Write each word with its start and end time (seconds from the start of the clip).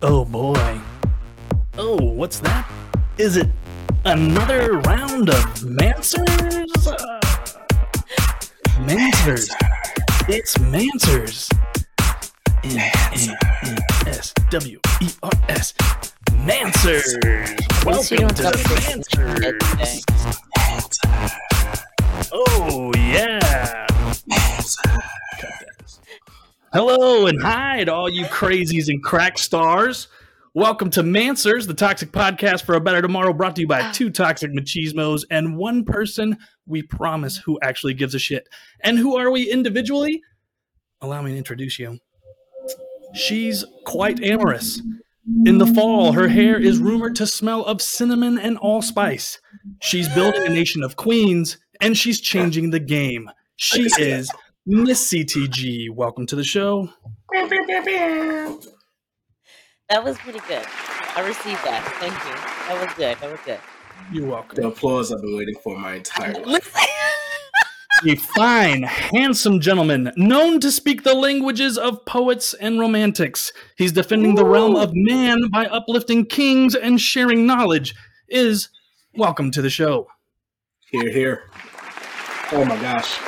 Oh 0.00 0.24
boy. 0.24 0.80
Oh, 1.76 1.96
what's 1.96 2.38
that? 2.40 2.70
Is 3.18 3.36
it 3.36 3.48
another 4.04 4.78
round 4.82 5.28
of 5.28 5.44
Mansers? 5.64 6.86
Uh, 6.86 7.20
Mansers. 8.86 9.50
It's 10.28 10.56
Mansers. 10.58 11.52
M 12.62 12.78
A 12.78 13.66
N 13.66 13.76
S 14.06 14.32
W 14.50 14.78
E 15.02 15.08
R 15.24 15.32
S. 15.48 15.72
Mansers. 16.46 17.18
Welcome 17.84 18.28
to 18.28 18.42
the 18.42 18.52
Mansers. 18.78 20.04
Oh 22.30 22.92
yeah. 22.96 23.87
Hello 26.80 27.26
and 27.26 27.42
hi 27.42 27.82
to 27.82 27.92
all 27.92 28.08
you 28.08 28.24
crazies 28.26 28.86
and 28.86 29.02
crack 29.02 29.36
stars. 29.36 30.06
Welcome 30.54 30.90
to 30.90 31.02
Mansers, 31.02 31.66
the 31.66 31.74
toxic 31.74 32.12
podcast 32.12 32.62
for 32.62 32.76
a 32.76 32.80
better 32.80 33.02
tomorrow, 33.02 33.32
brought 33.32 33.56
to 33.56 33.62
you 33.62 33.66
by 33.66 33.80
ah. 33.80 33.90
two 33.92 34.10
toxic 34.10 34.52
machismos 34.52 35.24
and 35.28 35.56
one 35.56 35.84
person 35.84 36.38
we 36.66 36.84
promise 36.84 37.36
who 37.36 37.58
actually 37.64 37.94
gives 37.94 38.14
a 38.14 38.20
shit. 38.20 38.48
And 38.84 38.96
who 38.96 39.16
are 39.16 39.32
we 39.32 39.50
individually? 39.50 40.22
Allow 41.00 41.22
me 41.22 41.32
to 41.32 41.36
introduce 41.36 41.80
you. 41.80 41.98
She's 43.12 43.64
quite 43.84 44.22
amorous. 44.22 44.80
In 45.46 45.58
the 45.58 45.66
fall, 45.66 46.12
her 46.12 46.28
hair 46.28 46.56
is 46.60 46.78
rumored 46.78 47.16
to 47.16 47.26
smell 47.26 47.64
of 47.64 47.82
cinnamon 47.82 48.38
and 48.38 48.56
allspice. 48.56 49.40
She's 49.80 50.08
building 50.10 50.46
a 50.46 50.50
nation 50.50 50.84
of 50.84 50.94
queens, 50.94 51.58
and 51.80 51.98
she's 51.98 52.20
changing 52.20 52.70
the 52.70 52.78
game. 52.78 53.28
She 53.56 53.88
is 53.98 54.30
Miss 54.70 55.10
CTG. 55.10 55.88
Welcome 55.88 56.26
to 56.26 56.36
the 56.36 56.44
show. 56.44 56.90
That 57.32 57.48
was 60.04 60.18
pretty 60.18 60.40
good. 60.40 60.66
I 61.16 61.26
received 61.26 61.64
that. 61.64 61.82
Thank 61.98 62.12
you. 62.12 62.34
That 62.68 62.86
was 62.86 62.94
good. 62.94 63.16
That 63.18 63.30
was 63.30 63.40
good. 63.46 63.60
You're 64.12 64.26
welcome. 64.26 64.60
The 64.60 64.68
applause 64.68 65.10
I've 65.10 65.22
been 65.22 65.38
waiting 65.38 65.54
for 65.64 65.78
my 65.78 65.94
entire 65.94 66.34
life. 66.44 66.76
A 68.06 68.16
fine, 68.16 68.82
handsome 68.82 69.58
gentleman 69.58 70.12
known 70.18 70.60
to 70.60 70.70
speak 70.70 71.02
the 71.02 71.14
languages 71.14 71.78
of 71.78 72.04
poets 72.04 72.52
and 72.52 72.78
romantics. 72.78 73.50
He's 73.78 73.92
defending 73.92 74.34
the 74.34 74.44
realm 74.44 74.76
of 74.76 74.90
man 74.92 75.48
by 75.50 75.64
uplifting 75.64 76.26
kings 76.26 76.74
and 76.74 77.00
sharing 77.00 77.46
knowledge. 77.46 77.94
Is 78.28 78.68
welcome 79.14 79.50
to 79.52 79.62
the 79.62 79.70
show. 79.70 80.08
Hear, 80.90 81.10
hear. 81.10 81.44
Oh 82.52 82.66
my 82.66 82.76
gosh. 82.82 83.18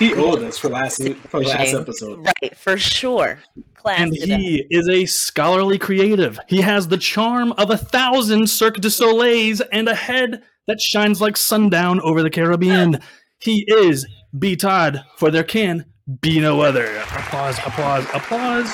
He 0.00 0.14
owed 0.14 0.42
us 0.42 0.56
for 0.56 0.70
last 0.70 1.06
for 1.28 1.40
last 1.42 1.74
episode. 1.74 2.26
Right, 2.26 2.56
for 2.56 2.76
sure. 2.78 3.38
Class 3.74 4.00
And 4.00 4.16
it 4.16 4.30
up. 4.30 4.40
he 4.40 4.66
is 4.70 4.88
a 4.88 5.04
scholarly 5.04 5.78
creative. 5.78 6.40
He 6.48 6.62
has 6.62 6.88
the 6.88 6.96
charm 6.96 7.52
of 7.52 7.70
a 7.70 7.76
thousand 7.76 8.48
Cirque 8.48 8.80
du 8.80 8.88
Soleils 8.90 9.60
and 9.72 9.88
a 9.88 9.94
head 9.94 10.42
that 10.66 10.80
shines 10.80 11.20
like 11.20 11.36
sundown 11.36 12.00
over 12.00 12.22
the 12.22 12.30
Caribbean. 12.30 12.98
He 13.40 13.64
is 13.68 14.06
B. 14.38 14.56
Todd, 14.56 15.04
for 15.16 15.30
there 15.30 15.44
can 15.44 15.84
be 16.20 16.40
no 16.40 16.62
other. 16.62 16.96
Applause, 16.96 17.58
applause, 17.58 18.04
applause. 18.14 18.72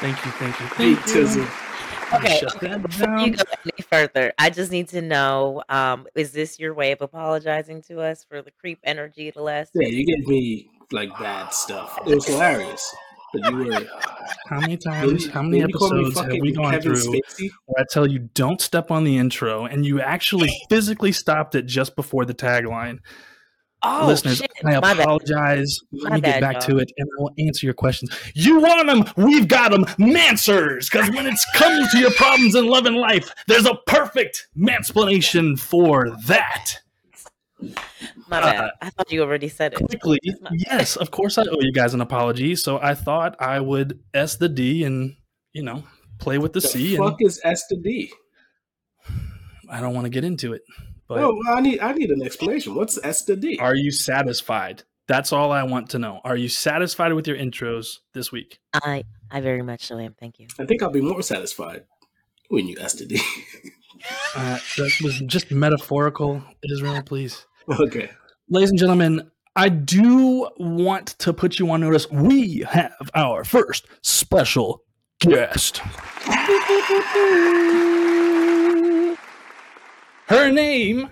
Thank 0.00 0.24
you, 0.24 0.30
thank 0.32 0.58
you, 0.60 0.66
Big 0.78 0.98
thank 1.04 1.36
you. 1.36 1.46
Tizzle. 2.12 2.56
Okay, 2.56 2.68
okay, 2.68 2.78
before 2.82 3.18
you 3.18 3.32
go 3.36 3.42
any 3.64 3.82
further, 3.90 4.32
I 4.38 4.50
just 4.50 4.70
need 4.70 4.88
to 4.88 5.02
know: 5.02 5.62
um, 5.68 6.06
is 6.14 6.32
this 6.32 6.58
your 6.58 6.74
way 6.74 6.92
of 6.92 7.00
apologizing 7.00 7.82
to 7.82 8.00
us 8.00 8.24
for 8.24 8.42
the 8.42 8.50
creep 8.50 8.78
energy 8.84 9.30
the 9.30 9.42
last? 9.42 9.72
Yeah, 9.74 9.88
you 9.88 10.06
gave 10.06 10.26
me 10.26 10.70
like 10.90 11.10
bad 11.18 11.52
stuff. 11.52 11.98
It 12.06 12.14
was 12.14 12.26
hilarious. 12.26 12.94
But 13.32 13.50
you 13.50 13.56
were 13.56 13.86
How 14.48 14.60
many 14.60 14.76
times, 14.76 15.26
how 15.28 15.42
many 15.42 15.60
Didn't 15.60 15.70
you 15.70 15.78
call 15.78 15.90
me 15.90 16.04
episodes 16.04 16.20
have 16.20 16.40
we 16.40 16.52
gone 16.52 16.72
Kevin 16.72 16.94
through 16.94 17.20
Spacey? 17.20 17.50
where 17.64 17.82
I 17.82 17.86
tell 17.90 18.06
you 18.06 18.18
don't 18.18 18.60
step 18.60 18.90
on 18.90 19.04
the 19.04 19.16
intro 19.16 19.64
and 19.64 19.86
you 19.86 20.00
actually 20.02 20.50
physically 20.68 21.12
stopped 21.12 21.54
it 21.54 21.64
just 21.64 21.96
before 21.96 22.26
the 22.26 22.34
tagline? 22.34 22.98
Oh, 23.84 24.06
Listeners, 24.06 24.38
shit. 24.38 24.50
I 24.64 24.74
My 24.78 24.80
bad. 24.80 25.00
apologize. 25.00 25.78
Let 25.90 26.10
My 26.10 26.16
me 26.16 26.20
get 26.22 26.34
bad, 26.34 26.40
back 26.40 26.52
y'all. 26.54 26.76
to 26.76 26.78
it 26.78 26.92
and 26.96 27.08
I 27.18 27.22
will 27.22 27.32
answer 27.38 27.66
your 27.66 27.74
questions. 27.74 28.10
You 28.34 28.60
want 28.60 28.86
them? 28.86 29.04
We've 29.26 29.48
got 29.48 29.72
them. 29.72 29.84
Mansers. 29.98 30.90
Because 30.90 31.10
when 31.10 31.26
it 31.26 31.34
comes 31.56 31.90
to 31.90 31.98
your 31.98 32.12
problems 32.12 32.54
in 32.54 32.66
love 32.66 32.86
and 32.86 32.96
life, 32.96 33.32
there's 33.48 33.66
a 33.66 33.74
perfect 33.88 34.46
mansplanation 34.56 35.56
for 35.58 36.10
that. 36.26 36.78
My 38.28 38.40
Uh. 38.40 38.70
I 38.80 38.90
thought 38.90 39.10
you 39.10 39.22
already 39.22 39.48
said 39.48 39.72
it. 39.72 39.76
Quickly, 39.86 40.18
yes, 40.52 40.96
of 40.96 41.10
course 41.10 41.36
I 41.38 41.42
owe 41.42 41.60
you 41.60 41.72
guys 41.72 41.92
an 41.94 42.00
apology. 42.00 42.54
So 42.56 42.78
I 42.80 42.94
thought 42.94 43.34
I 43.40 43.58
would 43.60 43.98
S 44.14 44.36
the 44.36 44.48
D 44.48 44.84
and, 44.84 45.16
you 45.52 45.62
know, 45.62 45.84
play 46.18 46.38
with 46.38 46.52
the, 46.52 46.60
The 46.60 46.68
C. 46.68 46.94
And 46.96 47.04
fuck 47.04 47.16
is 47.20 47.40
S 47.44 47.66
the 47.68 47.76
D? 47.76 48.12
I 49.68 49.80
don't 49.80 49.94
want 49.94 50.04
to 50.04 50.10
get 50.10 50.22
into 50.24 50.52
it. 50.52 50.62
But 51.14 51.24
Oh, 51.24 51.38
I 51.48 51.60
need 51.60 51.80
I 51.80 51.92
need 51.92 52.10
an 52.10 52.22
explanation. 52.22 52.74
What's 52.74 52.98
S 53.04 53.22
to 53.26 53.36
D? 53.36 53.58
are 53.60 53.76
you 53.76 53.90
satisfied? 53.90 54.82
That's 55.08 55.32
all 55.32 55.50
I 55.52 55.64
want 55.64 55.90
to 55.90 55.98
know. 55.98 56.20
Are 56.24 56.36
you 56.36 56.48
satisfied 56.48 57.12
with 57.12 57.26
your 57.26 57.36
intros 57.36 57.98
this 58.14 58.30
week? 58.30 58.60
I, 58.72 59.04
I 59.30 59.40
very 59.40 59.62
much 59.62 59.84
so 59.86 59.98
am. 59.98 60.14
Thank 60.18 60.38
you. 60.38 60.46
I 60.58 60.64
think 60.64 60.82
I'll 60.82 60.90
be 60.90 61.00
more 61.00 61.22
satisfied 61.22 61.84
when 62.48 62.68
you 62.68 62.76
S 62.80 62.94
to 62.94 63.06
D. 63.06 63.20
Uh, 64.34 64.58
that 64.76 64.92
was 65.04 65.20
just 65.26 65.52
metaphorical, 65.52 66.42
Israel, 66.72 67.00
please. 67.04 67.46
okay. 67.78 68.10
Ladies 68.48 68.70
and 68.70 68.78
gentlemen, 68.78 69.30
I 69.54 69.68
do 69.68 70.48
want 70.56 71.08
to 71.20 71.32
put 71.32 71.60
you 71.60 71.70
on 71.70 71.82
notice. 71.82 72.10
We 72.10 72.64
have 72.68 73.10
our 73.14 73.44
first 73.44 73.86
special 74.02 74.82
guest. 75.20 75.80
Her 80.32 80.50
name 80.50 81.10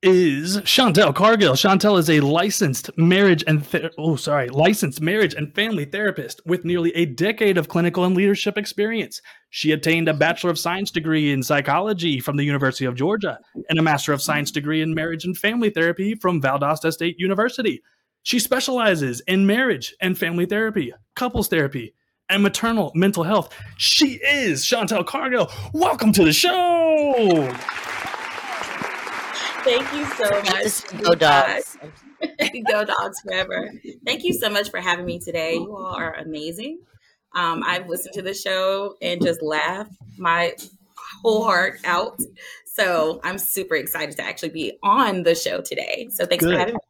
is 0.00 0.58
Chantel 0.58 1.12
Cargill. 1.12 1.54
Chantel 1.54 1.98
is 1.98 2.08
a 2.08 2.20
licensed 2.20 2.88
marriage 2.96 3.42
and 3.48 3.66
oh 3.98 4.14
sorry, 4.14 4.48
licensed 4.48 5.00
marriage 5.00 5.34
and 5.34 5.52
family 5.56 5.84
therapist 5.84 6.40
with 6.46 6.64
nearly 6.64 6.94
a 6.94 7.04
decade 7.04 7.58
of 7.58 7.66
clinical 7.66 8.04
and 8.04 8.16
leadership 8.16 8.56
experience. 8.56 9.20
She 9.48 9.72
obtained 9.72 10.08
a 10.08 10.14
Bachelor 10.14 10.50
of 10.50 10.58
Science 10.58 10.92
degree 10.92 11.32
in 11.32 11.42
psychology 11.42 12.20
from 12.20 12.36
the 12.36 12.44
University 12.44 12.84
of 12.84 12.94
Georgia 12.94 13.40
and 13.68 13.76
a 13.76 13.82
Master 13.82 14.12
of 14.12 14.22
Science 14.22 14.52
degree 14.52 14.82
in 14.82 14.94
marriage 14.94 15.24
and 15.24 15.36
family 15.36 15.70
therapy 15.70 16.14
from 16.14 16.40
Valdosta 16.40 16.92
State 16.92 17.18
University. 17.18 17.82
She 18.22 18.38
specializes 18.38 19.20
in 19.26 19.48
marriage 19.48 19.96
and 20.00 20.16
family 20.16 20.46
therapy, 20.46 20.94
couples 21.16 21.48
therapy, 21.48 21.92
and 22.28 22.40
maternal 22.40 22.92
mental 22.94 23.24
health. 23.24 23.52
She 23.78 24.20
is 24.24 24.62
Chantel 24.62 25.04
Cargill. 25.04 25.50
Welcome 25.72 26.12
to 26.12 26.22
the 26.22 26.32
show. 26.32 27.52
Thank 29.62 29.92
you 29.92 30.04
so 30.14 30.42
much. 30.42 31.02
Go 31.02 31.14
dogs. 31.14 31.76
Go 32.70 32.84
dogs 32.84 33.20
forever. 33.20 33.70
Thank 34.04 34.24
you 34.24 34.32
so 34.32 34.48
much 34.50 34.70
for 34.70 34.80
having 34.80 35.06
me 35.06 35.18
today. 35.18 35.54
You 35.54 35.76
all 35.76 35.94
are 35.94 36.14
amazing. 36.14 36.80
Um, 37.34 37.62
I've 37.64 37.88
listened 37.88 38.14
to 38.14 38.22
the 38.22 38.34
show 38.34 38.96
and 39.00 39.22
just 39.22 39.42
laughed 39.42 39.92
my 40.18 40.54
whole 41.22 41.44
heart 41.44 41.80
out. 41.84 42.18
So 42.64 43.20
I'm 43.22 43.38
super 43.38 43.74
excited 43.76 44.16
to 44.16 44.22
actually 44.22 44.50
be 44.50 44.78
on 44.82 45.22
the 45.22 45.34
show 45.34 45.60
today. 45.60 46.08
So 46.10 46.26
thanks 46.26 46.44
Good. 46.44 46.54
for 46.54 46.58
having 46.58 46.74
me. 46.74 46.80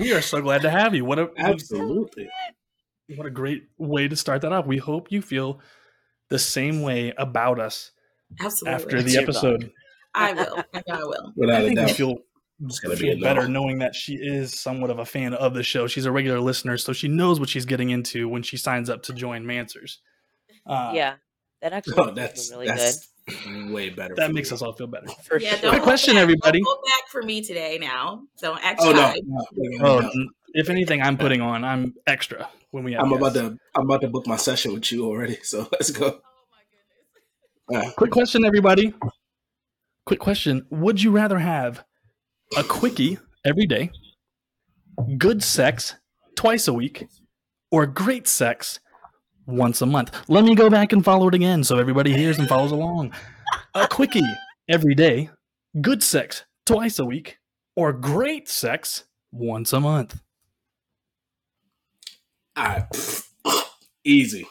We 0.00 0.12
are 0.12 0.20
so 0.20 0.40
glad 0.40 0.62
to 0.62 0.70
have 0.70 0.94
you. 0.94 1.04
What 1.04 1.18
a 1.18 1.30
Absolutely. 1.38 2.28
what 3.16 3.26
a 3.26 3.30
great 3.30 3.64
way 3.78 4.06
to 4.06 4.16
start 4.16 4.42
that 4.42 4.52
off. 4.52 4.66
We 4.66 4.76
hope 4.76 5.10
you 5.10 5.22
feel 5.22 5.60
the 6.28 6.38
same 6.38 6.82
way 6.82 7.14
about 7.16 7.58
us 7.58 7.92
Absolutely. 8.40 8.74
after 8.74 9.02
the 9.02 9.16
episode. 9.16 9.72
I 10.14 10.32
will. 10.32 10.64
I 10.74 10.82
know 10.88 10.94
I 10.94 11.04
will. 11.04 11.32
Without 11.36 11.56
I 11.56 11.64
a 11.64 11.66
think 11.66 11.78
we 11.80 11.86
doubt. 11.86 11.90
feel 11.96 12.16
It's 12.64 12.80
gonna 12.80 12.94
be 12.96 13.00
feel 13.02 13.12
a 13.12 13.16
no. 13.16 13.22
better 13.22 13.48
knowing 13.48 13.78
that 13.78 13.94
she 13.94 14.14
is 14.14 14.58
somewhat 14.58 14.90
of 14.90 14.98
a 14.98 15.04
fan 15.04 15.34
of 15.34 15.54
the 15.54 15.62
show. 15.62 15.86
She's 15.86 16.06
a 16.06 16.12
regular 16.12 16.40
listener, 16.40 16.76
so 16.78 16.92
she 16.92 17.08
knows 17.08 17.38
what 17.38 17.48
she's 17.48 17.64
getting 17.64 17.90
into 17.90 18.28
when 18.28 18.42
she 18.42 18.56
signs 18.56 18.90
up 18.90 19.02
to 19.04 19.12
join 19.12 19.44
Mansers. 19.44 19.98
Uh, 20.66 20.92
yeah, 20.94 21.14
that 21.62 21.72
actually 21.72 21.94
Oh, 21.98 22.10
that's 22.10 22.50
really 22.50 22.66
that's 22.66 23.08
way 23.70 23.90
better. 23.90 24.14
that 24.16 24.32
makes 24.32 24.50
me. 24.50 24.54
us 24.54 24.62
all 24.62 24.72
feel 24.72 24.86
better. 24.86 25.06
good. 25.06 25.16
For 25.22 25.38
Yeah, 25.40 25.50
sure. 25.52 25.60
don't 25.62 25.70
Quick 25.70 25.82
question, 25.82 26.14
back. 26.14 26.22
everybody. 26.22 26.60
Don't 26.62 26.84
back 26.84 27.08
for 27.08 27.22
me 27.22 27.42
today 27.42 27.78
now. 27.80 28.22
Don't 28.40 28.62
act 28.64 28.80
Oh 28.82 28.90
no, 28.92 28.98
shy. 28.98 29.20
no, 29.24 29.44
no, 29.52 29.86
Oh, 29.86 30.00
no. 30.00 30.28
if 30.54 30.68
anything, 30.70 31.02
I'm 31.02 31.16
putting 31.18 31.40
on. 31.40 31.62
I'm 31.64 31.94
extra 32.06 32.48
when 32.70 32.84
we 32.84 32.94
have. 32.94 33.02
I'm 33.04 33.12
about 33.12 33.34
to 33.34 33.58
I'm 33.76 33.84
about 33.84 34.00
to 34.00 34.08
book 34.08 34.26
my 34.26 34.36
session 34.36 34.72
with 34.72 34.90
you 34.90 35.04
already. 35.06 35.38
So 35.42 35.68
let's 35.72 35.90
go. 35.90 36.06
Oh 36.06 36.20
my 37.70 37.78
Uh, 37.78 37.90
Quick 37.96 38.10
question, 38.10 38.44
everybody. 38.44 38.92
Quick 40.08 40.20
question: 40.20 40.64
Would 40.70 41.02
you 41.02 41.10
rather 41.10 41.38
have 41.38 41.84
a 42.56 42.64
quickie 42.64 43.18
every 43.44 43.66
day, 43.66 43.90
good 45.18 45.42
sex 45.42 45.96
twice 46.34 46.66
a 46.66 46.72
week, 46.72 47.06
or 47.70 47.86
great 47.86 48.26
sex 48.26 48.80
once 49.44 49.82
a 49.82 49.86
month? 49.86 50.18
Let 50.26 50.44
me 50.44 50.54
go 50.54 50.70
back 50.70 50.94
and 50.94 51.04
follow 51.04 51.28
it 51.28 51.34
again 51.34 51.62
so 51.62 51.76
everybody 51.76 52.14
hears 52.14 52.38
and 52.38 52.48
follows 52.48 52.70
along. 52.70 53.12
A 53.74 53.86
quickie 53.86 54.22
every 54.66 54.94
day, 54.94 55.28
good 55.82 56.02
sex 56.02 56.46
twice 56.64 56.98
a 56.98 57.04
week, 57.04 57.36
or 57.76 57.92
great 57.92 58.48
sex 58.48 59.04
once 59.30 59.74
a 59.74 59.80
month. 59.80 60.22
Ah, 62.56 62.86
all 63.44 63.52
right. 63.52 63.64
Easy. 64.04 64.46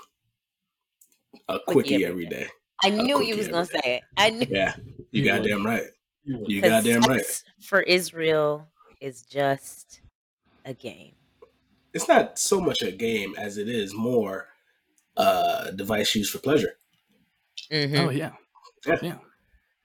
A 1.50 1.57
Quickie 1.57 1.74
quickie 1.74 2.06
every 2.06 2.25
every 2.25 2.25
day. 2.27 2.48
I 2.83 2.89
knew 2.89 3.21
you 3.21 3.35
was 3.38 3.47
gonna 3.47 3.65
say 3.65 3.79
it. 3.83 4.03
I 4.18 4.29
knew. 4.29 4.47
Yeah, 4.50 4.75
you 5.12 5.24
You 5.24 5.31
would. 5.33 5.41
goddamn 5.41 5.65
right. 5.65 5.83
You 6.24 6.39
would. 6.39 6.50
You 6.50 6.62
'cause 6.62 6.69
goddamn 6.69 7.01
right. 7.01 7.25
sex 7.25 7.44
For 7.62 7.81
Israel 7.81 8.68
is 9.01 9.24
just 9.24 10.01
a 10.65 10.74
game. 10.74 11.13
It's 11.94 12.07
not 12.07 12.38
so 12.38 12.59
much 12.62 12.81
a 12.81 12.91
game 12.91 13.33
as 13.38 13.57
it 13.57 13.68
is 13.69 13.94
more 13.94 14.47
uh 15.15 15.71
device 15.71 16.13
used 16.15 16.31
for 16.31 16.39
pleasure. 16.39 16.77
Mhm. 17.71 18.00
Oh 18.06 18.09
yeah. 18.09 18.33
Yeah. 18.85 19.00
Yeah. 19.01 19.18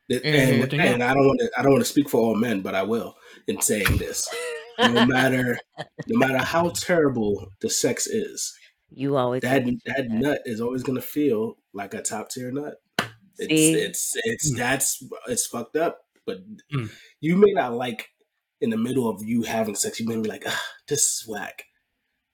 It- 0.09 0.23
Mhm. 0.25 0.62
And, 0.73 0.81
and 0.81 1.03
I 1.03 1.15
don't 1.15 1.27
want 1.27 1.41
to 1.41 1.50
I 1.59 1.62
don't 1.62 1.73
want 1.73 1.85
to 1.85 1.91
speak 1.91 2.11
for 2.11 2.19
all 2.21 2.35
men, 2.35 2.61
but 2.61 2.75
I 2.75 2.83
will 2.83 3.17
in 3.47 3.61
saying 3.62 3.97
this. 3.97 4.29
No 4.79 5.06
matter 5.06 5.59
no 6.06 6.19
matter 6.19 6.38
how 6.38 6.69
terrible 6.71 7.49
the 7.62 7.71
sex 7.71 8.06
is, 8.06 8.55
You 8.91 9.17
always 9.17 9.41
that 9.43 9.65
say 9.65 9.79
that 9.87 10.11
nut 10.11 10.41
is 10.45 10.61
always 10.61 10.83
gonna 10.83 11.00
feel 11.00 11.56
like 11.73 11.95
a 11.95 12.03
top 12.03 12.29
tier 12.29 12.50
nut. 12.50 12.81
It's 13.50 14.15
it's 14.15 14.17
it's 14.25 14.53
Mm. 14.55 14.59
that's 14.59 15.03
it's 15.29 15.47
fucked 15.47 15.77
up. 15.77 16.00
But 16.27 16.39
Mm. 16.73 16.91
you 17.21 17.37
may 17.37 17.53
not 17.53 17.75
like 17.75 18.09
in 18.61 18.71
the 18.71 18.77
middle 18.77 19.09
of 19.11 19.23
you 19.25 19.43
having 19.43 19.75
sex, 19.75 19.99
you 19.99 20.06
may 20.06 20.17
be 20.21 20.29
like, 20.29 20.44
ah, 20.47 20.62
this 20.89 21.00
is 21.03 21.25
whack. 21.27 21.65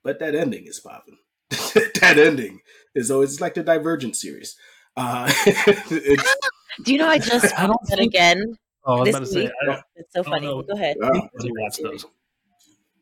But 0.04 0.18
that 0.20 0.34
ending 0.34 0.66
is 0.66 0.80
popping. 0.80 1.18
that 1.50 2.18
ending 2.18 2.60
is 2.94 3.10
always 3.10 3.32
it's 3.32 3.40
like 3.40 3.54
the 3.54 3.62
Divergent 3.62 4.14
series. 4.16 4.56
Uh, 4.96 5.30
it's, 5.46 6.36
Do 6.84 6.92
you 6.92 6.98
know 6.98 7.08
I 7.08 7.18
just 7.18 7.58
I 7.58 7.66
don't 7.66 7.80
watched 7.82 7.92
it 7.92 8.00
again 8.00 8.56
Oh, 8.84 8.96
I 8.96 9.00
was 9.00 9.06
this 9.06 9.16
about 9.16 9.26
to 9.26 9.32
say. 9.32 9.50
I, 9.70 9.82
It's 9.96 10.12
so 10.14 10.22
funny. 10.22 10.46
know. 10.46 10.62
Go 10.62 10.72
ahead. 10.74 10.96
uh, 11.02 11.08
I 11.08 11.20
watch 11.42 11.78
those. 11.78 12.06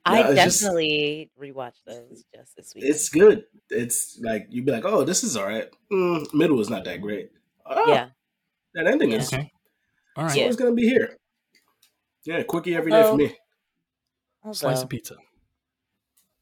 I 0.04 0.22
No, 0.22 0.30
it's 0.30 0.40
just- 0.44 0.60
definitely 0.60 1.30
rewatched 1.40 1.82
those 1.86 2.24
just 2.34 2.56
this 2.56 2.74
week. 2.74 2.84
it's 2.84 3.08
good. 3.08 3.44
It's 3.70 4.18
like 4.22 4.46
you'd 4.50 4.64
be 4.66 4.72
like, 4.72 4.84
oh, 4.84 5.04
this 5.04 5.24
is 5.24 5.36
all 5.36 5.46
right. 5.46 5.68
Mm, 5.92 6.32
middle 6.32 6.60
is 6.60 6.70
not 6.70 6.84
that 6.84 7.00
great. 7.02 7.30
Oh, 7.68 7.92
yeah. 7.92 8.10
that 8.74 8.86
ending 8.86 9.10
Yeah. 9.12 9.18
is 9.18 9.32
Okay. 9.32 9.50
All 10.16 10.24
right. 10.24 10.30
it's 10.30 10.36
Yeah. 10.36 10.42
always 10.44 10.56
gonna 10.56 10.72
be 10.74 10.84
here. 10.88 11.16
Yeah, 12.24 12.42
quickie 12.42 12.74
every 12.74 12.90
day 12.90 13.02
for 13.02 13.08
Although- 13.08 13.16
me. 13.24 13.36
Slice 14.52 14.62
Although, 14.64 14.82
of 14.82 14.88
pizza. 14.88 15.16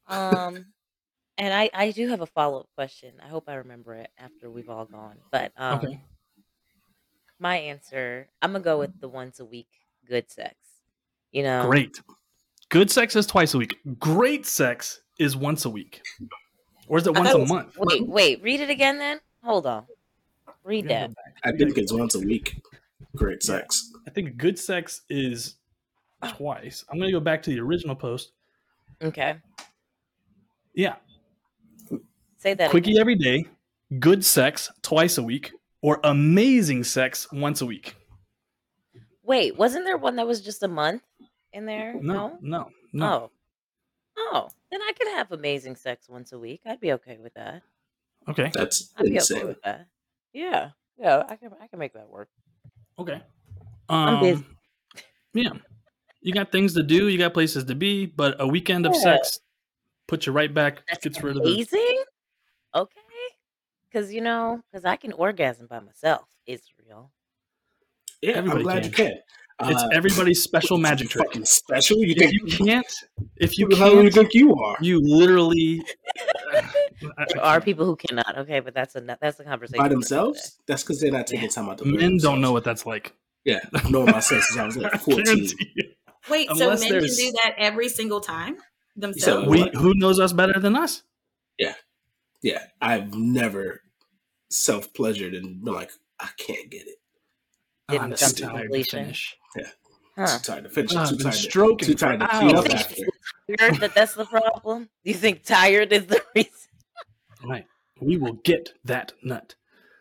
um, 0.07 0.65
and 1.37 1.53
I 1.53 1.69
I 1.73 1.91
do 1.91 2.07
have 2.09 2.21
a 2.21 2.25
follow 2.27 2.61
up 2.61 2.69
question. 2.75 3.13
I 3.23 3.27
hope 3.27 3.49
I 3.49 3.55
remember 3.55 3.95
it 3.95 4.09
after 4.17 4.49
we've 4.49 4.69
all 4.69 4.85
gone. 4.85 5.17
But 5.31 5.51
um, 5.57 5.79
Okay. 5.79 6.01
my 7.39 7.57
answer, 7.57 8.29
I'm 8.41 8.51
gonna 8.51 8.63
go 8.63 8.79
with 8.79 8.99
the 8.99 9.09
once 9.09 9.39
a 9.39 9.45
week 9.45 9.67
good 10.07 10.29
sex. 10.31 10.55
You 11.31 11.43
know, 11.43 11.65
Great. 11.67 11.99
Good 12.69 12.89
sex 12.91 13.15
is 13.15 13.25
twice 13.27 13.53
a 13.53 13.57
week. 13.57 13.75
Great 13.99 14.45
sex 14.45 15.01
is 15.19 15.35
once 15.35 15.65
a 15.65 15.69
week. 15.69 16.01
Or 16.87 16.97
is 16.99 17.07
it 17.07 17.13
once 17.15 17.31
a 17.31 17.39
month? 17.45 17.75
Wait, 17.77 18.07
wait, 18.07 18.41
read 18.43 18.59
it 18.61 18.69
again. 18.69 18.97
Then 18.99 19.19
hold 19.43 19.65
on. 19.65 19.85
Read 20.65 20.85
We 20.85 20.89
that. 20.89 21.11
I 21.43 21.51
think 21.51 21.77
it's 21.77 21.93
once 21.93 22.15
a 22.15 22.19
week. 22.19 22.59
Great 23.15 23.43
sex. 23.43 23.93
I 24.07 24.09
think 24.09 24.35
good 24.35 24.57
sex 24.57 25.01
is 25.09 25.55
ah. 26.23 26.33
twice. 26.35 26.83
I'm 26.89 26.97
going 26.97 27.07
to 27.07 27.13
go 27.13 27.19
back 27.19 27.43
to 27.43 27.51
the 27.51 27.59
original 27.59 27.95
post. 27.95 28.31
Okay, 29.01 29.35
Yeah. 30.73 30.95
say 32.37 32.53
that. 32.53 32.71
Quickie 32.71 32.91
again. 32.91 33.01
every 33.01 33.15
day, 33.15 33.45
good 33.99 34.23
sex 34.25 34.71
twice 34.81 35.17
a 35.17 35.23
week, 35.23 35.51
or 35.81 35.99
amazing 36.03 36.83
sex 36.83 37.27
once 37.31 37.61
a 37.61 37.65
week. 37.65 37.95
Wait, 39.23 39.57
wasn't 39.57 39.85
there 39.85 39.97
one 39.97 40.15
that 40.15 40.25
was 40.25 40.41
just 40.41 40.63
a 40.63 40.67
month 40.67 41.03
in 41.51 41.65
there? 41.65 41.93
No, 42.01 42.37
no, 42.41 42.69
no. 42.93 43.05
Oh. 43.05 43.31
Oh, 44.17 44.49
then 44.71 44.81
I 44.81 44.93
could 44.97 45.09
have 45.09 45.31
amazing 45.31 45.75
sex 45.75 46.07
once 46.07 46.31
a 46.31 46.39
week. 46.39 46.61
I'd 46.65 46.79
be 46.79 46.93
okay 46.93 47.17
with 47.21 47.33
that. 47.33 47.61
Okay. 48.29 48.49
That's 48.53 48.93
I'd 48.97 49.05
be 49.05 49.19
okay 49.19 49.43
with 49.43 49.61
that. 49.63 49.87
Yeah. 50.35 50.69
Yeah, 50.97 51.23
I 51.27 51.35
can 51.37 51.51
I 51.61 51.67
can 51.67 51.79
make 51.79 51.93
that 51.93 52.09
work. 52.09 52.29
Okay. 52.99 53.21
I'm 53.89 54.19
busy. 54.19 54.43
Um, 54.43 54.45
yeah. 55.33 55.49
You 56.21 56.33
got 56.33 56.51
things 56.51 56.73
to 56.73 56.83
do, 56.83 57.07
you 57.07 57.17
got 57.17 57.33
places 57.33 57.63
to 57.65 57.75
be, 57.75 58.05
but 58.05 58.35
a 58.39 58.47
weekend 58.47 58.85
of 58.85 58.93
Yeah. 58.95 59.01
sex 59.01 59.39
puts 60.07 60.25
you 60.25 60.33
right 60.33 60.53
back, 60.53 60.83
That's 60.89 61.03
gets 61.03 61.21
rid 61.23 61.37
of 61.37 61.43
the. 61.43 61.49
amazing. 61.51 62.03
Okay. 62.73 62.99
Cause 63.93 64.11
you 64.11 64.21
know, 64.21 64.61
cause 64.73 64.83
I 64.85 64.95
can 64.97 65.13
orgasm 65.13 65.67
by 65.67 65.79
myself. 65.79 66.25
It's 66.45 66.67
real. 66.85 67.11
Yeah, 68.21 68.31
Everybody 68.33 68.59
I'm 68.59 68.63
glad 68.63 68.83
can. 68.83 68.91
you 68.91 68.91
can. 68.91 69.19
It's 69.71 69.83
Uh, 69.83 69.89
everybody's 69.93 70.41
special 70.49 70.77
magic 70.77 71.09
trick. 71.09 71.27
Fucking 71.27 71.45
special. 71.45 71.97
You 71.99 72.11
If 72.11 72.17
think 72.17 72.33
you 72.33 72.65
can't, 72.65 72.85
if 73.37 73.57
you 73.57 73.67
who 73.67 73.71
the 73.71 73.77
hell 73.77 73.91
do 73.95 74.03
you 74.03 74.11
think 74.11 74.33
you 74.33 74.53
are? 74.55 74.75
you 74.81 74.99
literally. 75.01 75.81
I- 77.03 77.07
I 77.17 77.25
There 77.33 77.43
are 77.43 77.61
people 77.61 77.85
who 77.85 77.95
cannot. 77.95 78.37
Okay, 78.39 78.59
but 78.59 78.73
that's 78.73 78.95
a 78.95 79.01
that's 79.21 79.39
a 79.39 79.43
conversation 79.43 79.77
By 79.79 79.83
for 79.83 79.85
another 79.87 79.95
themselves? 79.95 80.59
That's 80.67 80.83
because 80.83 80.99
they're 81.01 81.11
not 81.11 81.27
taking 81.27 81.43
Yeah. 81.45 81.49
time 81.49 81.69
out 81.69 81.77
to 81.79 81.83
learn 81.85 81.93
Men 81.93 82.01
don't 82.01 82.11
themselves. 82.11 82.39
know 82.41 82.51
what 82.51 82.63
that's 82.63 82.85
like. 82.85 83.13
Yeah, 83.43 83.59
I've 83.73 83.91
known 83.91 84.05
myself 84.05 84.41
since 84.43 84.57
I 84.57 84.65
was 84.65 84.77
like 84.77 84.99
14. 85.01 85.47
Wait, 86.29 86.49
Unless 86.49 86.81
so 86.81 86.89
men 86.89 87.01
can 87.01 87.15
do 87.15 87.31
that 87.43 87.53
every 87.57 87.89
single 87.89 88.19
time 88.21 88.55
said 88.55 88.63
themselves? 89.01 89.47
We 89.47 89.69
who 89.75 89.93
knows 89.95 90.19
us 90.19 90.33
better 90.33 90.59
than 90.59 90.75
us? 90.75 91.03
Yeah, 91.59 91.75
yeah. 92.41 92.63
I've 92.81 93.13
never 93.13 93.81
self 94.49 94.93
pleasured 94.93 95.35
and 95.35 95.63
been 95.63 95.73
like, 95.73 95.91
I 96.19 96.29
can't 96.37 96.69
get 96.71 96.87
it. 96.87 96.95
Didn't 97.89 98.01
I'm 98.03 98.09
come 98.11 98.17
just 98.17 98.37
to 98.37 98.43
tired 98.43 98.53
to 98.55 98.61
completion. 98.63 98.99
finish. 99.03 99.37
Huh. 100.17 100.37
Too 100.37 100.43
tired 100.43 100.63
to 100.63 100.69
finish. 100.69 100.95
I've 100.95 101.09
too 101.09 101.17
tired 101.17 101.33
to, 101.33 101.37
stroking 101.39 101.87
too 101.87 101.93
tired 101.93 102.19
to 102.21 102.27
for 102.27 102.39
clean 102.39 102.55
up 102.55 102.63
You 102.65 102.69
think 102.71 102.79
after. 102.79 103.57
tired 103.59 103.75
that 103.81 103.93
that's 103.95 104.13
the 104.15 104.25
problem? 104.25 104.89
You 105.03 105.13
think 105.13 105.43
tired 105.43 105.91
is 105.93 106.05
the 106.07 106.21
reason? 106.35 106.51
Right. 107.47 107.65
We 108.01 108.17
will 108.17 108.33
get 108.43 108.69
that 108.85 109.13
nut. 109.23 109.55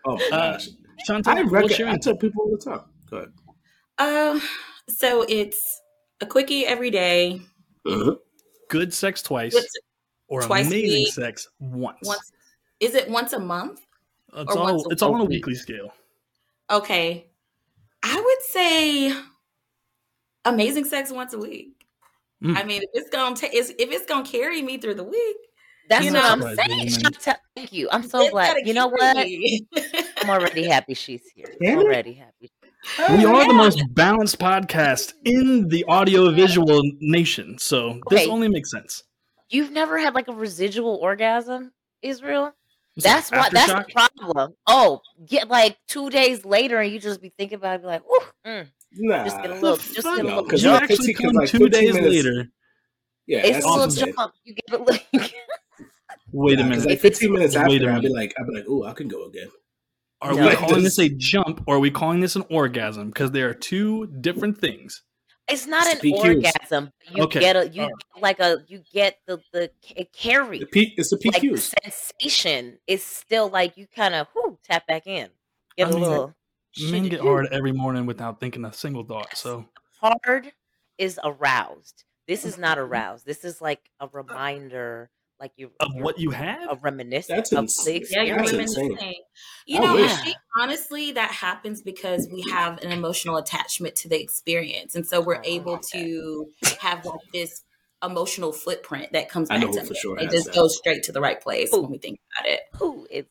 Oh 0.07 0.17
my 0.17 0.29
Uh, 0.33 0.53
gosh. 0.53 0.69
Chantal, 1.07 1.33
I 1.39 1.43
what's 1.43 1.53
reckon 1.79 1.89
I 1.89 1.97
tell 1.97 2.17
people 2.17 2.43
all 2.45 2.51
the 2.57 2.59
time. 2.65 2.81
Go 3.11 3.17
ahead. 3.19 3.33
Um, 3.99 4.43
so 4.89 5.23
it's 5.29 5.81
a 6.21 6.27
quickie 6.27 6.67
every 6.67 6.91
day, 6.91 7.41
Uh-huh. 7.87 8.17
Good 8.69 8.93
sex 8.95 9.23
twice 9.23 9.53
Good 9.53 9.63
se- 9.65 9.81
or 10.29 10.43
twice 10.43 10.67
amazing 10.67 10.91
week. 11.05 11.13
sex 11.13 11.49
once. 11.61 11.99
once. 12.03 12.33
Is 12.81 12.95
it 12.95 13.09
once 13.09 13.33
a 13.35 13.39
month? 13.39 13.81
It's 14.37 14.57
all. 14.57 14.91
It's 14.91 15.03
all 15.03 15.15
on 15.15 15.21
a 15.21 15.25
week. 15.25 15.47
weekly 15.47 15.55
scale. 15.55 15.93
Okay, 16.71 17.27
I 18.03 18.21
would 18.21 18.43
say 18.43 19.15
amazing 20.45 20.85
sex 20.87 21.11
once 21.13 21.35
a 21.35 21.39
week. 21.39 21.87
Mm. 22.43 22.57
I 22.57 22.65
mean, 22.65 22.83
if 22.83 22.91
it's 22.95 23.11
gonna 23.11 23.37
ta- 23.37 23.49
if 23.53 23.71
it's 23.79 24.07
gonna 24.07 24.25
carry 24.27 24.61
me 24.63 24.79
through 24.79 24.95
the 24.95 25.05
week, 25.05 25.37
That's 25.89 26.05
You 26.07 26.13
what 26.13 26.25
I'm 26.25 26.41
saying. 26.43 26.57
woman. 26.79 26.89
Chantel. 26.89 27.37
Thank 27.55 27.73
you. 27.73 27.89
I'm 27.93 28.03
so 28.03 28.23
it's 28.23 28.31
glad. 28.33 28.67
You 28.67 28.75
know 28.75 28.89
what? 28.89 29.17
I'm 30.23 30.31
already 30.31 30.67
happy 30.67 30.95
she's 30.95 31.23
here. 31.35 31.47
Can 31.63 31.79
it? 31.81 31.85
already 31.87 32.15
happy. 32.15 32.51
We 33.11 33.25
are 33.25 33.43
Yeah. 33.43 33.47
the 33.49 33.55
most 33.55 33.83
balanced 33.91 34.39
podcast 34.39 35.15
in 35.25 35.69
the 35.69 35.85
audio 35.89 36.31
visual 36.31 36.81
nation. 37.01 37.59
So 37.59 38.01
this 38.09 38.23
Okay. 38.23 38.31
only 38.31 38.49
makes 38.49 38.71
sense. 38.71 39.03
You've 39.51 39.71
never 39.73 39.99
had 39.99 40.15
like 40.15 40.29
a 40.29 40.33
residual 40.33 40.97
orgasm, 40.97 41.73
Israel? 42.03 42.55
It's 42.97 43.05
That's 43.05 43.31
like 43.31 43.41
what 43.41 43.53
that's 43.53 43.73
the 43.73 43.93
problem. 43.93 44.55
Oh, 44.67 45.01
get 45.27 45.49
like 45.49 45.77
two 45.89 46.09
days 46.11 46.45
later 46.45 46.81
and 46.81 46.93
you 46.93 46.99
just 46.99 47.21
be 47.21 47.33
thinking 47.37 47.57
about 47.57 47.77
it, 47.77 47.81
be 47.83 47.87
like, 47.89 48.03
oh, 48.09 48.31
mm, 48.47 48.67
Nah. 48.93 49.25
just 49.25 49.37
get 49.43 49.51
a 49.51 49.55
The 49.55 49.61
little, 49.61 49.77
just 49.77 49.97
get 49.97 50.05
a 50.05 50.23
No, 50.23 50.25
little 50.29 50.45
'cause 50.45 50.63
You 50.63 50.71
you 50.71 50.77
actually 50.77 51.13
15 51.13 51.27
come 51.27 51.35
like 51.35 51.51
two 51.51 51.69
days 51.69 51.93
minutes. 51.95 52.15
later. 52.15 52.49
Yeah, 53.27 53.39
It's 53.39 53.51
that's 53.55 53.65
a 53.65 53.69
what 53.69 53.77
little 53.79 53.91
saying. 53.91 54.15
jump. 54.17 54.35
You 54.45 54.55
get 54.55 54.81
a 54.81 54.83
little. 54.83 55.29
Wait 56.37 56.59
a 56.59 56.65
minute. 56.65 56.85
Like 56.85 56.99
15 56.99 57.33
minutes 57.33 57.55
Wait 57.55 57.81
after, 57.83 57.93
I'd 57.93 58.03
be 58.03 58.09
like, 58.09 58.35
I'd 58.39 58.47
be 58.49 58.57
like, 58.57 58.65
oh, 58.69 58.83
I 58.83 58.93
can 58.93 59.07
go 59.07 59.27
again. 59.27 59.49
Are 60.21 60.35
No. 60.35 60.49
we 60.49 60.57
calling 60.57 60.83
this 60.83 60.99
a 60.99 61.09
jump 61.09 61.63
or 61.67 61.77
are 61.77 61.79
we 61.79 61.93
calling 61.93 62.19
this 62.19 62.35
an 62.35 62.45
orgasm? 62.51 63.09
Because 63.09 63.31
they 63.31 63.43
are 63.43 63.55
two 63.55 64.07
different 64.21 64.59
things. 64.59 65.03
It's 65.49 65.67
not 65.67 65.87
It's 65.87 66.03
an 66.03 66.11
PQs. 66.11 66.47
orgasm. 66.47 66.91
You 67.11 67.23
Okay. 67.25 67.39
get 67.41 67.55
a 67.55 67.69
you 67.69 67.83
Alright. 67.83 67.95
like 68.21 68.41
a 68.41 68.65
you 68.67 68.83
get 68.93 69.19
the 69.27 69.41
the 69.53 69.71
it 69.95 70.13
carries. 70.13 70.61
The 70.61 70.67
P, 70.67 70.95
it's 70.97 71.11
the 71.11 71.19
like 71.27 71.61
sensation 71.61 72.79
is 72.87 73.05
still 73.05 73.49
like 73.49 73.77
you 73.77 73.87
kind 73.95 74.15
of 74.15 74.27
whoo 74.35 74.59
tap 74.65 74.87
back 74.87 75.07
in. 75.07 75.29
Get 75.77 75.87
I 75.87 75.91
a 75.91 75.93
mean, 75.93 76.03
little 76.03 76.35
Men 76.91 77.09
get 77.09 77.21
hard 77.21 77.47
every 77.53 77.73
morning 77.73 78.07
without 78.07 78.41
thinking 78.41 78.65
a 78.65 78.73
single 78.73 79.05
thought. 79.05 79.37
So 79.37 79.67
hard 80.01 80.53
is 80.99 81.21
aroused. 81.23 82.05
This 82.27 82.45
is 82.45 82.59
not 82.59 82.79
aroused. 82.79 83.27
This 83.27 83.45
is 83.45 83.61
like 83.61 83.91
a 84.01 84.09
reminder, 84.09 85.11
like 85.41 85.53
you 85.57 85.71
of 85.81 85.93
what 85.95 86.19
you 86.19 86.31
have? 86.31 86.71
a 86.71 86.77
reminiscence 86.77 87.53
of 87.53 87.65
ins- 87.65 87.85
the 87.85 87.97
Yeah, 88.11 88.23
you're 88.23 88.37
experience. 88.37 88.77
reminiscing. 88.77 89.23
You 89.67 89.81
I 89.81 89.85
know, 89.85 89.95
wish. 89.95 90.11
I 90.11 90.15
think 90.17 90.37
honestly 90.59 91.13
that 91.13 91.31
happens 91.31 91.83
because 91.83 92.29
we 92.33 92.45
have 92.51 92.83
an 92.83 92.93
emotional 92.93 93.37
attachment 93.37 93.97
to 93.97 94.09
the 94.09 94.21
experience, 94.21 94.95
and 94.95 95.07
so 95.07 95.21
we're 95.21 95.37
Oh, 95.37 95.43
able 95.45 95.79
to 95.93 96.47
have 96.81 97.05
like 97.05 97.21
this 97.33 97.65
emotional 98.03 98.53
footprint 98.53 99.13
that 99.13 99.29
comes 99.31 99.49
I 99.51 99.59
back 99.59 99.71
to 99.73 99.81
who 99.81 99.87
for 99.87 99.95
sure 99.95 100.19
It 100.19 100.31
just 100.31 100.47
that. 100.47 100.55
goes 100.55 100.77
straight 100.77 101.03
to 101.05 101.13
the 101.13 101.21
right 101.23 101.41
place 101.41 101.71
Who? 101.71 101.83
when 101.83 101.93
we 101.93 101.99
think 101.99 102.19
about 102.37 102.51
it. 102.53 102.61
who 102.75 103.07
is 103.11 103.25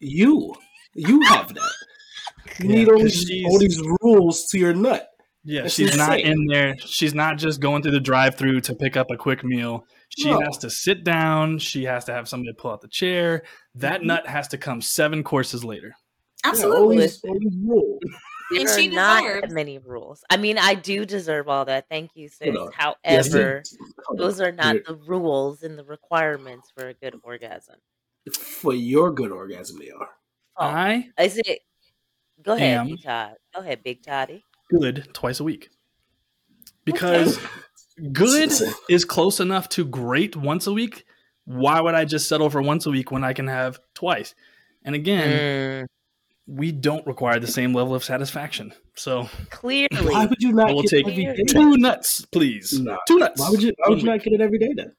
You, 0.00 0.54
you 0.94 1.22
have 1.24 1.54
that. 1.54 1.72
You 2.58 2.68
Yeah, 2.68 2.74
need 2.76 2.88
all 2.88 2.98
'cause 3.00 3.24
these, 3.26 3.44
all 3.46 3.58
these 3.58 3.80
rules 4.02 4.46
to 4.48 4.58
your 4.58 4.74
nut. 4.74 5.08
Yeah, 5.44 5.62
That's 5.62 5.74
she's 5.74 5.96
not 5.96 6.18
in 6.20 6.46
there. 6.46 6.74
She's 6.78 7.12
not 7.14 7.36
just 7.36 7.60
going 7.60 7.82
through 7.82 7.92
the 7.92 8.00
drive-through 8.00 8.62
to 8.62 8.74
pick 8.74 8.96
up 8.96 9.10
a 9.10 9.16
quick 9.16 9.44
meal. 9.44 9.86
She 10.08 10.30
No. 10.30 10.40
has 10.40 10.56
to 10.58 10.70
sit 10.70 11.04
down. 11.04 11.58
She 11.58 11.84
has 11.84 12.04
to 12.06 12.12
have 12.14 12.28
somebody 12.28 12.52
pull 12.56 12.70
out 12.70 12.80
the 12.80 12.88
chair. 12.88 13.42
That 13.74 14.00
Mhm. 14.00 14.04
nut 14.06 14.26
has 14.26 14.48
to 14.48 14.58
come 14.58 14.80
seven 14.80 15.22
courses 15.22 15.62
later. 15.64 15.94
Absolutely. 16.44 16.96
Yeah, 16.96 17.02
always, 17.02 17.24
always 17.24 17.56
rule. 17.62 17.98
There 18.50 18.60
And 18.60 18.68
are 18.68 18.78
she 18.78 18.88
not 18.88 19.22
deserves- 19.22 19.40
that 19.42 19.50
many 19.50 19.78
rules. 19.78 20.22
I 20.30 20.36
mean, 20.36 20.58
I 20.58 20.74
do 20.74 21.04
deserve 21.06 21.48
all 21.48 21.64
that. 21.64 21.88
Thank 21.90 22.10
you, 22.14 22.28
sis. 22.28 22.54
Hold 22.54 22.72
on. 22.78 22.94
Yes, 23.04 23.32
However, 23.32 23.62
those 24.16 24.40
are 24.40 24.52
not 24.52 24.74
Here, 24.74 24.84
the 24.86 24.94
rules 24.96 25.62
and 25.62 25.78
the 25.78 25.84
requirements 25.84 26.70
for 26.76 26.88
a 26.88 26.94
good 26.94 27.18
orgasm. 27.22 27.76
for 28.32 28.72
your 28.74 29.10
good 29.12 29.30
orgasm. 29.30 29.78
They 29.78 29.90
are. 29.90 30.08
Oh, 30.56 30.64
I 30.66 31.10
is 31.18 31.36
it? 31.44 31.60
Go 32.42 32.52
ahead, 32.52 32.78
am- 32.78 32.86
Big 32.88 33.02
Todd. 33.02 33.36
Go 33.54 33.60
ahead, 33.60 33.82
Big 33.82 34.02
Toddy. 34.02 34.44
Good 34.70 35.08
twice 35.12 35.40
a 35.40 35.44
week 35.44 35.68
because 36.84 37.38
good 38.12 38.52
is 38.88 39.04
close 39.04 39.40
enough 39.40 39.68
to 39.70 39.84
great 39.84 40.36
once 40.36 40.66
a 40.66 40.72
week. 40.72 41.04
Why 41.44 41.80
would 41.80 41.94
I 41.94 42.04
just 42.04 42.28
settle 42.28 42.48
for 42.50 42.62
once 42.62 42.86
a 42.86 42.90
week 42.90 43.10
when 43.10 43.22
I 43.24 43.32
can 43.34 43.46
have 43.48 43.78
twice? 43.94 44.34
And 44.84 44.94
again, 44.94 45.84
Mm, 45.84 45.86
we 46.46 46.72
don't 46.72 47.06
require 47.06 47.38
the 47.40 47.46
same 47.46 47.72
level 47.74 47.94
of 47.94 48.04
satisfaction. 48.04 48.72
So 48.96 49.28
clearly, 49.50 49.88
Why 50.14 50.26
would 50.26 50.40
you 50.42 50.52
not 50.52 50.70
I 50.70 50.72
will 50.72 50.82
get 50.82 50.90
take 50.90 51.08
every 51.08 51.24
day? 51.24 51.42
two 51.48 51.76
nuts, 51.76 52.24
please. 52.26 52.78
Nah. 52.80 52.96
Two 53.08 53.18
nuts. 53.18 53.40
Why 53.40 53.50
would 53.50 53.62
you? 53.62 53.72
Why 53.78 53.90
would 53.90 54.00
you 54.02 54.06
not 54.08 54.22
get 54.22 54.32
it 54.34 54.40
every 54.40 54.58
day 54.58 54.72
then? 54.74 54.92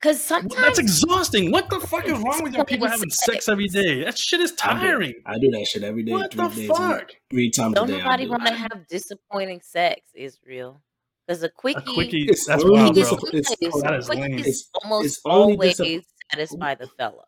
Because 0.00 0.22
sometimes 0.22 0.54
That's 0.54 0.78
exhausting. 0.78 1.50
What 1.52 1.68
the 1.68 1.80
fuck 1.80 2.06
is 2.06 2.18
wrong 2.18 2.42
with 2.42 2.54
your 2.54 2.64
people 2.64 2.86
having 2.88 3.10
sex 3.10 3.48
every 3.48 3.68
day? 3.68 4.04
That 4.04 4.16
shit 4.16 4.40
is 4.40 4.52
I 4.62 4.74
do- 4.74 4.80
tiring. 4.80 5.14
I 5.26 5.38
do 5.38 5.50
that 5.50 5.66
shit 5.66 5.82
every 5.82 6.02
day. 6.04 6.12
What 6.12 6.32
three 6.32 6.48
the 6.48 6.54
days, 6.54 6.68
fuck? 6.68 7.10
Three 7.30 7.50
times 7.50 7.74
don't 7.74 7.90
a 7.90 7.92
day. 7.92 8.00
I 8.00 8.04
nobody 8.04 8.24
do 8.24 8.30
want 8.30 8.46
to 8.46 8.54
have 8.54 8.86
disappointing 8.88 9.60
sex, 9.62 10.00
Israel. 10.14 10.80
Because 11.26 11.42
a 11.42 11.48
quickie, 11.48 11.78
A 11.90 11.94
quickie, 11.94 12.24
It's 12.28 12.46
that's 12.46 12.64
only 12.64 12.76
wild, 12.76 12.94
bro. 12.94 13.02
dis- 13.02 13.12
it's- 13.34 13.56
Yes, 13.60 13.82
that 13.82 13.92
a 13.92 13.96
is 13.98 14.06
quickie 14.06 14.22
lame. 14.22 14.38
is 14.38 14.46
It's- 14.46 14.70
almost 14.82 15.04
it's 15.06 15.20
always 15.24 15.78
disap- 15.78 16.04
satisfy 16.32 16.74
the 16.74 16.86
fella. 16.98 17.24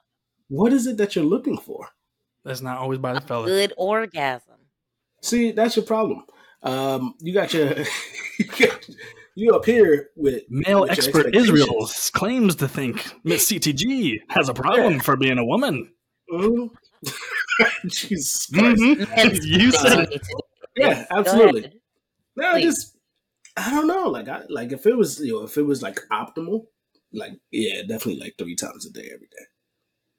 What 0.49 0.73
is 0.73 0.87
it 0.87 0.97
that 0.97 1.15
you're 1.15 1.25
looking 1.25 1.59
for? 1.59 1.89
That's 2.45 2.61
not 2.63 2.79
always 2.79 2.99
by 2.99 3.13
the 3.13 3.21
fella. 3.21 3.47
Good 3.47 3.73
orgasm. 3.77 4.57
See, 5.21 5.53
that's 5.53 5.77
your 5.77 5.85
problem. 5.85 6.25
Um, 6.65 7.15
you 7.21 7.33
got 7.33 7.53
your 7.55 7.69
you, 8.39 8.45
got, 8.59 8.89
you 9.35 9.55
up 9.55 9.65
here 9.65 10.11
with 10.17 10.43
Male 10.49 10.83
with 10.83 10.91
expert 10.91 11.27
expectations. 11.27 11.49
Israel 11.61 11.89
claims 12.13 12.57
to 12.57 12.69
think 12.69 13.13
Miss 13.25 13.51
CTG 13.51 14.21
has 14.29 14.49
a 14.49 14.55
problem 14.55 15.01
for 15.01 15.17
being 15.17 15.39
a 15.39 15.45
woman. 15.45 15.93
Mhm. 16.31 16.71
Jesus 17.87 18.47
Christ. 18.47 18.81
Mhm. 18.83 19.41
You 19.43 19.71
said 19.73 20.09
it. 20.13 20.23
Yeah, 20.77 21.05
absolutely. 21.11 21.61
ahead. 21.65 21.75
No, 22.37 22.49
I 22.49 22.53
Please. 22.61 22.65
just 22.65 22.97
I 23.57 23.71
don't 23.71 23.87
know. 23.87 24.09
Like 24.09 24.29
I 24.29 24.43
like 24.49 24.73
if 24.73 24.87
it 24.87 24.97
was 24.97 25.21
you 25.21 25.33
know 25.35 25.45
if 25.45 25.57
it 25.59 25.63
was 25.63 25.83
like 25.83 25.99
optimal, 26.11 26.67
like 27.13 27.33
yeah, 27.51 27.83
definitely 27.83 28.19
like 28.21 28.35
three 28.39 28.57
times 28.57 28.87
a 28.87 28.91
day 28.91 29.11
every 29.13 29.27
day. 29.27 29.45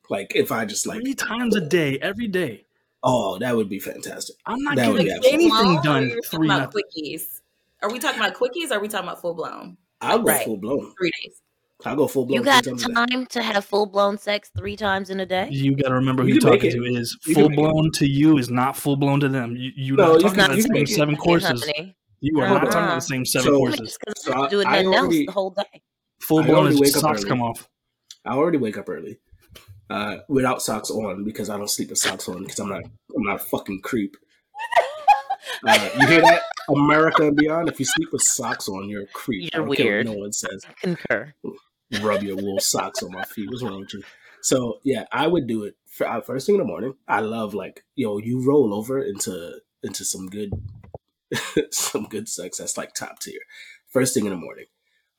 Like 0.10 0.36
if 0.36 0.52
I 0.52 0.66
just 0.66 0.86
like 0.86 1.02
Three 1.02 1.16
times 1.16 1.56
a 1.56 1.62
day, 1.62 1.98
every 2.00 2.28
day. 2.28 2.66
oh 3.04 3.40
that 3.40 3.56
would 3.56 3.70
be 3.70 3.80
fantastic. 3.80 4.36
I'm 4.46 4.62
not 4.64 4.76
That 4.76 4.92
getting 4.96 5.12
anything 5.34 5.82
done. 5.82 6.10
You're 6.10 6.22
Three 6.22 6.48
talking 6.48 6.52
about 6.52 6.74
nuts. 6.74 6.76
quickies. 6.98 7.40
Are 7.84 7.92
we 7.92 8.00
talking 8.00 8.20
about 8.20 8.34
quickies 8.36 8.72
or 8.72 8.76
are 8.76 8.80
we 8.80 8.88
talking 8.88 9.08
about 9.08 9.22
full 9.22 9.34
blown? 9.34 9.78
I'll 10.02 10.20
go 10.20 10.26
Right. 10.26 10.46
full 10.46 10.58
blown. 10.58 10.94
Three 10.98 11.12
days. 11.24 11.42
I'll 11.86 11.96
go 11.98 12.08
full 12.08 12.26
blown. 12.26 12.40
You 12.40 12.44
got 12.46 12.64
three 12.64 12.72
times 12.78 12.86
a 12.86 12.88
day. 12.88 12.94
time 12.94 13.26
to 13.28 13.42
have 13.42 13.66
full 13.66 13.86
blown 13.86 14.18
sex 14.18 14.50
three 14.58 14.78
times 14.78 15.10
in 15.10 15.20
a 15.20 15.26
day? 15.26 15.50
You 15.52 15.76
got 15.76 15.90
to 15.90 15.96
remember 15.96 16.24
who 16.24 16.30
You 16.30 16.34
you're 16.36 16.42
talking 16.54 16.72
to 16.72 16.84
is 16.86 17.18
You 17.26 17.34
full 17.36 17.50
make 17.50 17.60
it. 17.60 17.62
blown 17.62 17.92
to 17.96 18.08
you 18.08 18.38
is 18.38 18.50
not 18.50 18.78
full 18.78 18.96
blown 18.96 19.20
to 19.20 19.28
them. 19.28 19.56
You, 19.58 19.72
you're 19.76 19.98
No, 19.98 20.04
not 20.04 20.14
you 20.16 20.20
talking 20.22 20.36
can- 20.38 20.46
about 20.46 20.56
the 20.56 20.62
same 20.76 20.86
seven 20.88 21.16
courses. 21.18 21.70
You 22.22 22.40
are 22.40 22.48
Hold 22.48 22.62
not 22.62 22.72
talking 22.72 22.86
about 22.86 22.96
the 22.96 23.02
same 23.02 23.26
seven 23.26 23.48
So- 23.52 23.58
courses. 23.58 23.98
Because 24.00 24.24
So 24.24 24.32
I'm 24.34 24.50
doing 24.50 24.66
I- 24.68 24.78
I 24.78 24.82
nothing 24.84 24.88
already- 24.98 25.18
else 25.20 25.26
the 25.26 25.32
whole 25.34 25.50
day. 25.50 25.82
Full 26.22 26.44
blown 26.44 26.68
is 26.68 26.80
wake 26.80 26.96
up 26.96 27.02
socks 27.02 27.20
early. 27.20 27.30
come 27.30 27.42
off. 27.42 27.68
I 28.24 28.34
already 28.36 28.58
wake 28.60 28.78
up 28.78 28.88
early, 28.88 29.20
uh, 29.90 30.18
without 30.30 30.62
socks 30.62 30.90
on 30.90 31.26
because 31.26 31.50
I 31.50 31.58
don't 31.58 31.70
sleep 31.70 31.90
with 31.90 31.98
socks 31.98 32.30
on 32.30 32.44
because 32.44 32.60
I'm 32.60 32.70
not 32.70 32.84
I'm 33.14 33.24
not 33.24 33.36
a 33.42 33.44
fucking 33.44 33.82
creep. 33.82 34.16
Uh, 35.68 35.90
you 36.00 36.08
hear 36.08 36.22
that, 36.22 36.42
America 36.70 37.28
and 37.28 37.36
beyond? 37.36 37.70
If 37.70 37.80
you 37.80 37.86
sleep 37.86 38.10
with 38.12 38.22
socks 38.22 38.68
on, 38.68 38.90
you're 38.90 39.04
a 39.04 39.08
creep. 39.08 39.52
You're 39.54 39.66
don't 39.66 39.76
care 39.76 39.86
what 39.86 39.94
weird. 39.94 40.06
no 40.06 40.14
one 40.14 40.34
says. 40.34 40.66
Concur. 40.82 41.34
Rub 42.02 42.24
your 42.24 42.38
wool 42.38 42.60
socks 42.60 43.04
on 43.04 43.12
my 43.12 43.24
feet. 43.24 43.50
What's 43.50 43.64
wrong 43.64 43.82
with 43.82 43.94
you? 43.94 44.04
So 44.42 44.80
yeah, 44.84 45.06
I 45.12 45.28
would 45.28 45.48
do 45.48 45.64
it 45.64 45.76
for, 45.88 46.08
uh, 46.08 46.22
first 46.22 46.46
thing 46.46 46.56
in 46.56 46.60
the 46.60 46.68
morning. 46.68 46.96
I 47.08 47.22
love 47.22 47.54
like 47.54 47.84
yo, 47.96 48.18
you 48.18 48.46
roll 48.46 48.74
over 48.74 49.02
into 49.02 49.60
into 49.84 50.04
some 50.04 50.28
good 50.28 50.52
some 51.72 52.06
good 52.06 52.28
sex. 52.28 52.58
That's 52.58 52.78
like 52.78 52.94
top 52.94 53.20
tier. 53.20 53.40
First 53.88 54.14
thing 54.14 54.26
in 54.26 54.32
the 54.32 54.38
morning. 54.38 54.66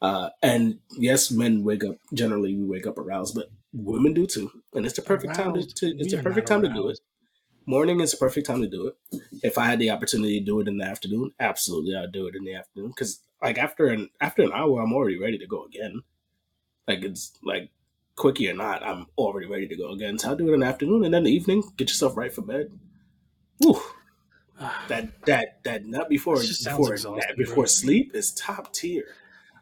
Uh, 0.02 0.30
and 0.42 0.78
yes, 0.98 1.30
men 1.30 1.64
wake 1.64 1.84
up. 1.84 1.96
Generally, 2.12 2.56
we 2.56 2.64
wake 2.64 2.86
up 2.86 2.98
aroused, 2.98 3.34
but 3.34 3.50
women 3.72 4.12
do 4.12 4.26
too. 4.26 4.50
And 4.74 4.84
it's 4.84 4.96
the 4.96 5.02
perfect 5.02 5.34
time 5.34 5.54
to, 5.54 5.62
to 5.62 5.86
it's 5.86 6.12
We 6.12 6.16
the 6.16 6.22
perfect 6.22 6.50
not 6.50 6.60
time 6.60 6.62
to 6.62 6.74
do 6.74 6.88
it. 6.88 7.00
Morning 7.66 8.00
is 8.00 8.10
the 8.10 8.18
perfect 8.18 8.46
time 8.46 8.60
to 8.60 8.68
do 8.68 8.88
it. 8.88 9.20
If 9.42 9.56
I 9.56 9.66
had 9.66 9.78
the 9.78 9.90
opportunity 9.90 10.38
to 10.38 10.44
do 10.44 10.60
it 10.60 10.68
in 10.68 10.78
the 10.78 10.84
afternoon, 10.84 11.32
absolutely, 11.40 11.96
I'd 11.96 12.12
do 12.12 12.26
it 12.26 12.36
in 12.36 12.44
the 12.44 12.54
afternoon. 12.54 12.88
Because 12.88 13.22
like 13.42 13.58
after 13.58 13.86
an 13.86 14.10
after 14.20 14.42
an 14.42 14.52
hour, 14.52 14.80
I'm 14.80 14.92
already 14.92 15.18
ready 15.18 15.38
to 15.38 15.46
go 15.46 15.64
again. 15.64 16.02
Like 16.86 17.02
it's 17.02 17.32
like 17.42 17.70
quickie 18.16 18.50
or 18.50 18.54
not, 18.54 18.82
I'm 18.82 19.06
already 19.16 19.46
ready 19.46 19.66
to 19.68 19.76
go 19.76 19.90
again. 19.90 20.18
So 20.18 20.28
I'll 20.28 20.36
do 20.36 20.48
it 20.50 20.54
in 20.54 20.60
the 20.60 20.66
afternoon, 20.66 21.04
and 21.04 21.14
then 21.14 21.24
the 21.24 21.32
evening, 21.32 21.62
get 21.76 21.88
yourself 21.88 22.16
right 22.16 22.32
for 22.32 22.42
bed. 22.42 22.70
Whew. 23.58 23.80
That 24.86 25.24
that 25.26 25.64
that 25.64 25.84
nut 25.84 26.08
before 26.08 26.36
This 26.36 26.46
just 26.46 26.62
sounds 26.62 26.88
before 26.88 27.18
that 27.18 27.36
before 27.36 27.66
sleep 27.66 28.12
is 28.14 28.32
top 28.34 28.72
tier. 28.72 29.06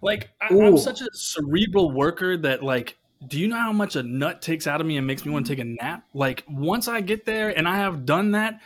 Like 0.02 0.30
I, 0.38 0.48
I'm 0.48 0.76
such 0.76 1.00
a 1.00 1.08
cerebral 1.14 1.92
worker 1.92 2.36
that 2.36 2.62
like, 2.62 2.98
do 3.28 3.38
you 3.38 3.48
know 3.48 3.56
how 3.56 3.72
much 3.72 3.96
a 3.96 4.02
nut 4.02 4.42
takes 4.42 4.66
out 4.66 4.80
of 4.80 4.86
me 4.86 4.96
and 4.96 5.06
makes 5.06 5.24
me 5.24 5.32
want 5.32 5.46
to 5.46 5.52
take 5.52 5.60
a 5.60 5.64
nap? 5.64 6.04
Like 6.14 6.44
once 6.48 6.88
I 6.88 7.00
get 7.00 7.24
there 7.24 7.56
and 7.56 7.68
I 7.68 7.76
have 7.76 8.04
done 8.04 8.32
that, 8.32 8.60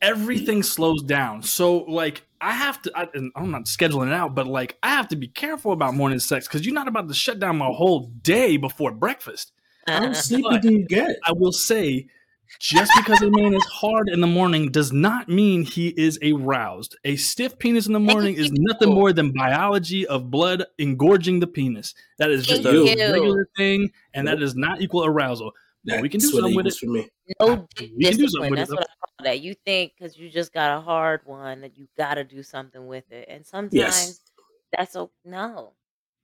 everything 0.00 0.62
slows 0.62 1.02
down. 1.02 1.42
So 1.42 1.78
like 1.78 2.24
I 2.40 2.52
have 2.52 2.80
to. 2.82 2.92
I, 2.94 3.08
and 3.14 3.32
I'm 3.34 3.50
not 3.50 3.64
scheduling 3.64 4.06
it 4.08 4.12
out, 4.12 4.34
but 4.34 4.46
like 4.46 4.78
I 4.82 4.90
have 4.90 5.08
to 5.08 5.16
be 5.16 5.28
careful 5.28 5.72
about 5.72 5.94
morning 5.94 6.20
sex 6.20 6.46
because 6.46 6.64
you're 6.64 6.74
not 6.74 6.88
about 6.88 7.08
to 7.08 7.14
shut 7.14 7.38
down 7.40 7.58
my 7.58 7.66
whole 7.66 8.10
day 8.22 8.56
before 8.56 8.92
breakfast. 8.92 9.52
How 9.86 10.12
sleepy 10.12 10.42
But- 10.48 10.62
do 10.62 10.72
you 10.72 10.86
get? 10.86 11.16
I 11.24 11.32
will 11.32 11.52
say, 11.52 12.06
just 12.60 12.92
because 12.96 13.20
a 13.22 13.30
man 13.30 13.54
is 13.54 13.64
hard 13.66 14.08
in 14.08 14.20
the 14.20 14.26
morning 14.26 14.70
does 14.70 14.92
not 14.92 15.28
mean 15.28 15.62
he 15.64 15.88
is 15.88 16.18
aroused. 16.22 16.96
A 17.04 17.16
stiff 17.16 17.58
penis 17.58 17.86
in 17.86 17.92
the 17.92 18.00
morning 18.00 18.34
is 18.34 18.50
nothing 18.52 18.90
more 18.94 19.12
than 19.12 19.32
biology 19.32 20.06
of 20.06 20.30
blood 20.30 20.64
engorging 20.78 21.40
the 21.40 21.46
penis. 21.46 21.94
That 22.18 22.30
is 22.30 22.46
just 22.46 22.64
a 22.64 22.72
you. 22.72 22.86
regular 22.86 23.48
thing, 23.56 23.90
and 24.14 24.26
that 24.28 24.38
does 24.38 24.54
not 24.56 24.80
equal 24.80 25.04
arousal. 25.04 25.52
But 25.84 26.02
we 26.02 26.08
can 26.08 26.20
do 26.20 26.28
something 26.28 26.54
with 26.56 26.66
it. 26.66 26.74
for 26.74 26.86
me. 26.86 27.08
no 27.40 27.66
dick 27.76 27.90
We 27.96 28.04
can 28.04 28.16
do 28.18 28.28
something 28.28 28.50
with 28.50 28.58
That's 28.58 28.70
though. 28.70 28.76
what 28.76 28.82
I 28.90 29.06
call 29.06 29.24
that. 29.24 29.40
You 29.40 29.54
think 29.64 29.92
because 29.98 30.18
you 30.18 30.28
just 30.28 30.52
got 30.52 30.76
a 30.76 30.80
hard 30.80 31.20
one 31.24 31.60
that 31.62 31.78
you 31.78 31.86
got 31.96 32.14
to 32.14 32.24
do 32.24 32.42
something 32.42 32.86
with 32.86 33.10
it, 33.12 33.26
and 33.30 33.46
sometimes 33.46 33.72
Yes. 33.74 34.20
that's 34.76 34.96
o- 34.96 35.12
no, 35.24 35.72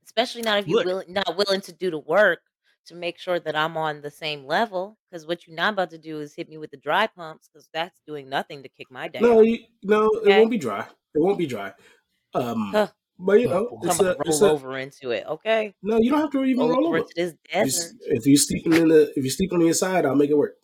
especially 0.05 0.43
not 0.43 0.59
if 0.59 0.69
you 0.69 0.77
Look. 0.77 0.87
will 0.87 1.03
not 1.09 1.37
willing 1.37 1.61
to 1.63 1.73
do 1.73 1.91
the 1.91 1.99
work 1.99 2.41
to 2.87 2.95
make 2.95 3.19
sure 3.19 3.39
that 3.41 3.57
I'm 3.57 3.77
on 3.77 4.01
the 4.03 4.11
same 4.11 4.45
level. 4.47 4.97
Because 5.11 5.27
what 5.27 5.47
you're 5.47 5.57
not 5.57 5.73
about 5.75 5.91
to 5.91 5.99
do 5.99 6.21
is 6.21 6.35
hit 6.35 6.49
me 6.49 6.59
with 6.59 6.71
the 6.71 6.77
dry 6.77 7.07
pumps, 7.07 7.49
because 7.53 7.69
that's 7.73 8.01
doing 8.07 8.29
nothing 8.29 8.63
to 8.63 8.69
kick 8.69 8.91
my 8.91 9.09
day. 9.09 9.21
No, 9.21 9.41
off. 9.41 9.47
you, 9.47 9.59
no, 9.83 10.09
it 10.25 10.29
won't 10.39 10.51
be 10.51 10.59
dry. 10.59 10.81
It 11.15 11.21
won't 11.21 11.39
be 11.39 11.47
dry. 11.47 11.73
Um, 12.35 12.71
Huh. 12.73 12.89
but 13.19 13.41
you 13.41 13.49
know, 13.49 13.69
boy. 13.71 13.79
it's 13.85 13.97
Come 13.97 14.07
a, 14.07 14.11
on, 14.11 14.17
it's 14.27 14.41
roll 14.41 14.51
a, 14.51 14.53
over 14.55 14.79
into 14.79 15.11
it, 15.13 15.25
okay? 15.29 15.75
no. 15.83 15.99
You 15.99 16.11
don't 16.11 16.21
have 16.21 16.31
to 16.33 16.43
even 16.45 16.59
Roll, 16.61 16.71
roll 16.71 16.87
over 16.89 16.99
over. 16.99 17.09
this 17.15 17.35
If 17.45 17.55
you- 17.55 17.63
desert. 17.65 17.93
If 18.07 18.27
you 18.27 18.37
sleeping 18.37 18.73
in 18.75 18.89
the, 18.89 19.13
if 19.17 19.25
you 19.25 19.31
sleeping 19.31 19.59
on 19.59 19.65
your 19.65 19.75
side, 19.75 20.05
I'll 20.07 20.15
make 20.17 20.31
it 20.31 20.37
work. 20.37 20.57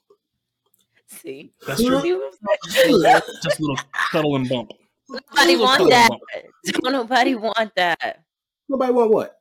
See, 1.09 1.53
That's 1.67 1.83
true. 1.85 2.01
See 2.01 2.13
what 2.15 2.35
I'm 2.65 2.71
saying? 2.71 3.21
Just 3.43 3.59
a 3.59 3.63
little 3.63 3.77
cuddle 4.13 4.37
and 4.37 4.49
bump. 4.49 4.71
nobody 5.09 5.57
want 5.57 5.91
that. 5.91 6.09
bump. 6.09 6.23
Don't 6.83 6.93
nobody 6.93 7.35
want 7.35 7.75
that. 7.75 8.23
Nobody 8.69 8.93
want 8.93 9.11
what? 9.11 9.40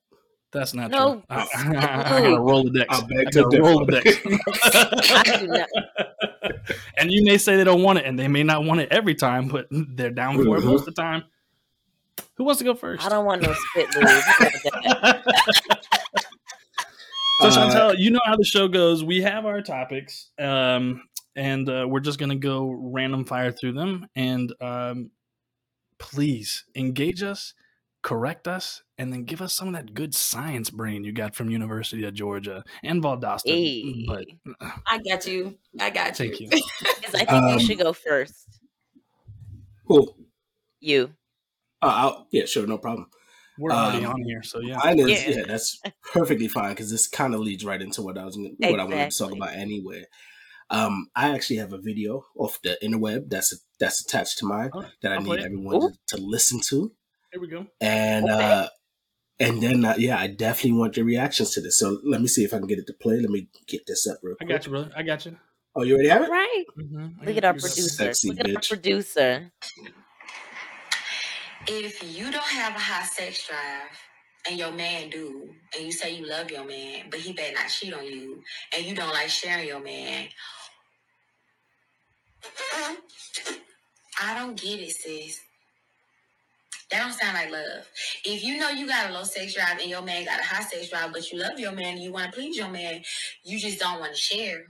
That's 0.52 0.74
not 0.74 0.90
No, 0.90 1.14
true. 1.14 1.24
I, 1.30 1.42
it's 1.44 1.56
I 1.56 1.74
gotta 1.74 2.40
roll 2.40 2.64
the 2.64 2.72
decks. 2.72 2.98
I 2.98 3.06
beg 3.06 3.28
I 3.28 3.30
to 3.32 3.42
gotta 3.44 3.62
roll 3.62 3.86
the 3.86 4.02
differ. 4.02 4.30
decks. 4.30 5.12
I 5.12 5.38
do 5.38 5.48
not. 5.48 5.70
and 6.98 7.12
you 7.12 7.24
may 7.24 7.38
say 7.38 7.56
they 7.56 7.64
don't 7.64 7.84
want 7.84 8.00
it, 8.00 8.06
and 8.06 8.18
they 8.18 8.28
may 8.28 8.42
not 8.44 8.64
want 8.64 8.80
it 8.82 8.92
every 8.92 9.14
time, 9.16 9.48
but 9.48 9.68
they're 9.70 10.10
down 10.10 10.36
for 10.44 10.58
it 10.58 10.62
Mhm. 10.62 10.66
most 10.66 10.88
of 10.88 10.96
the 10.96 11.02
time. 11.02 11.24
Who 12.36 12.46
wants 12.46 12.60
to 12.60 12.66
go 12.66 12.74
first? 12.74 13.06
I 13.06 13.10
don't 13.10 13.26
want 13.26 13.42
no 13.44 13.54
spit 13.54 13.96
lube. 13.96 14.08
How 14.08 14.48
about 14.98 15.24
that? 15.24 15.80
So 17.42 17.48
Uh, 17.48 17.52
Chantel, 17.52 17.98
you 17.98 18.10
know 18.12 18.20
how 18.26 18.36
the 18.36 18.44
show 18.44 18.68
goes. 18.68 19.04
We 19.04 19.22
have 19.22 19.46
our 19.46 19.62
topics, 19.62 20.30
um, 20.40 21.04
and 21.36 21.70
uh, 21.70 21.86
we're 21.88 22.00
just 22.02 22.18
gonna 22.20 22.36
go 22.36 22.70
random 22.70 23.24
fire 23.24 23.52
through 23.52 23.74
them. 23.74 24.08
And 24.16 24.52
um, 24.62 25.12
please 26.00 26.66
engage 26.76 27.24
us, 27.24 27.54
correct 28.02 28.48
us, 28.48 28.84
and 29.00 29.12
then 29.12 29.24
give 29.24 29.42
us 29.42 29.56
some 29.56 29.70
of 29.70 29.74
that 29.74 29.94
good 29.96 30.14
science 30.14 30.70
brain 30.70 31.04
you 31.04 31.12
got 31.12 31.34
from 31.34 31.50
University 31.50 32.04
of 32.04 32.14
Georgia 32.14 32.64
and 32.84 33.02
Valdosta. 33.02 33.48
Hey. 33.48 34.06
But 34.08 34.26
I 34.86 35.00
got 35.00 35.26
you. 35.26 35.58
I 35.80 35.90
got 35.90 36.20
you. 36.20 36.36
thank 36.36 36.40
you. 36.40 36.50
'Cause 36.50 37.16
I 37.16 37.26
think 37.26 37.32
Um, 37.32 37.54
you 37.54 37.60
should 37.66 37.80
go 37.80 37.94
first. 37.94 38.60
Cool. 39.88 40.16
You. 40.80 41.12
Uh, 41.82 41.86
I'll, 41.88 42.28
yeah, 42.32 42.46
sure, 42.46 42.68
no 42.68 42.78
problem. 42.78 43.10
We're 43.58 43.72
already 43.72 44.06
Um, 44.06 44.14
on 44.14 44.24
here, 44.24 44.44
so 44.44 44.60
yeah. 44.62 44.78
Mine 44.78 45.00
is 45.00 45.10
Yeah. 45.10 45.30
yeah, 45.30 45.44
that's 45.48 45.82
perfectly 46.14 46.48
fine 46.48 46.70
because 46.70 46.92
this 46.92 47.08
kind 47.08 47.34
of 47.34 47.42
leads 47.42 47.66
right 47.66 47.82
into 47.82 48.02
what 48.02 48.18
I 48.18 48.26
was 48.26 48.36
gonna- 48.36 48.50
what 48.72 48.80
I 48.80 48.84
wanted 48.84 49.12
to 49.12 49.18
talk 49.18 49.32
about 49.34 49.54
anyway. 49.56 50.06
Um, 50.70 51.08
I 51.16 51.32
actually 51.34 51.58
have 51.58 51.74
a 51.74 51.80
video 51.80 52.26
off 52.38 52.60
the 52.62 52.78
interweb 52.84 53.30
that's 53.30 53.54
that's 53.80 54.02
attached 54.02 54.38
to 54.40 54.46
mine 54.46 54.70
All 54.74 54.82
right, 54.84 54.92
that 55.02 55.12
I 55.12 55.16
I'll 55.16 55.22
need 55.22 55.40
everyone 55.40 55.82
to, 55.82 55.98
to 56.16 56.18
listen 56.24 56.60
to, 56.70 56.94
Here 57.32 57.42
we 57.42 57.48
go. 57.48 57.66
and 57.82 58.26
Okay. 58.30 58.34
uh, 58.46 58.68
and 59.40 59.62
then 59.62 59.86
uh, 59.86 59.96
yeah, 59.98 60.18
I 60.20 60.28
definitely 60.28 60.80
want 60.80 60.98
your 60.98 61.06
reactions 61.06 61.52
to 61.52 61.62
this. 61.62 61.80
So 61.80 62.00
let 62.04 62.22
me 62.22 62.28
see 62.28 62.44
if 62.44 62.54
I 62.54 62.58
can 62.58 62.68
get 62.68 62.80
it 62.80 62.88
to 62.88 62.94
play. 62.94 63.20
Let 63.20 63.30
me 63.30 63.48
get 63.68 63.86
this 63.88 64.08
up 64.08 64.18
real 64.22 64.36
quick. 64.36 64.50
I 64.50 64.54
got 64.54 64.66
you, 64.66 64.72
brother. 64.72 64.92
I 64.96 65.04
got 65.04 65.26
you. 65.26 65.38
Oh, 65.76 65.84
you 65.84 65.94
already 65.94 66.10
have 66.10 66.24
it? 66.24 66.30
Right. 66.30 66.66
Mm-hmm. 66.78 67.26
Look 67.26 67.38
at 67.38 67.46
our 67.46 67.54
producer. 67.54 67.90
sexy 67.90 68.30
Look 68.30 68.40
at 68.40 68.56
our 68.56 68.62
producer. 68.62 69.52
if 71.68 72.18
you 72.18 72.32
don't 72.32 72.44
have 72.44 72.76
a 72.76 72.80
high 72.80 73.06
sex 73.06 73.48
drive 73.48 73.90
and 74.50 74.58
your 74.58 74.72
man 74.72 75.10
do, 75.10 75.50
and 75.76 75.86
you 75.86 75.92
say 75.92 76.16
you 76.16 76.28
love 76.28 76.50
your 76.50 76.66
man, 76.66 77.06
but 77.10 77.20
he 77.20 77.34
better 77.34 77.54
not 77.54 77.68
cheat 77.68 77.94
on 77.94 78.06
you, 78.06 78.42
and 78.76 78.86
you 78.86 78.96
don't 78.96 79.14
like 79.14 79.30
sharing 79.30 79.68
your 79.68 79.82
man, 79.82 80.28
I 84.22 84.38
don't 84.38 84.60
get 84.60 84.80
it, 84.80 84.92
sis. 84.92 85.40
That 86.92 87.02
don't 87.04 87.14
sound 87.14 87.36
like 87.36 87.52
love. 87.52 87.88
If 88.26 88.44
you 88.44 88.60
know 88.60 88.70
you 88.70 88.88
got 88.88 89.10
a 89.10 89.14
low 89.14 89.24
sex 89.24 89.56
drive 89.56 89.80
and 89.82 89.90
your 89.90 90.04
man 90.04 90.26
got 90.26 90.40
a 90.40 90.44
high 90.44 90.64
sex 90.64 90.90
drive, 90.90 91.14
but 91.14 91.32
you 91.32 91.40
love 91.40 91.60
your 91.60 91.74
man 91.74 91.96
and 91.96 92.04
you 92.04 92.14
want 92.14 92.32
to 92.34 92.40
please 92.40 92.58
your 92.58 92.70
man, 92.70 93.04
you 93.44 93.60
just 93.60 93.80
don't 93.80 94.00
want 94.00 94.14
to 94.14 94.20
share. 94.20 94.66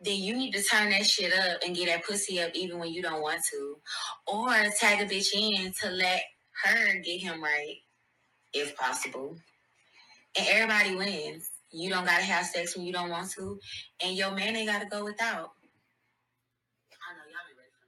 Then 0.00 0.16
you 0.18 0.36
need 0.36 0.52
to 0.54 0.62
turn 0.62 0.90
that 0.90 1.06
shit 1.06 1.32
up 1.32 1.60
and 1.66 1.76
get 1.76 1.86
that 1.86 2.04
pussy 2.06 2.40
up 2.40 2.52
even 2.54 2.78
when 2.78 2.92
you 2.92 3.02
don't 3.02 3.22
want 3.22 3.42
to 3.52 3.78
or 4.26 4.48
tag 4.80 5.00
a 5.02 5.06
bitch 5.14 5.34
in 5.34 5.72
to 5.82 5.90
let 5.90 6.22
her 6.64 6.94
get 7.00 7.20
him 7.22 7.42
right, 7.42 7.76
if 8.54 8.76
possible. 8.76 9.36
And 10.38 10.46
everybody 10.48 10.96
wins. 10.96 11.50
You 11.72 11.90
don't 11.90 12.04
gotta 12.06 12.24
have 12.24 12.46
sex 12.46 12.76
when 12.76 12.86
you 12.86 12.92
don't 12.92 13.10
want 13.10 13.30
to, 13.32 13.60
and 14.04 14.16
your 14.16 14.32
man 14.32 14.56
ain't 14.56 14.68
gotta 14.70 14.86
go 14.86 15.04
without. 15.04 15.52
I 16.92 17.14
know 17.14 17.24
y'all 17.30 17.48
be 17.48 17.54
ready 17.58 17.72
for 17.72 17.86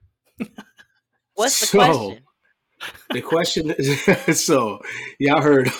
What's 1.34 1.60
the 1.60 1.66
So, 1.66 1.68
question? 1.68 2.24
The 3.10 3.20
question 3.22 3.70
is 3.78 4.44
so 4.44 4.80
y'all 5.18 5.42
heard 5.42 5.70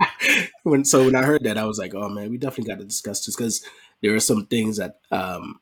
when 0.62 0.84
so 0.84 1.04
when 1.04 1.16
I 1.16 1.22
heard 1.22 1.44
that 1.44 1.58
I 1.58 1.64
was 1.64 1.78
like, 1.78 1.94
oh 1.94 2.08
man, 2.08 2.30
we 2.30 2.38
definitely 2.38 2.72
got 2.72 2.80
to 2.80 2.86
discuss 2.86 3.24
this 3.24 3.36
because 3.36 3.64
there 4.00 4.14
are 4.14 4.20
some 4.20 4.46
things 4.46 4.76
that 4.78 4.98
um 5.10 5.60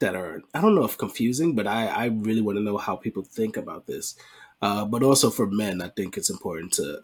that 0.00 0.14
are 0.14 0.42
I 0.54 0.60
don't 0.60 0.74
know 0.74 0.84
if 0.84 0.98
confusing, 0.98 1.54
but 1.54 1.66
I 1.66 1.86
I 1.86 2.06
really 2.06 2.40
want 2.40 2.58
to 2.58 2.64
know 2.64 2.76
how 2.76 2.96
people 2.96 3.22
think 3.22 3.56
about 3.56 3.86
this. 3.86 4.16
Uh, 4.60 4.84
but 4.84 5.02
also 5.02 5.30
for 5.30 5.46
men, 5.46 5.80
I 5.80 5.88
think 5.88 6.16
it's 6.16 6.30
important 6.30 6.72
to 6.74 7.02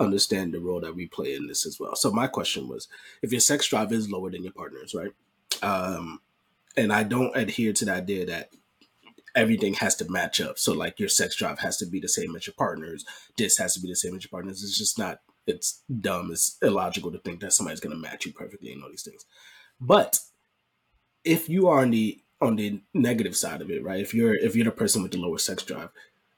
understand 0.00 0.52
the 0.52 0.60
role 0.60 0.80
that 0.80 0.94
we 0.94 1.06
play 1.06 1.34
in 1.34 1.46
this 1.46 1.64
as 1.64 1.78
well. 1.78 1.94
So 1.94 2.10
my 2.10 2.26
question 2.26 2.68
was, 2.68 2.88
if 3.22 3.30
your 3.30 3.40
sex 3.40 3.68
drive 3.68 3.92
is 3.92 4.10
lower 4.10 4.30
than 4.30 4.42
your 4.42 4.52
partner's, 4.52 4.92
right? 4.92 5.12
Um, 5.62 6.20
and 6.76 6.92
I 6.92 7.04
don't 7.04 7.36
adhere 7.36 7.72
to 7.74 7.84
the 7.84 7.92
idea 7.92 8.26
that 8.26 8.50
everything 9.36 9.74
has 9.74 9.94
to 9.96 10.10
match 10.10 10.40
up. 10.40 10.58
So 10.58 10.72
like 10.72 10.98
your 10.98 11.08
sex 11.08 11.36
drive 11.36 11.60
has 11.60 11.76
to 11.78 11.86
be 11.86 12.00
the 12.00 12.08
same 12.08 12.34
as 12.34 12.46
your 12.46 12.54
partner's. 12.54 13.04
This 13.36 13.58
has 13.58 13.74
to 13.74 13.80
be 13.80 13.88
the 13.88 13.96
same 13.96 14.16
as 14.16 14.24
your 14.24 14.30
partner's. 14.30 14.64
It's 14.64 14.78
just 14.78 14.98
not. 14.98 15.20
It's 15.46 15.82
dumb. 16.00 16.30
It's 16.32 16.56
illogical 16.62 17.12
to 17.12 17.18
think 17.18 17.40
that 17.40 17.52
somebody's 17.52 17.78
going 17.78 17.94
to 17.94 18.02
match 18.02 18.26
you 18.26 18.32
perfectly 18.32 18.72
and 18.72 18.82
all 18.82 18.90
these 18.90 19.04
things. 19.04 19.24
But 19.80 20.18
if 21.22 21.48
you 21.48 21.68
are 21.68 21.80
on 21.80 21.90
the 21.90 22.20
on 22.40 22.56
the 22.56 22.80
negative 22.92 23.36
side 23.36 23.60
of 23.62 23.70
it, 23.70 23.84
right? 23.84 24.00
If 24.00 24.12
you're 24.12 24.34
if 24.34 24.56
you're 24.56 24.64
the 24.64 24.70
person 24.72 25.02
with 25.02 25.12
the 25.12 25.18
lower 25.18 25.38
sex 25.38 25.62
drive, 25.62 25.90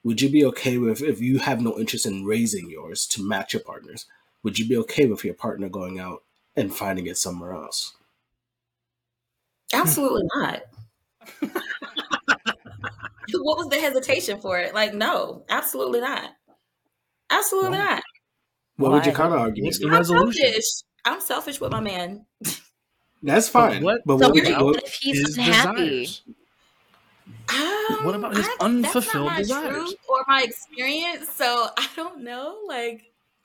would 0.03 0.21
you 0.21 0.29
be 0.29 0.45
okay 0.47 0.77
with 0.79 1.03
if 1.03 1.21
you 1.21 1.39
have 1.39 1.61
no 1.61 1.79
interest 1.79 2.05
in 2.05 2.25
raising 2.25 2.69
yours 2.69 3.07
to 3.09 3.23
match 3.23 3.55
your 3.55 3.63
partner's? 3.63 4.07
Would 4.43 4.59
you 4.59 4.69
be 4.69 4.77
okay 4.79 5.07
with 5.07 5.25
your 5.25 5.35
partner 5.35 5.69
going 5.69 5.99
out 5.99 6.23
and 6.57 6.75
finding 6.75 7.07
it 7.07 7.17
somewhere 7.17 7.53
else? 7.53 7.95
Absolutely 9.73 10.23
not. 10.35 10.63
what 13.43 13.59
was 13.59 13.69
the 13.69 13.81
hesitation 13.81 14.41
for 14.41 14.59
it? 14.59 14.75
Like, 14.75 14.95
no, 14.95 15.45
absolutely 15.49 16.01
not. 16.01 16.31
Absolutely 17.31 17.79
Why? 17.79 17.85
not. 17.85 18.03
What 18.77 18.93
would 18.93 19.05
your 19.07 19.13
Why? 19.15 19.17
counter 19.19 19.37
argument 19.39 19.67
What's 19.67 19.79
be? 19.79 19.85
the 19.85 19.91
I'm 19.91 19.99
resolution? 19.99 20.43
selfish. 20.43 20.65
I'm 21.05 21.21
selfish 21.21 21.61
with 21.61 21.73
my 21.73 21.81
man. 21.81 22.25
That's 23.23 23.49
fine. 23.49 23.83
what- 23.83 24.03
But 24.07 24.19
So 24.21 24.29
what 24.29 24.35
what 24.45 24.53
what 24.53 24.65
what, 24.65 24.83
if 24.85 24.95
he's 24.95 25.19
His 25.27 25.37
unhappy? 25.39 26.09
Um, 27.51 28.05
What 28.05 28.15
about 28.15 28.37
his 28.37 28.47
I- 28.47 28.57
unfulfilled 28.61 29.05
that's 29.05 29.15
not 29.15 29.25
my 29.33 29.39
desires? 29.39 29.73
truth 29.75 29.97
or 30.09 30.25
my 30.29 30.43
experience, 30.43 31.29
so 31.35 31.69
I 31.77 31.89
don't 31.97 32.23
know. 32.23 32.59
Like, 32.67 33.03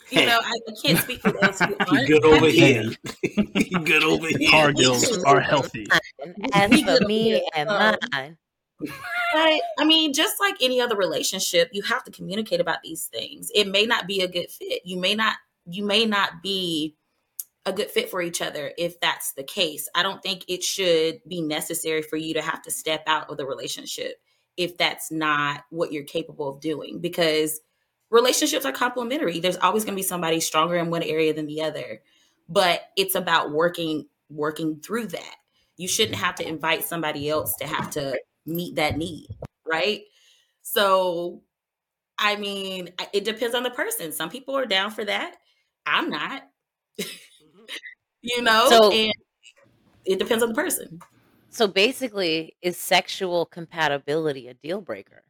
you 0.10 0.20
Hey. 0.20 0.26
know, 0.28 0.40
I, 0.44 0.52
I 0.68 0.72
can't 0.82 1.00
speak 1.00 1.22
for 1.22 1.32
those 1.32 1.60
who 1.60 1.76
aren't. 1.88 2.08
good 2.08 2.24
over 2.26 2.48
here. 2.48 2.92
good 3.84 4.04
over 4.04 4.28
here. 4.28 4.50
Cargills 4.52 5.24
are 5.26 5.40
healthy. 5.40 5.88
As 6.54 6.82
for 6.82 7.00
me 7.08 7.42
and 7.56 7.70
Um, 7.70 7.96
mine, 8.12 8.38
But 8.80 9.62
I 9.80 9.86
mean, 9.86 10.14
just 10.14 10.40
like 10.40 10.56
any 10.62 10.80
other 10.80 10.96
relationship, 10.96 11.70
you 11.72 11.82
have 11.84 12.04
to 12.04 12.12
communicate 12.12 12.60
about 12.60 12.82
these 12.84 13.06
things. 13.06 13.52
It 13.56 13.68
may 13.68 13.86
not 13.86 14.08
be 14.08 14.22
a 14.22 14.28
good 14.28 14.50
fit. 14.50 14.82
You 14.86 15.00
may 15.00 15.16
not 15.16 15.36
you 15.66 15.84
may 15.86 16.06
not 16.06 16.42
be 16.44 16.96
a 17.66 17.72
good 17.72 17.90
fit 17.90 18.10
for 18.10 18.22
each 18.22 18.42
other 18.42 18.72
if 18.78 19.00
that's 19.00 19.34
the 19.34 19.44
case. 19.44 19.88
I 19.96 20.04
don't 20.04 20.22
think 20.22 20.44
it 20.48 20.64
should 20.64 21.22
be 21.28 21.42
necessary 21.42 22.02
for 22.02 22.18
you 22.18 22.34
to 22.34 22.42
have 22.42 22.62
to 22.64 22.72
step 22.72 23.04
out 23.08 23.30
of 23.30 23.38
the 23.38 23.46
relationship 23.46 24.22
if 24.58 24.78
that's 24.78 25.12
not 25.12 25.64
what 25.70 25.92
you're 25.92 26.04
capable 26.04 26.50
of 26.50 26.60
doing 26.60 27.00
because 27.00 27.62
relationships 28.10 28.66
are 28.66 28.72
complementary. 28.72 29.40
There's 29.40 29.58
always 29.58 29.84
going 29.84 29.96
to 29.96 30.00
be 30.00 30.08
somebody 30.08 30.40
stronger 30.40 30.76
in 30.76 30.90
one 30.90 31.04
area 31.04 31.34
than 31.34 31.48
the 31.48 31.62
other. 31.62 32.02
But 32.50 32.82
it's 32.98 33.16
about 33.16 33.52
working 33.52 34.08
working 34.30 34.80
through 34.80 35.08
that. 35.08 35.36
You 35.78 35.88
shouldn't 35.88 36.18
mm-hmm. 36.18 36.26
have 36.26 36.36
to 36.36 36.48
invite 36.48 36.84
somebody 36.84 37.30
else 37.30 37.56
to 37.56 37.68
have 37.68 37.90
to 37.92 38.20
meet 38.46 38.76
that 38.76 38.98
need, 38.98 39.28
right? 39.66 40.04
So, 40.62 41.44
I 42.18 42.36
mean, 42.38 42.92
it 43.14 43.26
depends 43.26 43.56
on 43.56 43.64
the 43.64 43.72
person. 43.72 44.12
Some 44.12 44.30
people 44.30 44.58
are 44.58 44.66
down 44.66 44.92
for 44.92 45.06
that. 45.06 45.38
I'm 45.86 46.10
not. 46.10 46.44
you 48.22 48.42
know, 48.42 48.70
So- 48.70 48.92
and 48.92 49.14
it 50.06 50.20
depends 50.20 50.44
on 50.44 50.50
the 50.50 50.56
person. 50.56 51.00
so 51.50 51.68
basically, 51.68 52.56
is 52.62 52.78
sexual 52.78 53.46
compatibility 53.46 54.48
a 54.48 54.54
deal 54.54 54.82
breaker? 54.82 55.24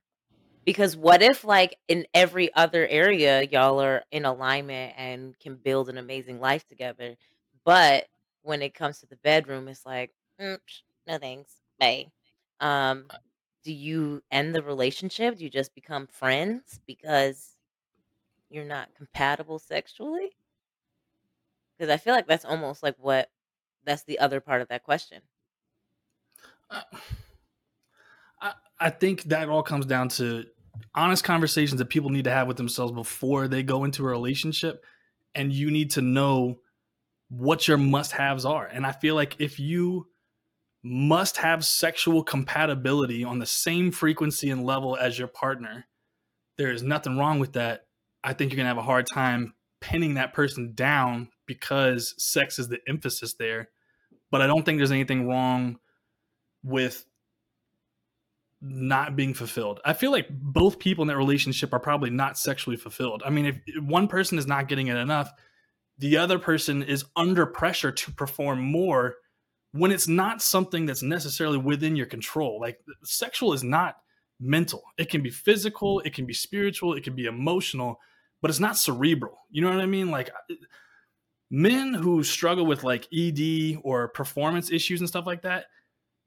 Because 0.65 0.97
what 0.97 1.21
if, 1.23 1.43
like, 1.43 1.77
in 1.87 2.07
every 2.13 2.53
other 2.55 2.87
area, 2.87 3.43
y'all 3.43 3.81
are 3.81 4.03
in 4.11 4.25
alignment 4.25 4.95
and 4.97 5.37
can 5.39 5.57
build 5.57 5.89
an 5.89 5.97
amazing 5.97 6.39
life 6.39 6.67
together, 6.67 7.17
but 7.65 8.07
when 8.43 8.61
it 8.61 8.73
comes 8.75 8.99
to 8.99 9.07
the 9.07 9.17
bedroom, 9.17 9.67
it's 9.69 9.85
like, 9.85 10.11
mm, 10.41 10.59
no 11.07 11.17
thanks, 11.19 11.55
bye. 11.79 12.07
Um, 12.63 13.11
do 13.63 13.73
you 13.73 14.23
end 14.31 14.55
the 14.55 14.63
relationship? 14.63 15.37
Do 15.37 15.43
you 15.43 15.51
just 15.51 15.75
become 15.75 16.07
friends 16.07 16.79
because 16.87 17.57
you're 18.49 18.65
not 18.65 18.95
compatible 18.95 19.59
sexually? 19.59 20.31
Because 21.77 21.91
I 21.91 21.97
feel 21.97 22.15
like 22.15 22.25
that's 22.25 22.45
almost 22.45 22.81
like 22.81 22.97
what 22.97 23.31
that's 23.83 24.03
the 24.03 24.17
other 24.19 24.39
part 24.41 24.61
of 24.61 24.69
that 24.69 24.83
question. 24.83 25.21
I, 26.69 26.83
I- 28.41 28.53
I 28.79 28.89
think 28.89 29.23
that 29.23 29.47
all 29.47 29.63
comes 29.63 29.85
down 29.85 30.09
to 30.09 30.45
honest 30.93 31.23
conversations 31.23 31.79
that 31.79 31.85
people 31.85 32.09
need 32.09 32.25
to 32.25 32.31
have 32.31 32.47
with 32.47 32.57
themselves 32.57 32.91
before 32.91 33.47
they 33.47 33.63
go 33.63 33.85
into 33.85 34.03
a 34.03 34.09
relationship. 34.09 34.83
And 35.35 35.53
you 35.53 35.71
need 35.71 35.91
to 35.91 36.01
know 36.01 36.59
what 37.29 37.67
your 37.67 37.77
must 37.77 38.13
haves 38.13 38.45
are. 38.45 38.67
And 38.67 38.85
I 38.85 38.93
feel 38.93 39.15
like 39.15 39.37
if 39.39 39.59
you 39.59 40.09
must 40.83 41.37
have 41.37 41.63
sexual 41.65 42.23
compatibility 42.23 43.23
on 43.23 43.39
the 43.39 43.45
same 43.45 43.91
frequency 43.91 44.49
and 44.49 44.65
level 44.65 44.97
as 44.97 45.17
your 45.17 45.29
partner, 45.29 45.85
there 46.57 46.71
is 46.71 46.83
nothing 46.83 47.17
wrong 47.17 47.39
with 47.39 47.53
that. 47.53 47.87
I 48.23 48.33
think 48.33 48.51
you're 48.51 48.57
going 48.57 48.65
to 48.65 48.75
have 48.75 48.77
a 48.77 48.81
hard 48.81 49.07
time 49.07 49.53
pinning 49.79 50.15
that 50.15 50.33
person 50.33 50.73
down 50.73 51.29
because 51.45 52.13
sex 52.17 52.59
is 52.59 52.67
the 52.67 52.79
emphasis 52.87 53.33
there. 53.33 53.69
But 54.29 54.41
I 54.41 54.47
don't 54.47 54.63
think 54.63 54.77
there's 54.77 54.91
anything 54.91 55.27
wrong 55.27 55.79
with 56.63 57.05
not 58.61 59.15
being 59.15 59.33
fulfilled. 59.33 59.79
I 59.83 59.93
feel 59.93 60.11
like 60.11 60.27
both 60.29 60.79
people 60.79 61.01
in 61.01 61.09
that 61.09 61.17
relationship 61.17 61.73
are 61.73 61.79
probably 61.79 62.09
not 62.09 62.37
sexually 62.37 62.77
fulfilled. 62.77 63.21
I 63.25 63.29
mean, 63.29 63.45
if 63.45 63.83
one 63.83 64.07
person 64.07 64.37
is 64.37 64.47
not 64.47 64.69
getting 64.69 64.87
it 64.87 64.95
enough, 64.95 65.31
the 65.97 66.17
other 66.17 66.39
person 66.39 66.81
is 66.81 67.05
under 67.15 67.45
pressure 67.45 67.91
to 67.91 68.11
perform 68.11 68.59
more 68.61 69.15
when 69.73 69.91
it's 69.91 70.07
not 70.07 70.41
something 70.41 70.85
that's 70.85 71.03
necessarily 71.03 71.57
within 71.57 71.95
your 71.95 72.05
control. 72.05 72.59
Like 72.59 72.79
sexual 73.03 73.53
is 73.53 73.63
not 73.63 73.97
mental. 74.39 74.83
It 74.97 75.09
can 75.09 75.21
be 75.21 75.29
physical, 75.29 75.99
it 76.01 76.13
can 76.13 76.25
be 76.25 76.33
spiritual, 76.33 76.93
it 76.93 77.03
can 77.03 77.15
be 77.15 77.25
emotional, 77.25 77.99
but 78.41 78.49
it's 78.49 78.59
not 78.59 78.77
cerebral. 78.77 79.39
You 79.49 79.63
know 79.63 79.69
what 79.69 79.81
I 79.81 79.87
mean? 79.87 80.11
Like 80.11 80.29
uh, 80.29 80.55
men 81.49 81.93
who 81.93 82.23
struggle 82.23 82.65
with 82.65 82.83
like 82.83 83.07
ED 83.13 83.79
or 83.83 84.09
performance 84.09 84.71
issues 84.71 85.01
and 85.01 85.09
stuff 85.09 85.25
like 85.25 85.41
that, 85.41 85.65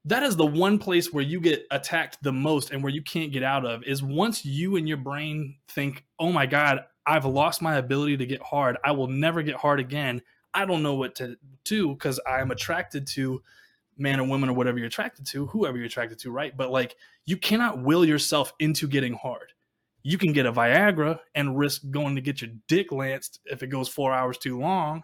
that 0.07 0.23
is 0.23 0.37
the 0.37 0.47
one 0.47 0.79
place 0.79 1.13
where 1.13 1.25
you 1.25 1.41
get 1.41 1.67
attacked 1.71 2.19
the 2.23 2.33
most 2.33 2.71
and 2.71 2.83
where 2.83 2.93
you 2.93 3.03
can't 3.03 3.33
get 3.33 3.43
out 3.43 3.65
of 3.65 3.83
is 3.85 4.03
once 4.03 4.45
you 4.45 4.77
and 4.77 4.89
your 4.89 4.97
brain 4.97 5.57
think, 5.69 6.05
oh 6.19 6.33
my 6.33 6.47
God, 6.47 6.81
I've 7.07 7.25
lost 7.25 7.63
my 7.63 7.77
ability 7.77 8.17
to 8.17 8.27
get 8.27 8.43
hard. 8.43 8.77
I 8.85 8.93
will 8.93 9.09
never 9.09 9.43
get 9.43 9.57
hard 9.57 9.79
again. 9.79 10.23
I 10.57 10.65
don't 10.65 10.83
know 10.83 10.95
what 10.95 11.15
to 11.17 11.37
do 11.65 11.91
because 11.91 12.19
I'm 12.27 12.51
attracted 12.51 13.07
to 13.09 13.43
man 13.99 14.21
or 14.21 14.27
woman 14.27 14.49
or 14.49 14.55
whatever 14.55 14.79
you're 14.79 14.87
attracted 14.87 15.27
to, 15.27 15.47
whoever 15.47 15.77
you're 15.77 15.87
attracted 15.87 16.19
to, 16.21 16.31
right? 16.31 16.57
But 16.57 16.71
like 16.71 16.97
you 17.27 17.37
cannot 17.37 17.83
will 17.83 18.05
yourself 18.05 18.55
into 18.59 18.89
getting 18.89 19.13
hard. 19.13 19.53
You 20.03 20.17
can 20.17 20.33
get 20.33 20.47
a 20.47 20.53
Viagra 20.53 21.19
and 21.35 21.59
risk 21.59 21.83
going 21.91 22.15
to 22.15 22.23
get 22.23 22.41
your 22.41 22.51
dick 22.69 22.91
lanced 22.91 23.41
if 23.45 23.63
it 23.63 23.67
goes 23.67 23.89
four 23.89 24.15
hours 24.15 24.39
too 24.39 24.59
long. 24.59 25.03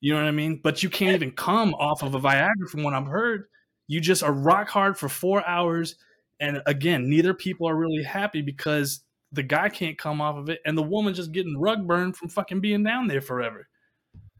You 0.00 0.12
know 0.12 0.20
what 0.20 0.28
I 0.28 0.32
mean? 0.32 0.60
But 0.62 0.82
you 0.82 0.90
can't 0.90 1.14
even 1.14 1.30
come 1.30 1.72
off 1.74 2.02
of 2.02 2.14
a 2.14 2.20
Viagra 2.20 2.68
from 2.68 2.82
what 2.82 2.92
I've 2.92 3.06
heard. 3.06 3.44
You 3.86 4.00
just 4.00 4.22
are 4.22 4.32
rock 4.32 4.68
hard 4.68 4.98
for 4.98 5.08
four 5.08 5.46
hours. 5.46 5.96
And 6.40 6.60
again, 6.66 7.08
neither 7.08 7.32
people 7.32 7.68
are 7.68 7.76
really 7.76 8.02
happy 8.02 8.42
because 8.42 9.00
the 9.30 9.42
guy 9.42 9.68
can't 9.70 9.96
come 9.96 10.20
off 10.20 10.36
of 10.36 10.50
it 10.50 10.60
and 10.66 10.76
the 10.76 10.82
woman 10.82 11.14
just 11.14 11.32
getting 11.32 11.58
rug 11.58 11.86
burned 11.86 12.16
from 12.16 12.28
fucking 12.28 12.60
being 12.60 12.82
down 12.82 13.06
there 13.06 13.22
forever. 13.22 13.68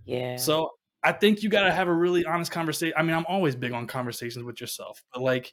Yeah. 0.04 0.36
So 0.36 0.70
I 1.02 1.12
think 1.12 1.42
you 1.42 1.48
got 1.48 1.64
to 1.64 1.72
have 1.72 1.88
a 1.88 1.92
really 1.92 2.24
honest 2.24 2.50
conversation. 2.52 2.94
I 2.96 3.02
mean, 3.02 3.14
I'm 3.14 3.26
always 3.26 3.56
big 3.56 3.72
on 3.72 3.86
conversations 3.86 4.44
with 4.44 4.60
yourself, 4.60 5.02
but 5.12 5.22
like, 5.22 5.52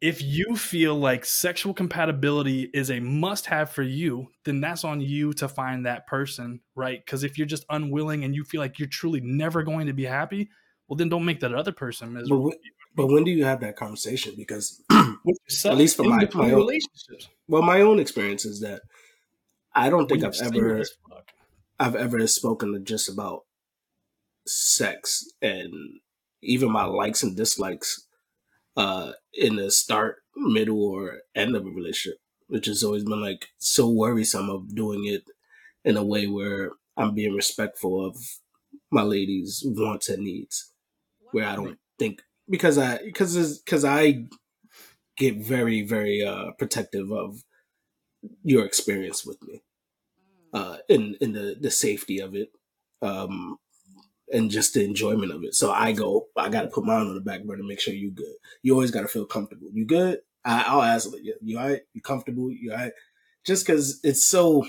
if 0.00 0.20
you 0.22 0.54
feel 0.56 0.96
like 0.96 1.24
sexual 1.24 1.72
compatibility 1.72 2.68
is 2.74 2.90
a 2.90 3.00
must 3.00 3.46
have 3.46 3.70
for 3.70 3.82
you, 3.82 4.28
then 4.44 4.60
that's 4.60 4.84
on 4.84 5.00
you 5.00 5.32
to 5.34 5.48
find 5.48 5.86
that 5.86 6.06
person, 6.06 6.60
right? 6.74 7.02
Because 7.02 7.24
if 7.24 7.38
you're 7.38 7.46
just 7.46 7.64
unwilling 7.70 8.22
and 8.24 8.34
you 8.34 8.44
feel 8.44 8.60
like 8.60 8.78
you're 8.78 8.88
truly 8.88 9.20
never 9.22 9.62
going 9.62 9.86
to 9.86 9.94
be 9.94 10.04
happy, 10.04 10.50
well, 10.88 10.96
then 10.96 11.08
don't 11.08 11.24
make 11.24 11.40
that 11.40 11.54
other 11.54 11.72
person 11.72 12.12
But, 12.12 12.20
miserable. 12.20 12.44
when, 12.44 12.56
but 12.94 13.06
when 13.06 13.24
do 13.24 13.30
you 13.30 13.44
have 13.46 13.60
that 13.60 13.76
conversation? 13.76 14.34
Because 14.36 14.82
at 14.90 15.76
least 15.76 15.96
for 15.96 16.04
my- 16.04 16.28
my 16.34 16.50
own- 16.50 16.56
relationships. 16.56 17.28
well, 17.48 17.62
my 17.62 17.80
own 17.80 17.98
experience 17.98 18.44
is 18.44 18.60
that 18.60 18.82
I 19.74 19.88
don't 19.88 20.06
think 20.06 20.22
I've 20.22 20.34
ever. 20.42 20.84
I've 21.78 21.96
ever 21.96 22.26
spoken 22.26 22.72
to 22.72 22.80
just 22.80 23.08
about 23.08 23.42
sex 24.46 25.24
and 25.40 25.72
even 26.42 26.70
my 26.70 26.84
likes 26.84 27.22
and 27.22 27.36
dislikes 27.36 28.06
uh 28.76 29.12
in 29.32 29.56
the 29.56 29.70
start, 29.70 30.22
middle, 30.36 30.82
or 30.84 31.20
end 31.34 31.56
of 31.56 31.64
a 31.66 31.70
relationship, 31.70 32.18
which 32.48 32.66
has 32.66 32.82
always 32.84 33.04
been 33.04 33.20
like 33.20 33.48
so 33.58 33.88
worrisome 33.88 34.50
of 34.50 34.74
doing 34.74 35.06
it 35.06 35.24
in 35.84 35.96
a 35.96 36.04
way 36.04 36.26
where 36.26 36.72
I'm 36.96 37.14
being 37.14 37.34
respectful 37.34 38.04
of 38.04 38.16
my 38.90 39.02
lady's 39.02 39.62
wants 39.64 40.08
and 40.08 40.24
needs, 40.24 40.72
where 41.32 41.46
I 41.46 41.56
don't 41.56 41.78
think 41.98 42.22
because 42.48 42.78
I 42.78 42.98
because 43.04 43.58
because 43.58 43.84
I 43.84 44.26
get 45.16 45.36
very 45.36 45.82
very 45.82 46.22
uh 46.22 46.52
protective 46.58 47.10
of 47.12 47.42
your 48.42 48.64
experience 48.64 49.24
with 49.24 49.42
me 49.42 49.62
uh, 50.54 50.78
in 50.88 51.16
in 51.20 51.32
the 51.32 51.56
the 51.60 51.70
safety 51.70 52.20
of 52.20 52.34
it, 52.34 52.50
um, 53.02 53.58
and 54.32 54.50
just 54.50 54.74
the 54.74 54.84
enjoyment 54.84 55.32
of 55.32 55.42
it. 55.42 55.54
So 55.54 55.72
I 55.72 55.92
go, 55.92 56.28
I 56.36 56.48
got 56.48 56.62
to 56.62 56.68
put 56.68 56.84
mine 56.84 57.00
on 57.06 57.14
the 57.14 57.20
back 57.20 57.42
burner, 57.44 57.64
make 57.64 57.80
sure 57.80 57.92
you 57.92 58.10
good. 58.10 58.34
You 58.62 58.72
always 58.72 58.92
got 58.92 59.02
to 59.02 59.08
feel 59.08 59.26
comfortable. 59.26 59.68
You 59.72 59.84
good? 59.84 60.20
I, 60.44 60.64
I'll 60.66 60.82
ask, 60.82 61.08
you, 61.22 61.34
you 61.42 61.58
all 61.58 61.68
right? 61.68 61.82
You 61.92 62.00
comfortable? 62.00 62.50
You 62.50 62.72
all 62.72 62.78
right? 62.78 62.92
Just 63.44 63.66
because 63.66 64.00
it's 64.02 64.24
so, 64.24 64.66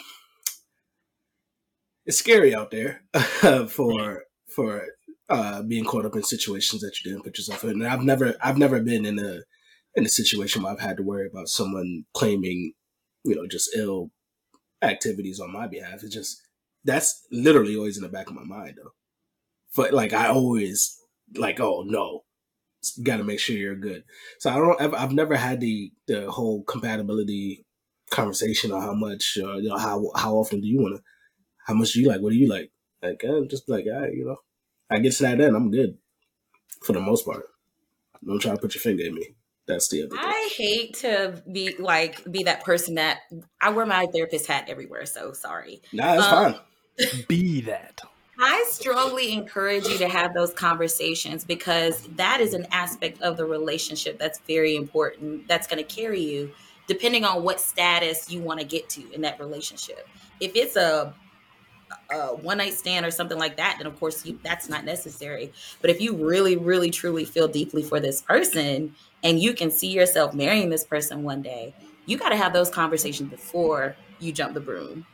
it's 2.06 2.18
scary 2.18 2.56
out 2.56 2.72
there 2.72 3.04
for 3.70 4.24
for 4.50 4.88
uh, 5.30 5.62
being 5.64 5.86
caught 5.86 6.06
up 6.06 6.16
in 6.16 6.24
situations 6.24 6.82
that 6.82 7.00
you 7.00 7.12
didn't 7.12 7.24
put 7.24 7.38
yourself 7.38 7.64
in. 7.64 7.70
And 7.72 7.88
I've 7.88 8.04
never 8.04 8.34
I've 8.42 8.58
never 8.58 8.82
been 8.82 9.06
in 9.06 9.20
a 9.20 9.42
in 9.96 10.06
a 10.06 10.10
situation 10.10 10.64
where 10.64 10.74
I've 10.74 10.80
had 10.80 10.98
to 10.98 11.04
worry 11.04 11.28
about 11.28 11.48
someone 11.48 12.06
claiming, 12.14 12.74
you 13.24 13.36
know, 13.36 13.48
just 13.48 13.76
ill 13.76 14.12
activities 14.86 15.40
on 15.40 15.52
my 15.52 15.68
behalf. 15.68 16.04
It's 16.04 16.14
just 16.14 16.42
that's 16.84 17.26
literally 17.32 17.76
always 17.76 17.98
in 17.98 18.04
the 18.04 18.10
back 18.10 18.28
of 18.28 18.36
my 18.36 18.44
mind 18.44 18.76
though. 18.78 18.92
But 19.76 19.94
like 19.94 20.14
I 20.14 20.28
always 20.28 20.98
like, 21.36 21.60
oh 21.60 21.84
no, 21.86 22.24
got 23.04 23.18
to 23.18 23.24
make 23.24 23.40
sure 23.40 23.56
you're 23.56 23.76
good. 23.76 24.04
So 24.40 24.50
I 24.50 24.56
don't. 24.56 24.82
I've, 24.82 24.94
I've 24.94 25.14
never 25.14 25.36
had 25.36 25.60
the 25.60 25.92
the 26.08 26.32
whole 26.32 26.64
compatibility 26.64 27.66
conversation 28.12 28.72
on 28.72 28.82
how 28.82 28.94
much, 28.94 29.38
uh, 29.42 29.56
you 29.56 29.70
know, 29.70 29.78
how 29.78 30.12
how 30.16 30.36
often 30.36 30.62
do 30.62 30.68
you 30.68 30.80
want 30.80 30.96
to, 30.96 31.04
how 31.66 31.74
much 31.74 31.94
do 31.94 32.02
you 32.02 32.08
like, 32.08 32.22
what 32.22 32.32
do 32.32 32.38
you 32.38 32.48
like? 32.48 32.72
Like 33.02 33.24
I'm 33.28 33.50
just 33.50 33.68
like, 33.68 33.86
I, 33.86 34.08
you 34.10 34.26
know, 34.26 34.38
I 34.90 35.00
get 35.00 35.14
to 35.14 35.24
that 35.24 35.42
end, 35.42 35.56
I'm 35.56 35.72
good 35.72 35.98
for 36.84 36.94
the 36.94 37.00
most 37.00 37.26
part. 37.26 37.46
Don't 38.26 38.40
try 38.40 38.52
to 38.52 38.62
put 38.62 38.74
your 38.74 38.82
finger 38.82 39.06
at 39.06 39.12
me. 39.12 39.36
That's 39.68 39.88
the 39.90 40.04
other 40.04 40.10
thing. 40.10 40.20
I 40.22 40.50
hate 40.56 40.94
to 40.96 41.42
be 41.52 41.76
like 41.78 42.30
be 42.32 42.44
that 42.44 42.64
person 42.64 42.96
that 42.96 43.20
I 43.62 43.70
wear 43.70 43.86
my 43.86 44.06
therapist 44.14 44.48
hat 44.48 44.66
everywhere. 44.68 45.06
So 45.06 45.34
sorry. 45.34 45.82
Nah, 45.92 46.16
it's 46.16 46.26
Um, 46.26 46.54
fine. 46.54 47.26
Be 47.28 47.62
that. 47.62 48.02
I 48.40 48.66
strongly 48.70 49.34
encourage 49.34 49.88
you 49.88 49.98
to 49.98 50.08
have 50.10 50.34
those 50.34 50.54
conversations 50.54 51.44
because 51.44 52.08
that 52.16 52.42
is 52.42 52.54
an 52.54 52.68
aspect 52.72 53.22
of 53.22 53.38
the 53.38 53.46
relationship 53.46 54.20
that's 54.20 54.40
very 54.40 54.76
important. 54.76 55.48
That's 55.48 55.68
going 55.68 55.84
to 55.84 55.96
carry 55.96 56.22
you 56.22 56.52
depending 56.88 57.24
on 57.26 57.44
what 57.44 57.60
status 57.60 58.30
you 58.30 58.42
want 58.42 58.60
to 58.60 58.66
get 58.66 58.90
to 58.90 59.12
in 59.12 59.22
that 59.22 59.40
relationship. 59.40 60.08
If 60.40 60.52
it's 60.56 60.76
a, 60.76 61.14
a 62.12 62.36
one 62.36 62.58
night 62.58 62.74
stand 62.74 63.06
or 63.06 63.12
something 63.12 63.40
like 63.40 63.58
that, 63.58 63.76
then 63.78 63.88
of 63.88 63.98
course 64.00 64.26
you, 64.26 64.40
that's 64.44 64.70
not 64.70 64.86
necessary. 64.86 65.52
But 65.82 65.90
if 65.90 66.02
you 66.02 66.16
really, 66.16 66.58
really, 66.58 66.92
truly 66.92 67.26
feel 67.26 67.48
deeply 67.48 67.84
for 67.84 68.00
this 68.00 68.22
person 68.22 68.96
and 69.26 69.42
you 69.42 69.54
can 69.54 69.72
see 69.72 69.88
yourself 69.88 70.34
marrying 70.34 70.70
this 70.70 70.86
person 70.86 71.24
one 71.24 71.42
day, 71.42 71.74
you 72.06 72.18
got 72.18 72.30
to 72.30 72.38
have 72.38 72.54
those 72.54 72.70
conversations 72.70 73.30
before 73.30 73.96
you 74.20 74.32
jump 74.32 74.54
the 74.54 74.60
broom 74.62 75.06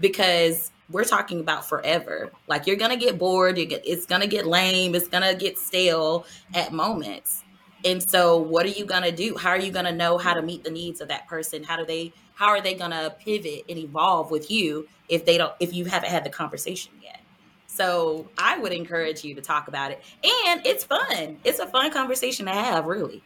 because 0.00 0.72
we're 0.90 1.04
talking 1.04 1.40
about 1.40 1.66
forever. 1.66 2.30
Like 2.48 2.66
you're 2.66 2.76
gonna 2.76 2.96
get 2.96 3.18
bored. 3.18 3.56
Get 3.56 3.82
it's 3.86 4.04
gonna 4.04 4.26
get 4.26 4.46
lame. 4.46 4.94
It's 4.94 5.08
gonna 5.08 5.34
get 5.34 5.56
stale 5.56 6.26
at 6.54 6.72
moments. 6.72 7.44
And 7.84 8.08
so, 8.08 8.36
what 8.36 8.66
are 8.66 8.70
you 8.70 8.84
gonna 8.84 9.12
do? 9.12 9.36
How 9.36 9.50
are 9.50 9.58
you 9.58 9.72
gonna 9.72 9.92
know 9.92 10.18
how 10.18 10.34
to 10.34 10.42
meet 10.42 10.64
the 10.64 10.70
needs 10.70 11.00
of 11.00 11.08
that 11.08 11.26
person? 11.28 11.62
How 11.62 11.76
do 11.76 11.86
they? 11.86 12.12
How 12.34 12.48
are 12.48 12.60
they 12.60 12.74
gonna 12.74 13.14
pivot 13.24 13.64
and 13.68 13.78
evolve 13.78 14.30
with 14.30 14.50
you 14.50 14.88
if 15.08 15.24
they 15.24 15.38
don't? 15.38 15.52
If 15.60 15.72
you 15.72 15.84
haven't 15.86 16.10
had 16.10 16.24
the 16.24 16.30
conversation 16.30 16.92
yet. 17.00 17.20
So 17.68 18.28
I 18.36 18.58
would 18.58 18.72
encourage 18.72 19.24
you 19.24 19.34
to 19.34 19.40
talk 19.40 19.68
about 19.68 19.92
it, 19.92 20.02
and 20.22 20.66
it's 20.66 20.84
fun. 20.84 21.38
It's 21.44 21.58
a 21.58 21.66
fun 21.66 21.90
conversation 21.90 22.46
to 22.46 22.52
have, 22.52 22.84
really. 22.84 23.22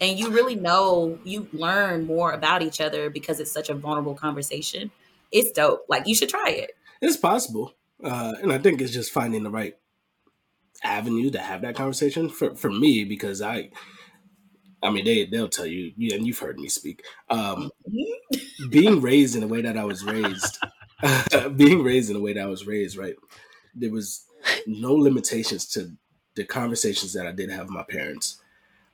And 0.00 0.18
you 0.18 0.30
really 0.30 0.54
know 0.54 1.18
you 1.24 1.48
learn 1.52 2.06
more 2.06 2.32
about 2.32 2.62
each 2.62 2.80
other 2.80 3.10
because 3.10 3.38
it's 3.38 3.52
such 3.52 3.68
a 3.68 3.74
vulnerable 3.74 4.14
conversation. 4.14 4.90
It's 5.30 5.50
dope. 5.52 5.84
Like 5.88 6.06
you 6.06 6.14
should 6.14 6.28
try 6.28 6.48
it. 6.48 6.72
It's 7.02 7.16
possible, 7.16 7.74
uh, 8.02 8.34
and 8.42 8.52
I 8.52 8.58
think 8.58 8.80
it's 8.80 8.92
just 8.92 9.12
finding 9.12 9.42
the 9.42 9.50
right 9.50 9.74
avenue 10.82 11.30
to 11.30 11.38
have 11.38 11.62
that 11.62 11.74
conversation 11.74 12.28
for 12.28 12.54
for 12.54 12.70
me 12.70 13.04
because 13.04 13.40
I, 13.42 13.70
I 14.82 14.90
mean 14.90 15.04
they 15.04 15.26
they'll 15.26 15.48
tell 15.48 15.66
you, 15.66 15.92
and 16.14 16.26
you've 16.26 16.38
heard 16.38 16.58
me 16.58 16.68
speak. 16.68 17.04
Um, 17.28 17.70
being 18.70 19.00
raised 19.02 19.34
in 19.34 19.40
the 19.40 19.48
way 19.48 19.62
that 19.62 19.78
I 19.78 19.84
was 19.84 20.04
raised, 20.04 20.58
being 21.56 21.82
raised 21.82 22.10
in 22.10 22.16
the 22.16 22.22
way 22.22 22.32
that 22.34 22.42
I 22.42 22.48
was 22.48 22.66
raised, 22.66 22.96
right? 22.96 23.16
There 23.74 23.90
was 23.90 24.24
no 24.66 24.94
limitations 24.94 25.66
to 25.70 25.92
the 26.34 26.44
conversations 26.44 27.12
that 27.12 27.26
I 27.26 27.32
did 27.32 27.50
have 27.50 27.66
with 27.66 27.74
my 27.74 27.84
parents 27.88 28.40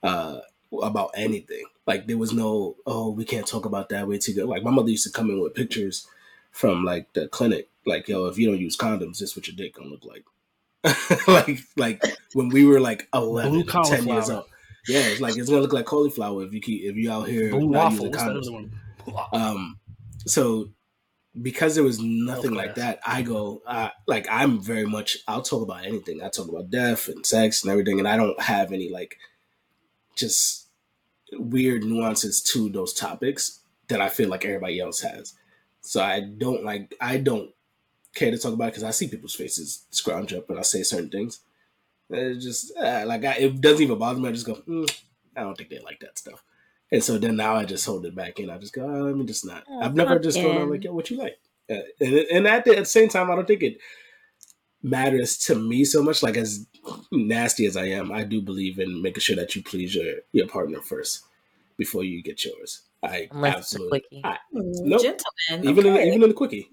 uh, 0.02 0.38
about 0.82 1.10
anything. 1.14 1.64
Like 1.86 2.06
there 2.06 2.18
was 2.18 2.32
no, 2.32 2.76
oh, 2.86 3.10
we 3.10 3.24
can't 3.24 3.46
talk 3.46 3.64
about 3.64 3.88
that 3.90 4.08
way 4.08 4.18
too 4.18 4.34
good. 4.34 4.46
Like 4.46 4.62
my 4.62 4.70
mother 4.70 4.90
used 4.90 5.06
to 5.06 5.12
come 5.12 5.30
in 5.30 5.40
with 5.40 5.54
pictures 5.54 6.06
from 6.50 6.84
like 6.84 7.12
the 7.12 7.28
clinic, 7.28 7.68
like 7.84 8.08
yo, 8.08 8.26
if 8.26 8.38
you 8.38 8.48
don't 8.48 8.60
use 8.60 8.76
condoms, 8.76 9.18
this 9.18 9.30
is 9.30 9.36
what 9.36 9.46
your 9.46 9.56
dick 9.56 9.74
gonna 9.74 9.88
look 9.88 10.04
like. 10.04 10.24
like 11.28 11.60
like 11.76 12.02
when 12.32 12.48
we 12.48 12.64
were 12.64 12.80
like 12.80 13.08
11, 13.14 13.52
Blue 13.52 13.64
10 13.64 14.06
years 14.06 14.30
old. 14.30 14.44
Yeah, 14.88 15.00
it's 15.00 15.20
like 15.20 15.36
it's 15.36 15.48
gonna 15.48 15.62
look 15.62 15.72
like 15.72 15.86
cauliflower 15.86 16.44
if 16.44 16.52
you 16.52 16.60
keep 16.60 16.84
if 16.84 16.96
you 16.96 17.10
out 17.10 17.28
here 17.28 17.50
Blue 17.50 17.70
not 17.70 17.92
waffle. 17.92 18.06
using 18.06 18.12
condoms. 18.12 18.70
Um, 19.32 19.78
so 20.26 20.68
because 21.40 21.74
there 21.74 21.84
was 21.84 22.00
nothing 22.00 22.54
like 22.54 22.76
that, 22.76 23.00
I 23.06 23.22
go 23.22 23.62
uh, 23.66 23.90
like 24.06 24.26
I'm 24.30 24.60
very 24.60 24.86
much. 24.86 25.18
I'll 25.28 25.42
talk 25.42 25.62
about 25.62 25.84
anything. 25.84 26.22
I 26.22 26.28
talk 26.28 26.48
about 26.48 26.70
death 26.70 27.08
and 27.08 27.26
sex 27.26 27.62
and 27.62 27.70
everything, 27.70 27.98
and 27.98 28.08
I 28.08 28.16
don't 28.16 28.40
have 28.40 28.72
any 28.72 28.88
like 28.88 29.18
just 30.16 30.66
weird 31.32 31.84
nuances 31.84 32.42
to 32.42 32.68
those 32.68 32.92
topics 32.92 33.60
that 33.88 34.00
I 34.00 34.08
feel 34.08 34.28
like 34.28 34.44
everybody 34.44 34.80
else 34.80 35.00
has. 35.02 35.34
So 35.82 36.02
I 36.02 36.20
don't 36.20 36.64
like. 36.64 36.94
I 37.00 37.18
don't 37.18 37.50
care 38.14 38.30
to 38.30 38.38
talk 38.38 38.54
about 38.54 38.66
because 38.66 38.82
I 38.82 38.90
see 38.90 39.08
people's 39.08 39.34
faces 39.34 39.84
scrounge 39.90 40.32
up 40.32 40.48
when 40.48 40.58
I 40.58 40.62
say 40.62 40.82
certain 40.82 41.10
things. 41.10 41.40
It 42.10 42.38
just 42.40 42.76
uh, 42.76 43.04
like 43.06 43.24
I, 43.24 43.34
it 43.34 43.60
doesn't 43.60 43.82
even 43.82 43.98
bother 43.98 44.18
me. 44.20 44.28
I 44.28 44.32
just 44.32 44.46
go, 44.46 44.54
"Mm, 44.54 44.90
I 45.36 45.42
don't 45.42 45.56
think 45.56 45.70
they 45.70 45.78
like 45.80 46.00
that 46.00 46.18
stuff. 46.18 46.42
And 46.90 47.02
so 47.02 47.18
then 47.18 47.36
now 47.36 47.56
I 47.56 47.64
just 47.64 47.84
hold 47.84 48.06
it 48.06 48.14
back 48.14 48.38
and 48.38 48.50
I 48.50 48.58
just 48.58 48.72
go, 48.72 48.82
oh, 48.82 49.02
let 49.04 49.16
me 49.16 49.24
just 49.24 49.44
not. 49.44 49.64
Oh, 49.68 49.80
I've 49.80 49.94
never 49.94 50.18
just 50.18 50.38
gone 50.38 50.46
on 50.46 50.54
fucking. 50.54 50.70
like, 50.70 50.84
yo, 50.84 50.94
what 50.94 51.10
you 51.10 51.16
like? 51.16 51.38
Uh, 51.68 51.80
and, 52.00 52.14
and 52.14 52.46
at, 52.46 52.64
the, 52.64 52.72
at 52.72 52.78
the 52.78 52.84
same 52.84 53.08
time, 53.08 53.30
I 53.30 53.34
don't 53.34 53.46
think 53.46 53.62
it 53.62 53.78
matters 54.82 55.36
to 55.38 55.54
me 55.54 55.84
so 55.84 56.02
much. 56.02 56.22
Like 56.22 56.36
as 56.36 56.66
nasty 57.10 57.66
as 57.66 57.76
I 57.76 57.86
am, 57.86 58.12
I 58.12 58.24
do 58.24 58.40
believe 58.40 58.78
in 58.78 59.02
making 59.02 59.20
sure 59.20 59.36
that 59.36 59.54
you 59.56 59.62
please 59.62 59.94
your 59.94 60.16
your 60.32 60.46
partner 60.48 60.80
first 60.80 61.22
before 61.76 62.04
you 62.04 62.22
get 62.22 62.44
yours. 62.44 62.82
I 63.02 63.28
Unless 63.30 63.56
absolutely 63.56 63.98
it's 63.98 64.06
a 64.06 64.10
quickie. 64.10 64.24
I- 64.24 64.38
hmm, 64.52 64.88
Nope. 64.88 65.02
Gentlemen. 65.02 65.70
even 65.70 65.86
in 65.86 65.92
okay. 65.94 66.02
the, 66.04 66.08
even 66.08 66.22
in 66.22 66.28
the 66.30 66.34
quickie. 66.34 66.68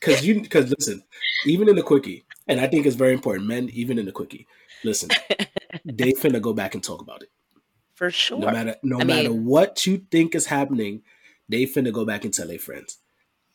because 0.00 0.26
you 0.26 0.40
because 0.42 0.70
listen, 0.70 1.02
even 1.46 1.68
in 1.68 1.76
the 1.76 1.82
quickie, 1.82 2.24
and 2.48 2.60
I 2.60 2.66
think 2.66 2.86
it's 2.86 2.96
very 2.96 3.12
important, 3.14 3.46
men, 3.46 3.68
even 3.72 3.98
in 3.98 4.06
the 4.06 4.12
quickie, 4.12 4.46
listen, 4.84 5.10
they 5.84 6.12
finna 6.12 6.40
go 6.40 6.52
back 6.52 6.74
and 6.74 6.82
talk 6.84 7.00
about 7.00 7.22
it. 7.22 7.30
For 7.94 8.10
sure. 8.10 8.38
No 8.38 8.50
matter 8.50 8.76
no 8.82 9.00
I 9.00 9.04
matter 9.04 9.30
mean- 9.30 9.44
what 9.46 9.86
you 9.86 10.04
think 10.10 10.34
is 10.34 10.46
happening, 10.46 11.02
they 11.48 11.64
finna 11.64 11.92
go 11.92 12.04
back 12.04 12.24
and 12.24 12.32
tell 12.34 12.48
their 12.48 12.58
friends. 12.58 12.98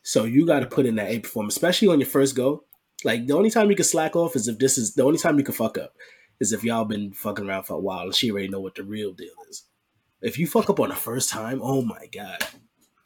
So 0.03 0.23
you 0.23 0.45
got 0.45 0.61
to 0.61 0.67
put 0.67 0.85
in 0.85 0.95
that 0.95 1.09
A 1.11 1.19
performance, 1.19 1.55
especially 1.55 1.89
on 1.89 1.99
your 1.99 2.07
first 2.07 2.33
go. 2.35 2.63
Like 3.03 3.27
the 3.27 3.33
only 3.35 3.49
time 3.49 3.69
you 3.69 3.75
can 3.75 3.85
slack 3.85 4.15
off 4.15 4.35
is 4.35 4.47
if 4.47 4.57
this 4.57 4.77
is 4.77 4.95
the 4.95 5.03
only 5.03 5.19
time 5.19 5.37
you 5.37 5.43
can 5.43 5.53
fuck 5.53 5.77
up 5.77 5.93
is 6.39 6.51
if 6.53 6.63
y'all 6.63 6.85
been 6.85 7.11
fucking 7.13 7.47
around 7.47 7.63
for 7.63 7.73
a 7.75 7.79
while 7.79 8.01
and 8.03 8.15
she 8.15 8.31
already 8.31 8.47
know 8.47 8.59
what 8.59 8.75
the 8.75 8.83
real 8.83 9.13
deal 9.13 9.33
is. 9.49 9.63
If 10.21 10.37
you 10.39 10.47
fuck 10.47 10.69
up 10.69 10.79
on 10.79 10.89
the 10.89 10.95
first 10.95 11.29
time, 11.29 11.59
oh 11.63 11.81
my 11.83 12.07
god, 12.11 12.43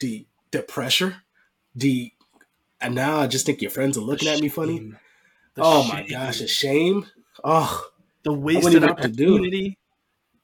the 0.00 0.26
the 0.50 0.62
pressure, 0.62 1.16
the 1.74 2.12
and 2.80 2.94
now 2.94 3.18
I 3.20 3.26
just 3.26 3.46
think 3.46 3.60
your 3.62 3.70
friends 3.70 3.96
are 3.98 4.02
looking 4.02 4.28
at 4.28 4.40
me 4.40 4.48
funny. 4.48 4.92
The 5.54 5.62
Oh 5.62 5.84
my 5.88 6.06
gosh, 6.06 6.38
the 6.40 6.48
shame. 6.48 7.06
Oh, 7.44 7.86
The 8.22 8.32
wasted 8.32 8.72
even 8.72 8.82
know 8.82 8.88
what 8.94 9.02
to 9.02 9.08
do. 9.08 9.34
opportunity. 9.34 9.78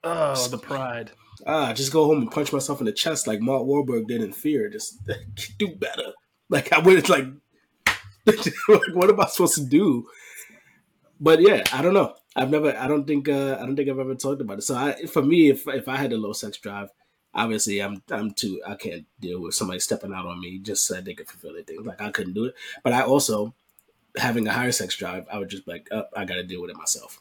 Oh, 0.04 0.48
the 0.48 0.58
pride. 0.58 1.10
ah, 1.46 1.72
just 1.72 1.92
go 1.92 2.04
home 2.04 2.18
and 2.18 2.30
punch 2.30 2.52
myself 2.52 2.80
in 2.80 2.86
the 2.86 2.92
chest 2.92 3.26
like 3.26 3.40
Mark 3.40 3.62
Wahlberg 3.62 4.06
did 4.06 4.22
in 4.22 4.32
Fear. 4.32 4.68
Just 4.68 4.98
do 5.58 5.68
better. 5.74 6.12
Like 6.50 6.72
I 6.72 6.78
would 6.78 7.08
like, 7.08 7.24
like 8.68 8.94
what 8.94 9.10
am 9.10 9.20
I 9.20 9.26
supposed 9.26 9.54
to 9.56 9.64
do? 9.64 10.08
But 11.20 11.40
yeah, 11.40 11.64
I 11.72 11.82
don't 11.82 11.94
know. 11.94 12.14
I've 12.36 12.50
never. 12.50 12.76
I 12.76 12.86
don't 12.86 13.06
think. 13.06 13.28
Uh, 13.28 13.56
I 13.60 13.66
don't 13.66 13.76
think 13.76 13.88
I've 13.88 13.98
ever 13.98 14.14
talked 14.14 14.40
about 14.40 14.58
it. 14.58 14.62
So 14.62 14.76
I, 14.76 15.06
for 15.06 15.22
me, 15.22 15.50
if 15.50 15.66
if 15.66 15.88
I 15.88 15.96
had 15.96 16.12
a 16.12 16.16
low 16.16 16.32
sex 16.32 16.58
drive, 16.58 16.90
obviously 17.34 17.80
I'm 17.80 18.02
I'm 18.10 18.32
too. 18.32 18.60
I 18.66 18.74
can't 18.76 19.06
deal 19.20 19.40
with 19.40 19.54
somebody 19.54 19.80
stepping 19.80 20.12
out 20.12 20.26
on 20.26 20.40
me 20.40 20.58
just 20.58 20.86
so 20.86 20.94
that 20.94 21.04
they 21.04 21.14
could 21.14 21.28
fulfill 21.28 21.54
their 21.54 21.62
things. 21.62 21.84
Like 21.84 22.00
I 22.00 22.10
couldn't 22.10 22.34
do 22.34 22.44
it. 22.44 22.54
But 22.84 22.92
I 22.92 23.02
also 23.02 23.54
having 24.16 24.46
a 24.46 24.52
higher 24.52 24.72
sex 24.72 24.96
drive, 24.96 25.26
I 25.32 25.38
would 25.38 25.48
just 25.48 25.66
be 25.66 25.72
like, 25.72 25.88
oh, 25.90 26.04
I 26.16 26.24
got 26.24 26.34
to 26.36 26.42
deal 26.42 26.60
with 26.62 26.70
it 26.70 26.76
myself. 26.76 27.20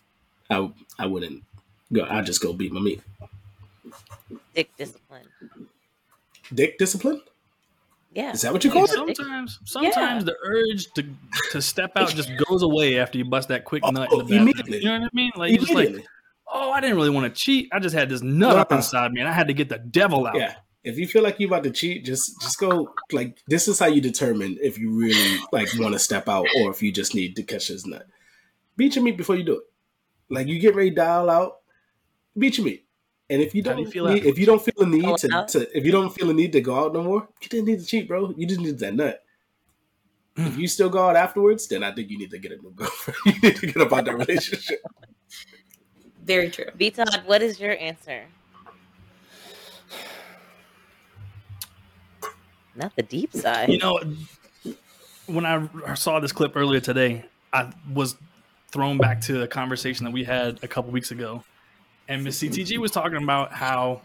I 0.50 0.72
I 1.00 1.08
wouldn't 1.08 1.44
go. 1.92 2.06
I 2.08 2.22
just 2.22 2.42
go 2.42 2.54
beat 2.54 2.72
my 2.72 2.82
meat. 2.82 3.02
Dick 4.54 4.70
discipline. 4.78 5.28
Dick 6.54 6.78
discipline. 6.78 7.22
Yeah. 8.18 8.32
Is 8.32 8.42
that 8.42 8.52
what 8.52 8.64
you 8.64 8.72
call 8.72 8.86
it? 8.86 8.90
Sometimes, 8.90 9.60
sometimes 9.66 10.26
the 10.26 10.36
urge 10.44 10.92
to 10.94 11.06
to 11.52 11.62
step 11.62 11.92
out 11.96 12.10
just 12.10 12.32
goes 12.50 12.64
away 12.64 12.98
after 12.98 13.20
you 13.20 13.26
bust 13.26 13.50
that 13.50 13.64
quick 13.64 13.84
Oh, 13.86 13.92
nut 13.92 14.12
in 14.12 14.18
the 14.18 14.24
bathroom. 14.24 14.42
immediately. 14.42 14.80
You 14.80 14.86
know 14.86 15.00
what 15.02 15.06
I 15.06 15.10
mean? 15.16 15.32
Like 15.36 15.52
you 15.52 15.60
just 15.60 15.72
like, 15.72 16.04
oh, 16.52 16.72
I 16.72 16.82
didn't 16.82 16.96
really 16.96 17.12
want 17.12 17.32
to 17.32 17.40
cheat. 17.40 17.70
I 17.72 17.78
just 17.80 17.94
had 17.96 18.10
this 18.10 18.24
nut 18.24 18.58
up 18.58 18.72
Nuh-uh. 18.72 18.78
inside 18.80 19.12
me, 19.12 19.20
and 19.22 19.30
I 19.30 19.34
had 19.34 19.48
to 19.50 19.54
get 19.54 19.70
the 19.70 19.78
devil 19.78 20.26
out. 20.26 20.34
Yeah. 20.36 20.56
If 20.84 20.98
you 20.98 21.06
feel 21.08 21.22
like 21.22 21.40
you're 21.40 21.48
about 21.50 21.64
to 21.66 21.70
cheat, 21.70 22.06
just 22.06 22.42
just 22.42 22.58
go 22.58 22.92
like 23.12 23.38
this 23.48 23.68
is 23.68 23.78
how 23.78 23.86
you 23.86 24.02
determine 24.02 24.58
if 24.64 24.80
you 24.80 24.90
really 24.98 25.38
like 25.52 25.68
want 25.78 25.94
to 25.94 26.00
step 26.00 26.28
out 26.28 26.48
or 26.60 26.72
if 26.72 26.82
you 26.82 26.92
just 26.92 27.14
need 27.14 27.36
to 27.36 27.44
catch 27.44 27.68
his 27.68 27.86
nut. 27.86 28.08
Beat 28.78 28.96
your 28.96 29.04
meat 29.04 29.18
before 29.18 29.36
you 29.36 29.44
do 29.44 29.58
it. 29.58 29.64
Like 30.30 30.48
you 30.48 30.58
get 30.58 30.74
ready 30.74 30.90
to 30.90 30.96
dial 30.96 31.30
out, 31.30 31.58
beat 32.36 32.58
your 32.58 32.66
meat. 32.66 32.87
And 33.30 33.42
if 33.42 33.54
you 33.54 33.62
don't 33.62 33.76
do 33.76 33.84
you 33.84 33.92
feel 33.92 34.08
need, 34.08 34.26
if 34.26 34.38
you 34.38 34.46
don't 34.46 34.62
feel 34.62 34.74
the 34.78 34.86
need 34.86 35.18
to, 35.18 35.46
to 35.50 35.78
if 35.78 35.86
you 35.86 35.92
don't 35.92 36.14
feel 36.14 36.28
the 36.28 36.34
need 36.34 36.54
to 36.54 36.62
go 36.62 36.86
out 36.86 36.94
no 36.94 37.04
more, 37.04 37.28
you 37.42 37.50
didn't 37.50 37.66
need 37.66 37.80
to 37.80 37.86
cheat, 37.86 38.08
bro. 38.08 38.34
You 38.38 38.48
just 38.48 38.62
need 38.62 38.80
that 38.80 38.96
nut. 38.96 39.24
Mm. 40.38 40.48
If 40.48 40.58
you 40.58 40.68
still 40.68 40.90
go 40.90 41.10
out 41.10 41.16
afterwards, 41.16 41.68
then 41.68 41.84
I 41.84 41.92
think 41.92 42.10
you 42.10 42.18
need 42.18 42.32
to 42.32 42.40
get 42.40 42.54
a 42.54 42.58
new 42.58 42.72
girlfriend. 42.76 43.18
you 43.26 43.50
need 43.50 43.58
to 43.58 43.68
get 43.68 43.82
about 43.82 44.06
that 44.06 44.18
relationship. 44.18 44.82
Very 46.24 46.50
true. 46.50 46.66
B 46.78 46.90
Todd, 46.92 47.24
what 47.26 47.42
is 47.42 47.60
your 47.60 47.78
answer? 47.78 48.26
Not 52.76 52.96
the 52.96 53.04
deep 53.04 53.34
side. 53.34 53.70
You 53.70 53.80
know, 53.80 54.00
when 55.26 55.46
I 55.46 55.94
saw 55.96 56.20
this 56.20 56.32
clip 56.32 56.56
earlier 56.56 56.80
today, 56.80 57.26
I 57.52 57.72
was 57.94 58.16
thrown 58.72 58.98
back 58.98 59.20
to 59.22 59.42
a 59.42 59.48
conversation 59.48 60.06
that 60.06 60.12
we 60.12 60.24
had 60.24 60.60
a 60.64 60.68
couple 60.68 60.92
weeks 60.92 61.12
ago, 61.12 61.44
and 62.08 62.24
Miss 62.24 62.42
CTG 62.42 62.78
was 62.78 62.92
talking 62.92 63.22
about 63.22 63.52
how 63.54 64.02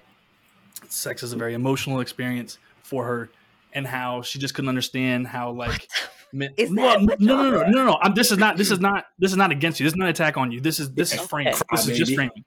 sex 0.88 1.22
is 1.22 1.32
a 1.32 1.36
very 1.36 1.54
emotional 1.54 2.00
experience 2.00 2.58
for 2.82 3.04
her, 3.04 3.30
and 3.72 3.86
how 3.86 4.22
she 4.22 4.38
just 4.38 4.54
couldn't 4.54 4.68
understand 4.68 5.26
how 5.26 5.50
like. 5.52 5.88
men- 6.32 6.52
Is 6.56 6.70
Well, 6.70 6.98
that 6.98 7.02
what 7.06 7.20
no, 7.20 7.36
no, 7.36 7.50
no, 7.50 7.60
no, 7.62 7.70
no, 7.70 7.84
no. 7.86 7.98
I'm, 8.02 8.14
this 8.14 8.30
is 8.32 8.38
not. 8.38 8.56
This 8.56 8.70
is 8.70 8.80
not. 8.80 9.06
This 9.18 9.30
is 9.30 9.36
not 9.36 9.50
against 9.52 9.80
you. 9.80 9.84
This 9.84 9.92
is 9.92 9.96
not 9.98 10.04
an 10.06 10.10
attack 10.10 10.36
on 10.36 10.50
you. 10.52 10.60
This 10.60 10.80
is. 10.80 10.92
This 10.92 11.12
is 11.12 11.18
Okay. 11.20 11.26
framing. 11.28 11.54
This 11.70 11.88
is 11.88 11.98
just 11.98 12.12
Crybaby. 12.12 12.14
framing. 12.16 12.44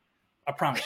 I 0.47 0.51
promise. 0.51 0.81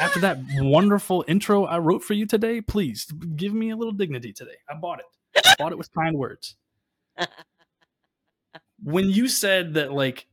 After 0.00 0.18
that 0.20 0.38
wonderful 0.58 1.24
intro 1.28 1.64
I 1.64 1.78
wrote 1.78 2.02
for 2.02 2.14
you 2.14 2.26
today, 2.26 2.60
please 2.60 3.04
give 3.36 3.54
me 3.54 3.70
a 3.70 3.76
little 3.76 3.92
dignity 3.92 4.32
today. 4.32 4.56
I 4.68 4.74
bought 4.74 4.98
it. 4.98 5.06
I 5.46 5.54
bought 5.58 5.70
it 5.72 5.78
with 5.78 5.92
kind 5.92 6.16
words. 6.16 6.56
When 8.82 9.08
you 9.08 9.26
said 9.28 9.74
that, 9.74 9.92
like, 9.92 10.26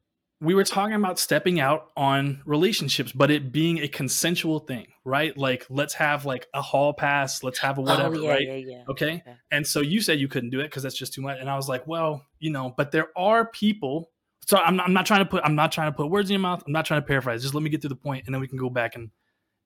we 0.43 0.53
were 0.53 0.65
talking 0.65 0.95
about 0.95 1.17
stepping 1.17 1.59
out 1.59 1.91
on 1.95 2.41
relationships, 2.45 3.11
but 3.13 3.31
it 3.31 3.51
being 3.51 3.79
a 3.79 3.87
consensual 3.87 4.59
thing, 4.59 4.87
right? 5.05 5.35
Like, 5.37 5.65
let's 5.69 5.93
have 5.93 6.25
like 6.25 6.47
a 6.53 6.61
hall 6.61 6.93
pass, 6.93 7.43
let's 7.43 7.59
have 7.59 7.77
a 7.77 7.81
oh, 7.81 7.85
whatever, 7.85 8.17
oh, 8.17 8.21
yeah, 8.23 8.29
right? 8.29 8.47
yeah, 8.47 8.55
yeah. 8.55 8.83
Okay. 8.89 9.23
Okay. 9.25 9.37
And 9.51 9.65
so 9.65 9.79
you 9.79 10.01
said 10.01 10.19
you 10.19 10.27
couldn't 10.27 10.49
do 10.49 10.59
it 10.59 10.65
because 10.65 10.83
that's 10.83 10.97
just 10.97 11.13
too 11.13 11.21
much. 11.21 11.37
And 11.39 11.49
I 11.49 11.55
was 11.55 11.69
like, 11.69 11.87
well, 11.87 12.25
you 12.39 12.51
know, 12.51 12.73
but 12.75 12.91
there 12.91 13.07
are 13.15 13.45
people. 13.45 14.11
So 14.45 14.57
I'm 14.57 14.75
not, 14.75 14.87
I'm 14.87 14.93
not 14.93 15.05
trying 15.05 15.21
to 15.21 15.25
put 15.25 15.41
I'm 15.45 15.55
not 15.55 15.71
trying 15.71 15.89
to 15.89 15.95
put 15.95 16.09
words 16.09 16.29
in 16.29 16.33
your 16.33 16.41
mouth. 16.41 16.61
I'm 16.67 16.73
not 16.73 16.85
trying 16.85 17.01
to 17.01 17.07
paraphrase. 17.07 17.41
Just 17.41 17.53
let 17.53 17.63
me 17.63 17.69
get 17.69 17.81
to 17.83 17.89
the 17.89 17.95
point, 17.95 18.25
and 18.25 18.35
then 18.35 18.41
we 18.41 18.47
can 18.49 18.57
go 18.57 18.69
back 18.69 18.95
and 18.95 19.09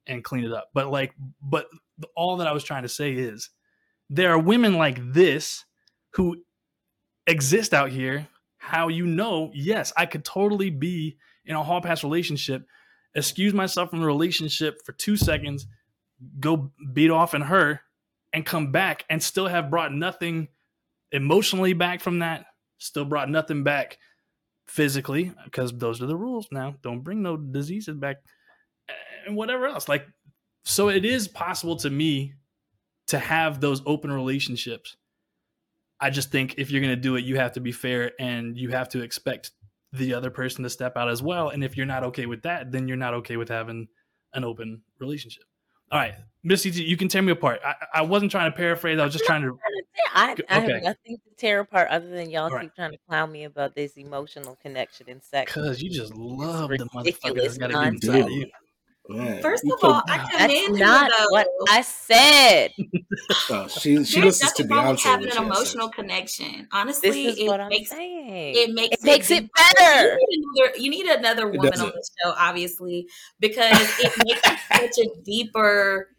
and 0.06 0.24
clean 0.24 0.46
it 0.46 0.54
up. 0.54 0.70
But 0.74 0.92
like, 0.92 1.13
but 1.42 1.66
all 2.16 2.38
that 2.38 2.48
I 2.48 2.52
was 2.52 2.63
trying 2.63 2.84
to 2.84 2.90
say 2.90 3.13
is 3.13 3.50
there 4.10 4.32
are 4.32 4.40
women 4.40 4.76
like 4.78 5.00
this 5.13 5.66
who 6.13 6.38
exist 7.26 7.74
out 7.74 7.90
here. 7.90 8.28
How 8.68 8.90
you 8.90 9.06
know? 9.06 9.50
Yes, 9.54 9.94
I 9.96 10.06
could 10.06 10.26
totally 10.26 10.70
be 10.70 11.18
in 11.46 11.56
a 11.56 11.64
hall 11.64 11.80
pass 11.80 12.04
relationship, 12.04 12.68
excuse 13.16 13.54
myself 13.54 13.90
from 13.90 14.02
the 14.02 14.06
relationship 14.06 14.86
for 14.86 14.92
two 14.92 15.16
seconds, 15.16 15.68
go 16.42 16.74
beat 16.92 17.10
off 17.10 17.34
in 17.34 17.44
her, 17.44 17.80
and 18.34 18.46
come 18.46 18.74
back 18.74 19.06
and 19.10 19.24
still 19.24 19.48
have 19.48 19.70
brought 19.70 19.94
nothing 19.94 20.50
emotionally 21.14 21.72
back 21.72 22.02
from 22.02 22.20
that. 22.20 22.46
Still 22.78 23.06
brought 23.06 23.30
nothing 23.30 23.64
back 23.64 23.98
physically 24.68 25.32
because 25.46 25.72
those 25.72 26.02
are 26.02 26.06
the 26.06 26.18
rules 26.18 26.50
now. 26.52 26.76
Don't 26.84 27.06
bring 27.06 27.22
no 27.22 27.38
diseases 27.38 27.96
back 27.96 28.18
and 29.26 29.38
whatever 29.38 29.66
else. 29.66 29.88
Like, 29.88 30.06
so 30.64 30.90
it 30.90 31.06
is 31.06 31.30
possible 31.30 31.78
to 31.78 31.90
me 31.90 32.34
to 33.08 33.18
have 33.18 33.62
those 33.62 33.82
open 33.86 34.12
relationships. 34.12 34.98
I 36.00 36.10
just 36.10 36.32
think 36.32 36.56
if 36.58 36.70
you're 36.70 36.82
going 36.82 36.96
to 36.96 37.02
do 37.02 37.16
it, 37.16 37.26
you 37.26 37.38
have 37.38 37.54
to 37.54 37.60
be 37.60 37.72
fair 37.72 38.12
and 38.20 38.58
you 38.58 38.70
have 38.70 38.90
to 38.90 39.02
expect 39.02 39.52
the 39.94 40.14
other 40.14 40.30
person 40.30 40.64
to 40.64 40.70
step 40.70 40.96
out 40.98 41.10
as 41.10 41.24
well. 41.24 41.50
And 41.50 41.64
if 41.64 41.76
you're 41.76 41.86
not 41.86 42.04
okay 42.06 42.26
with 42.26 42.44
that, 42.44 42.72
then 42.72 42.88
you're 42.88 42.98
not 42.98 43.14
okay 43.16 43.38
with 43.38 43.50
having 43.50 43.88
an 44.34 44.44
open 44.44 44.82
relationship. 45.00 45.44
All 45.92 46.00
right, 46.00 46.16
Miss 46.44 46.64
CT, 46.64 46.76
you 46.76 46.98
can 46.98 47.08
tear 47.08 47.22
me 47.22 47.32
apart. 47.32 47.62
I, 47.66 47.74
I 47.94 48.02
wasn't 48.02 48.30
trying 48.30 48.52
to 48.52 48.58
paraphrase. 48.58 49.00
I 49.00 49.06
was 49.06 49.14
just 49.14 49.24
trying 49.26 49.42
to. 49.44 49.58
I, 50.14 50.36
I 50.50 50.60
Okay. 50.60 50.74
have 50.74 50.84
nothing 50.84 51.18
to 51.18 51.36
tear 51.38 51.62
apart 51.62 51.88
other 51.90 52.10
than 52.10 52.30
y'all 52.30 52.44
All 52.44 52.50
right. 52.52 52.64
keep 52.64 52.76
trying 52.76 52.92
to 52.92 52.98
clown 53.08 53.32
me 53.32 53.46
about 53.46 53.74
this 53.74 53.96
emotional 53.96 54.58
connection 54.62 55.08
in 55.10 55.22
sex. 55.22 55.54
Cause 55.54 55.82
you 55.82 55.90
just 55.90 56.14
love 56.14 56.70
the 56.72 56.88
motherfucker 56.94 57.42
that's 57.42 57.58
got 57.58 57.68
to 57.68 57.74
get 57.74 57.94
inside 57.94 58.22
of 58.22 58.32
you. 58.32 58.48
Man, 59.10 59.41
First 59.41 59.63
of 59.65 59.72
all, 59.84 60.02
put- 60.02 60.10
I 60.12 60.17
That's 60.17 60.32
commend 60.54 60.78
you 60.80 60.86
not 60.86 61.10
though. 61.17 61.26
what 61.30 61.48
I 61.70 61.82
said. 61.82 62.74
oh, 63.50 63.67
she 63.67 63.80
she 64.04 64.20
There's 64.22 64.26
listens 64.41 64.52
to 64.54 64.63
nothing 64.63 64.78
wrong 64.78 64.96
Beyonce. 64.96 65.02
having 65.04 65.32
an 65.32 65.38
emotional 65.43 65.89
connection. 65.89 66.67
Honestly, 66.72 67.10
This 67.12 67.34
is 67.36 67.39
it 67.39 67.48
what 67.48 67.62
I'm 67.62 67.70
makes 67.70 67.91
it 67.93 68.74
makes 68.74 68.98
It 68.98 69.04
makes 69.04 69.32
it 69.32 69.41
deeper. 69.41 69.52
better. 69.78 70.17
You 70.20 70.28
need 70.30 70.46
another, 70.65 70.78
you 70.78 70.89
need 70.89 71.06
another 71.06 71.48
woman 71.48 71.80
on 71.80 71.88
the 71.88 72.10
show, 72.24 72.34
obviously, 72.38 73.08
because 73.39 73.78
it 74.00 74.12
makes 74.26 74.41
it 74.46 74.60
such 74.96 75.06
a 75.06 75.22
deeper. 75.24 76.10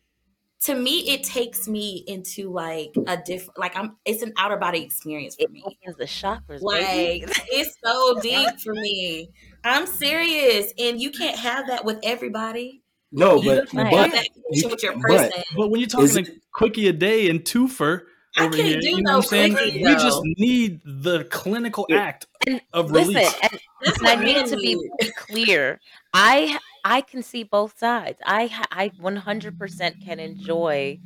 To 0.62 0.74
me, 0.74 1.09
it 1.09 1.22
takes 1.22 1.68
me 1.68 2.03
into 2.09 2.51
like 2.51 2.90
a 3.07 3.16
different, 3.16 3.59
like 3.61 3.77
I'm. 3.77 3.96
It's 4.05 4.22
an 4.22 4.33
outer 4.38 4.57
body 4.57 4.83
experience 4.83 5.37
for 5.37 5.42
It 5.42 5.53
me. 5.53 5.62
opens 5.64 5.96
the 5.96 6.05
chakras, 6.05 6.62
Like 6.62 6.81
baby. 6.87 7.27
it's 7.53 7.77
so 7.85 8.18
deep 8.22 8.59
for 8.61 8.74
me. 8.74 9.31
I'm 9.64 9.87
serious, 9.87 10.73
and 10.79 11.01
you 11.01 11.11
can't 11.11 11.38
have 11.38 11.66
that 11.68 11.85
with 11.85 11.99
everybody. 12.03 12.83
No, 13.11 13.37
you 13.40 13.51
but 13.51 13.71
can't 13.71 13.85
right. 13.92 13.94
have 13.94 14.11
but 14.12 14.23
that 14.62 14.71
with 14.71 14.83
your 14.83 14.92
but- 14.94 15.03
person. 15.03 15.42
But 15.57 15.71
when 15.71 15.81
you're 15.81 15.88
talking 15.88 16.27
a 16.27 16.31
quickie 16.53 16.88
a 16.88 16.92
day 16.92 17.29
and 17.31 17.40
twofer 17.40 18.03
I 18.37 18.44
over 18.47 18.57
can't 18.57 18.68
here, 18.68 18.81
do 18.81 18.88
you 18.90 18.97
know 19.03 19.12
no 19.12 19.16
what 19.18 19.25
I'm 19.25 19.29
saying? 19.31 19.53
quickie, 19.55 19.83
We 19.85 19.92
just 19.94 20.21
need 20.37 20.81
the 20.85 21.25
clinical 21.25 21.87
Yeah. 21.88 21.97
act 22.03 22.27
And 22.47 22.61
of 22.73 22.90
Listen, 22.90 23.14
release. 23.14 23.35
and, 23.42 23.61
That's 23.83 23.99
and 23.99 24.09
I 24.09 24.14
need 24.16 24.47
to 24.47 24.57
be 24.57 24.79
clear. 25.16 25.81
I 26.12 26.59
I 26.85 27.01
can 27.01 27.23
see 27.23 27.42
both 27.42 27.79
sides. 27.79 28.21
I 28.25 28.51
I 28.71 28.90
100% 29.01 30.05
can 30.05 30.21
enjoy 30.21 30.99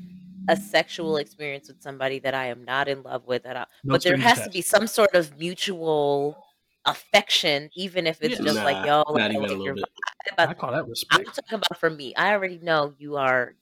a 0.49 0.57
sexual 0.57 1.17
experience 1.19 1.69
with 1.69 1.81
somebody 1.81 2.19
that 2.19 2.35
I 2.35 2.47
am 2.47 2.65
not 2.65 2.89
in 2.89 3.03
love 3.05 3.27
with 3.29 3.47
at 3.47 3.57
all. 3.57 3.67
No 3.85 3.95
but 3.95 4.03
there 4.03 4.17
strings 4.19 4.25
has 4.39 4.45
to 4.45 4.51
be 4.51 4.61
some 4.61 4.89
sort 4.89 5.15
of 5.15 5.39
mutual 5.39 6.37
affection, 6.85 7.71
even 7.75 8.07
if 8.07 8.19
it's 8.23 8.39
Yeah. 8.39 8.45
just 8.47 8.57
like 8.65 8.79
Nah, 8.79 9.03
y'all. 9.05 9.17
not 9.17 9.31
I 9.31 9.35
even 9.35 9.37
a 9.37 9.41
like 9.41 9.49
little 9.51 9.65
your 9.65 9.75
bit. 9.75 9.85
vibe. 9.85 10.35
I 10.39 10.47
But 10.47 10.59
call 10.59 10.73
that 10.73 10.85
I'm 10.85 10.89
respect. 10.91 11.27
talking 11.35 11.55
about 11.55 11.79
for 11.79 11.91
me. 11.91 12.15
I 12.17 12.33
already 12.33 12.59
know 12.59 12.95
you 12.99 13.17
are 13.17 13.55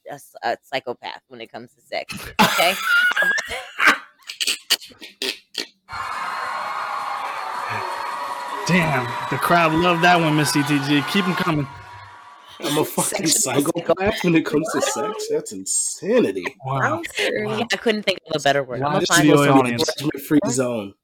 a 0.42 0.56
psychopath 0.62 1.22
when 1.28 1.40
it 1.40 1.50
comes 1.52 1.72
to 1.74 1.80
sex. 1.80 2.14
Okay. 2.40 2.74
Damn, 8.66 9.04
the 9.30 9.37
crowd 9.37 9.72
loved 9.72 10.04
that 10.04 10.20
one, 10.20 10.37
Miss 10.37 10.52
CTG. 10.52 11.02
Keep 11.11 11.24
them 11.24 11.35
coming. 11.35 11.66
I'm 12.61 12.78
a 12.78 12.85
fucking 12.85 13.26
Sexual 13.26 13.62
psychopath 13.64 14.22
when 14.22 14.37
it 14.37 14.46
comes 14.46 14.70
to 14.72 14.80
sex. 14.83 15.26
That's 15.30 15.52
insanity. 15.52 16.44
Wow. 16.64 16.98
I'm 16.98 17.04
serious. 17.14 17.59
Yeah, 17.59 17.64
I 17.72 17.76
couldn't 17.76 18.04
think 18.04 18.18
of 18.33 18.40
a 18.40 18.44
better 18.44 18.62
word. 18.62 18.76
I'm 18.83 18.92
Live 18.92 18.92
gonna 18.92 19.06
find 19.06 19.18
studio 19.26 19.42
a- 19.42 19.48
audience. 19.59 19.83
audience. 19.83 19.94
Judgment 19.98 20.24
free 20.26 20.38
zone. 20.50 20.94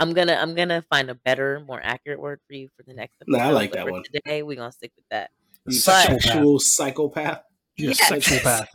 I'm 0.00 0.12
gonna 0.14 0.32
I'm 0.34 0.54
gonna 0.54 0.82
find 0.90 1.10
a 1.10 1.14
better, 1.14 1.60
more 1.68 1.80
accurate 1.82 2.18
word 2.20 2.40
for 2.48 2.54
you 2.54 2.68
for 2.76 2.82
the 2.84 2.94
next 2.94 3.16
episode. 3.20 3.38
Nah, 3.38 3.48
I 3.48 3.50
like 3.52 3.70
but 3.70 3.76
that 3.76 3.86
for 3.86 3.92
one. 3.92 4.02
Today 4.12 4.42
we're 4.42 4.56
gonna 4.56 4.72
stick 4.72 4.92
with 4.96 5.04
that. 5.10 5.30
You 5.66 5.78
But- 5.86 6.20
sexual 6.20 6.58
psychopath. 6.58 7.42
You're 7.76 7.90
Yes. 7.90 8.08
sexual 8.08 8.38
path. 8.42 8.68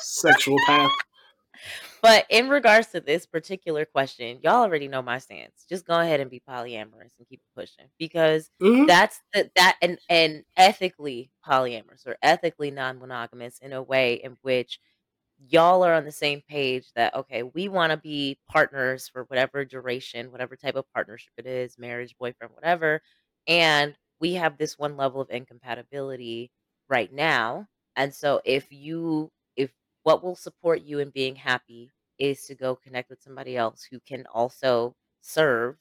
Sexual 0.00 0.58
path. 0.66 0.90
But 2.02 2.26
in 2.30 2.48
regards 2.48 2.88
to 2.88 3.00
this 3.00 3.26
particular 3.26 3.84
question, 3.84 4.38
y'all 4.42 4.62
already 4.62 4.86
know 4.88 5.02
my 5.02 5.18
stance. 5.18 5.64
Just 5.68 5.86
go 5.86 5.98
ahead 5.98 6.20
and 6.20 6.30
be 6.30 6.42
polyamorous 6.48 7.12
and 7.18 7.26
keep 7.28 7.40
it 7.40 7.58
pushing 7.60 7.86
because 7.98 8.50
Mhm. 8.60 8.86
that's 8.86 9.20
the 9.32 9.50
that 9.56 9.76
and 9.80 9.98
and 10.08 10.44
ethically 10.56 11.30
polyamorous 11.46 12.06
or 12.06 12.16
ethically 12.22 12.70
non-monogamous 12.70 13.58
in 13.60 13.72
a 13.72 13.82
way 13.82 14.14
in 14.14 14.36
which 14.42 14.78
y'all 15.48 15.82
are 15.84 15.94
on 15.94 16.04
the 16.04 16.12
same 16.12 16.42
page 16.48 16.86
that 16.94 17.14
okay 17.14 17.42
we 17.42 17.68
want 17.68 17.90
to 17.90 17.96
be 17.98 18.38
partners 18.48 19.08
for 19.08 19.24
whatever 19.24 19.64
duration 19.64 20.32
whatever 20.32 20.56
type 20.56 20.76
of 20.76 20.90
partnership 20.94 21.32
it 21.36 21.46
is 21.46 21.78
marriage 21.78 22.14
boyfriend 22.18 22.52
whatever 22.54 23.00
and 23.46 23.94
we 24.20 24.32
have 24.32 24.56
this 24.56 24.78
one 24.78 24.96
level 24.96 25.20
of 25.20 25.30
incompatibility 25.30 26.50
right 26.88 27.12
now 27.12 27.66
and 27.96 28.14
so 28.14 28.40
if 28.44 28.66
you 28.70 29.30
if 29.56 29.70
what 30.04 30.24
will 30.24 30.36
support 30.36 30.82
you 30.82 31.00
in 31.00 31.10
being 31.10 31.36
happy 31.36 31.90
is 32.18 32.44
to 32.46 32.54
go 32.54 32.74
connect 32.74 33.10
with 33.10 33.22
somebody 33.22 33.56
else 33.56 33.86
who 33.90 34.00
can 34.00 34.24
also 34.32 34.94
serve 35.20 35.76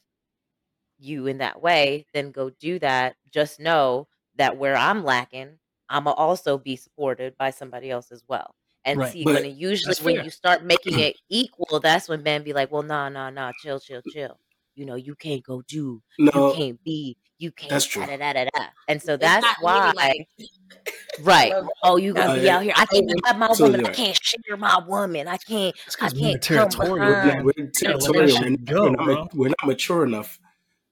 you 0.97 1.27
in 1.27 1.37
that 1.39 1.61
way, 1.61 2.05
then 2.13 2.31
go 2.31 2.49
do 2.49 2.79
that. 2.79 3.15
Just 3.31 3.59
know 3.59 4.07
that 4.35 4.57
where 4.57 4.75
I'm 4.75 5.03
lacking, 5.03 5.59
I'm 5.89 6.07
also 6.07 6.57
be 6.57 6.75
supported 6.75 7.37
by 7.37 7.51
somebody 7.51 7.91
else 7.91 8.11
as 8.11 8.23
well. 8.27 8.55
And 8.85 8.99
Right. 8.99 9.11
see, 9.11 9.23
But 9.25 9.35
when 9.35 9.45
it 9.45 9.55
usually 9.55 9.95
when 10.03 10.23
you 10.23 10.29
start 10.29 10.63
making 10.63 10.99
it 10.99 11.15
equal, 11.29 11.79
that's 11.79 12.07
when 12.07 12.21
men 12.23 12.43
be 12.43 12.53
like, 12.53 12.71
"Well, 12.71 12.83
nah, 12.83 13.09
nah, 13.09 13.31
nah, 13.31 13.51
chill, 13.61 13.79
chill, 13.79 14.01
chill. 14.11 14.39
You 14.75 14.85
know, 14.85 14.95
you 14.95 15.15
can't 15.15 15.43
go 15.43 15.63
do, 15.67 16.01
you 16.19 16.53
can't 16.55 16.83
be, 16.83 17.17
you 17.39 17.51
can't." 17.51 17.71
That's 17.71 17.85
true. 17.85 18.05
Da, 18.05 18.15
da, 18.17 18.33
da, 18.33 18.33
da, 18.33 18.49
da. 18.55 18.65
And 18.87 19.01
so 19.01 19.13
It's 19.13 19.21
that's 19.21 19.45
why, 19.59 19.87
ladylike. 19.87 20.27
right? 21.21 21.53
Oh, 21.81 21.97
you 21.97 22.13
gonna 22.13 22.29
Uh, 22.29 22.41
be 22.41 22.49
out 22.49 22.61
here? 22.61 22.73
I 22.75 22.85
can't 22.85 23.09
yeah, 23.09 23.15
have 23.25 23.39
my 23.39 23.47
absolutely 23.47 23.79
woman. 23.79 23.91
I 23.91 23.95
can't 23.95 24.19
share 24.23 24.57
my 24.57 24.79
woman. 24.87 25.27
I 25.27 25.37
can't. 25.37 25.75
This 25.85 25.95
I 25.99 26.09
can't 26.09 26.41
come 26.41 26.69
territorial. 26.69 27.15
behind. 27.15 27.43
we're, 27.43 27.53
we're 27.57 27.71
Yeah, 27.81 27.89
let 27.89 28.01
that 28.01 28.29
territorial. 28.29 28.37
shit 28.37 28.59
We're, 28.59 28.65
go, 28.75 28.83
we're, 28.91 29.13
not, 29.13 29.33
we're 29.33 29.47
not 29.47 29.65
mature 29.65 30.05
enough 30.05 30.39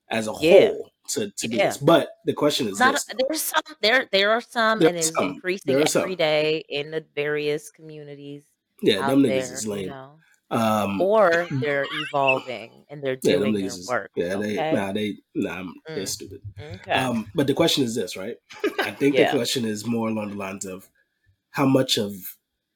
as 0.09 0.27
a 0.27 0.33
Yeah. 0.33 0.69
whole 0.69 0.89
to, 1.09 1.29
to 1.31 1.47
do 1.47 1.57
Yeah. 1.57 1.67
this. 1.67 1.77
But 1.77 2.09
the 2.25 2.33
question 2.33 2.67
is 2.67 2.79
Not 2.79 2.93
this: 2.93 3.05
there's 3.27 3.41
some 3.41 3.61
there 3.81 4.07
there 4.11 4.31
are 4.31 4.41
some 4.41 4.79
There 4.79 4.89
and 4.89 4.97
it's 4.97 5.15
some. 5.15 5.35
increasing 5.35 5.75
every 5.75 5.87
some. 5.87 6.15
day 6.15 6.63
in 6.69 6.91
the 6.91 7.05
various 7.15 7.69
communities 7.71 8.43
Yeah, 8.81 9.07
them 9.07 9.21
there, 9.23 9.31
niggas 9.41 9.51
is 9.51 9.65
you 9.65 9.71
lame. 9.71 9.89
know. 9.89 10.19
Um, 10.51 11.01
Or 11.01 11.47
they're 11.61 11.85
evolving 11.91 12.85
and 12.89 13.03
they're 13.03 13.17
yeah, 13.23 13.37
doing 13.37 13.53
their 13.53 13.65
is 13.65 13.87
work. 13.87 14.11
yeah, 14.15 14.35
they 14.37 14.55
nah, 14.71 14.91
they 14.91 15.17
nah, 15.35 15.55
I'm- 15.55 15.73
they're 15.87 16.03
Mm. 16.03 16.07
stupid. 16.07 16.41
Okay. 16.59 16.91
Um, 16.91 17.31
but 17.35 17.47
the 17.47 17.53
question 17.53 17.83
is 17.83 17.95
this, 17.95 18.15
right? 18.15 18.37
I 18.79 18.91
think 18.99 19.15
Yeah. 19.15 19.31
the 19.31 19.37
question 19.37 19.65
is 19.65 19.85
more 19.85 20.09
along 20.09 20.29
the 20.31 20.35
lines 20.37 20.65
of 20.65 20.89
how 21.51 21.65
much 21.65 21.97
of 21.97 22.13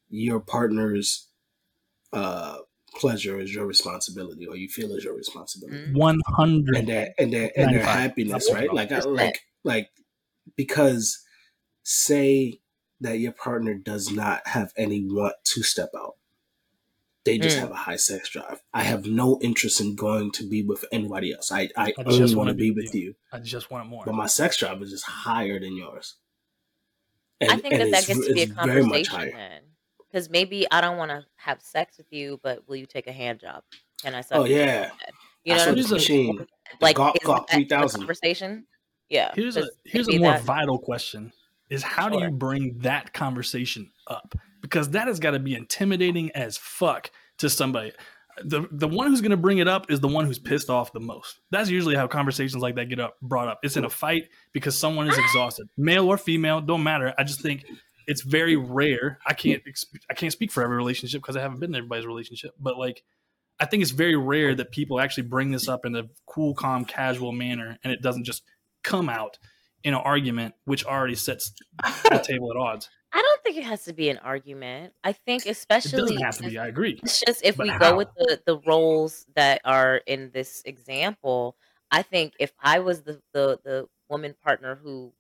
your 0.10 0.40
partner's 0.40 1.28
uh, 2.13 2.60
pleasure 2.98 3.40
is 3.40 3.54
your 3.54 3.66
responsibility, 3.66 4.48
or 4.48 4.56
you 4.56 4.68
feel 4.70 4.92
is 4.94 5.04
your 5.04 5.16
responsibility, 5.16 5.78
Mm. 5.92 5.94
One 5.98 6.20
hundred. 6.28 6.76
and 6.78 6.88
their 6.88 7.14
and 7.20 7.32
their 7.32 7.52
and 7.56 7.70
their 7.76 7.84
95. 7.84 7.96
happiness, 8.00 8.52
right? 8.54 8.74
Like 8.74 8.92
I, 8.92 9.00
like 9.02 9.40
like 9.64 9.90
because 10.56 11.24
say 11.84 12.60
that 13.00 13.20
your 13.20 13.32
partner 13.32 13.76
does 13.76 14.12
not 14.12 14.48
have 14.48 14.74
any 14.78 15.06
want 15.06 15.36
to 15.44 15.64
step 15.64 15.90
out. 15.96 16.16
They 17.26 17.38
just 17.38 17.58
Mm. 17.58 17.62
have 17.62 17.72
a 17.72 17.76
high 17.76 17.98
sex 17.98 18.30
drive. 18.30 18.62
I 18.74 18.84
have 18.84 19.06
no 19.06 19.38
interest 19.42 19.82
in 19.82 19.96
going 19.96 20.32
to 20.32 20.48
be 20.48 20.64
with 20.64 20.86
anybody 20.92 21.34
else. 21.34 21.52
I, 21.52 21.70
I, 21.76 21.88
I 21.88 21.94
only 22.06 22.18
just 22.18 22.36
want 22.36 22.48
wanna 22.48 22.54
be 22.54 22.70
be 22.70 22.72
with 22.72 22.86
with 22.86 22.96
you. 22.96 23.16
I 23.32 23.40
just 23.40 23.70
want 23.70 23.88
more. 23.90 24.06
But 24.06 24.16
my 24.16 24.28
sex 24.28 24.58
drive 24.58 24.82
is 24.82 24.92
just 24.92 25.06
higher 25.06 25.60
than 25.60 25.76
yours. 25.76 26.16
I 27.42 27.58
think 27.58 27.78
that 27.78 27.92
that 27.92 28.08
gets 28.08 28.26
to 28.28 28.34
be 28.34 28.40
a 28.42 28.44
it's 28.46 28.52
very 28.54 28.82
much 28.84 29.10
conversation 29.10 29.38
then. 29.38 29.62
Because 30.12 30.30
maybe 30.30 30.65
I 30.72 30.82
don't 30.82 30.98
want 30.98 31.12
to 31.12 31.26
have 31.36 31.62
sex 31.62 31.98
with 31.98 32.08
you, 32.12 32.39
but 32.43 32.67
will 32.67 32.78
you 32.78 32.86
take 32.86 33.08
a 33.08 33.12
hand 33.12 33.39
job? 33.39 33.63
Can 34.02 34.15
I 34.15 34.22
suck 34.22 34.39
Oh 34.39 34.46
yeah. 34.46 34.89
You 35.43 35.54
know 35.54 35.60
saw 35.60 35.70
what 35.70 35.78
I'm 35.78 35.84
saying? 35.84 35.93
machine. 36.36 36.48
Like, 36.82 36.96
Gawk 36.98 37.15
is 37.15 37.26
Gawk 37.26 37.50
3000. 37.50 38.02
conversation? 38.02 38.65
Yeah. 39.10 39.32
Here's 39.36 39.58
a 39.58 39.67
here's 39.86 40.08
a 40.10 40.17
more 40.17 40.34
that- 40.34 40.41
vital 40.43 40.78
question: 40.78 41.32
Is 41.70 41.82
how 41.84 42.10
do 42.10 42.20
you 42.20 42.30
bring 42.30 42.78
that 42.80 43.13
conversation 43.13 43.89
up? 44.08 44.36
Because 44.62 44.89
that 44.91 45.08
has 45.08 45.20
got 45.20 45.32
to 45.32 45.39
be 45.39 45.56
intimidating 45.56 46.32
as 46.32 46.58
fuck 46.58 47.12
to 47.38 47.50
somebody. 47.50 47.91
The 48.43 48.67
the 48.72 48.88
one 48.88 49.08
who's 49.08 49.22
going 49.22 49.32
to 49.32 49.38
bring 49.38 49.58
it 49.60 49.67
up 49.67 49.89
is 49.89 50.00
the 50.00 50.08
one 50.08 50.26
who's 50.26 50.38
pissed 50.39 50.70
off 50.70 50.91
the 50.93 51.00
most. 51.00 51.39
That's 51.52 51.70
usually 51.70 51.96
how 51.96 52.06
conversations 52.08 52.62
like 52.62 52.76
that 52.76 52.89
get 52.89 53.00
up 53.00 53.15
brought 53.22 53.48
up. 53.48 53.60
It's 53.63 53.78
in 53.78 53.86
a 53.86 53.89
fight 53.89 54.26
because 54.54 54.78
someone 54.78 55.08
is 55.08 55.17
exhausted, 55.17 55.70
male 55.78 56.06
or 56.08 56.17
female, 56.17 56.60
don't 56.62 56.84
matter. 56.84 57.13
I 57.17 57.24
just 57.24 57.41
think 57.41 57.65
it's 58.08 58.22
very 58.22 58.56
rare. 58.56 59.20
I 59.28 59.34
can't 59.34 59.62
I 60.10 60.13
can't 60.13 60.32
speak 60.32 60.52
for 60.52 60.63
every 60.63 60.78
relationship 60.78 61.22
because 61.22 61.36
I 61.36 61.41
haven't 61.41 61.60
been 61.60 61.72
in 61.72 61.76
everybody's 61.76 62.06
relationship, 62.06 62.52
but 62.60 62.78
like 62.78 63.04
I 63.60 63.65
think 63.65 63.82
it's 63.82 63.91
very 63.91 64.15
rare 64.15 64.56
that 64.56 64.72
people 64.72 65.00
actually 65.00 65.24
bring 65.24 65.52
this 65.52 65.67
up 65.67 65.86
in 65.86 65.96
a 65.96 66.04
cool, 66.26 66.54
calm, 66.54 66.86
casual 66.86 67.32
manner, 67.32 67.78
and 67.84 67.91
it 67.91 68.02
doesn't 68.02 68.24
just 68.24 68.43
come 68.84 69.10
out 69.10 69.38
in 69.84 69.93
an 69.93 70.00
argument, 70.00 70.54
which 70.65 70.86
already 70.86 71.15
sets 71.15 71.52
the 72.10 72.20
table 72.26 72.52
at 72.52 72.58
odds. 72.58 72.89
I 73.13 73.22
don't 73.22 73.43
think 73.43 73.58
it 73.58 73.63
has 73.63 73.84
to 73.86 73.93
be 73.93 74.10
an 74.10 74.17
argument. 74.20 74.93
I 75.04 75.13
think 75.13 75.46
especially 75.46 75.98
It 75.98 76.02
doesn't 76.02 76.22
have 76.22 76.38
to 76.38 76.43
be. 76.43 76.58
I 76.58 76.67
agree. 76.67 77.00
It's 77.04 77.22
just 77.26 77.43
if 77.43 77.58
But 77.58 77.63
we 77.65 77.70
how? 77.70 77.80
go 77.80 77.98
with 77.98 78.10
the 78.17 78.41
the 78.46 78.60
roles 78.60 79.26
that 79.36 79.62
are 79.65 79.98
in 80.06 80.32
this 80.34 80.62
example, 80.65 81.56
I 81.91 82.04
think 82.04 82.34
if 82.39 82.52
I 82.60 82.80
was 82.80 83.02
the 83.04 83.22
the 83.34 83.60
the 83.63 83.88
woman 84.10 84.36
partner 84.43 84.76
who 84.76 85.13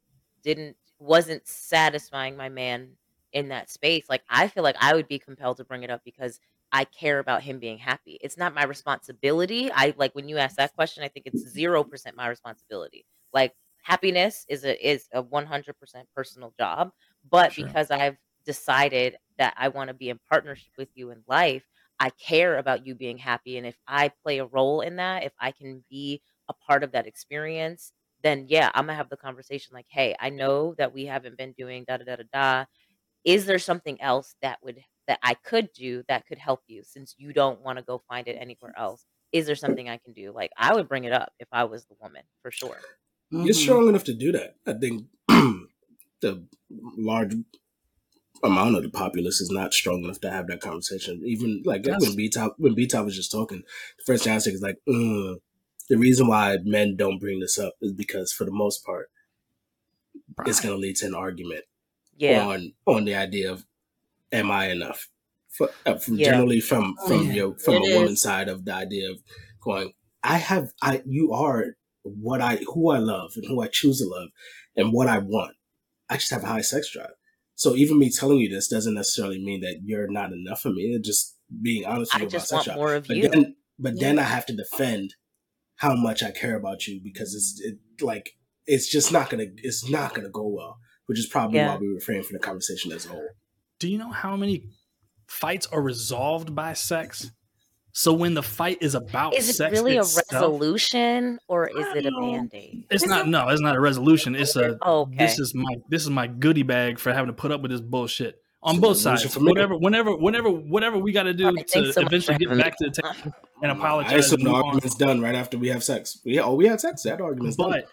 didn't 0.43 0.77
wasn't 0.99 1.47
satisfying 1.47 2.35
my 2.37 2.49
man 2.49 2.97
in 3.33 3.49
that 3.49 3.69
space, 3.69 4.05
like 4.09 4.23
I 4.29 4.47
feel 4.47 4.63
like 4.63 4.77
I 4.79 4.95
would 4.95 5.07
be 5.07 5.19
compelled 5.19 5.57
to 5.57 5.65
bring 5.65 5.83
it 5.83 5.89
up 5.89 6.01
because 6.03 6.39
I 6.71 6.85
care 6.85 7.19
about 7.19 7.43
him 7.43 7.59
being 7.59 7.77
happy. 7.77 8.17
It's 8.21 8.37
not 8.37 8.53
my 8.53 8.63
responsibility. 8.65 9.71
I 9.71 9.93
like 9.97 10.13
when 10.15 10.27
you 10.29 10.37
ask 10.37 10.55
that 10.57 10.73
question, 10.73 11.03
I 11.03 11.07
think 11.09 11.25
it's 11.27 11.47
0% 11.47 12.15
my 12.15 12.27
responsibility. 12.27 13.05
Like 13.33 13.53
happiness 13.83 14.45
is 14.49 14.63
a 14.65 14.87
is 14.87 15.07
a 15.13 15.21
100% 15.21 16.09
personal 16.15 16.53
job, 16.57 16.91
but 17.29 17.55
Sure. 17.55 17.77
because 17.77 17.91
I've 17.91 18.17
decided 18.45 19.17
that 19.37 19.53
I 19.57 19.67
want 19.69 19.89
to 19.89 19.93
be 19.93 20.09
in 20.09 20.19
partnership 20.29 20.71
with 20.77 20.89
you 20.95 21.11
in 21.11 21.23
life, 21.27 21.63
I 21.99 22.09
care 22.11 22.57
about 22.57 22.85
you 22.85 22.95
being 22.95 23.17
happy. 23.17 23.57
And 23.57 23.67
if 23.67 23.77
I 23.87 24.09
play 24.23 24.39
a 24.39 24.45
role 24.45 24.81
in 24.81 24.97
that, 24.97 25.23
if 25.23 25.33
I 25.39 25.51
can 25.51 25.83
be 25.89 26.21
a 26.49 26.53
part 26.53 26.83
of 26.83 26.91
that 26.93 27.07
experience, 27.07 27.91
then 28.27 28.45
yeah, 28.49 28.69
I'm 28.75 28.85
gonna 28.85 28.97
have 28.97 29.09
the 29.09 29.17
conversation 29.17 29.71
like, 29.73 29.87
hey, 29.89 30.15
I 30.19 30.29
know 30.29 30.75
that 30.77 30.93
we 30.93 31.05
haven't 31.05 31.37
been 31.37 31.53
doing 31.57 31.85
da 31.87 31.97
da 31.97 32.03
da 32.05 32.15
da 32.17 32.23
da. 32.33 32.65
Is 33.23 33.45
there 33.45 33.59
something 33.59 33.99
else 34.01 34.35
that 34.41 34.59
would 34.63 34.79
that 35.07 35.19
I 35.23 35.33
could 35.35 35.69
do 35.73 36.03
that 36.07 36.27
could 36.27 36.37
help 36.37 36.61
you 36.67 36.83
since 36.83 37.15
you 37.17 37.33
don't 37.33 37.61
want 37.61 37.79
to 37.79 37.83
go 37.83 38.03
find 38.09 38.27
it 38.27 38.37
anywhere 38.39 38.73
else? 38.77 39.05
Is 39.31 39.45
there 39.45 39.55
something 39.55 39.89
I 39.89 39.97
can 39.97 40.13
do? 40.13 40.31
Like 40.33 40.51
I 40.57 40.75
would 40.75 40.87
bring 40.87 41.05
it 41.05 41.13
up 41.13 41.31
if 41.39 41.47
I 41.51 41.63
was 41.63 41.85
the 41.85 41.95
woman 42.01 42.23
for 42.41 42.51
sure. 42.51 42.77
You're 43.31 43.53
strong 43.53 43.89
enough 43.89 44.05
to 44.05 44.13
do 44.13 44.31
that. 44.33 44.55
I 44.65 44.73
think 44.73 45.05
the 46.21 46.45
large 46.97 47.33
amount 48.43 48.75
of 48.75 48.83
the 48.83 48.89
populace 48.89 49.41
is 49.41 49.49
not 49.51 49.73
strong 49.73 50.03
enough 50.03 50.21
to 50.21 50.29
have 50.31 50.47
that 50.47 50.61
conversation. 50.61 51.21
Even 51.25 51.63
like 51.65 51.83
That's- 51.83 52.01
when 52.01 52.15
B 52.15 52.29
Top 52.29 52.55
when 52.57 52.75
B 52.75 52.87
Top 52.87 53.05
was 53.05 53.15
just 53.15 53.31
talking, 53.31 53.63
the 53.97 54.03
first 54.05 54.23
thing 54.23 54.33
I 54.33 54.37
said 54.37 54.53
is 54.53 54.61
like, 54.61 54.77
mm, 54.87 55.37
the 55.89 55.97
reason 55.97 56.27
why 56.27 56.57
men 56.63 56.95
don't 56.95 57.19
bring 57.19 57.39
this 57.39 57.57
up 57.57 57.73
is 57.81 57.93
because 57.93 58.31
for 58.31 58.45
the 58.45 58.51
most 58.51 58.85
part, 58.85 59.09
it's 60.45 60.59
going 60.59 60.73
to 60.75 60.79
lead 60.79 60.95
to 60.97 61.05
an 61.07 61.15
argument 61.15 61.65
Yeah. 62.17 62.45
on 62.45 62.73
on 62.85 63.05
the 63.05 63.15
idea 63.15 63.51
of 63.51 63.65
am 64.31 64.51
I 64.51 64.69
enough? 64.69 65.09
For, 65.49 65.69
uh, 65.85 65.97
from 65.97 66.17
Yeah. 66.17 66.31
generally 66.31 66.59
from 66.59 66.95
from 67.07 67.23
Yeah. 67.23 67.33
your 67.33 67.57
from 67.57 67.75
It 67.75 67.93
a 67.93 67.95
woman's 67.95 68.21
side 68.21 68.47
of 68.49 68.65
the 68.65 68.73
idea 68.73 69.09
of 69.11 69.17
going, 69.61 69.93
I 70.23 70.37
have 70.37 70.71
I 70.81 71.01
you 71.05 71.31
are 71.33 71.75
what 72.03 72.41
I 72.41 72.57
who 72.57 72.91
I 72.91 72.99
love 72.99 73.31
and 73.35 73.45
who 73.45 73.61
I 73.61 73.67
choose 73.67 73.99
to 73.99 74.05
love 74.05 74.29
and 74.75 74.93
what 74.93 75.07
I 75.07 75.17
want. 75.19 75.55
I 76.09 76.17
just 76.17 76.31
have 76.31 76.43
a 76.43 76.47
high 76.47 76.61
sex 76.61 76.91
drive. 76.91 77.11
So 77.55 77.75
even 77.75 77.97
me 77.97 78.11
telling 78.11 78.37
you 78.37 78.49
this 78.49 78.67
doesn't 78.67 78.93
necessarily 78.93 79.43
mean 79.43 79.61
that 79.61 79.79
you're 79.83 80.09
not 80.09 80.31
enough 80.31 80.61
for 80.61 80.69
me. 80.69 80.83
It's 80.95 81.07
just 81.07 81.35
being 81.61 81.85
honest 81.85 82.13
with 82.13 82.21
I 82.21 82.23
you 82.23 82.27
about 82.27 82.39
just 82.39 82.49
sex 82.49 82.65
want 82.65 82.65
drive. 82.65 82.77
more 82.77 82.95
of 82.95 83.07
But 83.07 83.17
you. 83.17 83.29
then, 83.31 83.55
but 83.79 83.99
then 83.99 84.19
I 84.19 84.23
have 84.23 84.45
to 84.47 84.55
defend 84.55 85.15
how 85.77 85.95
much 85.95 86.21
I 86.23 86.31
care 86.31 86.55
about 86.55 86.85
you 86.87 86.99
because 87.03 87.33
it's 87.33 87.59
it, 87.63 88.03
like 88.03 88.31
it's 88.65 88.87
just 88.89 89.11
not 89.11 89.29
gonna 89.29 89.45
it's 89.57 89.89
not 89.89 90.13
gonna 90.13 90.29
go 90.29 90.47
well. 90.47 90.77
Which 91.07 91.17
is 91.19 91.25
probably 91.27 91.57
Yeah. 91.57 91.73
why 91.73 91.77
we 91.79 91.87
refrain 91.87 92.21
from 92.23 92.33
the 92.33 92.39
conversation 92.39 92.91
as 92.91 93.05
a 93.05 93.09
whole. 93.09 93.27
Do 93.79 93.87
you 93.89 93.97
know 93.97 94.11
how 94.11 94.35
many 94.35 94.63
fights 95.27 95.65
are 95.67 95.81
resolved 95.81 96.53
by 96.53 96.73
sex? 96.73 97.31
So 97.93 98.13
when 98.13 98.33
the 98.35 98.43
fight 98.43 98.77
is 98.81 98.93
about 98.93 99.33
Is 99.35 99.49
it 99.49 99.53
sex 99.53 99.73
really 99.79 99.97
a 99.97 100.03
resolution 100.61 101.39
or 101.47 101.67
is 101.67 101.85
it 101.95 102.05
a 102.05 102.11
No. 102.11 102.19
band-aid? 102.31 102.85
It's 102.91 103.03
It's 103.03 103.09
not. 103.09 103.25
a- 103.25 103.29
No, 103.29 103.47
it's 103.49 103.61
not 103.61 103.75
a 103.75 103.79
resolution. 103.79 104.35
It's 104.35 104.55
a. 104.55 104.77
Oh, 104.81 105.01
okay. 105.01 105.15
This 105.17 105.39
is 105.39 105.53
my. 105.55 105.75
This 105.89 106.03
is 106.03 106.09
my 106.09 106.27
goodie 106.27 106.63
bag 106.63 106.99
for 106.99 107.11
having 107.13 107.27
to 107.27 107.33
put 107.33 107.51
up 107.51 107.61
with 107.61 107.71
this 107.71 107.81
bullshit 107.81 108.39
on 108.63 108.75
It's 108.75 108.81
both 108.81 108.97
sides. 108.97 109.33
for. 109.33 109.39
Whatever, 109.41 109.77
whenever, 109.77 110.15
whenever, 110.15 110.49
whatever 110.49 110.97
we 110.97 111.11
got 111.11 111.23
to 111.23 111.33
do 111.33 111.51
to 111.55 111.91
so 111.93 112.01
eventually 112.01 112.37
get 112.37 112.49
back 112.57 112.77
to 112.77 112.89
the 112.89 113.01
table 113.01 113.33
and 113.61 113.71
apologize. 113.71 114.11
I 114.11 114.15
apologize. 114.15 114.25
assume 114.25 114.43
the 114.43 114.49
move 114.51 114.63
on. 114.65 114.97
done 115.07 115.21
right 115.21 115.35
after 115.35 115.57
we 115.57 115.67
have 115.69 115.83
sex. 115.83 116.19
We 116.25 116.39
oh 116.39 116.53
we 116.53 116.67
had 116.67 116.81
sex. 116.81 117.03
That 117.03 117.21
argument's 117.21 117.57
done. 117.57 117.71
But 117.71 117.85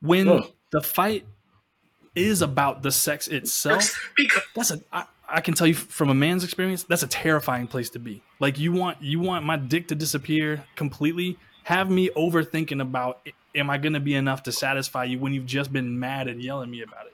when 0.00 0.26
Yeah. 0.26 0.40
the 0.72 0.80
fight 0.82 1.24
is 2.14 2.42
about 2.42 2.82
the 2.82 2.90
sex 2.92 3.28
itself, 3.28 3.94
that's 4.54 4.70
a. 4.72 4.80
I, 4.92 5.04
I 5.32 5.40
can 5.40 5.54
tell 5.54 5.68
you 5.68 5.74
from 5.74 6.08
a 6.10 6.14
man's 6.14 6.42
experience, 6.42 6.82
that's 6.82 7.04
a 7.04 7.06
terrifying 7.06 7.68
place 7.68 7.88
to 7.90 8.00
be. 8.00 8.20
Like 8.40 8.58
you 8.58 8.72
want 8.72 9.00
you 9.00 9.20
want 9.20 9.44
my 9.44 9.56
dick 9.56 9.86
to 9.88 9.94
disappear 9.94 10.64
completely. 10.74 11.38
Have 11.62 11.88
me 11.88 12.08
overthinking 12.16 12.80
about 12.82 13.20
am 13.54 13.70
I 13.70 13.78
going 13.78 13.92
to 13.92 14.00
be 14.00 14.14
enough 14.14 14.42
to 14.44 14.52
satisfy 14.52 15.04
you 15.04 15.18
when 15.20 15.32
you've 15.32 15.46
just 15.46 15.72
been 15.72 15.98
mad 16.00 16.26
and 16.26 16.42
yelling 16.42 16.64
at 16.64 16.70
me 16.70 16.82
about 16.82 17.06
it. 17.06 17.12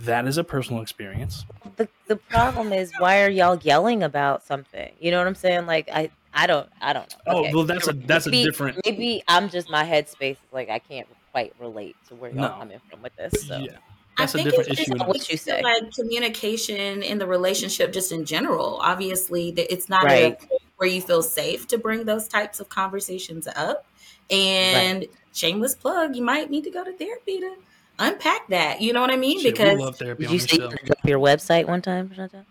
That 0.00 0.26
is 0.26 0.38
a 0.38 0.44
personal 0.44 0.82
experience. 0.82 1.44
The 1.76 1.88
the 2.06 2.16
problem 2.16 2.72
is 2.72 2.92
why 2.98 3.22
are 3.22 3.28
y'all 3.28 3.58
yelling 3.58 4.02
about 4.02 4.42
something? 4.42 4.94
You 5.00 5.10
know 5.10 5.18
what 5.18 5.26
I'm 5.26 5.34
saying? 5.34 5.66
Like 5.66 5.88
I 5.92 6.10
I 6.32 6.46
don't 6.46 6.68
I 6.80 6.92
don't 6.92 7.08
know. 7.10 7.16
Oh 7.26 7.40
Okay. 7.40 7.52
well, 7.52 7.64
that's 7.64 7.88
a 7.88 7.92
that's 7.92 8.26
a 8.26 8.30
different. 8.30 8.78
Maybe 8.84 9.22
I'm 9.28 9.48
just 9.48 9.68
my 9.68 9.84
headspace 9.84 10.32
is 10.32 10.52
like 10.52 10.68
I 10.68 10.78
can't 10.78 11.08
quite 11.32 11.52
relate 11.58 11.96
to 12.08 12.14
where 12.14 12.30
y'all 12.30 12.36
No. 12.36 12.58
coming 12.58 12.78
from 12.90 13.02
with 13.02 13.14
this. 13.16 13.46
So 13.46 13.56
Yeah, 13.56 13.78
that's 14.16 14.34
a 14.34 14.38
I 14.38 14.42
think 14.42 14.52
different 14.52 14.70
it's 14.70 14.80
issue. 14.80 14.92
just 14.92 15.06
what 15.06 15.28
you 15.30 15.36
say. 15.36 15.62
like 15.62 15.82
communication 15.94 17.02
in 17.02 17.18
the 17.18 17.26
relationship, 17.26 17.92
just 17.92 18.12
in 18.12 18.24
general. 18.24 18.78
Obviously, 18.82 19.48
it's 19.50 19.88
not 19.88 20.04
Right. 20.04 20.36
a 20.40 20.46
where 20.76 20.88
you 20.88 21.00
feel 21.00 21.22
safe 21.22 21.66
to 21.68 21.78
bring 21.78 22.04
those 22.04 22.28
types 22.28 22.60
of 22.60 22.68
conversations 22.68 23.48
up. 23.48 23.84
And 24.30 25.06
shameless 25.32 25.74
plug, 25.74 26.14
you 26.14 26.22
might 26.22 26.50
need 26.50 26.64
to 26.64 26.70
go 26.70 26.84
to 26.84 26.96
therapy 26.96 27.40
to 27.40 27.56
unpack 27.98 28.48
that. 28.48 28.80
You 28.80 28.92
know 28.92 29.00
what 29.00 29.10
I 29.10 29.16
mean? 29.16 29.40
Shit, 29.40 29.54
because 29.54 29.76
we 29.76 29.82
love 29.82 29.96
therapy 29.96 30.24
did 30.24 30.32
you 30.32 30.38
the 30.38 30.48
say 30.48 30.56
you 30.56 30.62
want 30.64 30.80
to 30.80 30.86
drop 30.86 31.04
your 31.04 31.18
website 31.18 31.66
one 31.66 31.82
time, 31.82 32.10
Chantal? 32.14 32.44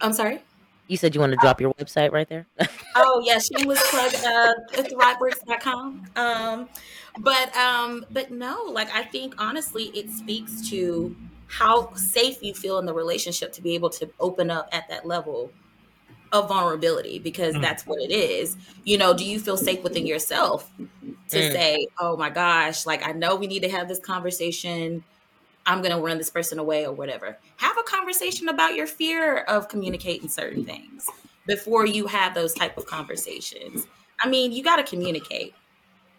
I'm 0.00 0.12
sorry. 0.12 0.40
You 0.88 0.96
said 0.96 1.14
you 1.14 1.20
want 1.20 1.32
to 1.32 1.38
drop 1.38 1.60
your 1.60 1.74
website 1.74 2.12
right 2.12 2.28
there. 2.28 2.46
Oh 2.98 3.22
yeah, 3.26 3.38
shameless 3.38 3.90
plug 3.90 4.14
uh 4.14 4.54
at 4.78 4.90
therightworks.com. 4.90 6.06
Um 6.16 6.68
but 7.18 7.54
um 7.54 8.06
but 8.10 8.30
no, 8.30 8.62
like 8.70 8.88
I 8.94 9.02
think 9.04 9.34
honestly 9.36 9.84
it 9.94 10.08
speaks 10.10 10.66
to 10.70 11.14
how 11.46 11.92
safe 11.94 12.42
you 12.42 12.54
feel 12.54 12.78
in 12.78 12.86
the 12.86 12.94
relationship 12.94 13.52
to 13.52 13.62
be 13.62 13.74
able 13.74 13.90
to 13.90 14.08
open 14.18 14.50
up 14.50 14.68
at 14.72 14.88
that 14.88 15.06
level 15.06 15.50
of 16.32 16.48
vulnerability 16.48 17.18
because 17.18 17.54
Mm. 17.54 17.62
that's 17.62 17.84
what 17.86 18.00
it 18.00 18.12
is. 18.12 18.56
You 18.84 18.98
know, 18.98 19.14
do 19.14 19.24
you 19.24 19.38
feel 19.40 19.56
safe 19.56 19.82
within 19.82 20.06
yourself 20.06 20.70
to 21.30 21.38
Mm. 21.38 21.52
say, 21.52 21.86
"Oh 22.00 22.16
my 22.16 22.30
gosh, 22.30 22.86
like 22.86 23.06
I 23.06 23.12
know 23.12 23.36
we 23.36 23.46
need 23.46 23.62
to 23.62 23.68
have 23.70 23.88
this 23.88 24.00
conversation. 24.00 25.04
I'm 25.66 25.82
going 25.82 25.94
to 25.96 26.02
run 26.02 26.18
this 26.18 26.30
person 26.30 26.58
away 26.58 26.86
or 26.86 26.92
whatever." 26.94 27.38
Have 27.56 27.78
a 27.78 27.82
conversation 27.84 28.48
about 28.48 28.74
your 28.74 28.86
fear 28.86 29.38
of 29.40 29.68
communicating 29.68 30.28
certain 30.28 30.64
things 30.64 31.06
before 31.46 31.86
you 31.86 32.06
have 32.06 32.34
those 32.34 32.54
type 32.54 32.76
of 32.76 32.86
conversations. 32.86 33.86
I 34.20 34.28
mean, 34.28 34.52
you 34.52 34.62
got 34.64 34.76
to 34.76 34.84
communicate. 34.84 35.54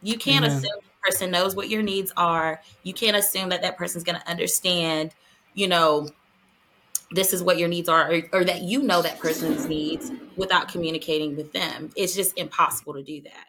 You 0.01 0.17
can't 0.17 0.45
Amen. 0.45 0.57
assume 0.57 0.71
the 0.83 1.11
person 1.11 1.31
knows 1.31 1.55
what 1.55 1.69
your 1.69 1.81
needs 1.81 2.11
are. 2.17 2.61
You 2.83 2.93
can't 2.93 3.17
assume 3.17 3.49
that 3.49 3.61
that 3.63 3.77
person's 3.77 4.03
going 4.03 4.19
to 4.19 4.29
understand, 4.29 5.15
you 5.53 5.67
know, 5.67 6.15
this 7.11 7.33
is 7.33 7.41
what 7.41 7.57
your 7.57 7.69
needs 7.69 7.89
are 7.89 8.11
or, 8.11 8.21
or 8.33 8.43
that 8.43 8.63
you 8.63 8.83
know 8.83 9.01
that 9.01 9.19
person's 9.19 9.65
needs 9.67 10.11
without 10.35 10.67
communicating 10.67 11.35
with 11.35 11.51
them. 11.53 11.89
It's 11.95 12.15
just 12.15 12.37
impossible 12.37 12.93
to 12.93 13.03
do 13.03 13.21
that. 13.21 13.45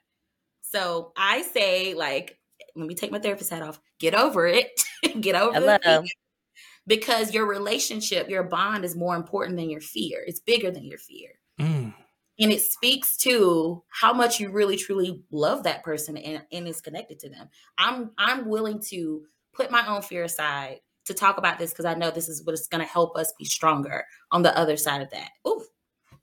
So 0.61 1.13
I 1.17 1.43
say, 1.43 1.95
like, 1.95 2.39
let 2.77 2.87
me 2.87 2.95
take 2.95 3.11
my 3.11 3.19
therapist 3.19 3.51
hat 3.51 3.63
off. 3.63 3.81
Get 3.99 4.15
over 4.15 4.47
it. 4.47 4.81
Get 5.21 5.35
over 5.35 5.59
the 5.59 5.81
Hello. 5.83 6.03
fear. 6.03 6.11
because 6.87 7.35
your 7.35 7.47
relationship, 7.47 8.29
your 8.29 8.45
bond 8.45 8.85
is 8.85 8.95
more 8.95 9.17
important 9.17 9.57
than 9.57 9.71
your 9.71 9.81
fear. 9.81 10.23
It's 10.27 10.41
bigger 10.41 10.71
than 10.71 10.85
your 10.85 10.99
fear. 10.99 11.31
Mm. 11.59 11.95
And 12.41 12.53
it 12.53 12.63
speaks 12.63 13.17
to 13.19 13.83
how 13.89 14.13
much 14.13 14.39
you 14.39 14.51
really 14.51 14.77
truly 14.77 15.25
love 15.33 15.65
that 15.65 15.83
person 15.83 16.17
and, 16.17 16.43
and 16.53 16.69
is 16.69 16.81
connected 16.81 17.19
to 17.21 17.29
them. 17.29 17.49
I'm 17.79 18.13
I'm 18.17 18.49
willing 18.49 18.81
to 18.91 19.23
put 19.53 19.73
my 19.73 19.85
own 19.89 20.03
fear 20.03 20.23
aside 20.23 20.79
to 21.09 21.15
talk 21.15 21.39
about 21.39 21.59
this 21.59 21.71
because 21.71 21.85
I 21.85 21.95
know 21.95 22.11
this 22.11 22.29
is 22.29 22.45
what 22.45 22.55
is 22.55 22.69
going 22.69 22.85
to 22.85 22.91
help 22.91 23.17
us 23.17 23.33
be 23.39 23.45
stronger 23.45 24.05
on 24.31 24.43
the 24.43 24.57
other 24.57 24.77
side 24.77 25.03
of 25.03 25.11
that. 25.11 25.31
Ooh, 25.47 25.63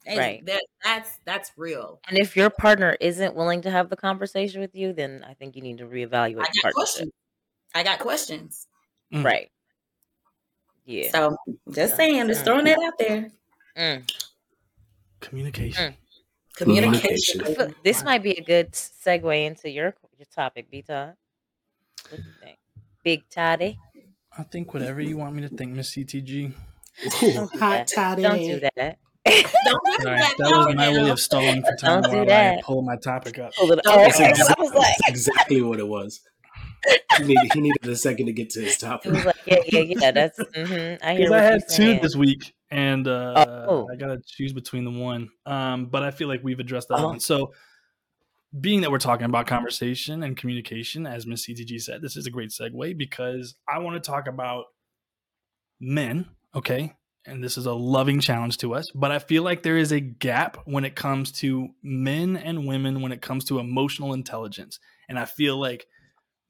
and 0.05 0.17
Right. 0.17 0.45
That, 0.45 0.63
that's 0.83 1.19
that's 1.25 1.51
real. 1.57 1.99
And 2.07 2.17
if 2.17 2.35
your 2.35 2.49
partner 2.49 2.95
isn't 2.99 3.35
willing 3.35 3.61
to 3.63 3.71
have 3.71 3.89
the 3.89 3.95
conversation 3.95 4.61
with 4.61 4.75
you, 4.75 4.93
then 4.93 5.25
I 5.27 5.33
think 5.33 5.55
you 5.55 5.61
need 5.61 5.79
to 5.79 5.85
reevaluate 5.85 6.11
I 6.13 6.45
got 6.45 6.53
partnership. 6.61 6.73
questions. 6.73 7.11
I 7.73 7.83
got 7.83 7.99
questions. 7.99 8.67
Mm. 9.13 9.25
Right. 9.25 9.51
Yeah. 10.85 11.09
So 11.11 11.35
just 11.71 11.95
saying, 11.95 12.27
just 12.27 12.45
throwing 12.45 12.65
that 12.65 12.77
out 12.79 12.93
there. 12.99 13.31
Mm. 13.77 14.11
Communication. 15.19 15.95
Communication. 16.55 17.39
Communication. 17.39 17.75
This 17.83 18.03
might 18.03 18.23
be 18.23 18.31
a 18.37 18.43
good 18.43 18.71
segue 18.71 19.45
into 19.45 19.69
your 19.69 19.95
your 20.17 20.27
topic, 20.33 20.69
B 20.69 20.83
Todd. 20.83 21.15
What 22.09 22.17
do 22.17 22.23
you 22.23 22.33
think? 22.41 22.57
Big 23.03 23.23
Toddy. 23.29 23.79
I 24.37 24.43
think 24.43 24.73
whatever 24.73 25.01
you 25.01 25.17
want 25.17 25.35
me 25.35 25.41
to 25.43 25.49
think, 25.49 25.71
Miss 25.73 25.91
CTG. 25.95 26.53
Don't 27.21 27.51
do 27.51 27.59
that. 27.59 27.87
Don't 27.95 28.37
do 28.37 28.59
that. 28.75 28.97
Don't 29.25 29.45
do 29.65 30.07
All 30.07 30.13
right, 30.13 30.21
that. 30.21 30.35
that 30.37 30.65
was 30.67 30.75
my 30.75 30.89
way 30.91 31.09
of 31.09 31.19
stalling 31.19 31.61
for 31.63 31.75
time 31.77 32.01
Don't 32.03 32.11
do 32.11 32.17
while 32.17 32.25
I 32.25 32.25
that. 32.55 32.63
pull 32.63 32.81
my 32.83 32.95
topic 32.97 33.39
up. 33.39 33.53
Pull 33.55 33.71
it 33.71 33.79
up. 33.79 33.83
do 33.85 33.91
Okay, 33.91 34.31
that. 34.33 34.55
I 34.57 34.61
was 34.61 34.73
like, 34.73 34.95
That's 34.99 35.09
exactly 35.09 35.61
what 35.61 35.79
it 35.79 35.87
was. 35.87 36.21
He 37.17 37.23
needed, 37.23 37.51
he 37.53 37.61
needed 37.61 37.87
a 37.87 37.95
second 37.95 38.27
to 38.27 38.33
get 38.33 38.51
to 38.51 38.61
his 38.61 38.77
topic. 38.77 39.13
like, 39.25 39.35
yeah, 39.47 39.57
yeah, 39.67 39.79
yeah. 39.81 40.11
That's 40.11 40.37
mm-hmm. 40.39 41.03
I 41.03 41.13
hear 41.15 41.17
Because 41.21 41.29
what 41.31 41.39
I 41.39 41.43
had 41.43 41.51
you're 41.53 41.59
two 41.61 41.73
saying. 41.75 42.01
this 42.03 42.15
week, 42.15 42.53
and 42.69 43.07
uh, 43.07 43.45
Oh. 43.67 43.87
I 43.91 43.95
gotta 43.95 44.21
choose 44.27 44.53
between 44.53 44.83
the 44.85 44.91
one. 44.91 45.29
Um, 45.47 45.87
but 45.87 46.03
I 46.03 46.11
feel 46.11 46.27
like 46.27 46.41
we've 46.43 46.59
addressed 46.59 46.89
that 46.89 46.99
Oh. 46.99 47.07
one. 47.07 47.19
So, 47.19 47.53
being 48.59 48.81
that 48.81 48.91
we're 48.91 48.99
talking 48.99 49.25
about 49.25 49.47
conversation 49.47 50.23
and 50.23 50.37
communication, 50.37 51.05
as 51.05 51.25
Miss 51.25 51.47
CTG 51.47 51.81
said, 51.81 52.01
this 52.01 52.15
is 52.15 52.25
a 52.25 52.31
great 52.31 52.49
segue 52.49 52.97
because 52.97 53.55
I 53.67 53.79
want 53.79 54.01
to 54.01 54.07
talk 54.07 54.27
about 54.27 54.65
men. 55.79 56.27
Okay, 56.53 56.93
and 57.25 57.43
this 57.43 57.57
is 57.57 57.65
a 57.65 57.73
loving 57.73 58.19
challenge 58.19 58.57
to 58.59 58.73
us, 58.73 58.91
but 58.95 59.11
I 59.11 59.19
feel 59.19 59.43
like 59.43 59.63
there 59.63 59.77
is 59.77 59.91
a 59.91 59.99
gap 59.99 60.57
when 60.65 60.85
it 60.85 60.95
comes 60.95 61.31
to 61.33 61.69
men 61.83 62.37
and 62.37 62.67
women 62.67 63.01
when 63.01 63.11
it 63.11 63.21
comes 63.21 63.45
to 63.45 63.59
emotional 63.59 64.13
intelligence, 64.13 64.79
and 65.09 65.19
I 65.19 65.25
feel 65.25 65.59
like 65.59 65.85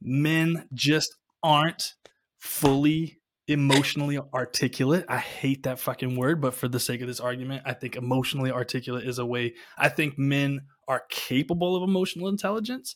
men 0.01 0.67
just 0.73 1.15
aren't 1.41 1.93
fully 2.37 3.19
emotionally 3.47 4.19
articulate. 4.33 5.05
I 5.07 5.17
hate 5.17 5.63
that 5.63 5.79
fucking 5.79 6.15
word, 6.15 6.41
but 6.41 6.53
for 6.53 6.67
the 6.67 6.79
sake 6.79 7.01
of 7.01 7.07
this 7.07 7.19
argument, 7.19 7.63
I 7.65 7.73
think 7.73 7.95
emotionally 7.95 8.51
articulate 8.51 9.07
is 9.07 9.19
a 9.19 9.25
way. 9.25 9.53
I 9.77 9.89
think 9.89 10.17
men 10.17 10.61
are 10.87 11.03
capable 11.09 11.75
of 11.75 11.83
emotional 11.83 12.27
intelligence, 12.27 12.95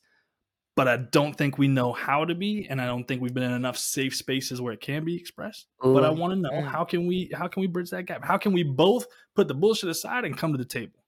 but 0.75 0.87
I 0.87 0.97
don't 0.97 1.35
think 1.35 1.57
we 1.57 1.67
know 1.67 1.91
how 1.91 2.25
to 2.25 2.33
be, 2.33 2.67
and 2.69 2.81
I 2.81 2.87
don't 2.87 3.07
think 3.07 3.21
we've 3.21 3.33
been 3.33 3.43
in 3.43 3.51
enough 3.51 3.77
safe 3.77 4.15
spaces 4.15 4.61
where 4.61 4.73
it 4.73 4.81
can 4.81 5.03
be 5.03 5.15
expressed. 5.15 5.67
but 5.81 6.03
I 6.03 6.09
want 6.09 6.33
to 6.33 6.39
know 6.39 6.51
mm. 6.51 6.67
how 6.67 6.83
can 6.83 7.05
we 7.05 7.29
how 7.33 7.47
can 7.47 7.61
we 7.61 7.67
bridge 7.67 7.91
that 7.91 8.03
gap? 8.03 8.23
How 8.23 8.37
can 8.37 8.53
we 8.53 8.63
both 8.63 9.05
put 9.35 9.47
the 9.47 9.53
bullshit 9.53 9.89
aside 9.89 10.25
and 10.25 10.37
come 10.37 10.51
to 10.51 10.57
the 10.57 10.65
table? 10.65 11.03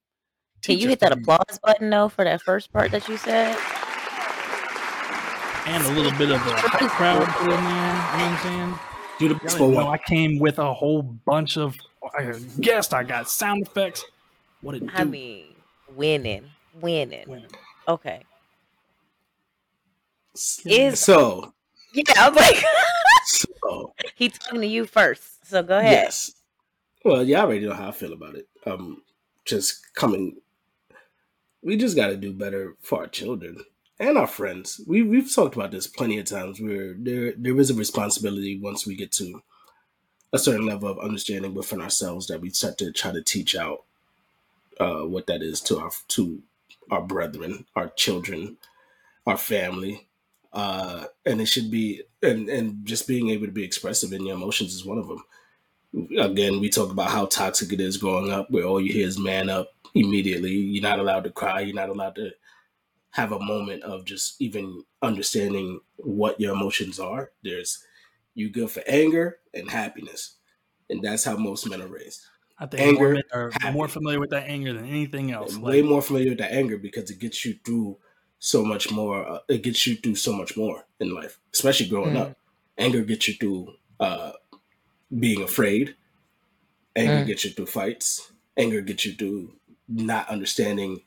Can 0.62 0.78
you 0.78 0.88
hit 0.88 1.00
that 1.00 1.12
applause 1.12 1.60
button 1.64 1.90
though 1.90 2.10
for 2.10 2.24
that 2.24 2.42
first 2.42 2.72
part 2.72 2.92
that 2.92 3.08
you 3.08 3.18
said? 3.18 3.58
and 5.68 5.84
a 5.86 5.92
little 5.92 6.12
bit 6.18 6.32
of 6.32 6.42
a 6.42 6.90
crowd 6.90 7.22
there? 7.22 7.44
You 7.44 7.50
know 7.50 7.56
what 7.56 7.62
I'm 7.62 8.38
saying? 8.40 8.80
Do 9.22 9.28
the 9.28 9.36
Y'all 9.36 9.44
baseball 9.44 9.70
know 9.70 9.86
one. 9.86 9.94
I 9.94 9.98
came 10.04 10.40
with 10.40 10.58
a 10.58 10.74
whole 10.74 11.04
bunch 11.04 11.56
of 11.56 11.76
I 12.18 12.34
guessed 12.60 12.92
I 12.92 13.04
got 13.04 13.30
sound 13.30 13.68
effects. 13.68 14.04
What 14.62 14.74
it 14.74 14.80
do? 14.80 14.90
I 14.92 15.04
mean, 15.04 15.46
winning, 15.96 16.50
winning. 16.74 17.26
Women. 17.28 17.48
Okay. 17.88 18.24
Is- 20.66 21.00
So, 21.00 21.54
Yeah, 21.94 22.04
I'm 22.18 22.34
like, 22.34 22.64
so 23.26 23.94
he 24.16 24.30
talking 24.30 24.62
to 24.62 24.68
you 24.68 24.86
first. 24.88 25.48
So 25.48 25.62
go 25.62 25.78
ahead. 25.78 25.92
yes. 25.92 26.32
Well, 27.06 27.24
you 27.24 27.36
already 27.36 27.64
know 27.68 27.76
how 27.76 27.90
I 27.90 27.92
feel 27.92 28.14
about 28.14 28.34
it. 28.36 28.48
Um, 28.66 29.04
just 29.46 29.94
coming. 29.94 30.38
We 31.62 31.78
just 31.78 31.96
got 31.96 32.08
to 32.08 32.18
do 32.18 32.34
better 32.34 32.76
for 32.82 33.02
our 33.02 33.08
children 33.08 33.58
and 34.02 34.18
our 34.18 34.28
friends. 34.28 34.82
We 34.88 35.04
we've 35.04 35.34
talked 35.34 35.56
about 35.56 35.72
this 35.72 35.88
plenty 35.88 36.18
of 36.20 36.26
times. 36.26 36.60
Where 36.60 36.96
there 36.98 37.34
there 37.38 37.58
is 37.60 37.70
a 37.70 37.76
responsibility 37.76 38.60
once 38.60 38.86
we 38.86 38.96
get 38.96 39.12
to 39.14 39.44
a 40.34 40.40
certain 40.40 40.66
level 40.66 40.90
of 40.90 41.00
understanding 41.00 41.54
within 41.54 41.82
ourselves 41.82 42.28
that 42.28 42.42
we 42.42 42.50
start 42.50 42.78
to 42.80 42.92
try 42.92 43.12
to 43.12 43.22
teach 43.22 43.56
out 43.56 43.84
uh, 44.80 45.02
what 45.02 45.28
that 45.28 45.44
is 45.44 45.62
to 45.62 45.80
our 45.80 45.92
to 46.10 46.42
our 46.90 47.02
brethren, 47.02 47.66
our 47.76 47.90
children, 47.90 48.58
our 49.28 49.38
family, 49.38 50.08
uh, 50.52 51.06
and 51.26 51.40
it 51.40 51.48
should 51.48 51.70
be 51.72 52.02
and 52.24 52.50
and 52.50 52.86
just 52.86 53.08
being 53.08 53.30
able 53.30 53.46
to 53.46 53.52
be 53.52 53.64
expressive 53.64 54.14
in 54.14 54.26
your 54.26 54.36
emotions 54.36 54.74
is 54.74 54.86
one 54.86 54.98
of 54.98 55.08
them. 55.08 55.24
again, 56.20 56.60
we 56.60 56.70
talk 56.70 56.92
about 56.92 57.12
how 57.12 57.26
toxic 57.28 57.74
it 57.74 57.82
is 57.82 57.98
growing 57.98 58.32
up, 58.32 58.50
where 58.50 58.66
all 58.66 58.82
you 58.82 58.94
hear 58.94 59.08
is 59.08 59.20
man 59.20 59.50
up 59.50 59.74
immediately. 59.94 60.52
You're 60.54 60.84
not 60.84 61.00
allowed 61.00 61.26
to 61.26 61.32
cry. 61.32 61.62
You're 61.62 61.76
not 61.76 61.90
allowed 61.90 62.16
to 62.16 62.32
have 63.12 63.32
a 63.32 63.40
moment 63.40 63.84
of 63.84 64.06
just 64.06 64.42
even 64.42 64.84
understanding 65.02 65.80
what 65.98 66.40
your 66.40 66.54
emotions 66.54 67.00
are. 67.00 67.32
There's 67.44 67.84
you 68.34 68.50
good 68.50 68.72
for 68.72 68.84
anger 68.88 69.40
and 69.54 69.70
happiness, 69.70 70.38
and 70.90 71.04
that's 71.04 71.24
how 71.24 71.38
most 71.38 71.70
men 71.70 71.82
are 71.82 71.88
raised. 71.88 72.22
I 72.58 72.68
think 72.68 72.82
anger, 72.82 73.14
men 73.14 73.24
are 73.34 73.52
happy. 73.52 73.74
more 73.74 73.88
familiar 73.88 74.20
with 74.20 74.30
that 74.30 74.48
anger 74.48 74.74
than 74.74 74.88
anything 74.88 75.32
else. 75.32 75.56
Like, 75.56 75.64
way 75.64 75.82
more 75.82 76.02
familiar 76.02 76.30
with 76.30 76.38
that 76.40 76.54
anger 76.54 76.78
because 76.78 77.10
it 77.10 77.20
gets 77.20 77.44
you 77.44 77.56
through 77.66 77.98
so 78.40 78.64
much 78.64 78.92
more. 78.92 79.28
Uh, 79.28 79.40
it 79.50 79.64
gets 79.64 79.86
you 79.88 79.96
through 79.96 80.16
so 80.16 80.34
much 80.34 80.56
more 80.56 80.86
in 81.00 81.14
life, 81.14 81.40
especially 81.54 81.88
growing 81.88 82.14
mm. 82.14 82.22
up. 82.22 82.38
Anger 82.78 83.02
gets 83.02 83.28
you 83.28 83.34
through 83.34 83.74
uh, 84.00 84.32
being 85.20 85.42
afraid. 85.42 85.96
Anger 86.96 87.24
mm. 87.24 87.28
gets 87.28 87.46
you 87.46 87.52
through 87.52 87.66
fights. 87.66 88.32
Anger 88.58 88.82
gets 88.82 89.06
you 89.06 89.14
through 89.14 89.54
not 89.88 90.30
understanding. 90.30 91.02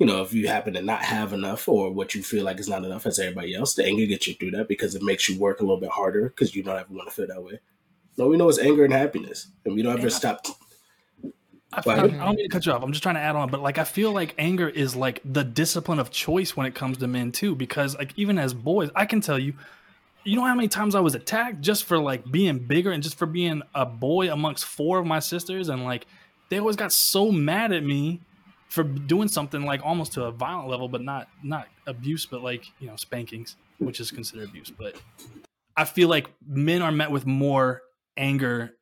You 0.00 0.06
know, 0.06 0.22
if 0.22 0.32
you 0.32 0.48
happen 0.48 0.74
to 0.74 0.82
not 0.82 1.02
have 1.02 1.32
enough 1.32 1.68
or 1.68 1.90
what 1.92 2.14
you 2.16 2.22
feel 2.22 2.44
like 2.44 2.58
is 2.58 2.68
not 2.68 2.84
enough 2.84 3.06
as 3.06 3.20
everybody 3.20 3.54
else, 3.54 3.74
the 3.74 3.84
anger 3.84 4.06
gets 4.06 4.26
you 4.26 4.34
through 4.34 4.52
that 4.52 4.66
because 4.66 4.96
it 4.96 5.02
makes 5.02 5.28
you 5.28 5.38
work 5.38 5.60
a 5.60 5.62
little 5.62 5.80
bit 5.80 5.90
harder 5.90 6.30
because 6.30 6.56
you 6.56 6.62
don't 6.62 6.76
ever 6.76 6.92
want 6.92 7.08
to 7.08 7.14
feel 7.14 7.28
that 7.28 7.44
way. 7.44 7.60
No, 8.16 8.26
we 8.26 8.36
know 8.36 8.48
it's 8.48 8.58
anger 8.58 8.84
and 8.84 8.92
happiness, 8.92 9.46
and 9.64 9.74
we 9.74 9.82
don't 9.82 9.92
ever 9.92 10.08
yeah. 10.08 10.08
stop 10.08 10.46
I, 11.72 11.82
feel, 11.82 11.92
I 11.92 11.96
don't 11.96 12.36
mean 12.36 12.38
to 12.38 12.48
cut 12.48 12.66
you 12.66 12.72
off. 12.72 12.82
I'm 12.82 12.90
just 12.90 13.02
trying 13.02 13.14
to 13.14 13.20
add 13.20 13.36
on, 13.36 13.48
but 13.48 13.60
like 13.60 13.78
I 13.78 13.84
feel 13.84 14.12
like 14.12 14.34
anger 14.38 14.68
is 14.68 14.96
like 14.96 15.20
the 15.24 15.44
discipline 15.44 16.00
of 16.00 16.10
choice 16.10 16.56
when 16.56 16.66
it 16.66 16.74
comes 16.74 16.98
to 16.98 17.06
men 17.06 17.30
too. 17.30 17.54
Because 17.54 17.96
like 17.96 18.12
even 18.16 18.38
as 18.38 18.54
boys, 18.54 18.90
I 18.96 19.06
can 19.06 19.20
tell 19.20 19.38
you, 19.38 19.54
you 20.24 20.36
know 20.36 20.44
how 20.44 20.54
many 20.54 20.68
times 20.68 20.94
I 20.94 21.00
was 21.00 21.14
attacked 21.14 21.60
just 21.60 21.84
for 21.84 21.98
like 21.98 22.28
being 22.30 22.58
bigger 22.58 22.90
and 22.90 23.02
just 23.02 23.16
for 23.16 23.26
being 23.26 23.62
a 23.74 23.86
boy 23.86 24.32
amongst 24.32 24.64
four 24.64 24.98
of 24.98 25.06
my 25.06 25.20
sisters, 25.20 25.68
and 25.68 25.84
like 25.84 26.06
they 26.48 26.58
always 26.58 26.76
got 26.76 26.92
so 26.92 27.30
mad 27.30 27.72
at 27.72 27.84
me 27.84 28.20
for 28.70 28.84
doing 28.84 29.28
something 29.28 29.64
like 29.64 29.84
almost 29.84 30.12
to 30.12 30.24
a 30.24 30.32
violent 30.32 30.68
level, 30.68 30.88
but 30.88 31.02
not 31.02 31.28
not 31.42 31.68
abuse, 31.86 32.24
but 32.24 32.42
like 32.42 32.64
you 32.78 32.86
know 32.86 32.96
spankings, 32.96 33.56
which 33.78 34.00
is 34.00 34.10
considered 34.10 34.48
abuse. 34.48 34.70
But 34.70 34.96
I 35.76 35.84
feel 35.84 36.08
like 36.08 36.30
men 36.46 36.80
are 36.80 36.92
met 36.92 37.10
with 37.10 37.26
more 37.26 37.82
anger 38.16 38.76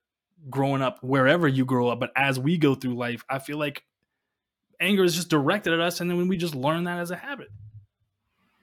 growing 0.51 0.83
up 0.83 1.03
wherever 1.03 1.49
you 1.49 1.65
grow 1.65 1.89
up 1.89 1.99
but 1.99 2.13
as 2.17 2.39
we 2.39 2.57
go 2.57 2.75
through 2.75 2.95
life 2.95 3.25
i 3.29 3.39
feel 3.39 3.59
like 3.59 3.83
anger 4.81 5.03
is 5.03 5.15
just 5.15 5.29
directed 5.29 5.73
at 5.73 5.81
us 5.81 6.01
and 6.01 6.09
then 6.09 6.17
when 6.17 6.29
we 6.29 6.37
just 6.37 6.55
learn 6.55 6.85
that 6.85 6.99
as 6.99 7.11
a 7.11 7.17
habit 7.17 7.49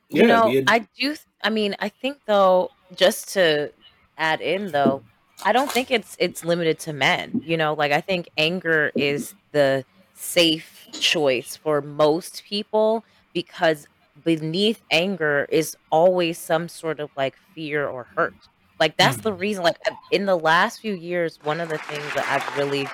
you 0.10 0.22
yeah, 0.22 0.28
know 0.28 0.64
i 0.68 0.88
do 0.98 1.16
i 1.44 1.50
mean 1.50 1.76
i 1.80 1.90
think 1.90 2.18
though 2.26 2.72
just 2.96 3.34
to 3.34 3.70
add 4.18 4.40
in 4.40 4.72
though 4.72 5.04
i 5.44 5.52
don't 5.52 5.70
think 5.70 5.92
it's 5.92 6.16
it's 6.20 6.46
limited 6.46 6.80
to 6.80 6.94
men 6.94 7.42
you 7.46 7.58
know 7.58 7.74
like 7.74 7.92
i 7.92 8.00
think 8.00 8.30
anger 8.38 8.92
is 8.96 9.34
the 9.52 9.84
safe 10.16 10.88
choice 10.92 11.56
for 11.56 11.82
most 11.82 12.44
people 12.44 13.04
because 13.34 13.88
beneath 14.24 14.82
anger 14.92 15.46
is 15.50 15.78
always 15.92 16.38
some 16.38 16.68
sort 16.68 17.00
of 17.00 17.10
like 17.16 17.36
fear 17.54 17.88
or 17.88 18.08
hurt 18.16 18.34
like 18.80 18.98
that's 18.98 19.18
the 19.18 19.32
mm. 19.32 19.40
reason. 19.40 19.64
Like 19.64 19.78
in 20.12 20.26
the 20.26 20.38
last 20.38 20.82
few 20.82 20.94
years, 20.94 21.40
one 21.44 21.62
of 21.62 21.70
the 21.70 21.78
things 21.78 22.04
that 22.14 22.26
I've 22.28 22.58
really, 22.58 22.88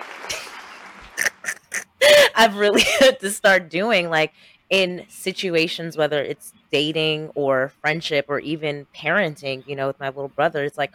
I've 2.36 2.56
really 2.56 2.84
had 3.00 3.20
to 3.20 3.32
start 3.32 3.70
doing, 3.70 4.10
like 4.10 4.34
in 4.70 5.06
situations, 5.10 5.98
whether 5.98 6.22
it's 6.22 6.54
dating 6.72 7.32
or 7.36 7.74
friendship 7.82 8.26
or 8.30 8.40
even 8.40 8.86
parenting, 8.96 9.68
you 9.68 9.76
know, 9.76 9.88
with 9.88 10.00
my 10.00 10.08
little 10.08 10.30
brother, 10.30 10.64
it's 10.64 10.78
like, 10.78 10.92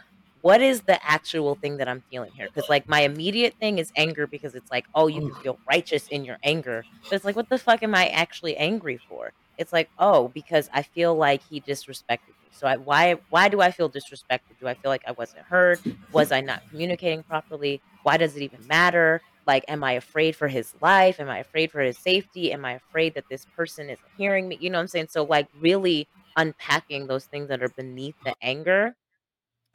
what 0.47 0.61
is 0.61 0.79
the 0.83 0.97
actual 1.05 1.55
thing 1.55 1.75
that 1.75 1.89
I'm 1.89 2.01
feeling 2.09 2.31
here? 2.31 2.47
Because 2.47 2.69
like 2.69 2.87
my 2.87 3.01
immediate 3.01 3.55
thing 3.59 3.79
is 3.79 3.91
anger 3.97 4.25
because 4.25 4.55
it's 4.55 4.71
like, 4.71 4.85
oh, 4.95 5.07
you 5.07 5.19
can 5.19 5.31
mm. 5.31 5.41
feel 5.41 5.59
righteous 5.69 6.07
in 6.07 6.23
your 6.23 6.37
anger, 6.41 6.85
but 7.03 7.11
it's 7.11 7.25
like, 7.25 7.35
what 7.35 7.49
the 7.49 7.57
fuck 7.57 7.83
am 7.83 7.93
I 7.93 8.07
actually 8.07 8.55
angry 8.55 8.97
for? 9.09 9.33
It's 9.57 9.73
like, 9.73 9.89
oh, 9.99 10.29
because 10.29 10.69
I 10.71 10.83
feel 10.83 11.13
like 11.15 11.41
he 11.43 11.59
disrespected 11.59 12.29
me. 12.29 12.47
so 12.51 12.65
I, 12.65 12.77
why 12.77 13.17
why 13.29 13.49
do 13.49 13.59
I 13.59 13.71
feel 13.71 13.89
disrespected? 13.89 14.57
Do 14.61 14.69
I 14.69 14.73
feel 14.75 14.89
like 14.89 15.01
I 15.05 15.11
wasn't 15.11 15.41
heard? 15.41 15.81
Was 16.13 16.31
I 16.31 16.39
not 16.39 16.61
communicating 16.69 17.23
properly? 17.23 17.81
Why 18.03 18.15
does 18.15 18.37
it 18.37 18.41
even 18.41 18.65
matter? 18.67 19.21
Like, 19.47 19.65
am 19.67 19.83
I 19.83 19.93
afraid 20.03 20.33
for 20.33 20.47
his 20.47 20.73
life? 20.81 21.19
Am 21.19 21.27
I 21.27 21.39
afraid 21.39 21.73
for 21.73 21.81
his 21.81 21.97
safety? 21.97 22.53
Am 22.53 22.63
I 22.63 22.75
afraid 22.75 23.15
that 23.15 23.25
this 23.29 23.45
person 23.53 23.89
isn't 23.89 23.99
hearing 24.17 24.47
me? 24.47 24.57
You 24.61 24.69
know 24.69 24.77
what 24.77 24.83
I'm 24.83 24.87
saying? 24.87 25.07
So 25.09 25.25
like 25.25 25.49
really 25.59 26.07
unpacking 26.37 27.07
those 27.07 27.25
things 27.25 27.49
that 27.49 27.61
are 27.61 27.73
beneath 27.75 28.15
the 28.23 28.33
anger 28.41 28.95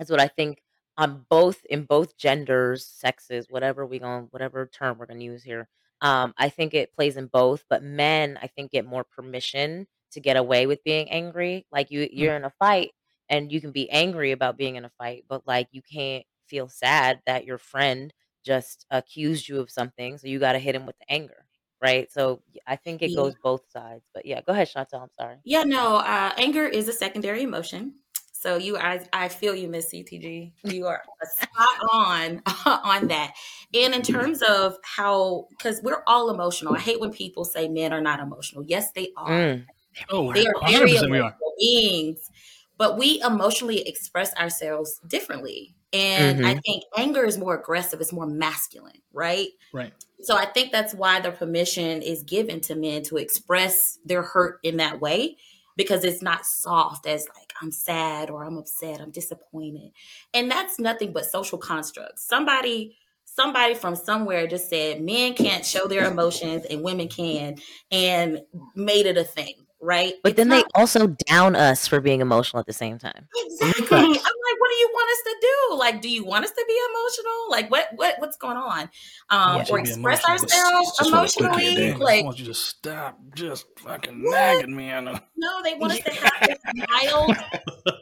is 0.00 0.10
what 0.10 0.20
I 0.20 0.28
think 0.28 0.61
on 0.98 1.26
both 1.30 1.64
in 1.66 1.84
both 1.84 2.16
genders, 2.18 2.86
sexes, 2.86 3.46
whatever 3.50 3.86
we 3.86 3.98
going 3.98 4.28
whatever 4.30 4.66
term 4.66 4.98
we're 4.98 5.06
gonna 5.06 5.20
use 5.24 5.42
here. 5.42 5.68
Um, 6.00 6.34
I 6.38 6.48
think 6.48 6.74
it 6.74 6.92
plays 6.94 7.16
in 7.16 7.26
both, 7.26 7.64
but 7.70 7.82
men 7.82 8.38
I 8.42 8.46
think 8.48 8.72
get 8.72 8.84
more 8.86 9.04
permission 9.04 9.86
to 10.12 10.20
get 10.20 10.36
away 10.36 10.66
with 10.66 10.82
being 10.84 11.10
angry. 11.10 11.66
Like 11.72 11.90
you 11.90 12.08
Mm. 12.18 12.32
you're 12.32 12.36
in 12.36 12.44
a 12.44 12.50
fight 12.50 12.92
and 13.28 13.50
you 13.52 13.60
can 13.60 13.72
be 13.72 13.88
angry 13.90 14.32
about 14.32 14.56
being 14.58 14.76
in 14.76 14.84
a 14.84 14.90
fight, 14.98 15.24
but 15.28 15.46
like 15.46 15.68
you 15.72 15.82
can't 15.82 16.24
feel 16.46 16.68
sad 16.68 17.20
that 17.26 17.44
your 17.44 17.58
friend 17.58 18.12
just 18.44 18.86
accused 18.90 19.48
you 19.48 19.60
of 19.60 19.70
something, 19.70 20.18
so 20.18 20.26
you 20.28 20.38
got 20.40 20.52
to 20.52 20.58
hit 20.58 20.74
him 20.74 20.86
with 20.86 20.98
the 20.98 21.10
anger, 21.12 21.46
right? 21.82 22.10
So 22.12 22.42
I 22.66 22.76
think 22.76 23.02
it 23.02 23.14
Yeah. 23.14 23.14
goes 23.14 23.34
both 23.42 23.70
sides. 23.70 24.04
But 24.14 24.26
yeah, 24.26 24.40
go 24.42 24.52
ahead, 24.52 24.68
Chantel. 24.68 25.02
I'm 25.02 25.10
sorry. 25.18 25.38
Yeah, 25.44 25.64
no, 25.64 25.96
uh, 25.96 26.32
anger 26.36 26.66
is 26.66 26.88
a 26.88 26.92
secondary 26.92 27.42
emotion. 27.42 27.94
So 28.42 28.56
you, 28.56 28.76
I, 28.76 29.06
I 29.12 29.28
feel 29.28 29.54
you, 29.54 29.68
Miss 29.68 29.90
CTG. 29.90 30.52
You 30.64 30.86
are 30.88 31.04
spot 31.22 31.78
on 31.92 32.42
on 32.66 33.06
that. 33.06 33.34
And 33.72 33.94
in 33.94 34.02
terms 34.02 34.42
of 34.42 34.76
how, 34.82 35.46
because 35.50 35.80
we're 35.84 36.02
all 36.08 36.28
emotional. 36.28 36.74
I 36.74 36.80
hate 36.80 36.98
when 36.98 37.12
people 37.12 37.44
say 37.44 37.68
men 37.68 37.92
are 37.92 38.00
not 38.00 38.18
emotional. 38.18 38.64
Yes, 38.64 38.90
they 38.92 39.12
are. 39.16 39.30
Mm. 39.30 39.64
Oh, 40.10 40.32
They 40.32 40.44
are 40.44 40.54
very 40.66 40.90
100% 40.90 41.10
we 41.12 41.18
are. 41.20 41.36
emotional 41.38 41.54
beings, 41.56 42.30
but 42.78 42.98
we 42.98 43.22
emotionally 43.22 43.86
express 43.86 44.34
ourselves 44.34 45.00
differently. 45.06 45.76
And 45.92 46.44
I 46.44 46.54
hmm 46.54 46.58
think 46.66 46.82
anger 46.96 47.24
is 47.24 47.38
more 47.38 47.56
aggressive, 47.56 48.00
it's 48.00 48.12
more 48.12 48.26
masculine, 48.26 49.02
right? 49.12 49.50
Right. 49.72 49.92
So 50.22 50.36
I 50.36 50.46
think 50.46 50.72
that's 50.72 50.94
why 50.94 51.20
the 51.20 51.30
permission 51.30 52.02
is 52.02 52.24
given 52.24 52.60
to 52.62 52.74
men 52.74 53.02
to 53.04 53.18
express 53.18 53.98
their 54.04 54.22
hurt 54.22 54.58
in 54.64 54.78
that 54.78 55.00
way 55.00 55.36
because 55.82 56.04
it's 56.04 56.22
not 56.22 56.46
soft 56.46 57.06
as 57.06 57.26
like 57.36 57.52
I'm 57.60 57.70
sad 57.70 58.30
or 58.30 58.44
I'm 58.44 58.58
upset, 58.58 59.00
I'm 59.00 59.10
disappointed. 59.10 59.92
And 60.34 60.50
that's 60.50 60.78
nothing 60.78 61.12
but 61.12 61.26
social 61.26 61.58
constructs. 61.58 62.26
Somebody 62.26 62.96
somebody 63.24 63.74
from 63.74 63.96
somewhere 63.96 64.46
just 64.46 64.68
said 64.68 65.00
men 65.00 65.34
can't 65.34 65.64
show 65.64 65.86
their 65.86 66.10
emotions 66.10 66.66
and 66.68 66.82
women 66.82 67.08
can 67.08 67.56
and 67.90 68.42
made 68.74 69.06
it 69.06 69.16
a 69.16 69.24
thing, 69.24 69.54
right? 69.82 70.14
But 70.22 70.30
It's 70.30 70.36
then 70.38 70.48
they 70.48 70.62
also 70.74 71.08
down 71.26 71.56
us 71.56 71.86
for 71.86 72.00
being 72.00 72.20
emotional 72.20 72.60
at 72.60 72.66
the 72.66 72.72
same 72.72 72.98
time. 72.98 73.28
exactly. 73.36 73.98
I'm 73.98 74.08
like, 74.10 74.16
what 74.58 74.68
do 74.70 74.76
you 74.76 74.90
want 74.92 75.10
us 75.10 75.22
to 75.24 75.36
do? 75.40 75.76
Like, 75.76 76.00
do 76.00 76.08
you 76.08 76.24
want 76.24 76.44
us 76.44 76.50
to 76.52 76.64
be 76.66 76.78
emotional? 76.90 77.50
Like, 77.50 77.70
what 77.70 77.88
what 77.96 78.14
what's 78.18 78.36
going 78.36 78.56
on? 78.56 78.88
Um, 79.30 79.62
or 79.68 79.80
express 79.80 80.24
emotional. 80.24 80.38
Just, 80.38 80.54
ourselves 80.54 80.98
Just 80.98 81.12
want 81.12 81.30
to 81.30 81.60
emotionally? 81.60 81.74
day. 81.74 81.92
I 81.92 81.96
Like, 81.96 82.14
just 82.16 82.24
want 82.24 82.38
you 82.38 82.44
to 82.46 82.54
stop 82.54 83.18
just 83.34 83.66
fucking 83.80 84.22
what? 84.22 84.32
nagging 84.32 84.76
me. 84.76 84.92
I 84.92 85.00
know. 85.00 85.18
No, 85.36 85.62
they 85.62 85.74
want 85.74 85.92
us 85.94 86.00
to 86.00 86.12
have 86.12 86.48
this 86.48 86.58
mild. 86.88 87.36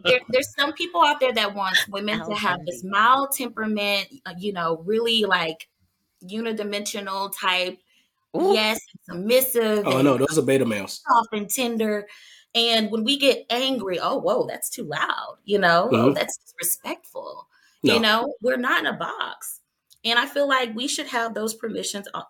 There, 0.05 0.20
there's 0.31 0.55
some 0.55 0.72
people 0.72 1.03
out 1.03 1.20
there 1.20 1.33
that 1.33 1.55
want 1.55 1.76
women 1.91 2.26
to 2.26 2.35
have 2.35 2.64
this 2.64 2.83
mild 2.85 3.33
temperament, 3.33 4.09
uh, 4.26 4.33
you 4.39 4.53
know, 4.53 4.83
really 4.87 5.24
like 5.24 5.68
unidimensional 6.24 7.33
type. 7.39 7.78
Ooh. 8.37 8.55
Yes, 8.55 8.81
submissive 9.09 9.87
Oh 9.87 10.01
no, 10.03 10.16
those 10.18 10.39
are 10.39 10.43
beta 10.43 10.64
males. 10.64 11.03
soft 11.09 11.28
and 11.33 11.49
tender. 11.51 12.07
And 12.55 12.91
when 12.91 13.05
we 13.05 13.16
get 13.16 13.45
angry, 13.51 13.99
oh, 14.01 14.18
whoa, 14.18 14.47
that's 14.47 14.70
too 14.70 14.85
loud. 14.85 15.37
You 15.45 15.59
know, 15.59 15.89
oh, 15.93 16.09
hmm 16.09 16.14
that's 16.14 16.37
disrespectful. 16.39 17.47
You 17.83 18.01
know, 18.01 18.35
we're 18.43 18.57
not 18.57 18.81
in 18.81 18.87
a 18.87 18.93
box. 18.93 19.61
And 20.05 20.18
I 20.18 20.26
feel 20.26 20.49
like 20.49 20.74
we 20.74 20.87
should 20.87 21.07
have 21.07 21.35
those 21.35 21.55
permissions 21.55 22.09
on 22.14 22.24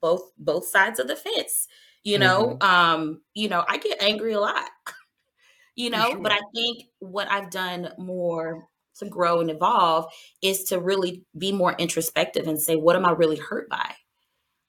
both 0.00 0.30
both 0.38 0.66
sides 0.66 0.98
of 0.98 1.08
the 1.08 1.16
fence. 1.16 1.68
You 2.02 2.18
know, 2.18 2.58
hmm 2.60 2.66
um, 2.66 3.22
you 3.34 3.48
know, 3.48 3.64
I 3.66 3.78
get 3.78 4.02
angry 4.02 4.32
a 4.34 4.40
lot, 4.40 4.68
you 5.76 5.90
know, 5.90 6.18
but. 6.20 6.32
I 6.32 6.40
think 6.54 6.84
what 6.98 7.30
I've 7.30 7.50
done 7.50 7.90
more 7.98 8.68
to 8.98 9.06
grow 9.06 9.40
and 9.40 9.50
evolve 9.50 10.06
is 10.42 10.64
to 10.64 10.78
really 10.80 11.24
be 11.36 11.52
more 11.52 11.74
introspective 11.78 12.46
and 12.46 12.60
say, 12.60 12.76
what 12.76 12.96
am 12.96 13.04
I 13.06 13.12
really 13.12 13.36
hurt 13.36 13.68
by? 13.68 13.94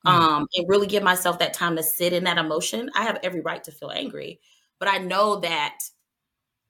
Mm. 0.05 0.11
um, 0.11 0.47
and 0.55 0.69
really 0.69 0.87
give 0.87 1.03
myself 1.03 1.39
that 1.39 1.53
time 1.53 1.75
to 1.75 1.83
sit 1.83 2.13
in 2.13 2.23
that 2.25 2.37
emotion. 2.37 2.89
I 2.95 3.03
have 3.03 3.19
every 3.23 3.41
right 3.41 3.63
to 3.63 3.71
feel 3.71 3.91
angry, 3.91 4.39
but 4.79 4.87
I 4.87 4.97
know 4.97 5.39
that 5.39 5.77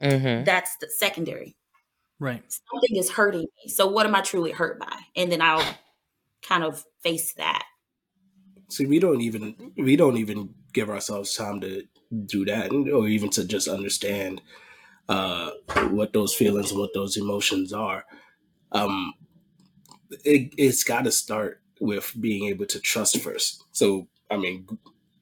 hmm 0.01 0.43
that's 0.43 0.77
the 0.77 0.89
secondary. 0.89 1.55
Right. 2.19 2.43
Something 2.47 2.95
is 2.97 3.11
hurting 3.11 3.41
me. 3.41 3.69
So 3.69 3.87
what 3.87 4.05
am 4.05 4.15
I 4.15 4.21
truly 4.21 4.51
hurt 4.51 4.79
by? 4.79 4.99
And 5.15 5.31
then 5.31 5.41
I'll 5.41 5.77
kind 6.41 6.63
of 6.63 6.83
face 7.01 7.33
that. 7.35 7.65
See, 8.69 8.85
we 8.85 8.99
don't 8.99 9.21
even 9.21 9.73
we 9.77 9.95
don't 9.95 10.17
even 10.17 10.55
give 10.73 10.89
ourselves 10.89 11.35
time 11.35 11.61
to 11.61 11.83
do 12.25 12.45
that, 12.45 12.71
or 12.71 13.07
even 13.07 13.29
to 13.31 13.45
just 13.45 13.67
understand 13.67 14.41
uh, 15.09 15.51
what 15.89 16.13
those 16.13 16.33
feelings 16.33 16.71
and 16.71 16.79
what 16.79 16.93
those 16.93 17.17
emotions 17.17 17.73
are. 17.73 18.05
Um, 18.71 19.13
it, 20.23 20.53
it's 20.57 20.83
got 20.83 21.03
to 21.05 21.11
start 21.11 21.61
with 21.85 22.13
being 22.19 22.45
able 22.45 22.65
to 22.67 22.79
trust 22.79 23.19
first. 23.21 23.63
So, 23.71 24.07
I 24.29 24.37
mean, 24.37 24.67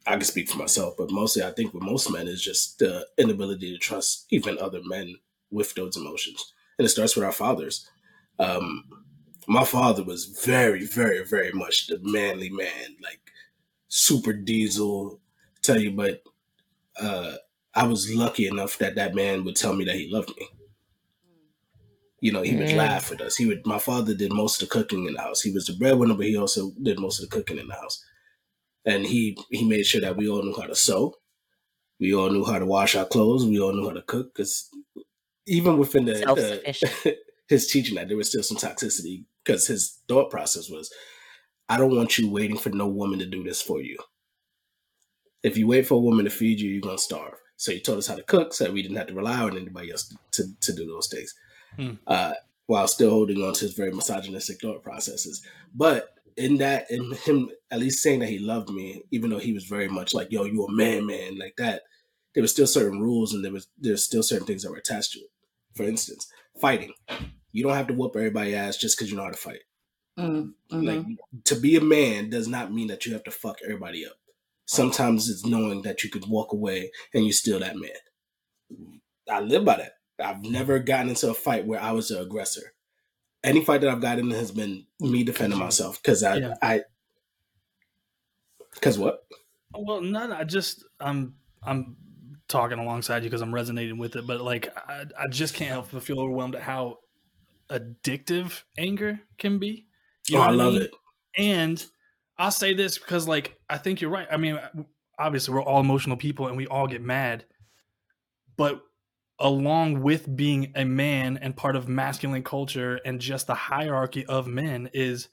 I 0.05 0.11
can 0.11 0.21
speak 0.21 0.49
for 0.49 0.57
myself, 0.57 0.95
but 0.97 1.11
mostly 1.11 1.43
I 1.43 1.51
think 1.51 1.73
with 1.73 1.83
most 1.83 2.11
men 2.11 2.27
is 2.27 2.41
just 2.41 2.79
the 2.79 3.07
inability 3.17 3.71
to 3.71 3.77
trust 3.77 4.25
even 4.29 4.57
other 4.59 4.81
men 4.83 5.15
with 5.51 5.73
those 5.75 5.95
emotions. 5.95 6.53
And 6.77 6.85
it 6.85 6.89
starts 6.89 7.15
with 7.15 7.25
our 7.25 7.31
fathers. 7.31 7.89
Um, 8.39 8.85
my 9.47 9.63
father 9.63 10.03
was 10.03 10.25
very, 10.25 10.85
very, 10.85 11.23
very 11.25 11.51
much 11.51 11.87
the 11.87 11.99
manly 12.01 12.49
man, 12.49 12.95
like 13.01 13.21
super 13.87 14.33
diesel. 14.33 15.19
Tell 15.61 15.79
you, 15.79 15.91
but 15.91 16.23
uh, 16.99 17.35
I 17.73 17.85
was 17.85 18.13
lucky 18.13 18.47
enough 18.47 18.77
that 18.79 18.95
that 18.95 19.15
man 19.15 19.43
would 19.45 19.55
tell 19.55 19.73
me 19.73 19.85
that 19.85 19.95
he 19.95 20.09
loved 20.11 20.35
me. 20.37 20.47
You 22.23 22.31
know, 22.31 22.41
he 22.41 22.55
would 22.55 22.69
Mm. 22.69 22.77
laugh 22.77 23.09
with 23.09 23.19
us. 23.19 23.35
He 23.35 23.45
would. 23.45 23.65
My 23.65 23.79
father 23.79 24.13
did 24.13 24.31
most 24.31 24.61
of 24.61 24.69
the 24.69 24.73
cooking 24.73 25.05
in 25.07 25.13
the 25.15 25.21
house. 25.21 25.41
He 25.41 25.51
was 25.51 25.65
the 25.65 25.73
breadwinner, 25.73 26.13
but 26.13 26.25
he 26.25 26.37
also 26.37 26.71
did 26.81 26.97
most 26.97 27.19
of 27.21 27.29
the 27.29 27.35
cooking 27.35 27.57
in 27.57 27.67
the 27.67 27.75
house. 27.75 28.01
And 28.85 29.05
he 29.05 29.37
he 29.49 29.65
made 29.67 29.85
sure 29.85 29.99
that 29.99 30.15
we 30.15 30.29
all 30.29 30.41
knew 30.41 30.55
how 30.55 30.67
to 30.67 30.75
sew. 30.75 31.15
We 31.99 32.13
all 32.15 32.29
knew 32.29 32.45
how 32.45 32.59
to 32.59 32.65
wash 32.65 32.95
our 32.95 33.05
clothes. 33.05 33.45
We 33.45 33.59
all 33.59 33.73
knew 33.73 33.87
how 33.89 33.93
to 33.93 34.01
cook. 34.01 34.33
Because 34.33 34.69
even 35.45 35.77
within 35.77 36.05
the, 36.05 36.13
the 36.13 37.17
his 37.49 37.67
teaching 37.67 37.95
that 37.95 38.07
there 38.07 38.15
was 38.15 38.29
still 38.29 38.43
some 38.43 38.57
toxicity 38.57 39.25
because 39.43 39.67
his 39.67 39.99
thought 40.07 40.31
process 40.31 40.69
was, 40.69 40.89
I 41.67 41.75
don't 41.77 41.93
want 41.95 42.17
you 42.17 42.29
waiting 42.31 42.57
for 42.57 42.69
no 42.69 42.87
woman 42.87 43.19
to 43.19 43.25
do 43.25 43.43
this 43.43 43.61
for 43.61 43.81
you. 43.81 43.97
If 45.43 45.57
you 45.57 45.67
wait 45.67 45.87
for 45.87 45.95
a 45.95 45.99
woman 46.07 46.23
to 46.23 46.31
feed 46.31 46.61
you, 46.61 46.69
you're 46.71 46.81
gonna 46.81 46.97
starve. 46.97 47.35
So 47.57 47.73
he 47.73 47.81
taught 47.81 47.97
us 47.97 48.07
how 48.07 48.15
to 48.15 48.23
cook, 48.23 48.53
so 48.53 48.63
that 48.63 48.73
we 48.73 48.81
didn't 48.81 48.95
have 48.97 49.07
to 49.07 49.13
rely 49.13 49.39
on 49.39 49.57
anybody 49.57 49.91
else 49.91 50.13
to, 50.31 50.43
to 50.61 50.73
do 50.73 50.85
those 50.85 51.07
things, 51.07 51.33
Hmm. 51.75 51.93
uh, 52.07 52.33
while 52.67 52.87
still 52.87 53.09
holding 53.09 53.43
on 53.43 53.53
to 53.53 53.65
his 53.65 53.73
very 53.73 53.91
misogynistic 53.91 54.61
thought 54.61 54.83
processes. 54.83 55.45
But 55.73 56.13
in 56.37 56.57
that, 56.57 56.89
in 56.89 57.11
him 57.13 57.49
at 57.71 57.79
least 57.79 58.01
saying 58.01 58.19
that 58.19 58.29
he 58.29 58.39
loved 58.39 58.69
me, 58.69 59.03
even 59.11 59.29
though 59.29 59.39
he 59.39 59.53
was 59.53 59.65
very 59.65 59.87
much 59.87 60.13
like, 60.13 60.31
"Yo, 60.31 60.45
you 60.45 60.63
a 60.65 60.71
man, 60.71 61.05
man," 61.05 61.37
like 61.37 61.55
that, 61.57 61.83
there 62.33 62.41
was 62.41 62.51
still 62.51 62.67
certain 62.67 63.01
rules, 63.01 63.33
and 63.33 63.43
there 63.43 63.51
was 63.51 63.67
there's 63.77 64.05
still 64.05 64.23
certain 64.23 64.47
things 64.47 64.63
that 64.63 64.71
were 64.71 64.77
attached 64.77 65.13
to 65.13 65.19
it. 65.19 65.29
For 65.75 65.83
instance, 65.83 66.31
fighting. 66.59 66.93
You 67.51 67.63
don't 67.63 67.75
have 67.75 67.87
to 67.87 67.93
whoop 67.93 68.15
everybody's 68.15 68.55
ass 68.55 68.77
just 68.77 68.97
because 68.97 69.11
you 69.11 69.17
know 69.17 69.23
how 69.23 69.29
to 69.31 69.37
fight. 69.37 69.61
Mm, 70.17 70.53
mhm. 70.71 70.85
Like 70.85 71.43
to 71.45 71.55
be 71.59 71.75
a 71.75 71.81
man 71.81 72.29
does 72.29 72.47
not 72.47 72.73
mean 72.73 72.87
that 72.87 73.05
you 73.05 73.13
have 73.13 73.23
to 73.25 73.31
fuck 73.31 73.57
everybody 73.63 74.05
up. 74.05 74.13
Sometimes 74.65 75.29
it's 75.29 75.45
knowing 75.45 75.81
that 75.83 76.03
you 76.03 76.09
could 76.09 76.27
walk 76.27 76.53
away 76.53 76.91
and 77.13 77.23
you're 77.25 77.33
still 77.33 77.59
that 77.59 77.75
man. 77.75 77.91
I 79.29 79.39
live 79.41 79.65
by 79.65 79.77
that. 79.77 79.93
I've 80.19 80.43
never 80.43 80.79
gotten 80.79 81.09
into 81.09 81.29
a 81.29 81.33
fight 81.33 81.65
where 81.65 81.81
I 81.81 81.91
was 81.91 82.09
the 82.09 82.21
aggressor. 82.21 82.73
Any 83.43 83.63
fight 83.63 83.81
that 83.81 83.89
I've 83.89 84.01
gotten 84.01 84.31
has 84.31 84.51
been 84.51 84.85
me 84.99 85.23
defending 85.23 85.59
myself 85.59 86.01
because 86.01 86.23
I, 86.23 86.37
Yeah. 86.37 86.53
I, 86.61 86.81
because 88.73 88.97
what? 88.97 89.25
Well, 89.75 90.01
no, 90.01 90.27
no, 90.27 90.35
I 90.35 90.43
just 90.43 90.83
I'm 90.99 91.35
I'm 91.61 91.95
talking 92.47 92.79
alongside 92.79 93.23
you 93.23 93.29
because 93.29 93.41
I'm 93.41 93.53
resonating 93.53 93.97
with 93.97 94.15
it, 94.15 94.25
but 94.27 94.41
like 94.41 94.69
I, 94.87 95.05
I 95.19 95.27
just 95.27 95.55
can't 95.55 95.71
help 95.71 95.91
but 95.91 96.03
feel 96.03 96.19
overwhelmed 96.19 96.55
at 96.55 96.61
how 96.61 96.99
addictive 97.69 98.63
anger 98.77 99.19
can 99.37 99.59
be. 99.59 99.87
You 100.27 100.37
oh, 100.37 100.41
I 100.41 100.51
love 100.51 100.73
mean? 100.73 100.83
it. 100.83 100.91
And 101.37 101.83
I'll 102.37 102.51
say 102.51 102.73
this 102.73 102.97
because, 102.97 103.27
like, 103.27 103.57
I 103.69 103.77
think 103.77 104.01
you're 104.01 104.11
right. 104.11 104.27
I 104.31 104.37
mean, 104.37 104.59
obviously, 105.17 105.53
we're 105.53 105.63
all 105.63 105.79
emotional 105.79 106.17
people 106.17 106.47
and 106.47 106.57
we 106.57 106.67
all 106.67 106.87
get 106.87 107.01
mad. 107.01 107.45
But 108.55 108.81
along 109.43 110.01
with 110.01 110.35
being 110.35 110.71
a 110.75 110.85
man 110.85 111.37
and 111.37 111.55
part 111.55 111.75
of 111.75 111.87
masculine 111.87 112.43
culture 112.43 112.99
and 113.05 113.19
just 113.19 113.45
the 113.45 113.53
hierarchy 113.53 114.25
of 114.25 114.47
men, 114.47 114.89
is 114.93 115.29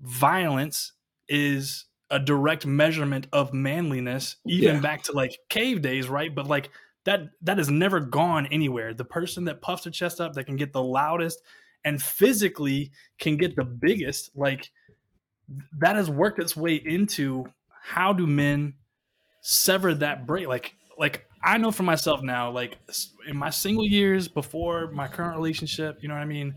violence 0.00 0.92
is 1.28 1.86
a 2.10 2.18
direct 2.18 2.66
measurement 2.66 3.26
of 3.32 3.52
manliness, 3.54 4.36
even 4.46 4.74
Yeah. 4.76 4.80
back 4.80 5.02
to 5.04 5.12
like 5.12 5.38
cave 5.48 5.80
days, 5.80 6.08
right? 6.08 6.34
But 6.34 6.46
like 6.46 6.70
that 7.04 7.30
that 7.42 7.58
has 7.58 7.70
never 7.70 8.00
gone 8.00 8.46
anywhere. 8.46 8.92
The 8.92 9.04
person 9.04 9.44
that 9.44 9.62
puffs 9.62 9.84
their 9.84 9.92
chest 9.92 10.20
up, 10.20 10.34
that 10.34 10.44
can 10.44 10.56
get 10.56 10.72
the 10.72 10.82
loudest 10.82 11.40
and 11.84 12.02
physically 12.02 12.90
can 13.18 13.36
get 13.36 13.56
the 13.56 13.64
biggest, 13.64 14.30
like 14.36 14.70
that 15.78 15.96
has 15.96 16.10
worked 16.10 16.40
its 16.40 16.56
way 16.56 16.74
into 16.74 17.44
how 17.80 18.12
do 18.12 18.26
men 18.26 18.74
sever 19.40 19.94
that 19.94 20.26
break 20.26 20.48
like 20.48 20.74
like 20.98 21.26
i 21.46 21.56
know 21.56 21.70
for 21.70 21.82
myself 21.82 22.22
now 22.22 22.50
like 22.50 22.76
in 23.26 23.36
my 23.36 23.50
single 23.50 23.86
years 23.86 24.28
before 24.28 24.90
my 24.90 25.08
current 25.08 25.36
relationship 25.36 25.98
you 26.02 26.08
know 26.08 26.14
what 26.14 26.20
i 26.20 26.26
mean? 26.26 26.54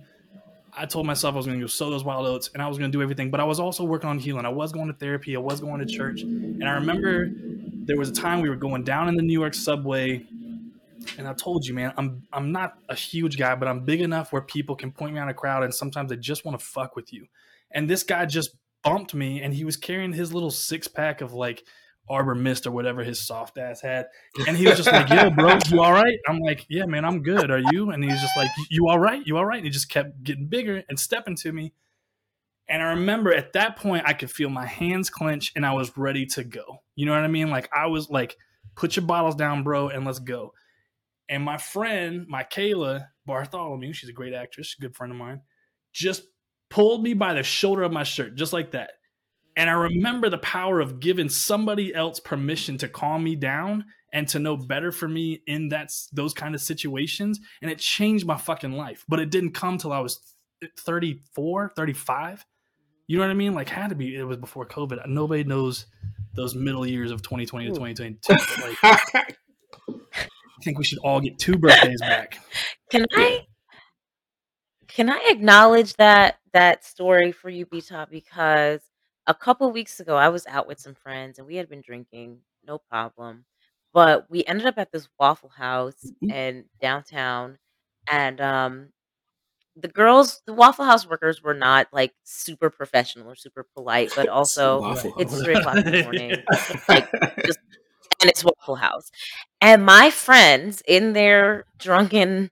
I 0.78 0.86
told 0.86 1.06
myself 1.06 1.34
i 1.34 1.38
was 1.38 1.46
going 1.46 1.58
to 1.58 1.64
go 1.64 1.68
sow 1.68 1.90
those 1.90 2.04
wild 2.04 2.28
oats 2.28 2.50
and 2.54 2.62
i 2.62 2.68
was 2.68 2.78
going 2.78 2.92
to 2.92 2.96
do 2.98 3.02
everything 3.02 3.32
but 3.32 3.40
i 3.40 3.44
was 3.44 3.60
also 3.60 3.84
working 3.84 4.10
on 4.10 4.20
healing. 4.20 4.46
I 4.46 4.50
was 4.50 4.72
going 4.72 4.88
to 4.88 4.94
therapy 4.94 5.36
i 5.36 5.40
was 5.40 5.62
going 5.62 5.80
to 5.80 5.86
church. 5.86 6.22
And 6.22 6.68
i 6.68 6.74
remember 6.74 7.30
there 7.86 7.98
was 7.98 8.10
a 8.10 8.14
time 8.14 8.42
we 8.42 8.50
were 8.50 8.56
going 8.56 8.84
down 8.84 9.08
in 9.08 9.16
the 9.16 9.24
new 9.24 9.40
york 9.40 9.54
subway 9.54 10.26
and 11.18 11.28
i 11.28 11.34
told 11.34 11.66
you 11.66 11.74
man 11.74 11.94
i'm 11.98 12.24
i'm 12.34 12.52
not 12.52 12.76
a 12.90 12.96
huge 12.96 13.38
guy 13.38 13.56
but 13.56 13.68
i'm 13.68 13.84
big 13.84 14.02
enough 14.02 14.32
where 14.32 14.42
people 14.42 14.76
can 14.76 14.92
point 14.92 15.14
me 15.14 15.20
out 15.20 15.30
a 15.30 15.34
crowd 15.34 15.64
and 15.64 15.74
sometimes 15.74 16.10
they 16.10 16.18
just 16.18 16.46
want 16.46 16.60
to 16.60 16.64
fuck 16.64 16.96
with 16.96 17.12
you. 17.14 17.26
And 17.72 17.90
this 17.90 18.04
guy 18.04 18.26
just 18.26 18.56
bumped 18.84 19.14
me 19.14 19.42
and 19.42 19.54
he 19.54 19.64
was 19.64 19.78
carrying 19.78 20.14
his 20.14 20.34
little 20.34 20.52
six 20.52 20.88
pack 20.88 21.22
of 21.22 21.34
like 21.34 21.64
Arbor 22.10 22.36
Mist 22.36 22.66
or 22.66 22.72
whatever 22.72 23.04
his 23.04 23.20
soft 23.20 23.58
ass 23.58 23.82
had. 23.82 24.08
And 24.48 24.58
he 24.58 24.68
was 24.68 24.78
just 24.78 24.92
like, 24.92 25.10
Yo, 25.10 25.30
bro, 25.30 25.58
you 25.68 25.82
all 25.82 25.94
right? 25.94 26.18
I'm 26.28 26.40
like, 26.40 26.66
Yeah, 26.70 26.86
man, 26.86 27.06
I'm 27.06 27.22
good. 27.22 27.52
Are 27.52 27.62
you? 27.72 27.92
And 27.92 28.04
he's 28.04 28.20
just 28.22 28.36
like, 28.36 28.50
You 28.70 28.88
all 28.90 29.00
right? 29.00 29.26
You 29.26 29.38
all 29.38 29.46
right? 29.46 29.58
And 29.58 29.66
he 29.66 29.72
just 29.72 29.90
kept 29.90 30.24
getting 30.24 30.48
bigger 30.48 30.84
and 30.90 31.00
stepping 31.00 31.36
to 31.38 31.52
me. 31.52 31.74
And 32.68 32.82
I 32.82 32.92
remember 32.92 33.34
at 33.34 33.54
that 33.54 33.78
point, 33.78 34.04
I 34.06 34.14
could 34.14 34.30
feel 34.30 34.50
my 34.50 34.66
hands 34.66 35.10
clench 35.10 35.52
and 35.56 35.66
I 35.66 35.74
was 35.74 35.98
ready 35.98 36.26
to 36.28 36.44
go. 36.44 36.84
You 36.96 37.06
know 37.06 37.14
what 37.14 37.24
I 37.24 37.28
mean? 37.28 37.50
Like, 37.50 37.70
I 37.74 37.88
was 37.88 38.10
like, 38.10 38.38
Put 38.76 38.96
your 38.96 39.06
bottles 39.06 39.36
down, 39.36 39.64
bro, 39.64 39.90
and 39.90 40.06
let's 40.06 40.20
go. 40.20 40.54
And 41.28 41.44
my 41.44 41.58
friend, 41.58 42.26
my 42.28 42.44
Kayla 42.44 43.08
Bartholomew, 43.26 43.94
she's 43.94 44.10
a 44.10 44.14
great 44.14 44.34
actress, 44.34 44.76
good 44.80 44.96
friend 44.96 45.12
of 45.12 45.20
mine, 45.20 45.42
just 45.94 46.24
pulled 46.70 47.04
me 47.04 47.14
by 47.14 47.34
the 47.34 47.44
shoulder 47.44 47.84
of 47.84 47.92
my 47.92 48.04
shirt, 48.04 48.36
just 48.36 48.54
like 48.54 48.72
that. 48.72 48.92
And 49.60 49.70
I 49.70 49.74
remember 49.74 50.30
the 50.30 50.38
power 50.38 50.80
of 50.80 51.02
giving 51.02 51.28
somebody 51.28 51.94
else 51.94 52.22
permission 52.22 52.78
to 52.78 52.88
calm 52.88 53.26
me 53.26 53.36
down 53.36 53.84
and 54.14 54.26
to 54.30 54.40
know 54.40 54.56
better 54.56 54.90
for 54.90 55.06
me 55.06 55.42
in 55.48 55.68
that 55.70 55.92
those 56.14 56.34
kind 56.34 56.56
of 56.56 56.62
situations. 56.62 57.42
And 57.62 57.70
it 57.70 57.78
changed 57.78 58.26
my 58.26 58.38
fucking 58.38 58.72
life. 58.72 59.04
But 59.10 59.20
it 59.20 59.32
didn't 59.32 59.52
come 59.52 59.78
till 59.78 59.92
I 59.92 60.00
was 60.00 60.22
34, 60.78 61.74
35. 61.76 62.46
You 63.08 63.18
know 63.18 63.26
what 63.26 63.32
I 63.32 63.34
mean? 63.34 63.54
Like 63.54 63.68
had 63.68 63.90
to 63.90 63.96
be 63.96 64.16
it 64.16 64.24
was 64.24 64.38
before 64.38 64.66
COVID. 64.66 65.06
Nobody 65.10 65.44
knows 65.44 65.88
those 66.36 66.56
middle 66.56 66.88
years 66.88 67.12
of 67.12 67.22
2020 67.22 67.66
to 67.66 67.72
hmm. 67.72 67.86
2022. 67.86 68.34
Like 68.66 68.78
I 70.16 70.64
think 70.64 70.78
we 70.78 70.86
should 70.86 71.00
all 71.00 71.20
get 71.20 71.38
two 71.38 71.58
birthdays 71.58 72.00
back. 72.00 72.40
Can 72.90 73.06
I 73.14 73.46
can 74.88 75.10
I 75.10 75.28
acknowledge 75.30 75.96
that 75.96 76.40
that 76.54 76.86
story 76.86 77.34
for 77.34 77.50
you, 77.50 77.66
B 77.66 77.82
Top? 77.82 78.10
Because 78.10 78.80
a 79.30 79.36
couple 79.36 79.72
weeks 79.72 80.02
ago 80.02 80.18
I 80.18 80.30
was 80.30 80.48
out 80.48 80.68
with 80.68 80.80
some 80.82 80.96
friends 80.96 81.40
and 81.40 81.48
we 81.48 81.58
had 81.58 81.70
been 81.70 81.82
drinking, 81.82 82.40
no 82.68 82.80
problem. 82.80 83.46
But 83.94 84.30
we 84.32 84.46
ended 84.46 84.68
up 84.68 84.80
at 84.80 84.92
this 84.94 85.10
Waffle 85.20 85.50
House 85.52 86.14
Mhm. 86.24 86.32
in 86.36 86.66
downtown 86.82 87.60
and 88.12 88.42
um 88.42 88.94
the 89.76 89.88
girls, 89.90 90.42
the 90.46 90.54
Waffle 90.54 90.86
House 90.86 91.08
workers 91.08 91.42
were 91.44 91.54
not 91.54 91.88
like 91.94 92.14
super 92.24 92.70
professional 92.70 93.30
or 93.32 93.36
super 93.36 93.66
polite, 93.76 94.12
but 94.16 94.28
also 94.30 94.82
Waffle 94.82 95.14
it's 95.18 95.34
House. 95.34 95.42
three 95.44 95.56
o'clock 95.56 95.82
in 95.86 95.92
the 95.92 96.04
morning. 96.04 96.38
Like 96.90 97.08
just 97.46 97.60
and 98.22 98.30
it's 98.30 98.44
Waffle 98.44 98.76
House. 98.76 99.12
And 99.62 99.86
my 99.86 100.10
friends 100.12 100.84
in 100.88 101.14
their 101.14 101.66
drunken 101.80 102.52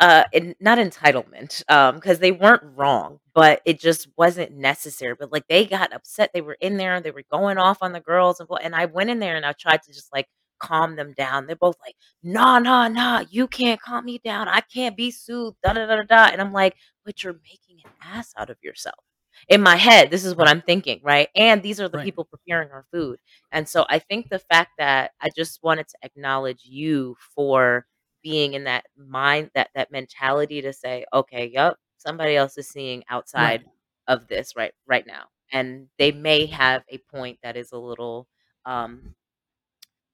uh 0.00 0.24
in, 0.32 0.54
not 0.60 0.78
entitlement 0.78 1.62
um 1.70 1.96
because 1.96 2.18
they 2.20 2.32
weren't 2.32 2.62
wrong 2.76 3.18
but 3.34 3.60
it 3.64 3.80
just 3.80 4.08
wasn't 4.16 4.52
necessary 4.52 5.14
but 5.18 5.32
like 5.32 5.46
they 5.48 5.64
got 5.64 5.92
upset 5.92 6.30
they 6.32 6.40
were 6.40 6.56
in 6.60 6.76
there 6.76 6.94
and 6.94 7.04
they 7.04 7.10
were 7.10 7.24
going 7.30 7.58
off 7.58 7.78
on 7.82 7.92
the 7.92 8.00
girls 8.00 8.40
and, 8.40 8.48
and 8.62 8.74
i 8.76 8.84
went 8.86 9.10
in 9.10 9.18
there 9.18 9.36
and 9.36 9.44
i 9.46 9.52
tried 9.52 9.82
to 9.82 9.92
just 9.92 10.12
like 10.12 10.26
calm 10.60 10.96
them 10.96 11.12
down 11.16 11.46
they're 11.46 11.56
both 11.56 11.76
like 11.84 11.94
nah 12.22 12.58
nah 12.58 12.88
nah 12.88 13.24
you 13.30 13.46
can't 13.48 13.80
calm 13.80 14.04
me 14.04 14.20
down 14.24 14.48
i 14.48 14.60
can't 14.60 14.96
be 14.96 15.10
soothed 15.10 15.56
da 15.64 15.72
da 15.72 15.86
da 15.86 15.96
da 15.96 16.02
da 16.02 16.24
and 16.32 16.40
i'm 16.40 16.52
like 16.52 16.74
but 17.04 17.22
you're 17.22 17.34
making 17.44 17.78
an 17.84 17.90
ass 18.02 18.32
out 18.36 18.50
of 18.50 18.56
yourself 18.62 19.04
in 19.48 19.62
my 19.62 19.76
head 19.76 20.10
this 20.10 20.24
is 20.24 20.34
what 20.34 20.48
i'm 20.48 20.62
thinking 20.62 21.00
right 21.02 21.28
and 21.36 21.62
these 21.62 21.80
are 21.80 21.88
the 21.88 21.98
Right. 21.98 22.04
people 22.04 22.24
preparing 22.24 22.70
our 22.70 22.84
food 22.92 23.18
and 23.52 23.68
so 23.68 23.86
I 23.88 23.98
think 23.98 24.28
the 24.30 24.38
fact 24.38 24.72
that 24.78 25.12
I 25.20 25.28
just 25.36 25.60
wanted 25.62 25.88
to 25.88 25.96
acknowledge 26.02 26.64
you 26.64 27.16
for 27.34 27.86
being 28.22 28.54
in 28.54 28.64
that 28.64 28.84
mind, 28.96 29.50
that 29.54 29.70
that 29.74 29.90
mentality 29.92 30.62
to 30.62 30.72
say, 30.72 31.04
okay, 31.12 31.50
yep, 31.52 31.76
somebody 31.98 32.36
else 32.36 32.58
is 32.58 32.68
seeing 32.68 33.04
outside 33.10 33.64
of 34.06 34.26
this 34.28 34.56
right 34.56 34.72
right 34.86 35.06
now. 35.06 35.24
And 35.52 35.88
they 35.98 36.12
may 36.12 36.46
have 36.46 36.82
a 36.90 36.98
point 37.10 37.38
that 37.42 37.56
is 37.56 37.72
a 37.72 37.78
little 37.78 38.28
um 38.66 39.14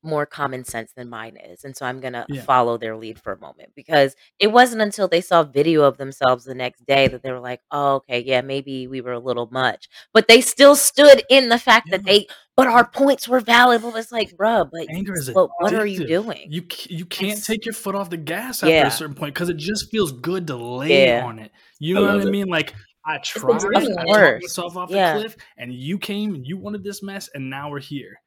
more 0.05 0.27
common 0.27 0.65
sense 0.65 0.93
than 0.97 1.09
mine 1.09 1.37
is. 1.37 1.65
And 1.65 1.77
so 1.77 1.87
I'm 1.87 2.01
going 2.01 2.13
to 2.13 2.27
Yeah. 2.29 2.43
follow 2.43 2.77
their 2.79 2.97
lead 2.97 3.19
for 3.21 3.33
a 3.33 3.39
moment 3.41 3.71
because 3.75 4.15
it 4.39 4.49
wasn't 4.49 4.83
until 4.83 5.09
they 5.09 5.21
saw 5.21 5.43
video 5.43 5.83
of 5.83 5.97
themselves 5.97 6.45
the 6.45 6.55
next 6.55 6.87
day 6.87 7.09
that 7.09 7.23
they 7.23 7.33
were 7.33 7.41
like, 7.41 7.61
oh, 7.71 7.95
okay, 7.97 8.21
yeah, 8.21 8.41
maybe 8.43 8.87
we 8.87 9.01
were 9.01 9.13
a 9.13 9.19
little 9.19 9.49
much. 9.51 9.89
But 10.13 10.29
they 10.29 10.41
still 10.41 10.77
stood 10.77 11.23
in 11.31 11.49
the 11.49 11.59
fact 11.59 11.89
Yeah, 11.91 11.97
that 11.99 12.05
they, 12.07 12.27
but 12.57 12.67
our 12.69 12.87
points 12.87 13.27
were 13.29 13.41
valid. 13.41 13.83
But 13.83 13.97
it's 13.97 14.13
like, 14.13 14.37
bruh, 14.37 14.69
but 14.71 14.87
Anger 14.91 15.15
is 15.15 15.33
what, 15.33 15.51
what 15.59 15.75
are 15.75 15.87
you 15.87 16.01
addictive. 16.01 16.09
doing? 16.09 16.47
You 16.51 16.63
c- 16.71 16.95
you 16.95 17.07
can't 17.07 17.33
It's- 17.33 17.47
take 17.47 17.65
your 17.65 17.75
foot 17.75 17.95
off 17.95 18.11
the 18.11 18.17
gas 18.17 18.63
after 18.63 18.73
Yeah. 18.73 18.87
a 18.87 18.91
certain 18.91 19.15
point 19.15 19.35
because 19.35 19.49
it 19.49 19.57
just 19.57 19.91
feels 19.91 20.13
good 20.13 20.47
to 20.49 20.57
lay 20.57 21.07
Yeah. 21.07 21.25
on 21.25 21.39
it. 21.39 21.51
You 21.81 21.97
I 21.97 22.01
know 22.01 22.07
what 22.07 22.15
love 22.17 22.25
I 22.25 22.29
it. 22.29 22.31
mean? 22.31 22.47
Like 22.49 22.75
I 23.07 23.19
tried, 23.19 23.61
adrenaline. 23.61 23.77
I 23.77 23.95
talked 23.95 24.07
course. 24.07 24.43
myself 24.43 24.77
off 24.79 24.91
Yeah. 24.91 25.15
the 25.15 25.21
cliff, 25.21 25.37
and 25.59 25.75
you 25.75 25.99
came 25.99 26.35
and 26.35 26.47
you 26.47 26.57
wanted 26.57 26.83
this 26.83 27.03
mess, 27.03 27.29
and 27.35 27.51
now 27.51 27.71
we're 27.71 27.79
here. 27.81 28.19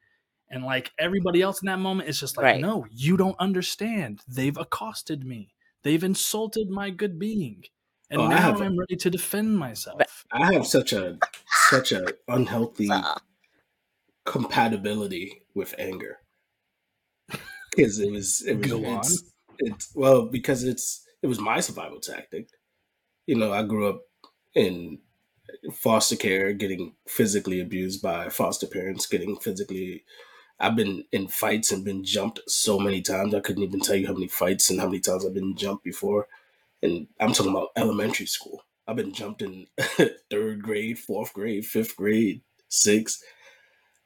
And 0.50 0.64
like 0.64 0.92
everybody 0.98 1.42
else 1.42 1.62
in 1.62 1.66
that 1.68 1.80
moment, 1.80 2.08
it's 2.10 2.20
just 2.20 2.38
like, 2.38 2.44
Right. 2.46 2.62
no, 2.62 2.86
you 2.90 3.18
don't 3.18 3.38
understand. 3.40 4.22
They've 4.28 4.56
accosted 4.58 5.26
me. 5.26 5.54
They've 5.84 6.04
insulted 6.04 6.70
my 6.70 6.90
good 6.90 7.20
being, 7.20 7.64
and 8.10 8.22
Oh, 8.22 8.26
I 8.26 8.30
now 8.30 8.38
have- 8.38 8.62
I'm 8.62 8.78
ready 8.78 8.96
to 8.96 9.10
defend 9.10 9.58
myself. 9.58 10.26
I 10.32 10.54
have 10.54 10.66
such 10.68 10.92
a 10.94 11.20
such 11.70 11.92
a 11.92 12.14
unhealthy 12.28 12.90
compatibility 14.26 15.44
with 15.54 15.74
anger 15.78 16.18
because 17.76 18.00
it 18.00 18.12
was 18.12 18.42
it 18.46 18.58
was 18.58 18.68
Go 18.68 18.86
on. 18.86 19.00
it's, 19.00 19.24
it's 19.60 19.92
well 19.96 20.26
because 20.28 20.64
it's 20.64 21.06
it 21.22 21.28
was 21.28 21.40
my 21.40 21.60
survival 21.60 22.00
tactic. 22.00 22.48
You 23.26 23.36
know, 23.36 23.52
I 23.54 23.64
grew 23.64 23.88
up 23.90 24.02
in 24.56 25.00
foster 25.74 26.16
care, 26.16 26.54
getting 26.54 26.96
physically 27.08 27.60
abused 27.60 28.02
by 28.02 28.30
foster 28.30 28.68
parents, 28.68 29.06
getting 29.06 29.36
physically. 29.38 30.04
I've 30.60 30.76
been 30.76 31.06
in 31.12 31.28
fights 31.28 31.72
and 31.72 31.86
been 31.86 32.04
jumped 32.04 32.40
so 32.50 32.80
many 32.80 33.02
times. 33.02 33.34
I 33.36 33.42
couldn't 33.42 33.64
even 33.64 33.80
tell 33.80 33.96
you 33.96 34.08
how 34.08 34.14
many 34.14 34.28
fights 34.28 34.70
and 34.70 34.80
how 34.80 34.88
many 34.88 35.00
times 35.00 35.26
I've 35.26 35.34
been 35.34 35.56
jumped 35.56 35.84
before. 35.84 36.28
And 36.84 37.08
I'm 37.20 37.34
talking 37.34 37.52
about 37.52 37.72
elementary 37.76 38.28
school. 38.28 38.64
I've 38.88 38.96
been 38.98 39.14
jumped 39.14 39.42
in 39.42 39.68
third 40.32 40.64
grade, 40.64 41.00
fourth 41.00 41.34
grade, 41.34 41.66
fifth 41.66 41.96
grade, 41.96 42.42
sixth. 42.70 43.24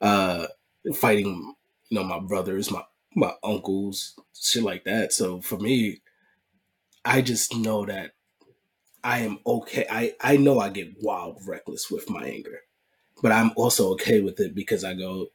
Uh, 0.02 0.48
fighting, 0.96 1.56
you 1.90 1.98
know, 2.00 2.04
my 2.04 2.20
brothers, 2.20 2.72
my 2.72 2.84
my 3.16 3.34
uncles, 3.44 4.16
shit 4.40 4.64
like 4.64 4.86
that. 4.86 5.14
So 5.14 5.42
for 5.42 5.58
me, 5.60 6.02
I 7.06 7.22
just 7.22 7.56
know 7.56 7.86
that 7.86 8.12
I 9.04 9.20
am 9.20 9.40
okay. 9.46 9.86
I 9.90 10.16
I 10.22 10.38
know 10.38 10.60
I 10.60 10.70
get 10.70 10.96
wild, 11.02 11.40
reckless 11.48 11.92
with 11.92 12.10
my 12.10 12.26
anger, 12.26 12.62
but 13.24 13.32
I'm 13.32 13.52
also 13.58 13.92
okay 13.94 14.22
with 14.22 14.40
it 14.40 14.56
because 14.56 14.84
I 14.84 14.94
go, 14.96 15.28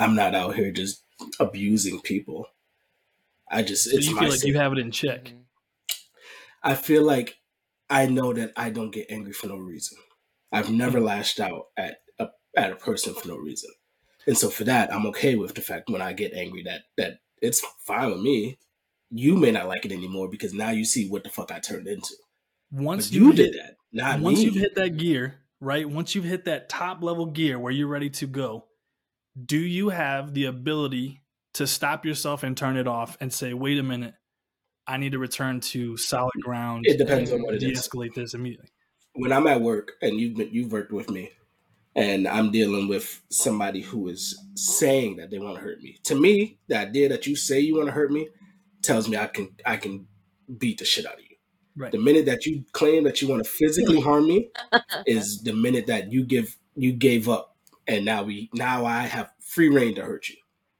I'm 0.00 0.14
not 0.14 0.34
out 0.34 0.54
here 0.54 0.72
just 0.72 1.04
abusing 1.38 2.00
people. 2.00 2.46
I 3.50 3.62
just 3.62 3.84
So 3.84 3.96
it's 3.96 4.08
you 4.08 4.18
feel 4.18 4.30
like 4.30 4.44
you 4.44 4.56
have 4.58 4.72
it 4.72 4.78
in 4.78 4.90
check. 4.90 5.34
I 6.62 6.74
feel 6.74 7.02
like 7.04 7.36
I 7.90 8.06
know 8.06 8.32
that 8.32 8.52
I 8.56 8.70
don't 8.70 8.92
get 8.92 9.10
angry 9.10 9.32
for 9.32 9.48
no 9.48 9.56
reason. 9.56 9.98
I've 10.50 10.70
never 10.70 10.98
mm-hmm. 10.98 11.06
lashed 11.06 11.38
out 11.38 11.66
at 11.76 11.98
a, 12.18 12.28
at 12.56 12.72
a 12.72 12.76
person 12.76 13.14
for 13.14 13.28
no 13.28 13.36
reason, 13.36 13.70
and 14.26 14.36
so 14.38 14.48
for 14.48 14.64
that, 14.64 14.92
I'm 14.92 15.06
okay 15.06 15.36
with 15.36 15.54
the 15.54 15.60
fact 15.60 15.90
when 15.90 16.02
I 16.02 16.12
get 16.14 16.32
angry 16.32 16.62
that 16.64 16.82
that 16.96 17.18
it's 17.42 17.60
fine 17.80 18.10
with 18.10 18.20
me. 18.20 18.58
You 19.10 19.36
may 19.36 19.50
not 19.50 19.68
like 19.68 19.84
it 19.84 19.92
anymore 19.92 20.28
because 20.30 20.54
now 20.54 20.70
you 20.70 20.84
see 20.84 21.08
what 21.08 21.24
the 21.24 21.30
fuck 21.30 21.52
I 21.52 21.58
turned 21.58 21.88
into. 21.88 22.14
Once 22.70 23.10
you 23.10 23.32
hit- 23.32 23.36
did 23.36 23.54
that, 23.54 23.76
not 23.92 24.20
once 24.20 24.38
me. 24.38 24.44
you've 24.44 24.54
hit 24.54 24.76
that 24.76 24.96
gear, 24.96 25.40
right? 25.60 25.88
Once 25.88 26.14
you've 26.14 26.24
hit 26.24 26.46
that 26.46 26.68
top 26.68 27.02
level 27.02 27.26
gear 27.26 27.58
where 27.58 27.72
you're 27.72 27.88
ready 27.88 28.08
to 28.10 28.26
go, 28.26 28.64
do 29.46 29.58
you 29.58 29.90
have 29.90 30.34
the 30.34 30.44
ability 30.46 31.22
to 31.54 31.66
stop 31.66 32.04
yourself 32.04 32.42
and 32.42 32.56
turn 32.56 32.76
it 32.76 32.86
off 32.86 33.16
and 33.20 33.32
say, 33.32 33.52
"Wait 33.54 33.78
a 33.78 33.82
minute, 33.82 34.14
I 34.86 34.96
need 34.96 35.12
to 35.12 35.18
return 35.18 35.60
to 35.60 35.96
solid 35.96 36.40
ground." 36.40 36.84
It 36.86 36.98
depends 36.98 37.32
on 37.32 37.42
what 37.42 37.54
it 37.54 37.62
is. 37.62 37.80
De-escalate 37.88 38.14
this 38.14 38.34
immediately. 38.34 38.68
when 39.14 39.32
I'm 39.32 39.46
at 39.46 39.60
work 39.60 39.92
and 40.02 40.20
you've 40.20 40.36
been, 40.36 40.50
you've 40.52 40.72
worked 40.72 40.92
with 40.92 41.10
me, 41.10 41.30
and 41.96 42.28
I'm 42.28 42.50
dealing 42.52 42.86
with 42.88 43.22
somebody 43.30 43.82
who 43.82 44.08
is 44.08 44.40
saying 44.54 45.16
that 45.16 45.30
they 45.30 45.38
want 45.38 45.56
to 45.56 45.62
hurt 45.62 45.80
me. 45.80 45.98
To 46.04 46.14
me, 46.14 46.58
the 46.68 46.78
idea 46.78 47.08
that 47.08 47.26
you 47.26 47.34
say 47.36 47.58
you 47.60 47.76
want 47.76 47.88
to 47.88 47.92
hurt 47.92 48.12
me 48.12 48.28
tells 48.82 49.08
me 49.08 49.16
I 49.16 49.26
can 49.26 49.50
I 49.66 49.76
can 49.76 50.06
beat 50.58 50.78
the 50.78 50.84
shit 50.84 51.06
out 51.06 51.14
of 51.14 51.20
you. 51.20 51.36
Right. 51.76 51.92
The 51.92 51.98
minute 51.98 52.26
that 52.26 52.46
you 52.46 52.64
claim 52.72 53.04
that 53.04 53.22
you 53.22 53.28
want 53.28 53.44
to 53.44 53.50
physically 53.50 54.00
harm 54.00 54.26
me 54.26 54.50
is 55.06 55.42
the 55.42 55.52
minute 55.52 55.86
that 55.86 56.12
you 56.12 56.24
give 56.24 56.56
you 56.76 56.92
gave 56.92 57.28
up, 57.28 57.49
and 57.90 58.04
now 58.04 58.22
we 58.22 58.48
now 58.54 58.86
I 58.86 59.02
have 59.02 59.30
free 59.40 59.68
reign 59.68 59.96
to 59.96 60.02
hurt 60.02 60.28
you 60.28 60.36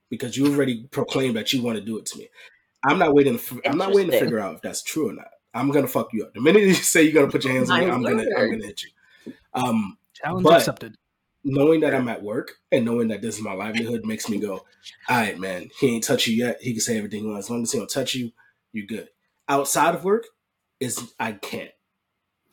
because 0.09 0.37
you 0.37 0.47
already 0.53 0.87
proclaimed 0.91 1.35
that 1.35 1.51
you 1.53 1.61
want 1.61 1.77
to 1.77 1.83
do 1.83 1.97
it 1.97 2.05
to 2.07 2.17
me. 2.17 2.29
I'm 2.83 2.97
not 2.97 3.13
waiting. 3.13 3.37
For, 3.37 3.59
I'm 3.65 3.77
not 3.77 3.93
waiting 3.93 4.11
to 4.11 4.19
figure 4.19 4.39
out 4.39 4.55
if 4.55 4.61
that's 4.61 4.81
true 4.81 5.09
or 5.09 5.13
not. 5.13 5.27
I'm 5.53 5.69
gonna 5.71 5.87
fuck 5.87 6.13
you 6.13 6.23
up. 6.23 6.33
The 6.33 6.41
minute 6.41 6.63
you 6.63 6.73
say 6.73 7.03
you're 7.03 7.13
gonna 7.13 7.31
put 7.31 7.43
your 7.43 7.53
hands 7.53 7.69
on 7.69 7.81
me, 7.81 7.89
I'm 7.89 8.01
gonna 8.01 8.23
I'm 8.37 8.49
gonna 8.51 8.65
hit 8.65 8.81
you. 8.83 9.33
Um, 9.53 9.97
Challenge 10.13 10.43
But- 10.43 10.57
accepted. 10.59 10.95
knowing 11.43 11.81
that 11.81 11.93
I'm 11.93 12.07
at 12.07 12.23
work 12.23 12.53
and 12.71 12.85
knowing 12.85 13.09
that 13.09 13.21
this 13.21 13.37
is 13.37 13.43
my 13.43 13.53
livelihood 13.53 14.05
makes 14.05 14.29
me 14.29 14.39
go, 14.39 14.53
all 14.53 15.17
right, 15.17 15.37
man, 15.37 15.69
he 15.79 15.95
ain't 15.95 16.03
touch 16.03 16.27
you 16.27 16.35
yet. 16.35 16.61
He 16.61 16.71
can 16.71 16.81
say 16.81 16.97
everything 16.97 17.23
he 17.23 17.27
wants. 17.27 17.47
As 17.47 17.49
long 17.49 17.63
as 17.63 17.71
he 17.71 17.77
don't 17.79 17.89
touch 17.89 18.15
you, 18.15 18.31
you 18.71 18.87
good. 18.87 19.09
Outside 19.49 19.95
of 19.95 20.03
work 20.05 20.25
is 20.79 21.13
I 21.19 21.33
can't. 21.33 21.71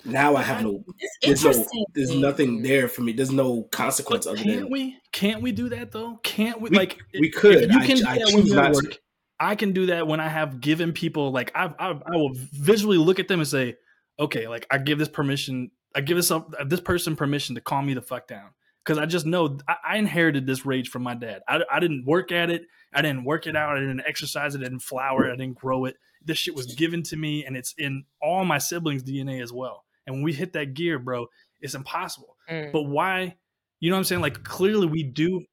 Now 0.05 0.37
I 0.37 0.43
have 0.43 0.63
no 0.63 0.85
It's 1.23 1.43
there's 1.43 1.59
no 1.59 1.85
there's 1.95 2.15
nothing 2.15 2.63
there 2.63 2.89
for 2.89 3.03
me. 3.03 3.13
There's 3.13 3.33
no 3.33 3.63
consequence 3.65 4.27
But 4.27 4.33
other 4.33 4.43
can't 4.45 4.61
than 4.61 4.71
we? 4.71 4.97
Can't 5.13 5.43
we 5.43 5.53
do 5.53 5.69
that 5.71 5.91
though? 5.93 6.19
Can't 6.23 6.61
we? 6.61 6.71
We- 6.71 6.77
like 6.77 6.99
we 7.19 7.31
could. 7.31 7.65
If 7.65 7.73
you 7.73 7.81
I- 7.81 7.87
can 7.87 7.97
do 7.99 8.07
I 8.07 8.19
that 8.19 8.27
when 8.27 8.35
choose 8.43 8.49
you're 8.51 8.61
at 8.61 8.73
not 8.73 8.81
to. 8.81 8.87
work. 8.89 8.99
I 9.41 9.55
can 9.55 9.73
do 9.73 9.87
that 9.87 10.07
when 10.07 10.21
I 10.21 10.29
have 10.29 10.61
given 10.61 10.93
people 10.93 11.31
like 11.33 11.51
I, 11.55 11.73
I 11.79 11.91
I 11.91 12.17
will 12.17 12.33
visually 12.35 12.99
look 12.99 13.19
at 13.19 13.29
them 13.29 13.41
and 13.41 13.49
say, 13.49 13.77
okay, 14.19 14.49
like 14.49 14.67
I 14.71 14.79
give 14.79 14.99
this 14.99 15.09
permission, 15.09 15.71
I 15.95 16.01
give 16.01 16.17
this 16.17 16.31
up 16.31 16.53
uh, 16.59 16.65
this 16.65 16.81
person 16.81 17.15
permission 17.17 17.55
to 17.55 17.61
calm 17.61 17.87
me 17.87 17.95
the 17.95 18.03
fuck 18.03 18.27
down 18.29 18.51
because 18.85 18.99
I 18.99 19.07
just 19.07 19.27
know 19.27 19.59
I, 19.69 19.77
I 19.85 19.97
inherited 19.99 20.47
this 20.47 20.65
rage 20.67 20.89
from 20.91 21.03
my 21.03 21.15
dad. 21.15 21.43
I, 21.49 21.61
I 21.71 21.79
didn't 21.81 22.05
work 22.05 22.33
at 22.33 22.51
it, 22.51 22.63
I 22.93 23.03
didn't 23.03 23.25
work 23.25 23.47
it 23.47 23.55
out, 23.57 23.77
I 23.77 23.81
didn't 23.81 24.03
exercise 24.07 24.55
it, 24.55 24.61
I 24.61 24.65
didn't 24.65 24.81
flower 24.81 25.29
it, 25.29 25.33
I 25.33 25.37
didn't 25.37 25.57
grow 25.59 25.85
it. 25.85 25.97
This 26.25 26.39
shit 26.39 26.57
was 26.57 26.75
given 26.75 27.03
to 27.05 27.17
me, 27.17 27.45
and 27.45 27.57
it's 27.57 27.75
in 27.79 28.05
all 28.21 28.45
my 28.45 28.59
siblings' 28.59 29.05
DNA 29.05 29.41
as 29.41 29.53
well. 29.53 29.85
And 30.09 30.17
when 30.17 30.25
we 30.25 30.33
hit 30.33 30.55
that 30.55 30.73
gear, 30.73 30.99
bro, 30.99 31.27
it's 31.61 31.75
impossible. 31.75 32.35
Mm. 32.51 32.73
But 32.73 32.85
why? 32.85 33.37
You 33.79 33.91
know 33.91 33.97
what 33.97 33.99
I'm 33.99 34.05
saying? 34.05 34.23
Like 34.23 34.43
clearly 34.43 34.87
we 34.87 35.03
do. 35.05 35.45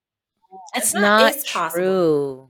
It's 0.73 0.85
It's 0.85 0.93
not, 0.93 1.01
not- 1.01 1.35
it's 1.35 1.51
possible. 1.51 1.83
true. 1.83 2.49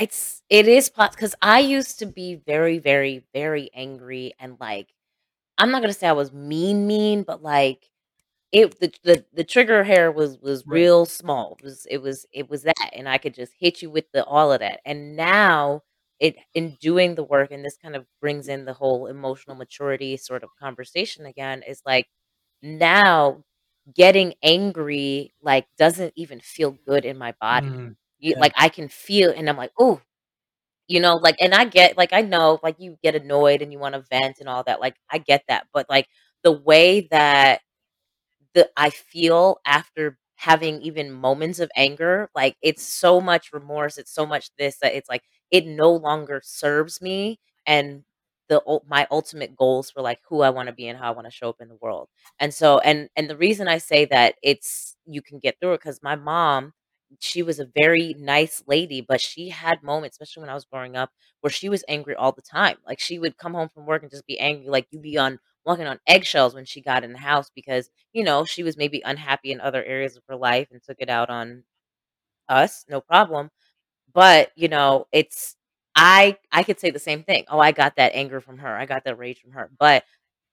It's 0.00 0.42
it 0.50 0.68
is 0.68 0.90
because 0.90 1.34
I 1.40 1.60
used 1.60 2.00
to 2.00 2.06
be 2.06 2.34
very, 2.34 2.78
very, 2.78 3.24
very 3.32 3.70
angry 3.74 4.34
and 4.38 4.56
like 4.60 4.92
I'm 5.56 5.70
not 5.70 5.80
gonna 5.80 5.94
say 5.94 6.08
I 6.08 6.12
was 6.12 6.32
mean, 6.32 6.86
mean, 6.86 7.22
but 7.22 7.42
like 7.42 7.88
it 8.52 8.78
the 8.80 8.92
the, 9.04 9.24
the 9.32 9.44
trigger 9.44 9.84
hair 9.84 10.12
was 10.12 10.38
was 10.38 10.66
Right. 10.66 10.74
real 10.74 11.06
small. 11.06 11.56
It 11.60 11.64
was 11.64 11.86
it 11.90 12.02
was 12.02 12.26
it 12.32 12.50
was 12.50 12.62
that, 12.64 12.90
and 12.92 13.08
I 13.08 13.16
could 13.18 13.34
just 13.34 13.54
hit 13.58 13.80
you 13.80 13.88
with 13.90 14.10
the 14.12 14.24
all 14.24 14.52
of 14.52 14.60
that. 14.60 14.80
And 14.84 15.16
now 15.16 15.82
it 16.20 16.36
in 16.54 16.76
doing 16.80 17.14
the 17.16 17.24
work, 17.24 17.50
and 17.52 17.64
this 17.64 17.76
kind 17.82 17.96
of 17.96 18.06
brings 18.20 18.48
in 18.48 18.64
the 18.66 18.72
whole 18.74 19.06
emotional 19.06 19.56
maturity 19.56 20.16
sort 20.16 20.42
of 20.44 20.50
conversation 20.60 21.26
again. 21.26 21.62
Is 21.68 21.82
like 21.86 22.06
now 22.62 23.44
getting 23.94 24.34
angry 24.42 25.34
like 25.42 25.66
doesn't 25.78 26.12
even 26.16 26.40
feel 26.40 26.72
good 26.86 27.04
in 27.06 27.18
my 27.18 27.34
body 27.40 27.68
Mm, 27.68 27.96
you, 28.18 28.34
Yeah. 28.34 28.40
like 28.40 28.52
I 28.56 28.68
can 28.70 28.88
feel, 28.88 29.30
and 29.32 29.48
I'm 29.50 29.56
like, 29.58 29.72
oh, 29.78 30.00
you 30.88 31.00
know, 31.00 31.16
like, 31.16 31.36
and 31.40 31.54
I 31.54 31.64
get, 31.66 31.96
like, 31.98 32.12
I 32.12 32.22
know, 32.22 32.60
like, 32.62 32.76
you 32.80 32.96
get 33.02 33.14
annoyed 33.16 33.62
and 33.62 33.72
you 33.72 33.78
want 33.78 33.94
to 33.96 34.02
vent 34.10 34.38
and 34.40 34.48
all 34.48 34.62
that. 34.64 34.80
Like, 34.80 34.96
I 35.10 35.18
get 35.18 35.44
that, 35.48 35.66
but 35.74 35.86
like 35.90 36.08
the 36.44 36.52
way 36.52 37.08
that 37.12 37.60
the 38.54 38.70
I 38.76 38.90
feel 38.90 39.58
after 39.66 40.18
having 40.36 40.82
even 40.82 41.12
moments 41.12 41.60
of 41.60 41.70
anger, 41.76 42.30
like, 42.34 42.56
it's 42.62 42.82
so 42.84 43.20
much 43.20 43.52
remorse, 43.52 43.98
it's 43.98 44.12
so 44.14 44.26
much 44.26 44.50
this 44.58 44.78
that 44.82 44.94
it's 44.94 45.08
like 45.08 45.22
it 45.50 45.66
no 45.66 45.92
longer 45.92 46.40
serves 46.44 47.00
me 47.00 47.38
and 47.66 48.04
the 48.48 48.62
my 48.88 49.06
ultimate 49.10 49.56
goals 49.56 49.90
for 49.90 50.02
like 50.02 50.20
who 50.28 50.42
I 50.42 50.50
want 50.50 50.68
to 50.68 50.72
be 50.74 50.86
and 50.88 50.98
how 50.98 51.08
I 51.12 51.14
want 51.16 51.26
to 51.26 51.32
show 51.32 51.48
up 51.48 51.60
in 51.60 51.68
the 51.68 51.78
world. 51.80 52.08
And 52.38 52.54
so, 52.54 52.78
and 52.80 53.08
and 53.16 53.28
the 53.28 53.36
reason 53.36 53.66
I 53.68 53.78
say 53.78 54.04
that 54.06 54.36
it's 54.42 54.96
you 55.06 55.20
can 55.22 55.38
get 55.40 55.56
through 55.60 55.74
it 55.74 55.80
because 55.80 56.00
my 56.02 56.14
mom 56.16 56.72
she 57.20 57.42
was 57.42 57.60
a 57.60 57.66
very 57.74 58.14
nice 58.18 58.62
lady, 58.66 59.00
but 59.00 59.20
she 59.20 59.48
had 59.48 59.82
moments, 59.82 60.16
especially 60.16 60.40
when 60.42 60.50
I 60.50 60.54
was 60.54 60.64
growing 60.64 60.96
up, 60.96 61.10
where 61.40 61.50
she 61.50 61.68
was 61.68 61.84
angry 61.88 62.14
all 62.16 62.32
the 62.32 62.42
time. 62.42 62.76
Like 62.86 62.98
she 63.00 63.18
would 63.18 63.38
come 63.38 63.54
home 63.54 63.68
from 63.68 63.86
work 63.86 64.02
and 64.02 64.10
just 64.10 64.26
be 64.26 64.38
angry, 64.40 64.68
like 64.68 64.86
you'd 64.90 65.02
be 65.02 65.16
on 65.18 65.38
walking 65.64 65.86
on 65.86 66.00
eggshells 66.08 66.54
when 66.54 66.64
she 66.64 66.80
got 66.80 67.04
in 67.04 67.12
the 67.12 67.18
house 67.18 67.50
because, 67.54 67.90
you 68.12 68.22
know, 68.24 68.44
she 68.44 68.62
was 68.62 68.76
maybe 68.76 69.02
unhappy 69.04 69.52
in 69.52 69.60
other 69.60 69.84
areas 69.84 70.16
of 70.16 70.22
her 70.28 70.36
life 70.36 70.68
and 70.70 70.82
took 70.82 70.96
it 71.00 71.08
out 71.08 71.30
on 71.30 71.64
us, 72.48 72.84
no 72.88 73.00
problem. 73.00 73.50
But, 74.16 74.50
you 74.56 74.68
know, 74.68 75.06
it's 75.12 75.56
I 75.94 76.38
I 76.50 76.62
could 76.62 76.80
say 76.80 76.90
the 76.90 76.98
same 76.98 77.22
thing. 77.22 77.44
Oh, 77.48 77.58
I 77.58 77.72
got 77.72 77.96
that 77.96 78.12
anger 78.14 78.40
from 78.40 78.56
her. 78.58 78.74
I 78.74 78.86
got 78.86 79.04
that 79.04 79.18
rage 79.18 79.42
from 79.42 79.50
her. 79.52 79.70
But 79.78 80.04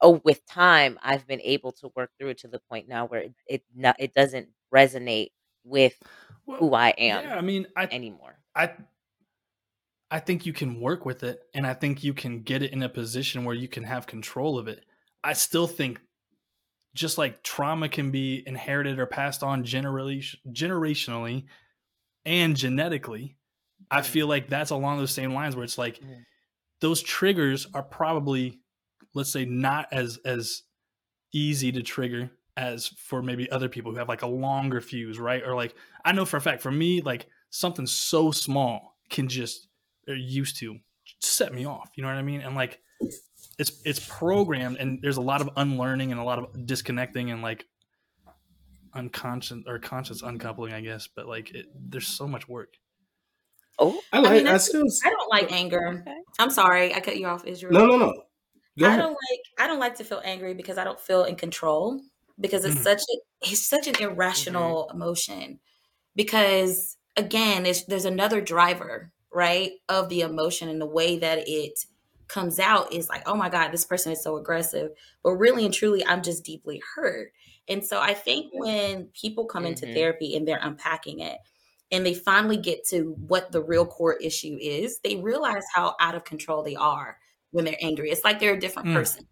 oh, 0.02 0.22
with 0.26 0.46
time, 0.46 1.00
I've 1.02 1.26
been 1.26 1.40
able 1.42 1.72
to 1.72 1.90
work 1.96 2.12
through 2.20 2.32
it 2.32 2.40
to 2.40 2.50
the 2.50 2.60
point 2.60 2.90
now 2.90 3.06
where 3.06 3.22
it 3.22 3.34
it, 3.48 3.64
not, 3.74 3.96
it 4.00 4.14
doesn't 4.14 4.50
resonate 4.76 5.30
with 5.64 5.98
Well, 6.46 6.58
who 6.58 6.74
I 6.74 6.90
am 6.90 7.24
Yeah, 7.24 7.36
I 7.38 7.42
mean, 7.42 7.66
I 7.78 7.86
anymore. 7.86 8.36
I 8.54 8.72
I 10.12 10.20
think 10.20 10.46
you 10.46 10.52
can 10.52 10.82
work 10.82 11.06
with 11.06 11.24
it 11.24 11.40
and 11.54 11.66
I 11.66 11.74
think 11.74 12.04
you 12.04 12.14
can 12.14 12.42
get 12.42 12.64
it 12.64 12.74
in 12.74 12.84
a 12.84 12.90
position 12.90 13.46
where 13.46 13.56
you 13.56 13.70
can 13.70 13.86
have 13.86 14.08
control 14.08 14.60
of 14.60 14.68
it. 14.68 14.84
I 15.24 15.32
still 15.32 15.68
think 15.68 16.02
just 16.94 17.18
like 17.18 17.44
trauma 17.44 17.88
can 17.88 18.12
be 18.12 18.44
inherited 18.46 19.00
or 19.00 19.06
passed 19.06 19.42
on 19.42 19.64
generation, 19.64 20.42
generationally 20.52 21.46
and 22.26 22.58
genetically, 22.58 23.38
I 23.94 24.02
feel 24.02 24.28
like 24.28 24.50
that's 24.50 24.72
along 24.72 24.98
those 24.98 25.12
same 25.12 25.34
lines 25.34 25.56
where 25.56 25.64
it's 25.64 25.78
like 25.78 26.00
those 26.82 27.02
triggers 27.02 27.68
are 27.74 27.84
probably 27.84 28.60
let's 29.14 29.32
say 29.32 29.46
not 29.46 29.88
as 29.92 30.20
as 30.26 30.64
easy 31.34 31.72
to 31.72 31.82
trigger 31.82 32.32
as 32.56 32.88
for 32.88 33.24
maybe 33.24 33.50
other 33.50 33.70
people 33.70 33.92
who 33.92 33.98
have 33.98 34.10
like 34.10 34.22
a 34.22 34.28
longer 34.28 34.82
fuse, 34.82 35.20
right? 35.20 35.44
Or 35.46 35.56
like 35.56 35.76
I 36.06 36.12
know 36.12 36.26
for 36.26 36.38
a 36.38 36.42
fact 36.42 36.62
for 36.62 36.72
me 36.72 37.02
like 37.02 37.28
something 37.50 37.86
so 37.88 38.32
small 38.32 38.98
can 39.10 39.28
just 39.28 39.68
or 40.08 40.16
used 40.16 40.58
to 40.58 40.78
set 41.20 41.54
me 41.54 41.66
off, 41.66 41.92
you 41.96 42.04
know 42.04 42.10
what 42.10 42.18
I 42.18 42.24
mean? 42.24 42.42
And 42.42 42.56
like 42.56 42.80
it's 43.60 43.82
it's 43.86 44.06
programmed 44.08 44.78
and 44.78 45.00
there's 45.02 45.18
a 45.18 45.22
lot 45.22 45.42
of 45.42 45.50
unlearning 45.56 46.12
and 46.12 46.20
a 46.20 46.24
lot 46.24 46.40
of 46.40 46.66
disconnecting 46.66 47.32
and 47.32 47.42
like 47.42 47.66
unconscious 48.94 49.64
or 49.68 49.80
conscious 49.80 50.22
uncoupling, 50.22 50.74
I 50.74 50.82
guess, 50.82 51.08
but 51.08 51.28
like 51.28 51.52
it, 51.52 51.68
there's 51.76 52.08
so 52.08 52.28
much 52.28 52.48
work. 52.48 52.76
Oh, 53.80 54.00
I 54.12 54.20
like. 54.20 54.32
I, 54.32 54.36
mean, 54.36 54.44
that's- 54.46 54.68
still. 54.68 54.86
I 55.06 55.10
don't 55.10 55.30
like 55.32 55.52
anger. 55.52 56.00
okay. 56.02 56.18
I'm 56.40 56.52
sorry, 56.52 56.94
I 56.94 57.00
cut 57.00 57.18
you 57.18 57.28
off, 57.28 57.46
Israel. 57.46 57.74
No, 57.74 57.86
no, 57.86 57.98
no. 57.98 58.14
Go 58.80 58.86
I 58.86 58.90
ahead. 58.90 59.00
don't 59.00 59.12
like 59.14 59.40
I 59.60 59.68
don't 59.68 59.80
like 59.80 59.96
to 59.96 60.04
feel 60.04 60.22
angry 60.26 60.54
because 60.56 60.78
I 60.78 60.84
don't 60.84 61.00
feel 61.00 61.24
in 61.26 61.36
control 61.36 62.00
because 62.40 62.66
it's 62.66 62.76
Mm. 62.76 62.84
such 62.84 63.02
a 63.02 63.50
it's 63.52 63.68
such 63.68 63.88
an 63.88 63.96
irrational 64.02 64.90
emotion 64.94 65.60
because 66.16 66.98
again 67.18 67.66
it's, 67.66 67.84
there's 67.86 68.06
another 68.06 68.42
driver 68.42 69.12
right 69.32 69.72
of 69.90 70.10
the 70.10 70.22
emotion 70.22 70.70
and 70.70 70.82
the 70.82 70.86
way 70.88 71.18
that 71.20 71.48
it 71.48 71.74
comes 72.28 72.58
out 72.60 72.92
is 72.94 73.10
like 73.10 73.22
oh 73.28 73.36
my 73.36 73.50
god 73.50 73.72
this 73.72 73.86
person 73.86 74.12
is 74.12 74.24
so 74.24 74.38
aggressive 74.38 74.90
but 75.24 75.32
really 75.34 75.66
and 75.66 75.74
truly 75.74 76.04
I'm 76.06 76.24
just 76.24 76.44
deeply 76.44 76.82
hurt 76.96 77.32
and 77.68 77.84
so 77.86 78.00
I 78.00 78.14
think 78.14 78.48
when 78.54 79.10
people 79.20 79.46
come 79.46 79.66
into 79.66 79.86
Mhm. 79.86 79.94
therapy 79.94 80.36
and 80.36 80.48
they're 80.48 80.60
unpacking 80.62 81.20
it 81.20 81.38
and 81.94 82.06
they 82.06 82.14
finally 82.14 82.58
get 82.58 82.86
to 82.90 83.16
what 83.28 83.52
the 83.54 83.62
real 83.62 83.86
core 83.86 84.16
issue 84.16 84.58
is 84.60 85.00
they 85.00 85.16
realize 85.16 85.64
how 85.74 85.96
out 86.02 86.16
of 86.16 86.26
control 86.26 86.62
they 86.64 86.76
are 86.76 87.18
when 87.52 87.64
they're 87.64 87.78
angry. 87.82 88.10
It's 88.12 88.26
like 88.26 88.40
they're 88.40 88.56
a 88.56 88.60
different 88.60 88.90
Mm. 88.90 88.96
person. 88.96 89.28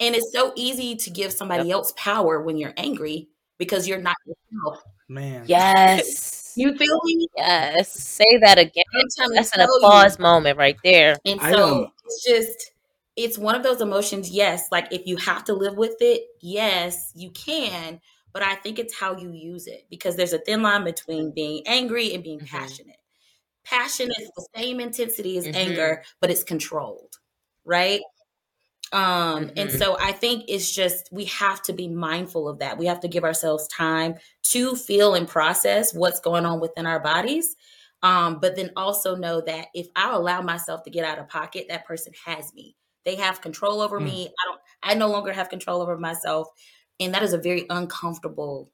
And 0.00 0.14
it's 0.14 0.32
so 0.32 0.52
easy 0.56 0.94
to 0.96 1.10
give 1.10 1.32
somebody 1.32 1.70
else 1.70 1.92
power 1.96 2.40
when 2.40 2.56
you're 2.56 2.74
angry 2.76 3.28
because 3.58 3.88
you're 3.88 4.00
not 4.00 4.16
yourself. 4.26 4.82
Man. 5.08 5.44
yes. 5.46 6.32
You 6.58 6.74
feel 6.74 6.98
me? 7.04 7.26
yes. 7.36 7.92
Say 7.92 8.38
that 8.40 8.56
again. 8.58 8.84
I'm 8.94 9.06
trying 9.14 9.28
to 9.28 9.34
That's 9.34 9.52
an 9.52 9.58
tell 9.58 9.68
you. 9.68 9.76
applause 9.86 10.18
moment 10.18 10.56
right 10.56 10.78
there. 10.82 11.18
And 11.26 11.38
so 11.38 11.92
it's 12.06 12.24
just 12.24 12.70
it's 13.14 13.36
one 13.36 13.54
of 13.54 13.62
those 13.62 13.82
emotions, 13.82 14.30
yes, 14.30 14.68
like 14.72 14.90
if 14.90 15.06
you 15.06 15.16
have 15.18 15.44
to 15.44 15.52
live 15.52 15.76
with 15.76 15.96
it, 16.00 16.22
yes, 16.40 17.12
you 17.14 17.30
can, 17.30 18.00
but 18.36 18.44
I 18.44 18.56
think 18.56 18.78
it's 18.78 18.94
how 18.94 19.16
you 19.16 19.32
use 19.32 19.66
it 19.66 19.86
because 19.90 20.14
there's 20.16 20.34
a 20.34 20.38
thin 20.40 20.60
line 20.62 20.84
between 20.84 21.32
being 21.32 21.62
angry 21.66 22.12
and 22.14 22.22
being 22.22 22.40
Mhm. 22.40 22.46
passionate. 22.50 22.98
Passion 23.64 24.08
is 24.20 24.30
the 24.36 24.46
same 24.56 24.80
intensity 24.80 25.38
as 25.38 25.48
Mhm. 25.48 25.54
anger, 25.54 26.04
but 26.20 26.30
it's 26.30 26.44
controlled, 26.44 27.16
right? 27.64 28.02
Um, 28.92 29.50
and 29.56 29.70
Mhm. 29.70 29.78
so 29.78 29.96
I 30.00 30.12
think 30.12 30.44
it's 30.48 30.70
just 30.72 31.08
we 31.12 31.24
have 31.26 31.62
to 31.64 31.72
be 31.72 31.88
mindful 31.88 32.48
of 32.48 32.60
that. 32.60 32.78
We 32.78 32.86
have 32.86 33.00
to 33.00 33.08
give 33.08 33.24
ourselves 33.24 33.66
time 33.68 34.14
to 34.44 34.76
feel 34.76 35.14
and 35.14 35.26
process 35.28 35.94
what's 35.94 36.20
going 36.20 36.46
on 36.46 36.60
within 36.60 36.86
our 36.86 37.00
bodies. 37.00 37.56
Um, 38.02 38.38
but 38.40 38.56
then 38.56 38.70
also 38.76 39.16
know 39.16 39.40
that 39.42 39.68
if 39.74 39.88
I 39.96 40.12
allow 40.14 40.42
myself 40.42 40.84
to 40.84 40.90
get 40.90 41.04
out 41.04 41.18
of 41.18 41.28
pocket, 41.28 41.66
that 41.68 41.86
person 41.86 42.12
has 42.24 42.54
me. 42.54 42.76
They 43.04 43.16
have 43.16 43.40
control 43.40 43.80
over 43.80 43.98
Mm. 43.98 43.98
me. 44.00 44.28
I 44.28 44.48
don't 44.48 44.60
I 44.82 44.94
no 44.94 45.08
longer 45.08 45.32
have 45.32 45.48
control 45.48 45.82
over 45.82 45.98
myself. 45.98 46.48
And 47.00 47.14
that 47.14 47.22
is 47.22 47.32
a 47.32 47.38
very 47.38 47.66
uncomfortable 47.68 48.70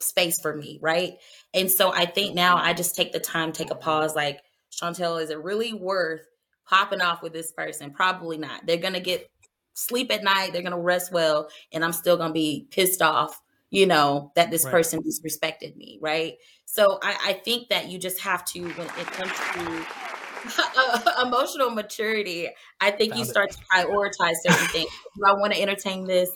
space 0.00 0.40
for 0.40 0.54
me, 0.54 0.78
right? 0.82 1.14
And 1.54 1.70
so 1.70 1.92
I 1.92 2.06
think 2.06 2.34
now 2.34 2.56
mm-hmm. 2.56 2.66
I 2.66 2.74
just 2.74 2.94
take 2.94 3.12
the 3.12 3.20
time, 3.20 3.52
take 3.52 3.70
a 3.70 3.74
pause, 3.74 4.14
like, 4.14 4.42
Chantel, 4.70 5.22
is 5.22 5.30
it 5.30 5.42
really 5.42 5.72
worth 5.72 6.26
popping 6.66 7.00
off 7.00 7.22
with 7.22 7.32
this 7.32 7.52
person? 7.52 7.90
Probably 7.90 8.38
not. 8.38 8.66
They're 8.66 8.76
gonna 8.76 9.00
get 9.00 9.30
sleep 9.74 10.12
at 10.12 10.22
night, 10.22 10.52
they're 10.52 10.62
gonna 10.62 10.78
rest 10.78 11.12
well, 11.12 11.48
and 11.72 11.84
I'm 11.84 11.92
still 11.92 12.16
gonna 12.16 12.32
be 12.32 12.66
pissed 12.70 13.02
off, 13.02 13.40
you 13.70 13.86
know, 13.86 14.32
that 14.34 14.50
this 14.50 14.64
Right. 14.64 14.72
person 14.72 15.02
disrespected 15.02 15.76
me, 15.76 15.98
right? 16.00 16.34
So 16.64 16.98
I, 17.02 17.16
I 17.24 17.32
think 17.34 17.68
that 17.68 17.88
you 17.88 17.98
just 17.98 18.20
have 18.20 18.44
to, 18.46 18.62
when 18.62 18.86
it 18.86 19.06
comes 19.06 19.32
to 19.32 19.86
emotional 21.22 21.70
maturity, 21.70 22.48
I 22.80 22.90
think 22.90 23.14
you 23.14 23.24
Found 23.24 23.28
it. 23.28 23.30
start 23.30 23.50
to 23.52 23.58
prioritize 23.72 24.34
certain 24.42 24.66
things. 24.68 24.90
Do 25.16 25.22
I 25.26 25.32
want 25.34 25.52
to 25.52 25.60
entertain 25.60 26.06
this? 26.06 26.30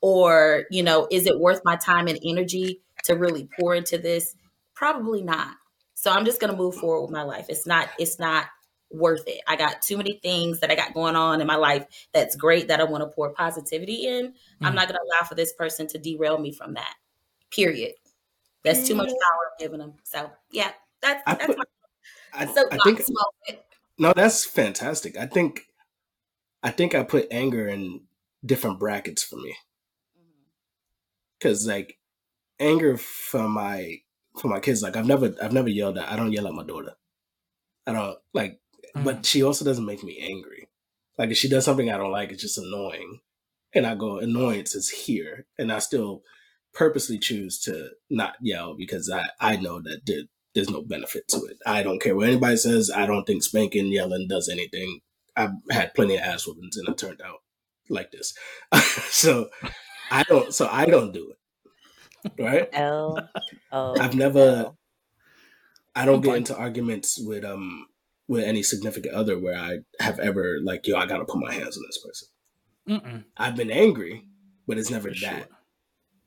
Or, 0.00 0.64
you 0.70 0.82
know, 0.82 1.06
is 1.10 1.26
it 1.26 1.38
worth 1.38 1.60
my 1.64 1.76
time 1.76 2.06
and 2.08 2.18
energy 2.24 2.80
to 3.04 3.14
really 3.14 3.48
pour 3.58 3.74
into 3.74 3.98
this? 3.98 4.34
Probably 4.74 5.22
not. 5.22 5.54
So 5.94 6.10
I'm 6.10 6.24
just 6.24 6.40
gonna 6.40 6.56
move 6.56 6.74
forward 6.76 7.02
with 7.02 7.10
my 7.10 7.22
life. 7.22 7.46
It's 7.50 7.66
not, 7.66 7.88
it's 7.98 8.18
not 8.18 8.46
worth 8.90 9.28
it. 9.28 9.40
I 9.46 9.56
got 9.56 9.82
too 9.82 9.96
many 9.98 10.18
things 10.22 10.60
that 10.60 10.70
I 10.70 10.74
got 10.74 10.94
going 10.94 11.14
on 11.16 11.40
in 11.40 11.46
my 11.46 11.56
life 11.56 11.86
that's 12.12 12.34
great 12.34 12.68
that 12.68 12.80
I 12.80 12.84
want 12.84 13.02
to 13.02 13.08
pour 13.14 13.30
positivity 13.34 14.06
in. 14.06 14.34
I'm 14.62 14.72
Mhm. 14.72 14.76
not 14.76 14.88
gonna 14.88 14.98
allow 15.04 15.26
for 15.28 15.34
this 15.34 15.52
person 15.52 15.86
to 15.88 15.98
derail 15.98 16.38
me 16.38 16.52
from 16.52 16.74
that. 16.74 16.94
Period. 17.50 17.94
That's 18.64 18.86
too 18.88 18.94
much 18.94 19.08
power 19.08 19.16
I'm 19.50 19.56
giving 19.58 19.78
them. 19.78 19.94
So 20.04 20.30
yeah, 20.50 20.72
that's 21.00 21.22
I 21.26 21.34
that's 21.34 21.46
put- 21.46 21.58
my 21.58 21.64
I, 22.32 22.46
soapbox 22.46 22.80
I 22.80 22.84
think 22.84 22.98
moment. 23.08 23.64
no, 23.98 24.12
that's 24.14 24.44
fantastic. 24.44 25.16
I 25.16 25.26
think, 25.26 25.66
I 26.62 26.70
think 26.70 26.94
I 26.94 27.02
put 27.02 27.26
anger 27.30 27.68
in 27.68 28.02
different 28.46 28.78
brackets 28.78 29.22
for 29.22 29.36
me 29.36 29.56
because 31.40 31.66
like 31.66 31.98
anger 32.60 32.96
for 32.96 33.48
my 33.48 33.96
for 34.40 34.48
my 34.48 34.60
kids, 34.60 34.82
like 34.82 34.96
I've 34.96 35.06
never 35.06 35.34
I've 35.42 35.52
never 35.52 35.68
yelled 35.68 35.98
at. 35.98 36.10
I 36.12 36.16
don't 36.16 36.32
yell 36.32 36.46
at 36.48 36.54
my 36.54 36.64
daughter. 36.64 36.92
I 37.86 37.92
don't 37.92 38.18
like, 38.34 38.60
Mm. 38.96 39.04
but 39.04 39.24
she 39.24 39.42
also 39.44 39.64
doesn't 39.64 39.86
make 39.86 40.02
me 40.02 40.18
angry. 40.20 40.68
Like 41.16 41.30
if 41.30 41.36
she 41.36 41.48
does 41.48 41.64
something 41.64 41.90
I 41.92 41.96
don't 41.96 42.10
like, 42.10 42.32
it's 42.32 42.42
just 42.42 42.58
annoying, 42.58 43.20
and 43.72 43.86
I 43.86 43.94
go 43.94 44.18
annoyance 44.18 44.74
is 44.74 44.88
here, 44.88 45.46
and 45.58 45.72
I 45.72 45.78
still 45.78 46.22
purposely 46.74 47.18
choose 47.18 47.60
to 47.62 47.90
not 48.10 48.34
yell 48.40 48.74
because 48.76 49.08
I 49.10 49.24
I 49.40 49.56
know 49.56 49.80
that 49.82 50.00
there, 50.06 50.22
there's 50.56 50.70
no 50.70 50.82
benefit 50.82 51.28
to 51.28 51.38
it. 51.44 51.58
I 51.64 51.84
don't 51.84 52.00
care 52.02 52.16
what 52.16 52.28
anybody 52.28 52.56
says. 52.56 52.90
I 52.90 53.06
don't 53.06 53.24
think 53.26 53.44
spanking, 53.44 53.92
yelling 53.92 54.26
does 54.28 54.48
anything. 54.48 55.00
I've 55.36 55.52
had 55.70 55.94
plenty 55.94 56.16
of 56.16 56.22
ass 56.22 56.46
whoopings 56.46 56.76
and 56.76 56.88
it 56.88 56.98
turned 56.98 57.22
out 57.22 57.42
like 57.88 58.10
this. 58.10 58.34
so 59.10 59.50
I 60.10 60.22
don't. 60.24 60.52
So 60.54 60.68
I 60.70 60.86
don't 60.86 61.12
do 61.12 61.32
it. 61.32 62.42
Right. 62.42 62.68
L 62.72 63.28
O. 63.72 63.94
I've 63.98 64.14
never. 64.14 64.72
I 65.94 66.04
don't 66.04 66.20
get 66.20 66.36
into 66.36 66.56
arguments 66.56 67.18
with 67.20 67.44
um 67.44 67.86
with 68.28 68.44
any 68.44 68.62
significant 68.62 69.14
other 69.14 69.38
where 69.38 69.56
I 69.56 69.78
have 69.98 70.18
ever 70.20 70.58
like 70.62 70.86
yo 70.86 70.96
I 70.96 71.06
gotta 71.06 71.24
put 71.24 71.40
my 71.40 71.52
hands 71.52 71.76
on 71.76 71.82
this 71.86 71.98
person. 72.04 72.28
Mm-mm, 72.88 73.24
I've 73.36 73.56
been 73.56 73.70
angry, 73.70 74.26
but 74.66 74.78
it's 74.78 74.90
never 74.90 75.08
for 75.08 75.20
that. 75.20 75.46
sure. 75.46 75.48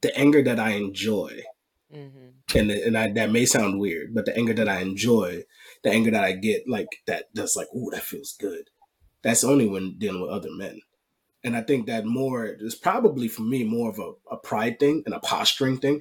The 0.01 0.17
anger 0.17 0.41
that 0.43 0.59
I 0.59 0.71
enjoy, 0.71 1.43
Mm-hmm. 1.93 2.57
and 2.57 2.71
and 2.71 2.97
I, 2.97 3.11
that 3.13 3.31
may 3.31 3.45
sound 3.45 3.79
weird, 3.79 4.13
but 4.13 4.25
the 4.25 4.35
anger 4.35 4.53
that 4.53 4.67
I 4.67 4.79
enjoy, 4.81 5.43
the 5.83 5.91
anger 5.91 6.11
that 6.11 6.23
I 6.23 6.33
get, 6.33 6.63
like 6.67 6.87
that, 7.07 7.25
that's 7.33 7.55
like, 7.55 7.67
ooh, 7.75 7.89
that 7.91 8.03
feels 8.03 8.35
good. 8.39 8.69
That's 9.23 9.43
only 9.43 9.67
when 9.67 9.97
dealing 9.97 10.21
with 10.21 10.31
other 10.31 10.49
men, 10.51 10.81
and 11.43 11.55
I 11.55 11.61
think 11.61 11.87
that 11.87 12.05
more 12.05 12.45
is 12.45 12.75
probably 12.75 13.27
for 13.27 13.41
me 13.43 13.63
more 13.63 13.89
of 13.89 13.99
a, 13.99 14.13
a 14.31 14.37
pride 14.37 14.79
thing 14.79 15.03
and 15.05 15.13
a 15.15 15.19
posturing 15.19 15.77
thing 15.79 15.99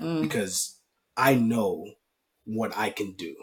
Mm. 0.00 0.22
because 0.22 0.78
I 1.16 1.34
know 1.34 1.86
what 2.44 2.72
I 2.74 2.88
can 2.88 3.12
do. 3.12 3.34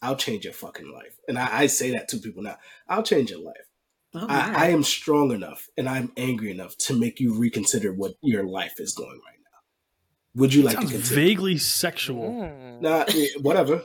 I'll 0.00 0.16
change 0.16 0.44
your 0.44 0.54
fucking 0.54 0.90
life, 0.90 1.18
and 1.28 1.38
I, 1.38 1.58
I 1.62 1.66
say 1.66 1.90
that 1.92 2.08
to 2.08 2.16
people 2.18 2.42
now. 2.42 2.56
I'll 2.88 3.02
change 3.02 3.30
your 3.30 3.40
life. 3.40 3.66
Oh, 4.14 4.26
I. 4.26 4.66
I 4.66 4.68
am 4.70 4.82
strong 4.82 5.30
enough, 5.32 5.68
and 5.76 5.88
I'm 5.88 6.12
angry 6.16 6.50
enough 6.50 6.76
to 6.86 6.98
make 6.98 7.20
you 7.20 7.34
reconsider 7.38 7.92
what 7.92 8.14
your 8.22 8.44
life 8.44 8.80
is 8.80 8.94
going 8.94 9.10
right 9.26 9.38
now. 9.42 10.40
Would 10.40 10.54
you 10.54 10.62
like 10.62 10.76
to 10.76 10.86
Sounds 10.86 10.92
continue? 10.92 11.16
vaguely 11.28 11.58
sexual. 11.58 12.30
Mm. 12.30 12.80
Nah, 12.80 13.04
eh, 13.08 13.26
whatever. 13.42 13.82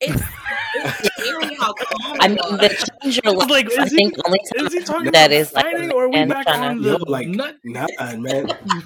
It's, 0.00 0.22
it's 0.74 1.08
scary 1.24 1.54
how 1.56 1.72
calm 1.74 2.16
I 2.20 2.28
mean, 2.28 2.36
the 2.36 2.90
change 3.02 3.20
your 3.24 3.32
I 3.32 3.36
was 3.36 3.48
life. 3.48 3.50
like, 3.50 3.78
I 3.78 3.82
is 3.84 3.92
he, 3.92 3.96
think 3.98 4.14
only 4.26 4.38
is 4.66 4.72
he 4.72 4.78
time 4.80 4.86
talking 4.86 5.12
that 5.12 5.26
about 5.26 5.32
is 5.32 5.52
like 5.52 5.92
or 5.92 6.04
are 6.04 6.08
we 6.08 6.24
back 6.24 6.46
on 6.48 6.82
the 6.82 6.90
Yo, 6.90 6.96
like, 7.06 7.28
nut? 7.28 7.56
Nah, 7.64 7.86
man. 8.16 8.48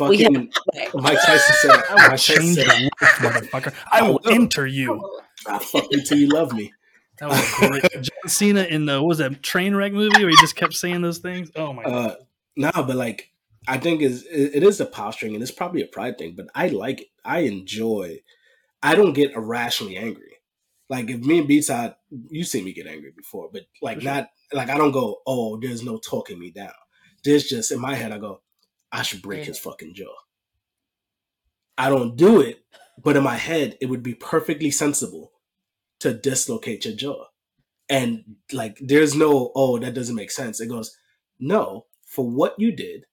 We 0.00 0.18
have 0.18 0.32
Fucking 0.32 0.52
Mike 0.94 1.18
Tyson 1.24 1.54
said. 1.60 1.70
I 1.70 1.94
will 1.94 2.08
Mike 2.08 2.18
change 2.18 2.56
said, 2.56 2.66
your 2.66 2.76
life, 2.76 2.90
motherfucker. 3.18 3.74
I 3.92 4.02
will 4.02 4.20
enter 4.28 4.66
you. 4.66 5.20
"I'll 5.46 5.60
fuck 5.60 5.86
you 5.92 6.02
till 6.02 6.18
you 6.18 6.28
love 6.28 6.52
me." 6.52 6.72
That 7.18 7.30
was 7.30 7.54
great. 7.54 7.82
John 7.92 8.26
Cena 8.28 8.64
in 8.64 8.84
the 8.84 9.00
what 9.00 9.08
was 9.08 9.18
that 9.18 9.42
train 9.42 9.74
wreck 9.74 9.92
movie 9.92 10.18
where 10.22 10.28
he 10.28 10.36
just 10.38 10.54
kept 10.56 10.74
saying 10.74 11.00
those 11.00 11.18
things. 11.18 11.50
Oh 11.56 11.72
my 11.72 11.84
god. 11.84 12.10
Uh, 12.10 12.16
no, 12.56 12.70
but 12.74 12.96
like 12.96 13.30
I 13.66 13.78
think 13.78 14.02
is 14.02 14.24
it, 14.26 14.56
it 14.56 14.62
is 14.62 14.80
a 14.80 14.86
posturing 14.86 15.32
and 15.34 15.42
it's 15.42 15.52
probably 15.52 15.80
a 15.82 15.86
pride 15.86 16.18
thing, 16.18 16.34
but 16.36 16.48
I 16.54 16.68
like 16.68 17.02
it. 17.02 17.08
I 17.24 17.38
enjoy. 17.40 18.20
I 18.82 18.94
don't 18.96 19.14
get 19.14 19.32
irrationally 19.32 19.96
angry. 19.96 20.35
Like 20.88 21.10
if 21.10 21.20
me 21.20 21.38
and 21.38 21.48
B 21.48 21.60
side, 21.60 21.94
you 22.30 22.44
see 22.44 22.62
me 22.62 22.72
get 22.72 22.86
angry 22.86 23.12
before, 23.16 23.50
but 23.52 23.62
like 23.82 24.00
sure. 24.00 24.12
not 24.12 24.28
like 24.52 24.70
I 24.70 24.78
don't 24.78 24.92
go, 24.92 25.18
oh, 25.26 25.58
there's 25.60 25.82
no 25.82 25.98
talking 25.98 26.38
me 26.38 26.50
down. 26.50 26.72
There's 27.24 27.44
just 27.44 27.72
in 27.72 27.80
my 27.80 27.94
head, 27.94 28.12
I 28.12 28.18
go, 28.18 28.42
I 28.92 29.02
should 29.02 29.22
break 29.22 29.44
his 29.44 29.58
fucking 29.58 29.94
jaw. 29.94 30.14
I 31.76 31.88
don't 31.88 32.16
do 32.16 32.40
it, 32.40 32.64
but 33.02 33.16
in 33.16 33.22
my 33.22 33.36
head, 33.36 33.76
it 33.80 33.86
would 33.86 34.02
be 34.02 34.14
perfectly 34.14 34.70
sensible 34.70 35.32
to 36.00 36.14
dislocate 36.14 36.84
your 36.84 36.94
jaw. 36.94 37.24
And 37.88 38.36
like, 38.52 38.78
there's 38.80 39.14
no, 39.14 39.52
oh, 39.54 39.78
that 39.78 39.94
doesn't 39.94 40.14
make 40.14 40.30
sense. 40.30 40.60
It 40.60 40.68
goes, 40.68 40.96
no, 41.38 41.86
for 42.06 42.28
what 42.28 42.54
you 42.58 42.72
did, 42.72 43.04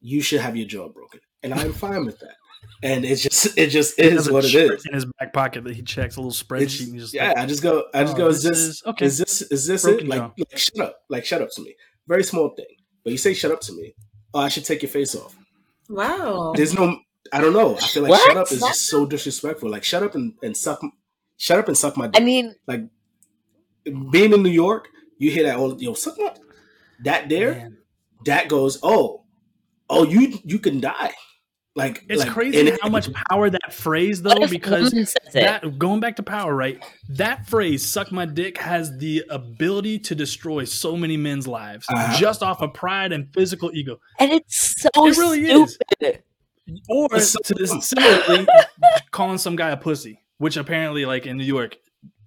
you 0.00 0.22
should 0.22 0.40
have 0.40 0.56
your 0.56 0.66
jaw 0.66 0.88
broken. 0.88 1.20
And 1.42 1.52
I'm 1.52 1.72
fine 1.72 2.04
with 2.04 2.18
that. 2.20 2.36
And 2.82 3.04
it's 3.04 3.22
just, 3.22 3.58
it 3.58 3.70
just 3.70 3.98
is 3.98 4.30
what 4.30 4.44
it 4.44 4.54
is 4.54 4.86
in 4.86 4.94
his 4.94 5.04
back 5.18 5.32
pocket 5.32 5.64
that 5.64 5.74
he 5.74 5.82
checks 5.82 6.16
a 6.16 6.20
little 6.20 6.30
It's, 6.30 6.42
spreadsheet. 6.42 6.90
And 6.90 6.98
just 6.98 7.12
yeah, 7.12 7.28
like, 7.28 7.38
I 7.38 7.46
just 7.46 7.62
go, 7.62 7.84
I 7.92 8.02
just 8.02 8.14
oh, 8.14 8.18
go, 8.18 8.28
is 8.28 8.42
this 8.42 8.52
this, 8.52 8.58
is 8.60 8.82
okay. 8.86 9.04
is 9.06 9.18
this, 9.18 9.42
is 9.42 9.66
this 9.66 9.82
Broken 9.82 10.06
it? 10.06 10.08
Like, 10.08 10.32
like, 10.38 10.58
shut 10.58 10.80
up, 10.80 10.96
like, 11.08 11.24
shut 11.24 11.42
up 11.42 11.50
to 11.50 11.62
me. 11.62 11.74
Very 12.06 12.22
small 12.22 12.50
thing. 12.50 12.66
But 13.02 13.10
you 13.10 13.18
say 13.18 13.34
shut 13.34 13.50
up 13.50 13.60
to 13.62 13.72
me. 13.72 13.94
Oh, 14.32 14.40
I 14.40 14.48
should 14.48 14.64
take 14.64 14.82
your 14.82 14.90
face 14.90 15.16
off. 15.16 15.36
Wow. 15.88 16.52
There's 16.54 16.74
no, 16.74 17.00
I 17.32 17.40
don't 17.40 17.52
know. 17.52 17.76
I 17.76 17.80
feel 17.80 18.02
like 18.04 18.10
What? 18.10 18.26
shut 18.26 18.36
up 18.36 18.52
is 18.52 18.60
just 18.60 18.86
so 18.86 19.06
disrespectful. 19.06 19.70
Like, 19.70 19.82
shut 19.82 20.02
up 20.04 20.14
and, 20.14 20.34
and 20.42 20.56
suck, 20.56 20.80
shut 21.36 21.58
up 21.58 21.66
and 21.66 21.76
suck 21.76 21.96
my 21.96 22.10
I 22.14 22.20
mean, 22.20 22.54
like, 22.66 22.82
being 24.10 24.32
in 24.32 24.42
New 24.42 24.50
York, 24.50 24.88
you 25.18 25.30
hear 25.30 25.44
that 25.44 25.56
all, 25.56 25.80
yo, 25.82 25.94
suck 25.94 26.16
my, 26.18 26.32
that 27.02 27.28
there, 27.28 27.54
Man. 27.54 27.78
that 28.24 28.48
goes, 28.48 28.78
oh, 28.82 29.24
oh, 29.90 30.04
you, 30.04 30.38
you 30.44 30.58
can 30.58 30.78
die. 30.80 31.14
Like, 31.78 32.04
It's 32.08 32.20
like, 32.24 32.30
crazy 32.32 32.68
and- 32.68 32.78
how 32.82 32.88
much 32.88 33.08
power 33.30 33.48
that 33.50 33.72
phrase 33.72 34.20
though, 34.22 34.46
because 34.48 34.90
woman 34.92 35.06
says 35.06 35.16
it? 35.34 35.40
that 35.40 35.78
going 35.78 36.00
back 36.00 36.16
to 36.16 36.22
power, 36.22 36.54
right? 36.54 36.84
That 37.10 37.46
phrase 37.46 37.86
"suck 37.86 38.12
my 38.12 38.26
dick" 38.26 38.58
has 38.58 38.96
the 38.98 39.24
ability 39.30 40.00
to 40.00 40.14
destroy 40.14 40.64
so 40.64 40.96
many 40.96 41.16
men's 41.16 41.46
lives 41.48 41.86
Uh-huh. 41.88 42.18
just 42.18 42.42
off 42.42 42.60
of 42.60 42.74
pride 42.74 43.12
and 43.12 43.32
physical 43.32 43.70
ego. 43.72 43.98
and 44.18 44.32
it's 44.32 44.80
so 44.82 44.88
It 45.06 45.16
really 45.16 45.42
is. 45.50 45.78
stupid. 45.96 46.22
Or 46.88 47.08
It's 47.12 47.30
so 47.30 47.38
to 47.44 47.54
this 47.54 47.72
similarly, 47.88 48.46
calling 49.10 49.38
some 49.38 49.56
guy 49.56 49.70
a 49.70 49.76
pussy, 49.76 50.20
which 50.38 50.56
apparently, 50.58 51.06
like 51.06 51.26
in 51.26 51.36
New 51.38 51.44
York, 51.44 51.76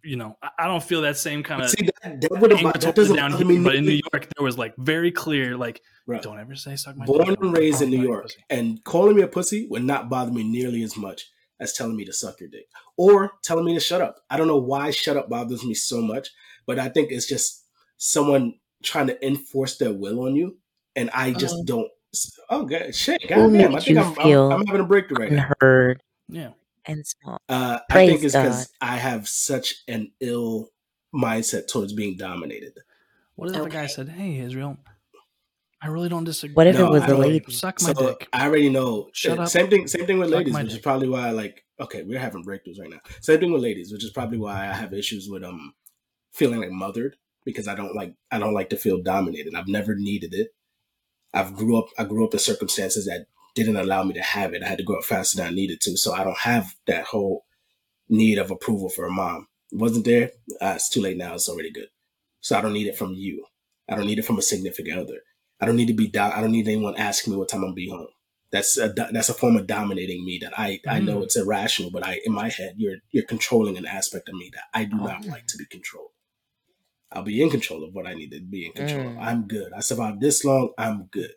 you 0.03 0.15
know, 0.15 0.37
I, 0.41 0.49
I 0.59 0.67
don't 0.67 0.83
feel 0.83 1.01
that 1.01 1.17
same 1.17 1.43
kind 1.43 1.61
of 1.63 1.69
See, 1.69 1.89
that, 2.03 2.21
that, 2.21 2.31
wouldn't, 2.31 2.59
anger 2.59 2.71
that 2.79 2.95
doesn't 2.95 3.15
down 3.15 3.31
bother 3.31 3.45
here. 3.45 3.57
me. 3.59 3.63
But 3.63 3.75
in 3.75 3.85
New 3.85 3.99
York, 4.13 4.27
there 4.35 4.43
was 4.43 4.57
like 4.57 4.75
very 4.77 5.11
clear, 5.11 5.57
like, 5.57 5.81
Right. 6.07 6.21
don't 6.21 6.39
ever 6.39 6.55
say 6.55 6.75
"suck 6.75 6.97
my 6.97 7.05
born 7.05 7.25
dick." 7.27 7.39
and 7.39 7.53
raised 7.53 7.81
in 7.81 7.89
New 7.91 7.97
call 7.97 8.01
me 8.03 8.07
a 8.07 8.11
York, 8.11 8.23
pussy. 8.23 8.45
and 8.49 8.83
calling 8.83 9.15
me 9.15 9.21
a 9.21 9.27
pussy 9.27 9.67
would 9.69 9.83
not 9.83 10.09
bother 10.09 10.31
me 10.31 10.43
nearly 10.43 10.81
as 10.83 10.97
much 10.97 11.29
as 11.59 11.73
telling 11.73 11.95
me 11.95 12.03
to 12.05 12.11
suck 12.13 12.39
your 12.39 12.49
dick 12.49 12.65
or 12.97 13.33
telling 13.43 13.65
me 13.65 13.73
to 13.75 13.79
shut 13.79 14.01
up. 14.01 14.17
I 14.29 14.37
don't 14.37 14.47
know 14.47 14.57
why 14.57 14.89
shut 14.91 15.15
up 15.17 15.29
bothers 15.29 15.63
me 15.63 15.73
so 15.75 16.01
much, 16.01 16.29
but 16.65 16.79
I 16.79 16.89
think 16.89 17.11
it's 17.11 17.27
just 17.27 17.65
someone 17.97 18.55
trying 18.83 19.07
to 19.07 19.25
enforce 19.25 19.77
their 19.77 19.93
will 19.93 20.21
on 20.25 20.35
you, 20.35 20.57
and 20.95 21.09
I 21.11 21.31
just 21.33 21.55
Mhm. 21.57 21.65
don't. 21.65 21.87
Oh, 22.49 22.65
God, 22.65 22.93
shit, 22.93 23.21
Who 23.21 23.27
goddamn! 23.29 23.75
I 23.75 23.79
think 23.79 23.97
I'm, 23.99 24.17
I'm, 24.19 24.51
I'm 24.51 24.65
having 24.67 24.81
a 24.81 24.85
breakthrough 24.85 25.17
right 25.21 25.31
now. 25.31 25.51
Yeah. 26.27 26.49
And 26.85 27.05
small. 27.05 27.39
Uh, 27.47 27.79
I 27.89 27.93
think 27.93 28.23
it's 28.23 28.35
because 28.35 28.71
I 28.81 28.97
have 28.97 29.27
such 29.27 29.83
an 29.87 30.11
ill 30.19 30.69
mindset 31.13 31.67
towards 31.67 31.93
being 31.93 32.17
dominated. 32.17 32.73
What 33.35 33.49
if 33.49 33.63
the 33.63 33.69
guy 33.69 33.87
said, 33.87 34.09
"Hey, 34.09 34.39
Israel, 34.39 34.77
I 35.81 35.87
really 35.87 36.09
don't 36.09 36.23
disagree." 36.23 36.53
What 36.53 36.67
if 36.67 36.77
No, 36.77 36.87
it 36.87 36.91
was 36.91 37.03
I 37.03 37.07
a 37.07 37.17
lady? 37.17 37.51
Suck 37.51 37.81
my 37.81 37.93
so 37.93 38.07
dick. 38.07 38.27
I 38.33 38.45
already 38.45 38.69
know. 38.69 39.09
Shut 39.13 39.39
up. 39.39 39.47
Same 39.47 39.69
thing. 39.69 39.87
Same 39.87 40.05
thing 40.05 40.19
with 40.19 40.29
Suck 40.29 40.37
ladies, 40.39 40.53
my 40.53 40.63
which 40.63 40.73
is 40.73 40.79
probably 40.79 41.09
why 41.09 41.27
I 41.27 41.31
like. 41.31 41.65
Okay, 41.79 42.03
we're 42.03 42.19
having 42.19 42.43
breakthroughs 42.43 42.79
right 42.79 42.89
now. 42.89 42.99
Same 43.21 43.39
thing 43.39 43.51
with 43.51 43.63
ladies, 43.63 43.91
which 43.91 44.03
is 44.03 44.11
probably 44.11 44.37
why 44.37 44.69
I 44.69 44.73
have 44.73 44.93
issues 44.93 45.27
with 45.29 45.43
um 45.43 45.73
feeling 46.31 46.59
like 46.59 46.71
mothered 46.71 47.15
because 47.45 47.67
I 47.67 47.75
don't 47.75 47.95
like 47.95 48.13
I 48.31 48.39
don't 48.39 48.53
like 48.53 48.69
to 48.69 48.77
feel 48.77 49.01
dominated. 49.01 49.55
I've 49.55 49.67
never 49.67 49.95
needed 49.95 50.33
it. 50.33 50.53
I've 51.33 51.55
grew 51.55 51.77
up. 51.77 51.87
I 51.97 52.03
grew 52.03 52.25
up 52.25 52.33
in 52.33 52.39
circumstances 52.39 53.05
that 53.05 53.27
didn't 53.55 53.77
allow 53.77 54.03
me 54.03 54.13
to 54.13 54.21
have 54.21 54.53
it. 54.53 54.63
I 54.63 54.67
had 54.67 54.77
to 54.77 54.83
grow 54.83 54.97
up 54.97 55.03
faster 55.05 55.37
than 55.37 55.47
I 55.47 55.51
needed 55.55 55.81
to, 55.81 55.97
so 55.97 56.13
I 56.13 56.23
don't 56.23 56.37
have 56.39 56.73
that 56.87 57.05
whole 57.05 57.45
need 58.09 58.37
of 58.37 58.51
approval 58.51 58.89
for 58.89 59.05
a 59.05 59.11
mom. 59.11 59.47
It 59.71 59.77
wasn't 59.79 60.05
there. 60.05 60.31
Uh, 60.61 60.73
it's 60.75 60.89
too 60.89 61.01
late 61.01 61.17
now. 61.17 61.33
It's 61.33 61.49
already 61.49 61.71
good. 61.71 61.87
So 62.41 62.57
I 62.57 62.61
don't 62.61 62.73
need 62.73 62.87
it 62.87 62.97
from 62.97 63.13
you. 63.13 63.45
I 63.89 63.95
don't 63.95 64.07
need 64.07 64.19
it 64.19 64.25
from 64.25 64.37
a 64.37 64.41
significant 64.41 64.97
other. 64.99 65.19
I 65.59 65.65
don't 65.65 65.75
need 65.75 65.87
to 65.87 65.93
be. 65.93 66.07
Do- 66.07 66.19
I 66.19 66.41
don't 66.41 66.51
need 66.51 66.67
anyone 66.67 66.95
asking 66.97 67.33
me 67.33 67.37
what 67.37 67.49
time 67.49 67.59
I'm 67.61 67.67
gonna 67.67 67.73
be 67.75 67.89
home. 67.89 68.07
That's 68.51 68.77
a 68.77 68.89
that's 68.89 69.29
a 69.29 69.33
form 69.33 69.55
of 69.55 69.67
dominating 69.67 70.25
me 70.25 70.39
that 70.41 70.57
I 70.57 70.79
I 70.87 70.99
know 70.99 71.19
Mm. 71.19 71.23
it's 71.23 71.37
irrational, 71.37 71.91
but 71.91 72.05
I 72.05 72.19
in 72.25 72.33
my 72.33 72.49
head 72.49 72.73
you're 72.77 72.97
you're 73.11 73.23
controlling 73.25 73.77
an 73.77 73.85
aspect 73.85 74.27
of 74.27 74.35
me 74.35 74.49
that 74.53 74.63
I 74.73 74.85
do 74.85 74.95
not 74.97 75.23
Oh. 75.25 75.29
like 75.29 75.45
to 75.47 75.57
be 75.57 75.65
controlled. 75.65 76.09
I'll 77.13 77.23
be 77.23 77.41
in 77.41 77.49
control 77.49 77.83
of 77.83 77.93
what 77.93 78.07
I 78.07 78.13
need 78.13 78.31
to 78.31 78.41
be 78.41 78.65
in 78.65 78.71
control. 78.73 79.07
of. 79.07 79.13
Mm. 79.15 79.21
I'm 79.21 79.47
good. 79.47 79.71
I 79.73 79.81
survived 79.81 80.19
this 80.21 80.43
long. 80.43 80.71
I'm 80.77 81.03
good. 81.11 81.33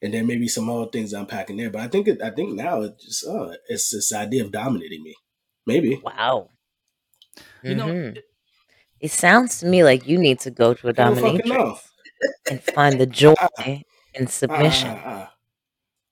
And 0.00 0.14
there 0.14 0.24
may 0.24 0.36
be 0.36 0.46
some 0.48 0.70
other 0.70 0.88
things 0.90 1.12
I'm 1.12 1.26
packing 1.26 1.56
there, 1.56 1.70
but 1.70 1.80
I 1.80 1.88
think 1.88 2.06
it, 2.06 2.22
I 2.22 2.30
think 2.30 2.54
now 2.54 2.82
it's 2.82 3.04
just 3.04 3.26
uh, 3.26 3.52
it's 3.68 3.90
this 3.90 4.12
idea 4.12 4.44
of 4.44 4.52
dominating 4.52 5.02
me. 5.02 5.14
Maybe 5.66 6.00
Wow. 6.04 6.50
You 7.62 7.74
know, 7.74 7.86
Mhm. 7.88 8.18
It 9.00 9.10
sounds 9.12 9.58
to 9.60 9.66
me 9.66 9.84
like 9.84 10.06
you 10.08 10.18
need 10.18 10.40
to 10.40 10.50
go 10.50 10.74
to 10.74 10.86
a 10.88 10.90
I 10.90 10.92
don't 10.92 11.16
fucking 11.16 11.48
know. 11.48 11.74
dominatrix 11.76 11.80
and 12.50 12.62
find 12.62 13.00
the 13.00 13.06
joy 13.06 13.34
Uh-uh. 13.40 13.62
in 14.14 14.24
Uh, 14.24 14.28
submission. 14.28 14.88
uh, 14.90 14.92
uh. 14.94 15.26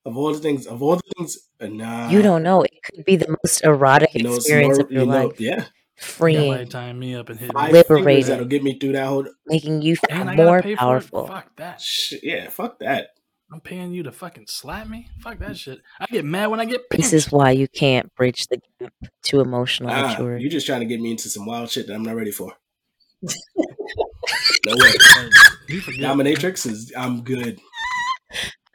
Of 0.05 0.15
all 0.17 0.31
the 0.33 0.39
things, 0.39 0.67
of 0.67 0.81
all 0.81 0.95
the 0.95 1.01
things, 1.17 1.37
uh, 1.59 1.67
nah. 1.67 2.09
You 2.09 2.21
don't 2.21 2.43
know. 2.43 2.63
It 2.63 2.71
could 2.83 3.03
be 3.05 3.15
the 3.17 3.35
most 3.43 3.63
erotic 3.65 4.13
You 4.13 4.23
know, 4.23 4.35
experience 4.35 4.77
more, 4.77 4.85
of 4.85 4.91
your 4.91 5.01
you 5.03 5.07
know, 5.09 5.27
life. 5.27 5.39
yeah. 5.39 5.65
Somebody 5.99 6.45
Freeing, 6.63 6.67
tying 6.69 6.99
me 6.99 7.15
up 7.15 7.27
and 7.29 7.39
hitting 7.39 7.53
Five 7.55 7.71
me. 7.73 7.79
liberating, 7.79 8.29
that'll 8.29 8.45
get 8.45 8.63
me 8.63 8.77
through 8.79 8.91
that 8.93 9.07
whole. 9.07 9.25
making 9.47 9.81
you 9.81 9.95
feel 9.97 10.07
And 10.11 10.29
I 10.29 10.35
gotta 10.35 10.45
more 10.45 10.61
pay 10.61 10.69
for 10.69 10.71
it. 10.75 10.77
powerful. 10.77 11.27
Fuck 11.27 11.55
that. 11.57 11.81
Shit, 11.81 12.23
yeah, 12.23 12.49
fuck 12.49 12.77
that. 12.79 13.16
I'm 13.51 13.61
paying 13.61 13.93
you 13.93 14.03
to 14.03 14.11
fucking 14.11 14.47
slap 14.47 14.87
me. 14.89 15.07
Fuck 15.21 15.39
that 15.39 15.57
shit. 15.57 15.79
I 15.99 16.05
get 16.07 16.25
mad 16.25 16.47
when 16.47 16.59
I 16.59 16.65
get 16.65 16.81
This 16.91 17.13
is 17.13 17.31
why 17.31 17.51
you 17.51 17.67
can't 17.69 18.13
bridge 18.15 18.45
the 18.47 18.59
gap 18.79 18.93
to 19.23 19.39
emotional 19.39 19.89
Ah, 19.89 20.09
maturity. 20.09 20.41
You're 20.43 20.51
just 20.51 20.65
trying 20.65 20.81
to 20.81 20.85
get 20.85 20.99
me 20.99 21.11
into 21.11 21.29
some 21.29 21.45
wild 21.45 21.69
shit 21.69 21.87
that 21.87 21.93
I'm 21.93 22.03
not 22.03 22.15
ready 22.15 22.31
for. 22.31 22.53
no 23.21 24.75
way. 24.75 24.91
You 25.69 25.79
forget. 25.79 26.01
Dominatrix 26.01 26.69
is. 26.69 26.91
I'm 26.97 27.21
good. 27.23 27.59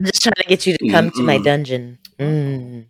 I'm 0.01 0.07
just 0.07 0.23
trying 0.23 0.35
to 0.39 0.45
get 0.49 0.67
you 0.67 0.77
to 0.79 0.89
come 0.89 1.11
to 1.11 1.23
my 1.23 1.37
dungeon. 1.39 1.99
Mm. 2.19 2.87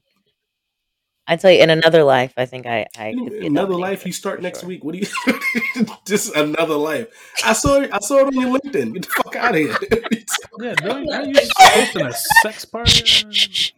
I 1.29 1.37
tell 1.37 1.53
you, 1.53 1.61
in 1.62 1.70
another 1.70 2.03
life, 2.03 2.33
I 2.37 2.47
think 2.47 2.66
I, 2.66 2.87
I 2.99 3.14
could 3.14 3.31
be 3.31 3.47
Another 3.47 3.77
life 3.77 4.05
you 4.05 4.12
start 4.12 4.43
next 4.43 4.61
sure. 4.61 4.68
week. 4.68 4.83
What 4.83 4.95
do 4.95 4.99
you? 4.99 5.87
just 6.07 6.35
another 6.35 6.75
life. 6.75 7.07
I 7.45 7.53
saw. 7.53 7.81
I 7.81 7.99
saw 8.01 8.18
it 8.18 8.27
on 8.27 8.35
your 8.35 8.59
LinkedIn. 8.59 8.95
Get 8.95 9.03
the 9.05 9.09
fuck 9.09 9.37
out 9.37 9.55
of 9.55 9.61
here. 9.61 9.77
Yeah, 10.61 10.75
don't 10.75 11.11
are 11.12 11.25
you 11.25 11.35
hosting 11.57 12.07
a 12.07 12.12
sex 12.43 12.64
party? 12.66 13.25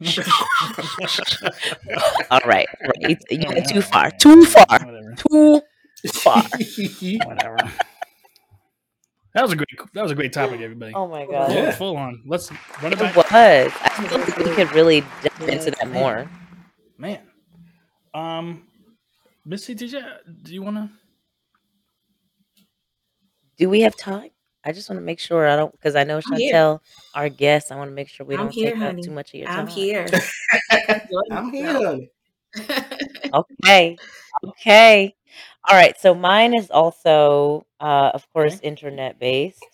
All 2.31 2.41
right, 2.45 2.67
right. 2.83 3.19
You 3.31 3.47
went 3.49 3.69
too 3.69 3.81
far. 3.81 4.11
Too 4.11 4.45
far. 4.45 4.65
Whatever. 4.69 5.15
Too 5.17 5.63
far. 6.13 6.43
Whatever. 6.43 7.57
That 9.35 9.43
was 9.43 9.53
a 9.53 9.57
great. 9.57 9.69
That 9.95 10.03
was 10.03 10.11
a 10.13 10.15
great 10.15 10.33
topic, 10.33 10.61
everybody. 10.61 10.93
Oh 10.95 11.07
my 11.07 11.27
god. 11.27 11.53
Yeah. 11.53 11.71
Full 11.73 11.97
on. 11.97 12.23
Let's 12.27 12.51
run 12.83 12.93
it 12.93 13.01
It 13.01 13.15
back. 13.15 13.17
was. 13.17 13.25
I 13.33 13.69
feel 14.09 14.19
like 14.19 14.37
we 14.37 14.45
could 14.55 14.73
really 14.73 15.01
dive 15.23 15.49
into 15.49 15.71
that 15.71 15.91
more. 15.91 16.29
Man. 16.99 17.21
Um, 18.15 18.63
Missy, 19.45 19.75
did 19.75 19.93
you 19.93 20.03
do 20.43 20.55
you 20.55 20.63
want 20.63 20.77
to? 20.77 20.89
Do 23.59 23.69
we 23.69 23.81
have 23.83 23.97
time? 23.97 24.31
I 24.65 24.73
just 24.73 24.89
want 24.89 24.99
to 24.99 25.05
make 25.05 25.21
sure 25.21 25.47
I 25.47 25.57
don't, 25.57 25.73
because 25.73 25.95
I 25.95 26.05
know 26.05 26.21
I'm 26.31 26.39
here. 26.39 26.55
Chantel, 26.55 26.81
our 27.15 27.29
guest. 27.29 27.71
I 27.71 27.77
want 27.77 27.91
to 27.91 27.95
make 27.95 28.09
sure 28.09 28.25
we 28.25 28.35
I'm 28.35 28.45
don't 28.45 28.55
here, 28.55 28.73
take 28.73 28.81
up 28.81 28.99
too 29.01 29.11
much 29.11 29.35
of 29.35 29.41
your 29.41 29.47
time. 29.47 29.61
I'm 29.61 29.67
here. 29.67 30.07
I'm 31.31 31.53
here. 31.53 32.01
Okay. 33.35 33.97
Okay. 34.45 35.15
All 35.69 35.77
right. 35.77 35.99
So 36.01 36.15
mine 36.15 36.55
is 36.55 36.71
also, 36.71 37.67
uh, 37.81 38.11
of 38.15 38.27
course, 38.33 38.59
internet 38.63 39.19
based. 39.19 39.65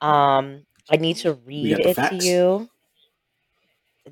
Um, 0.00 0.64
I 0.90 0.96
need 0.96 1.16
to 1.18 1.34
read 1.34 1.76
got 1.76 1.94
the 1.94 2.04
it 2.04 2.20
to 2.20 2.26
you. 2.26 2.68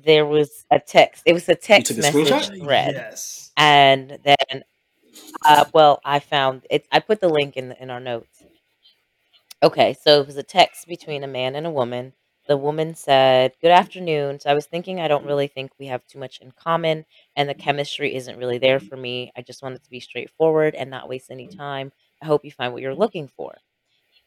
There 0.03 0.25
was 0.25 0.65
a 0.71 0.79
text. 0.79 1.23
It 1.25 1.33
was 1.33 1.47
a 1.49 1.55
text 1.55 1.87
took 1.87 1.97
a 1.97 2.01
message 2.01 2.49
thread, 2.61 2.95
Yes. 2.95 3.51
and 3.57 4.19
then, 4.23 4.63
uh, 5.45 5.65
well, 5.73 5.99
I 6.05 6.19
found 6.19 6.65
it. 6.69 6.87
I 6.91 6.99
put 6.99 7.21
the 7.21 7.29
link 7.29 7.57
in 7.57 7.73
in 7.73 7.89
our 7.89 7.99
notes. 7.99 8.45
Okay, 9.63 9.93
so 9.93 10.21
it 10.21 10.27
was 10.27 10.37
a 10.37 10.43
text 10.43 10.87
between 10.87 11.23
a 11.23 11.27
man 11.27 11.55
and 11.55 11.65
a 11.67 11.71
woman. 11.71 12.13
The 12.47 12.57
woman 12.57 12.95
said, 12.95 13.53
Good 13.61 13.71
afternoon. 13.71 14.39
So 14.39 14.49
I 14.49 14.53
was 14.53 14.65
thinking, 14.65 14.99
I 15.01 15.07
don't 15.07 15.25
really 15.25 15.47
think 15.47 15.71
we 15.77 15.87
have 15.87 16.05
too 16.07 16.17
much 16.19 16.39
in 16.39 16.51
common, 16.51 17.05
and 17.35 17.47
the 17.49 17.53
chemistry 17.53 18.15
isn't 18.15 18.37
really 18.37 18.57
there 18.57 18.79
for 18.79 18.95
me. 18.97 19.31
I 19.35 19.41
just 19.41 19.61
wanted 19.61 19.83
to 19.83 19.89
be 19.89 19.99
straightforward 19.99 20.75
and 20.75 20.89
not 20.89 21.09
waste 21.09 21.29
any 21.31 21.47
time. 21.47 21.91
I 22.21 22.25
hope 22.25 22.45
you 22.45 22.51
find 22.51 22.73
what 22.73 22.81
you're 22.81 22.95
looking 22.95 23.27
for. 23.27 23.55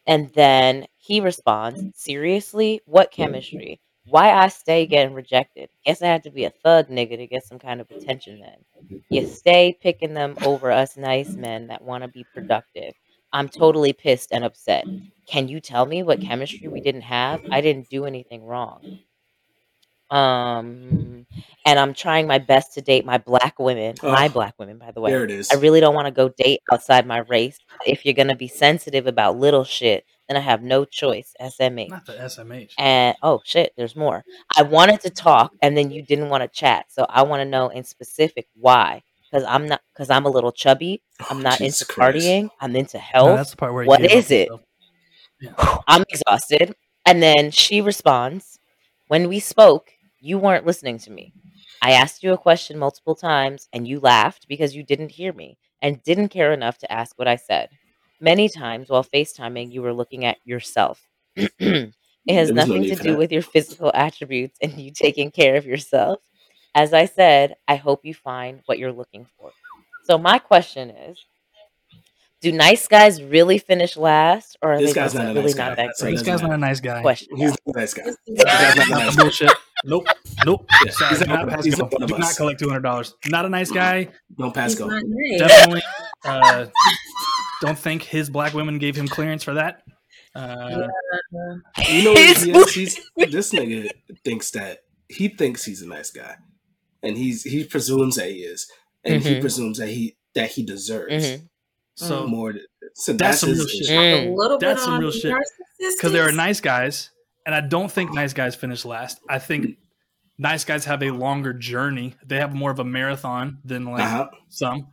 And 0.06 0.30
then 0.34 0.86
he 0.98 1.20
responds, 1.20 1.84
Seriously? 1.94 2.80
What 2.86 3.10
chemistry? 3.12 3.80
Why 4.06 4.32
I 4.32 4.48
stay 4.48 4.86
getting 4.86 5.14
rejected? 5.14 5.70
Guess 5.84 6.02
I 6.02 6.06
had 6.06 6.24
to 6.24 6.30
be 6.30 6.44
a 6.44 6.50
thug 6.50 6.88
nigga 6.88 7.16
to 7.18 7.26
get 7.26 7.44
some 7.44 7.58
kind 7.58 7.80
of 7.80 7.90
attention 7.90 8.40
then. 8.40 8.64
You 9.10 9.22
stay 9.22 9.76
picking 9.80 10.14
them 10.14 10.36
over 10.42 10.70
us 10.70 10.96
nice 10.96 11.36
men 11.36 11.68
that 11.68 11.82
want 11.82 12.02
to 12.02 12.08
be 12.08 12.24
productive. 12.34 12.94
I'm 13.32 13.48
totally 13.48 13.92
pissed 13.92 14.32
and 14.32 14.44
upset. 14.44 14.88
Can 15.26 15.48
you 15.48 15.60
tell 15.60 15.86
me 15.86 16.02
what 16.02 16.20
chemistry 16.20 16.68
we 16.68 16.80
didn't 16.80 17.02
have? 17.02 17.42
I 17.50 17.60
didn't 17.60 17.88
do 17.90 18.04
anything 18.06 18.44
wrong. 18.44 18.82
Um, 20.10 21.26
and 21.64 21.78
I'm 21.78 21.94
trying 21.94 22.26
my 22.26 22.38
best 22.38 22.74
to 22.74 22.82
date 22.82 23.06
my 23.06 23.16
black 23.16 23.58
women, 23.58 23.96
my 24.02 24.28
black 24.28 24.54
women, 24.58 24.76
by 24.78 24.90
the 24.90 25.00
way. 25.00 25.10
there 25.10 25.24
it 25.24 25.30
is. 25.30 25.50
I 25.50 25.56
really 25.56 25.80
don't 25.80 25.94
want 25.94 26.06
to 26.06 26.10
go 26.12 26.28
date 26.28 26.60
outside 26.70 27.06
my 27.06 27.18
race. 27.28 27.58
If 27.86 28.04
you're 28.04 28.14
gonna 28.14 28.36
be 28.36 28.48
sensitive 28.48 29.06
about 29.06 29.38
little 29.38 29.64
shit, 29.64 30.04
then 30.32 30.42
I 30.42 30.44
have 30.44 30.62
no 30.62 30.84
choice. 30.84 31.34
SMH. 31.40 31.90
Not 31.90 32.06
the 32.06 32.12
SMH. 32.14 32.72
And 32.78 33.16
oh 33.22 33.40
shit, 33.44 33.72
there's 33.76 33.94
more. 33.94 34.24
I 34.56 34.62
wanted 34.62 35.00
to 35.02 35.10
talk, 35.10 35.52
and 35.62 35.76
then 35.76 35.90
you 35.90 36.02
didn't 36.02 36.30
want 36.30 36.42
to 36.42 36.48
chat. 36.48 36.86
So 36.88 37.06
I 37.08 37.22
want 37.22 37.40
to 37.40 37.44
know 37.44 37.68
in 37.68 37.84
specific 37.84 38.46
why. 38.54 39.02
Because 39.30 39.46
I'm 39.46 39.68
not. 39.68 39.82
Because 39.92 40.10
I'm 40.10 40.24
a 40.24 40.30
little 40.30 40.52
chubby. 40.52 41.02
I'm 41.30 41.38
Oh, 41.38 41.42
not 41.42 41.58
Jesus 41.58 41.82
into 41.82 41.94
partying. 41.94 42.50
I'm 42.60 42.74
into 42.76 42.98
No, 42.98 43.02
health. 43.12 43.38
that's 43.38 43.50
the 43.50 43.56
part 43.56 43.74
where 43.74 43.84
he 43.84 43.88
What 43.88 44.00
is 44.10 44.30
it? 44.30 44.48
himself. 44.48 44.62
I'm 45.86 46.04
exhausted. 46.08 46.74
And 47.04 47.22
then 47.22 47.50
she 47.50 47.80
responds, 47.80 48.58
When 49.08 49.28
we 49.28 49.40
spoke, 49.40 49.90
you 50.20 50.38
weren't 50.38 50.66
listening 50.66 50.98
to 51.00 51.10
me. 51.10 51.34
I 51.82 51.92
asked 51.92 52.22
you 52.22 52.32
a 52.32 52.38
question 52.38 52.78
multiple 52.78 53.16
times 53.16 53.68
and 53.72 53.86
you 53.88 53.98
laughed 54.00 54.46
because 54.48 54.76
you 54.76 54.84
didn't 54.84 55.10
hear 55.10 55.32
me 55.32 55.58
and 55.82 56.02
didn't 56.04 56.28
care 56.28 56.52
enough 56.52 56.78
to 56.78 56.92
ask 56.92 57.18
what 57.18 57.26
I 57.28 57.36
said. 57.36 57.70
Many 58.22 58.48
times 58.48 58.88
while 58.88 59.02
FaceTiming, 59.04 59.72
you 59.72 59.82
were 59.82 59.92
looking 59.92 60.24
at 60.24 60.38
yourself. 60.44 61.02
it 61.36 61.50
has 61.58 61.92
There's 62.26 62.50
no 62.50 62.54
nothing 62.54 62.82
need 62.82 62.88
to 62.90 62.96
for 62.96 63.02
do 63.02 63.10
that. 63.12 63.18
with 63.18 63.32
your 63.32 63.42
physical 63.42 63.90
attributes 63.94 64.56
and 64.62 64.72
you 64.78 64.92
taking 64.92 65.30
care 65.32 65.56
of 65.56 65.66
yourself. 65.66 66.20
As 66.74 66.94
I 66.94 67.06
said, 67.06 67.56
I 67.66 67.74
hope 67.76 68.04
you 68.04 68.14
find 68.14 68.60
what 68.66 68.78
you're 68.78 68.92
looking 68.92 69.26
for. 69.36 69.50
So, 70.04 70.18
my 70.18 70.38
question 70.38 70.90
is 70.90 71.18
do 72.40 72.50
nice 72.52 72.88
guys 72.88 73.22
really 73.22 73.58
finish 73.58 73.96
last, 73.96 74.56
or 74.62 74.72
are 74.72 74.78
This 74.80 74.90
they 74.90 74.94
guy's 74.94 75.12
just 75.12 75.14
not 75.16 75.30
a 75.30 75.34
really 75.34 75.42
nice 75.46 75.54
guy. 75.54 75.68
not 75.68 75.76
that 75.76 75.96
So 75.96 76.04
great? 76.04 76.10
This 76.12 76.22
doesn't 76.22 76.32
guy's 76.32 76.42
not 76.42 76.48
matter. 76.50 76.54
a 76.54 76.58
nice 76.68 76.80
guy. 76.80 77.00
Question. 77.02 77.36
He's 77.36 77.50
a 77.52 77.56
nice 77.78 77.94
guy. 77.94 78.02
This 78.04 78.16
This 78.26 78.44
guy's 78.44 78.76
not 78.76 78.86
a 78.86 78.90
nice 78.90 79.16
guy. 79.16 79.22
bullshit. 79.22 79.52
Nope. 79.84 80.06
Nope. 80.46 80.66
Yeah, 80.84 80.90
Sorry. 80.92 81.10
he's 81.10 81.18
Do 81.20 81.24
not- 81.26 81.38
not 81.46 81.48
pass 81.48 81.64
he's 81.64 81.74
go. 81.74 81.82
not 81.82 81.92
one 81.92 82.02
of 82.04 82.08
Do 82.08 82.18
not 82.18 82.36
collect 82.36 82.58
two 82.60 82.68
hundred 82.68 82.80
dollars. 82.82 83.14
Not 83.26 83.46
a 83.46 83.48
nice 83.48 83.70
guy. 83.70 84.08
Don't 84.38 84.54
pass 84.54 84.70
He's 84.72 84.78
go. 84.78 84.86
not 84.86 85.02
nice. 85.06 85.38
Definitely. 85.40 85.82
Uh, 86.24 86.66
don't 87.62 87.78
think 87.78 88.02
his 88.02 88.28
black 88.30 88.54
women 88.54 88.78
gave 88.78 88.94
him 88.96 89.08
clearance 89.08 89.42
for 89.44 89.54
that. 89.54 89.82
Uh, 90.34 90.88
You 91.88 92.04
know 92.04 92.12
what 92.12 92.18
His 92.18 92.42
he 92.42 92.50
is? 92.52 92.74
He's, 92.74 93.00
this 93.30 93.52
nigga 93.52 93.88
thinks 94.24 94.50
that 94.52 94.80
he 95.08 95.28
thinks 95.28 95.64
he's 95.64 95.82
a 95.82 95.88
nice 95.88 96.10
guy, 96.10 96.36
and 97.02 97.16
he's 97.16 97.42
he 97.42 97.64
presumes 97.64 98.16
that 98.16 98.28
he 98.30 98.38
is, 98.38 98.66
and 99.04 99.22
he 99.22 99.34
Mhm. 99.36 99.40
presumes 99.40 99.78
that 99.78 99.88
he 99.88 100.16
that 100.34 100.50
he 100.50 100.62
deserves 100.64 101.12
Mhm. 101.26 101.48
so 101.96 102.26
more. 102.26 102.54
So 102.94 103.12
That's 103.12 103.40
some 103.40 103.50
real 103.52 103.66
shit. 103.66 103.82
issue. 103.82 103.92
Mm. 103.92 104.28
a 104.28 104.34
little 104.34 104.58
bit 104.58 104.66
That's 104.66 104.84
some 104.84 104.98
real 105.00 105.10
shit. 105.10 105.34
because 105.96 106.12
there 106.12 106.26
are 106.28 106.32
nice 106.32 106.60
guys, 106.60 107.10
and 107.46 107.54
I 107.54 107.60
don't 107.60 107.90
think 107.90 108.12
nice 108.12 108.32
guys 108.32 108.54
finish 108.54 108.84
last. 108.84 109.18
I 109.28 109.38
think 109.38 109.76
nice 110.38 110.64
guys 110.64 110.84
have 110.86 111.02
a 111.02 111.10
longer 111.10 111.52
journey. 111.52 112.14
They 112.26 112.36
have 112.38 112.54
more 112.54 112.70
of 112.70 112.78
a 112.78 112.84
marathon 112.84 113.58
than 113.64 113.84
like 113.84 114.02
Uh-huh. 114.04 114.28
some, 114.48 114.88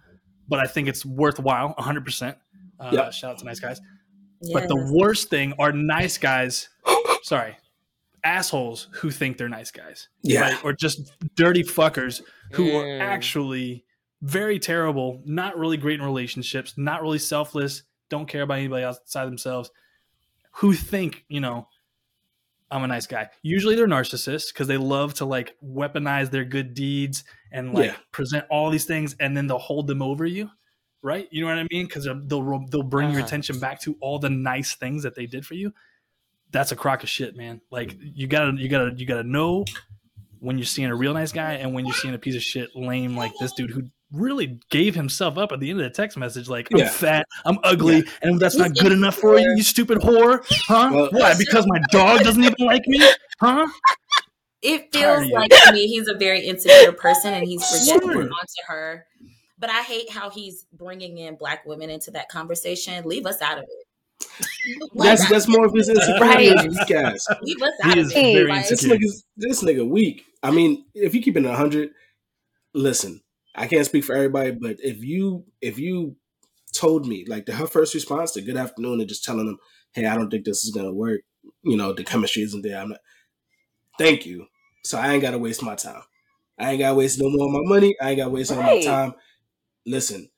but 0.49 0.59
I 0.59 0.67
think 0.67 0.87
it's 0.89 1.05
worthwhile. 1.05 1.73
hundred 1.77 2.03
percent. 2.05 2.37
Uh, 2.79 2.89
Yep. 2.93 3.13
Shout 3.13 3.31
out 3.31 3.37
to 3.39 3.45
nice 3.45 3.59
guys. 3.59 3.81
Yes. 4.41 4.53
But 4.53 4.67
the 4.69 4.91
worst 4.93 5.29
thing 5.29 5.53
are 5.59 5.71
nice 5.71 6.17
guys. 6.17 6.69
sorry, 7.23 7.57
assholes 8.23 8.87
who 8.93 9.11
think 9.11 9.37
they're 9.37 9.49
nice 9.49 9.71
guys. 9.71 10.07
Yeah. 10.23 10.41
right? 10.41 10.65
Or 10.65 10.73
just 10.73 11.11
dirty 11.35 11.63
fuckers 11.63 12.21
who 12.53 12.75
are 12.77 12.83
Mm. 12.85 13.01
actually 13.01 13.85
very 14.21 14.59
terrible, 14.59 15.21
not 15.25 15.57
really 15.57 15.77
great 15.77 15.99
in 15.99 16.05
relationships, 16.05 16.73
not 16.77 17.01
really 17.01 17.19
selfless, 17.19 17.83
don't 18.09 18.27
care 18.27 18.41
about 18.43 18.57
anybody 18.57 18.83
outside 18.83 19.25
themselves, 19.25 19.71
who 20.51 20.73
think, 20.73 21.23
you 21.29 21.39
know, 21.39 21.67
I'm 22.71 22.83
a 22.83 22.87
nice 22.87 23.07
guy. 23.07 23.29
Usually 23.41 23.75
they're 23.75 23.87
narcissists 23.87 24.53
because 24.53 24.67
they 24.67 24.77
love 24.77 25.13
to 25.15 25.25
like 25.25 25.55
weaponize 25.63 26.29
their 26.31 26.43
good 26.45 26.73
deeds 26.73 27.23
and 27.51 27.73
like 27.73 27.85
Yeah. 27.91 27.95
present 28.11 28.45
all 28.49 28.69
these 28.69 28.85
things 28.85 29.15
and 29.19 29.35
then 29.35 29.47
they'll 29.47 29.57
hold 29.57 29.87
them 29.87 30.01
over 30.01 30.25
you. 30.25 30.49
Right? 31.01 31.27
You 31.31 31.41
know 31.41 31.47
what 31.47 31.59
I 31.59 31.67
mean? 31.71 31.85
Because 31.87 32.03
they'll 32.05 32.65
they'll 32.69 32.83
bring 32.83 33.09
your 33.11 33.19
Uh-huh. 33.19 33.27
attention 33.27 33.59
back 33.59 33.79
to 33.81 33.95
all 34.01 34.19
the 34.19 34.29
nice 34.29 34.75
things 34.75 35.03
that 35.03 35.15
they 35.15 35.25
did 35.25 35.45
for 35.45 35.53
you. 35.55 35.73
That's 36.51 36.71
a 36.71 36.75
crock 36.75 37.03
of 37.03 37.09
shit, 37.09 37.35
man. 37.37 37.61
Like 37.71 37.95
you 38.01 38.27
gotta 38.27 38.53
you 38.57 38.67
gotta 38.69 38.93
you 38.95 39.05
gotta 39.05 39.23
know 39.23 39.63
when 40.39 40.57
you're 40.57 40.65
seeing 40.65 40.89
a 40.89 40.95
real 40.95 41.13
nice 41.13 41.31
guy 41.31 41.53
and 41.53 41.73
when 41.73 41.85
you're 41.85 41.93
seeing 41.93 42.13
a 42.13 42.17
piece 42.19 42.35
of 42.35 42.41
shit 42.41 42.69
lame 42.75 43.15
like 43.15 43.31
this 43.39 43.51
dude 43.53 43.71
who 43.71 43.83
really 44.11 44.57
gave 44.71 44.95
himself 44.95 45.37
up 45.37 45.51
at 45.51 45.59
the 45.59 45.69
end 45.69 45.79
of 45.79 45.83
the 45.83 45.89
text 45.89 46.17
message 46.17 46.47
like 46.49 46.67
i'm 46.73 46.79
Yeah. 46.79 46.89
fat 46.89 47.25
i'm 47.45 47.59
ugly 47.63 48.03
and 48.23 48.39
that's 48.39 48.55
not 48.55 48.73
good 48.73 48.91
enough 48.93 49.15
for 49.17 49.37
you 49.37 49.53
you 49.57 49.61
stupid 49.63 49.97
whore 49.99 50.43
huh 50.67 50.89
Well- 50.93 51.09
why 51.11 51.35
because 51.37 51.67
my 51.67 51.79
dog 51.91 52.21
doesn't 52.21 52.41
even 52.43 52.65
like 52.65 52.81
me 52.87 53.05
huh 53.41 53.67
it 54.61 54.91
feels 54.93 55.27
like 55.29 55.51
to 55.51 55.73
me 55.73 55.87
he's 55.87 56.07
a 56.07 56.15
very 56.15 56.39
insecure 56.39 56.93
person 56.93 57.33
and 57.33 57.45
he's 57.45 57.61
projecting 57.69 58.09
Sure. 58.11 58.21
onto 58.23 58.63
her. 58.67 59.05
But 59.59 59.69
I 59.69 59.81
hate 59.81 60.09
how 60.09 60.29
he's 60.29 60.65
bringing 60.73 61.17
in 61.17 61.35
black 61.35 61.65
women 61.65 61.89
into 61.89 62.11
that 62.11 62.29
conversation. 62.29 63.03
Leave 63.05 63.25
us 63.25 63.41
out 63.41 63.57
of 63.57 63.65
it. 63.65 63.85
That's 64.95 65.27
that's 65.29 65.47
more 65.47 65.65
of 65.65 65.73
his 65.73 65.89
insecurity 65.89 66.47
Right. 66.47 66.57
as 66.57 66.65
weak. 66.67 66.89
Leave 67.41 67.61
us 67.61 67.73
He 67.83 67.89
out 67.91 67.97
is 67.97 68.11
of 68.11 68.17
it. 68.17 68.33
very 68.33 68.49
Like, 68.49 68.67
This 68.67 68.85
nigga's 68.85 69.25
this 69.37 69.63
nigga 69.63 69.87
weak. 69.87 70.25
I 70.43 70.51
mean, 70.51 70.85
if 70.93 71.13
you 71.15 71.21
keep 71.21 71.37
it 71.37 71.45
a 71.45 71.55
hundred, 71.55 71.91
listen, 72.73 73.21
I 73.55 73.67
can't 73.67 73.85
speak 73.85 74.03
for 74.03 74.15
everybody, 74.15 74.51
but 74.51 74.77
if 74.79 75.03
you 75.03 75.45
if 75.61 75.79
you 75.79 76.15
told 76.73 77.07
me 77.07 77.25
like 77.27 77.45
the, 77.45 77.53
her 77.53 77.67
first 77.67 77.93
response 77.93 78.31
to 78.33 78.41
good 78.41 78.57
afternoon 78.57 78.99
and 78.99 79.09
just 79.09 79.23
telling 79.23 79.45
them, 79.45 79.57
hey, 79.93 80.05
I 80.05 80.15
don't 80.15 80.29
think 80.29 80.45
this 80.45 80.63
is 80.63 80.71
gonna 80.71 80.93
work. 80.93 81.21
You 81.63 81.77
know, 81.77 81.93
the 81.93 82.03
chemistry 82.03 82.43
isn't 82.43 82.61
there. 82.61 82.79
I'm 82.79 82.89
not. 82.89 82.99
Thank 83.97 84.25
you. 84.25 84.47
So 84.83 84.97
I 84.97 85.13
ain't 85.13 85.21
gotta 85.21 85.39
waste 85.39 85.63
my 85.63 85.75
time. 85.75 86.01
I 86.57 86.71
ain't 86.71 86.79
gotta 86.79 86.95
waste 86.95 87.19
no 87.19 87.29
more 87.29 87.47
of 87.47 87.53
my 87.53 87.75
money. 87.75 87.95
I 88.01 88.09
ain't 88.11 88.17
gotta 88.17 88.29
waste 88.31 88.51
no 88.51 88.61
more 88.61 88.65
Right. 88.65 88.83
time. 88.83 89.13
Listen, 89.89 90.29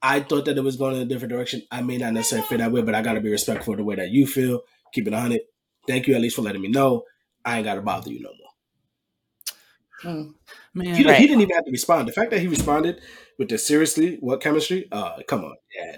I 0.00 0.20
thought 0.20 0.44
that 0.46 0.56
it 0.56 0.64
was 0.64 0.76
going 0.76 0.96
in 0.96 1.02
a 1.02 1.04
different 1.04 1.32
direction. 1.32 1.62
I 1.70 1.82
may 1.82 1.96
not 1.98 2.12
necessarily 2.12 2.46
feel 2.48 2.58
that 2.58 2.72
way, 2.72 2.82
but 2.82 2.94
I 2.94 3.02
gotta 3.02 3.20
be 3.20 3.30
respectful 3.30 3.74
of 3.74 3.78
the 3.78 3.84
way 3.84 3.96
that 3.96 4.10
you 4.10 4.26
feel. 4.26 4.62
Keep 4.92 5.08
it 5.08 5.12
a 5.12 5.20
hundred. 5.20 5.40
Thank 5.86 6.06
you 6.06 6.14
at 6.14 6.20
least 6.20 6.36
for 6.36 6.42
letting 6.42 6.62
me 6.62 6.68
know. 6.68 7.04
I 7.44 7.56
ain't 7.56 7.64
gotta 7.64 7.82
bother 7.82 8.10
you 8.10 8.20
no 8.20 8.30
more. 8.38 10.12
mm. 10.14 10.34
man 10.74 10.94
He, 10.94 11.04
Right. 11.04 11.18
he 11.18 11.26
didn't 11.26 11.42
even 11.42 11.54
have 11.54 11.64
to 11.64 11.70
respond. 11.70 12.08
The 12.08 12.12
fact 12.12 12.30
that 12.30 12.40
he 12.40 12.48
responded 12.48 13.00
with 13.38 13.48
the 13.48 13.58
seriously, 13.58 14.16
what 14.20 14.40
chemistry? 14.40 14.88
Uh, 14.90 15.18
come 15.26 15.44
on, 15.44 15.56
yeah. 15.76 15.96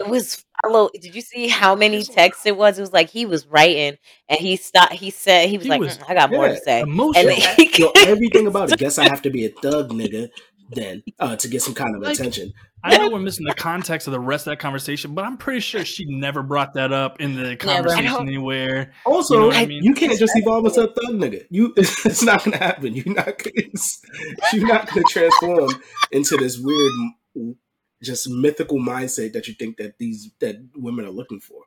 It 0.00 0.06
was 0.06 0.44
follow. 0.62 0.90
Did 0.94 1.12
you 1.16 1.20
see 1.20 1.48
how 1.48 1.74
many 1.74 2.04
texts 2.04 2.46
it 2.46 2.56
was? 2.56 2.78
It 2.78 2.82
was 2.82 2.92
like 2.92 3.10
he 3.10 3.26
was 3.26 3.46
writing 3.48 3.98
and 4.28 4.38
he 4.38 4.54
stopped. 4.54 4.92
He 4.92 5.10
said 5.10 5.48
he 5.48 5.56
was 5.58 5.64
He 5.64 5.70
like, 5.70 5.80
was- 5.80 5.98
"Mm, 5.98 6.04
"I 6.08 6.14
got 6.14 6.30
more 6.30 6.46
to 6.46 6.56
say." 6.56 6.80
And 6.82 6.90
emotional 6.90 7.34
then 7.34 7.56
he, 7.56 7.82
Yo, 7.82 7.90
everything 8.06 8.46
about 8.52 8.70
it. 8.70 8.78
Guess 8.78 8.98
I 8.98 9.08
have 9.08 9.22
to 9.22 9.30
be 9.30 9.44
a 9.46 9.48
thug 9.48 9.90
nigga 9.90 10.28
then 10.70 11.02
uh, 11.18 11.36
to 11.36 11.48
get 11.48 11.62
some 11.62 11.74
kind 11.74 11.94
of 11.96 12.02
Like- 12.02 12.14
attention. 12.18 12.52
I 12.84 12.96
know 12.96 13.10
we're 13.10 13.18
missing 13.18 13.44
the 13.44 13.54
context 13.54 14.06
of 14.06 14.12
the 14.12 14.20
rest 14.20 14.46
of 14.46 14.52
that 14.52 14.60
conversation, 14.60 15.12
but 15.12 15.24
I'm 15.24 15.36
pretty 15.36 15.58
sure 15.58 15.84
she 15.84 16.04
never 16.04 16.44
brought 16.44 16.74
that 16.74 16.92
up 16.92 17.20
in 17.20 17.34
the 17.34 17.56
conversation 17.56 18.06
I 18.06 18.10
don't- 18.10 18.28
anywhere. 18.28 18.92
Also, 19.04 19.34
You 19.34 19.40
know 19.40 19.46
you, 19.46 19.48
what 19.50 19.56
I 19.56 19.66
mean? 19.66 19.94
can't 19.94 20.16
just 20.18 20.32
evolve 20.36 20.64
into 20.66 20.82
a 20.82 20.86
thug 20.86 21.14
nigga. 21.16 21.44
You, 21.50 21.72
it's 21.76 22.22
not 22.22 22.44
gonna 22.44 22.56
happen. 22.58 22.94
You're 22.94 23.14
not. 23.16 23.34
It's, 23.46 24.00
you're 24.52 24.66
not 24.68 24.86
gonna 24.88 25.02
transform 25.10 25.70
into 26.12 26.36
this 26.36 26.56
weird, 26.60 27.54
just 28.02 28.28
mythical 28.30 28.78
mindset 28.78 29.32
that 29.32 29.48
you 29.48 29.54
think 29.54 29.76
that 29.78 29.98
these 29.98 30.30
that 30.38 30.56
women 30.76 31.04
are 31.04 31.10
looking 31.10 31.40
for. 31.40 31.62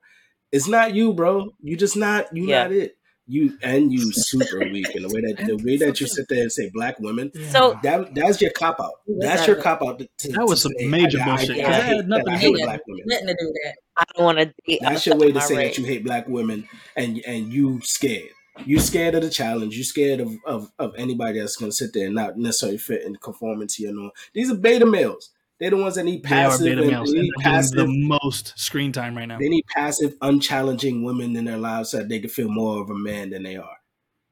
It's 0.54 0.68
not 0.68 0.94
you, 0.96 1.14
bro. 1.14 1.50
You 1.62 1.76
just 1.76 1.98
not. 1.98 2.34
You 2.36 2.46
Yeah. 2.48 2.64
not 2.64 2.72
it. 2.72 2.98
You 3.32 3.58
and 3.64 3.94
you 3.94 4.12
super 4.12 4.60
weak 4.60 4.94
in 4.94 5.04
the 5.04 5.08
way 5.10 5.22
that 5.22 5.46
the 5.48 5.56
way 5.64 5.78
that 5.78 6.02
you 6.02 6.08
sit 6.08 6.26
there 6.28 6.42
and 6.42 6.52
say 6.52 6.70
black 6.74 7.00
women. 7.00 7.32
So- 7.52 7.80
that 7.84 8.14
that's 8.14 8.42
your 8.42 8.52
cop 8.52 8.80
out. 8.82 8.92
That's 9.08 9.42
that? 9.42 9.48
your 9.48 9.56
cop 9.62 9.82
out. 9.82 10.00
To, 10.00 10.08
to- 10.20 10.32
That 10.34 10.46
was 10.48 10.60
to 10.60 10.64
some 10.64 10.74
say, 10.78 10.88
major 10.88 11.20
I, 11.22 11.26
bullshit, 11.26 11.52
I, 11.52 11.54
'cause 11.62 11.66
I 11.66 11.72
that 11.72 11.84
hate, 11.86 11.96
had 11.96 12.08
nothing 12.10 12.28
I 12.30 12.32
to 12.34 12.38
hate 12.38 12.56
black 12.64 12.82
women. 12.88 13.04
Nothing 13.08 13.28
to 13.28 13.34
do 13.40 13.54
that. 13.64 13.76
I 13.98 14.04
don't 14.16 14.26
want 14.26 14.38
to 14.40 14.54
date. 14.68 14.80
That's 14.82 15.06
your 15.06 15.16
way 15.18 15.32
to 15.32 15.40
say 15.42 15.56
race. 15.58 15.76
that 15.76 15.82
you 15.82 15.88
hate 15.88 16.04
black 16.04 16.28
women 16.28 16.68
and 16.98 17.22
and 17.26 17.54
you 17.54 17.80
scared. 17.84 18.30
You 18.66 18.80
scared 18.82 19.16
of 19.16 19.22
the 19.24 19.30
challenge. 19.30 19.78
You 19.78 19.84
scared 19.86 20.20
of, 20.20 20.34
of, 20.46 20.72
of 20.78 20.94
anybody 20.98 21.40
that's 21.40 21.56
gonna 21.56 21.72
sit 21.72 21.94
there 21.94 22.08
and 22.08 22.16
not 22.16 22.38
necessarily 22.38 22.78
fit 22.78 23.06
and 23.06 23.20
conform 23.22 23.62
into 23.62 23.84
your 23.84 23.94
norm. 23.94 24.12
These 24.34 24.52
are 24.52 24.56
beta 24.56 24.86
males. 24.86 25.30
They're 25.62 25.70
the 25.70 25.78
ones 25.78 25.94
that 25.94 26.06
need 26.06 26.24
They 26.24 26.30
are 26.30 26.50
passive 26.50 26.66
beta 26.66 26.82
males. 26.82 27.12
they 27.12 27.20
and 27.20 27.24
need 27.26 27.32
they're 27.38 27.52
passive. 27.54 27.78
the 27.78 27.86
most 27.88 28.54
screen 28.60 28.92
time 28.92 29.16
right 29.16 29.28
now. 29.28 29.38
They 29.38 29.48
need 29.48 29.64
passive, 29.68 30.16
unchallenging 30.24 31.04
women 31.04 31.36
in 31.36 31.46
their 31.46 31.60
lives 31.60 31.92
so 31.92 31.98
that 31.98 32.10
they 32.10 32.20
can 32.20 32.32
feel 32.32 32.50
more 32.50 32.82
of 32.82 32.90
a 32.90 32.96
man 32.96 33.30
than 33.30 33.44
they 33.44 33.58
are. 33.58 33.78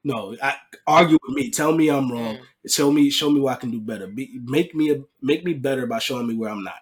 No, 0.02 0.34
I, 0.42 0.56
argue 0.88 1.18
with 1.22 1.36
me. 1.36 1.50
Tell 1.50 1.70
me 1.72 1.88
I'm 1.88 2.10
wrong. 2.10 2.38
Show 2.66 2.90
me, 2.90 3.10
show 3.10 3.30
me 3.30 3.38
what 3.38 3.52
I 3.58 3.60
can 3.60 3.70
do 3.70 3.80
better. 3.80 4.08
Be, 4.08 4.40
make 4.42 4.74
me 4.74 4.90
a, 4.90 5.02
make 5.22 5.44
me 5.44 5.54
better 5.54 5.86
by 5.86 6.00
showing 6.00 6.26
me 6.26 6.34
where 6.34 6.50
I'm 6.50 6.64
not. 6.64 6.74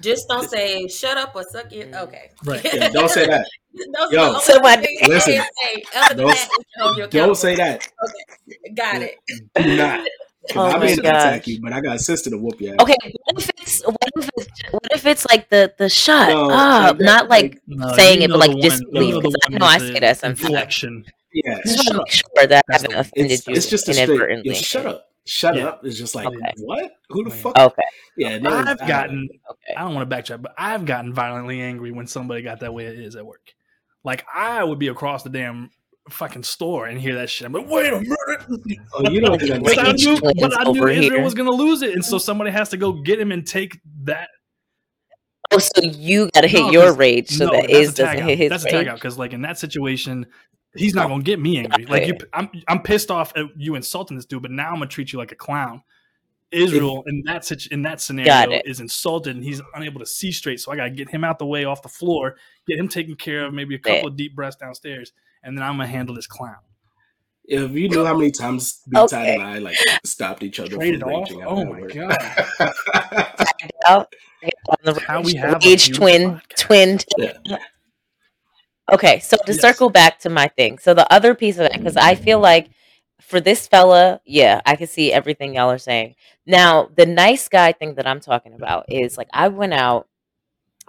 Just 0.00 0.26
don't 0.28 0.48
say 0.50 0.88
"shut 0.88 1.16
up" 1.16 1.36
or 1.36 1.44
"suck 1.44 1.72
it." 1.72 1.94
Okay. 1.94 2.30
Right. 2.44 2.64
Yeah, 2.64 2.88
don't 2.88 3.08
say 3.08 3.26
that. 3.26 3.46
Those 3.74 4.12
Yo. 4.12 4.18
are 4.22 4.24
the 4.24 4.28
only 4.30 4.40
Somebody- 4.40 4.98
Listen. 5.06 5.32
say. 5.34 5.82
Other 5.94 6.14
Don't- 6.16 6.26
that, 6.34 6.48
we 6.58 6.64
can 6.64 6.82
hold 6.82 6.96
you 6.98 7.06
Don't 7.06 7.34
say 7.36 7.54
that. 7.54 7.88
Okay. 8.02 8.72
Got 8.74 9.02
it. 9.02 9.14
Do 9.54 9.76
not. 9.76 10.06
'Cause 10.48 10.56
Oh 10.56 10.76
I 10.76 10.78
my 10.78 10.86
mean 10.86 10.96
to 10.96 11.02
attack 11.02 11.46
you, 11.46 11.60
but 11.60 11.72
I 11.72 11.80
got 11.80 11.96
a 11.96 11.98
sister 11.98 12.30
to 12.30 12.38
whoop 12.38 12.60
your 12.60 12.74
ass. 12.74 12.80
Okay, 12.80 12.96
what 13.24 13.38
if 13.42 13.50
it's 13.50 13.84
what 13.84 13.96
if 14.16 14.30
it's 14.36 14.62
what 14.72 14.82
if 14.92 15.06
it's 15.06 15.26
like 15.30 15.48
the 15.50 15.72
the 15.78 15.88
shut 15.88 16.28
No, 16.30 16.50
up, 16.50 16.96
like 16.96 17.00
not 17.00 17.28
like 17.28 17.60
No, 17.66 17.94
saying 17.94 18.22
it, 18.22 18.30
but 18.30 18.38
like 18.38 18.50
the 18.50 18.56
one- 18.56 18.62
disbelief. 18.62 19.08
you 19.08 19.12
know 19.14 19.20
the 19.20 19.28
Because 19.28 19.54
I 19.54 19.58
know 19.58 19.66
I 19.66 19.78
with 19.78 19.94
say 19.94 20.00
that 20.00 20.16
sometimes. 20.18 20.40
inflection. 20.48 21.04
Yeah, 21.34 21.58
I 21.58 21.60
just 21.62 21.76
want 21.76 21.78
shut 21.78 21.86
to 21.86 22.00
up. 22.00 22.04
make 22.06 22.12
sure 22.12 22.46
that 22.46 22.64
I 22.68 22.72
haven't 22.72 22.92
offended 22.94 23.32
It's, 23.32 23.46
you 23.46 23.54
it's 23.54 23.66
just 23.68 23.88
a 23.88 23.92
straight. 23.94 24.08
inadvertently. 24.08 24.54
Yo, 24.54 24.60
shut 24.60 24.86
up. 24.86 25.04
Shut 25.26 25.56
Yeah. 25.56 25.66
up. 25.66 25.84
It's 25.84 25.98
just 25.98 26.14
like 26.14 26.26
Okay. 26.26 26.52
what? 26.58 26.90
Who 27.10 27.24
the 27.24 27.30
fuck? 27.30 27.58
Okay, 27.58 27.82
Yeah, 28.16 28.38
no, 28.38 28.50
I've 28.50 28.80
I- 28.80 28.88
gotten 28.88 29.28
okay. 29.50 29.74
I 29.76 29.82
don't 29.82 29.94
want 29.94 30.08
to 30.08 30.16
backtrack, 30.16 30.40
but 30.40 30.54
I've 30.56 30.86
gotten 30.86 31.12
violently 31.12 31.60
angry 31.60 31.92
when 31.92 32.06
somebody 32.06 32.40
got 32.42 32.60
that 32.60 32.72
way 32.72 32.86
it 32.86 32.98
is 32.98 33.14
at 33.14 33.26
work. 33.26 33.42
Like 34.04 34.24
I 34.34 34.64
would 34.64 34.78
be 34.78 34.88
across 34.88 35.22
the 35.22 35.28
damn 35.28 35.70
fucking 36.10 36.42
store 36.42 36.86
and 36.86 37.00
hear 37.00 37.14
that 37.16 37.30
shit. 37.30 37.46
I'm 37.46 37.52
like, 37.52 37.68
wait 37.68 37.92
a 37.92 38.00
minute. 38.00 38.80
Oh, 38.94 39.10
you 39.10 39.20
don't 39.20 39.40
think 39.40 39.64
But 39.64 39.78
I 39.78 39.82
I'm 39.82 39.92
Rage 39.92 40.04
knew, 40.06 40.20
but 40.20 40.58
I 40.58 40.64
knew 40.70 40.86
Israel 40.88 41.00
here. 41.16 41.22
was 41.22 41.34
going 41.34 41.48
to 41.50 41.56
lose 41.56 41.82
it, 41.82 41.92
and 41.94 42.04
so 42.04 42.18
somebody 42.18 42.50
has 42.50 42.68
to 42.70 42.76
go 42.76 42.92
get 42.92 43.20
him 43.20 43.32
and 43.32 43.46
take 43.46 43.78
that. 44.04 44.28
Oh, 45.50 45.58
so 45.58 45.82
you 45.82 46.28
got 46.34 46.42
to 46.42 46.48
hit 46.48 46.60
No, 46.60 46.70
your 46.72 46.86
'cause- 46.88 46.96
rage 46.98 47.28
so 47.30 47.46
no, 47.46 47.52
that 47.52 47.62
that's 47.68 47.72
Iz 47.72 47.94
doesn't 47.94 48.18
out. 48.22 48.28
hit 48.28 48.38
his 48.38 48.50
That's 48.50 48.64
a 48.64 48.68
tag 48.68 48.88
out 48.88 48.96
because, 48.96 49.16
like 49.18 49.32
in 49.32 49.40
that 49.42 49.58
situation, 49.58 50.26
he's 50.76 50.94
not 50.94 51.08
going 51.08 51.20
to 51.20 51.24
get 51.24 51.40
me 51.40 51.58
angry. 51.58 51.86
Like 51.86 52.06
you, 52.06 52.18
I'm, 52.34 52.50
I'm 52.68 52.82
pissed 52.82 53.10
off 53.10 53.32
at 53.34 53.46
you 53.56 53.74
insulting 53.74 54.16
this 54.16 54.26
dude, 54.26 54.42
but 54.42 54.50
now 54.50 54.68
I'm 54.68 54.74
gonna 54.74 54.86
treat 54.88 55.12
you 55.12 55.18
like 55.18 55.32
a 55.32 55.36
clown. 55.36 55.82
Israel 56.50 57.02
in 57.06 57.22
that 57.26 57.44
situ- 57.44 57.68
in 57.72 57.82
that 57.82 58.00
scenario 58.00 58.60
is 58.64 58.80
insulted 58.80 59.36
and 59.36 59.44
he's 59.44 59.60
unable 59.74 60.00
to 60.00 60.06
see 60.06 60.32
straight. 60.32 60.60
So 60.60 60.72
I 60.72 60.76
gotta 60.76 60.90
get 60.90 61.08
him 61.10 61.22
out 61.24 61.38
the 61.38 61.44
way 61.46 61.64
off 61.64 61.82
the 61.82 61.90
floor, 61.90 62.36
get 62.66 62.78
him 62.78 62.88
taken 62.88 63.16
care 63.16 63.44
of, 63.46 63.52
maybe 63.54 63.74
a 63.74 63.78
couple 63.78 63.98
Yeah. 64.00 64.06
of 64.06 64.16
deep 64.16 64.34
breaths 64.34 64.56
downstairs, 64.56 65.12
and 65.42 65.56
then 65.56 65.64
I'm 65.64 65.74
gonna 65.76 65.86
handle 65.86 66.14
this 66.14 66.26
clown. 66.26 66.56
If 67.44 67.70
you 67.72 67.88
knew 67.88 68.04
how 68.04 68.14
many 68.16 68.30
times 68.30 68.82
Big 68.88 69.08
Time 69.08 69.22
Okay. 69.22 69.34
and 69.34 69.42
I 69.42 69.58
like 69.58 69.76
stopped 70.04 70.42
each 70.42 70.60
other 70.60 70.76
Traded 70.76 71.00
from 71.00 71.12
off. 71.12 71.28
raging 71.30 71.44
Oh 71.46 71.64
my 71.64 71.80
work. 71.80 71.94
god! 71.94 72.16
On 73.88 74.76
the 74.84 75.00
How 75.06 75.22
we 75.22 75.34
have 75.36 75.54
a 75.54 75.58
rage 75.66 75.86
beautiful 75.86 75.96
twin 75.96 76.30
podcast. 76.30 76.56
twin. 76.58 76.98
Yeah. 77.18 77.58
Okay, 78.92 79.18
so 79.20 79.36
to 79.44 79.52
Yes. 79.52 79.60
circle 79.60 79.90
back 79.90 80.18
to 80.20 80.30
my 80.30 80.48
thing, 80.48 80.78
so 80.78 80.94
the 80.94 81.10
other 81.12 81.34
piece 81.34 81.56
of 81.58 81.66
it, 81.66 81.72
because 81.72 81.96
I 81.96 82.14
feel 82.14 82.38
like 82.40 82.70
for 83.20 83.40
this 83.40 83.66
fella, 83.66 84.20
yeah, 84.24 84.60
I 84.64 84.76
can 84.76 84.86
see 84.86 85.12
everything 85.12 85.54
y'all 85.54 85.70
are 85.70 85.76
saying. 85.78 86.14
Now, 86.46 86.88
the 86.96 87.04
nice 87.04 87.48
guy 87.48 87.72
thing 87.72 87.94
that 87.96 88.06
I'm 88.06 88.20
talking 88.20 88.54
about 88.54 88.86
is 88.88 89.18
like 89.18 89.28
I 89.32 89.48
went 89.48 89.74
out. 89.74 90.08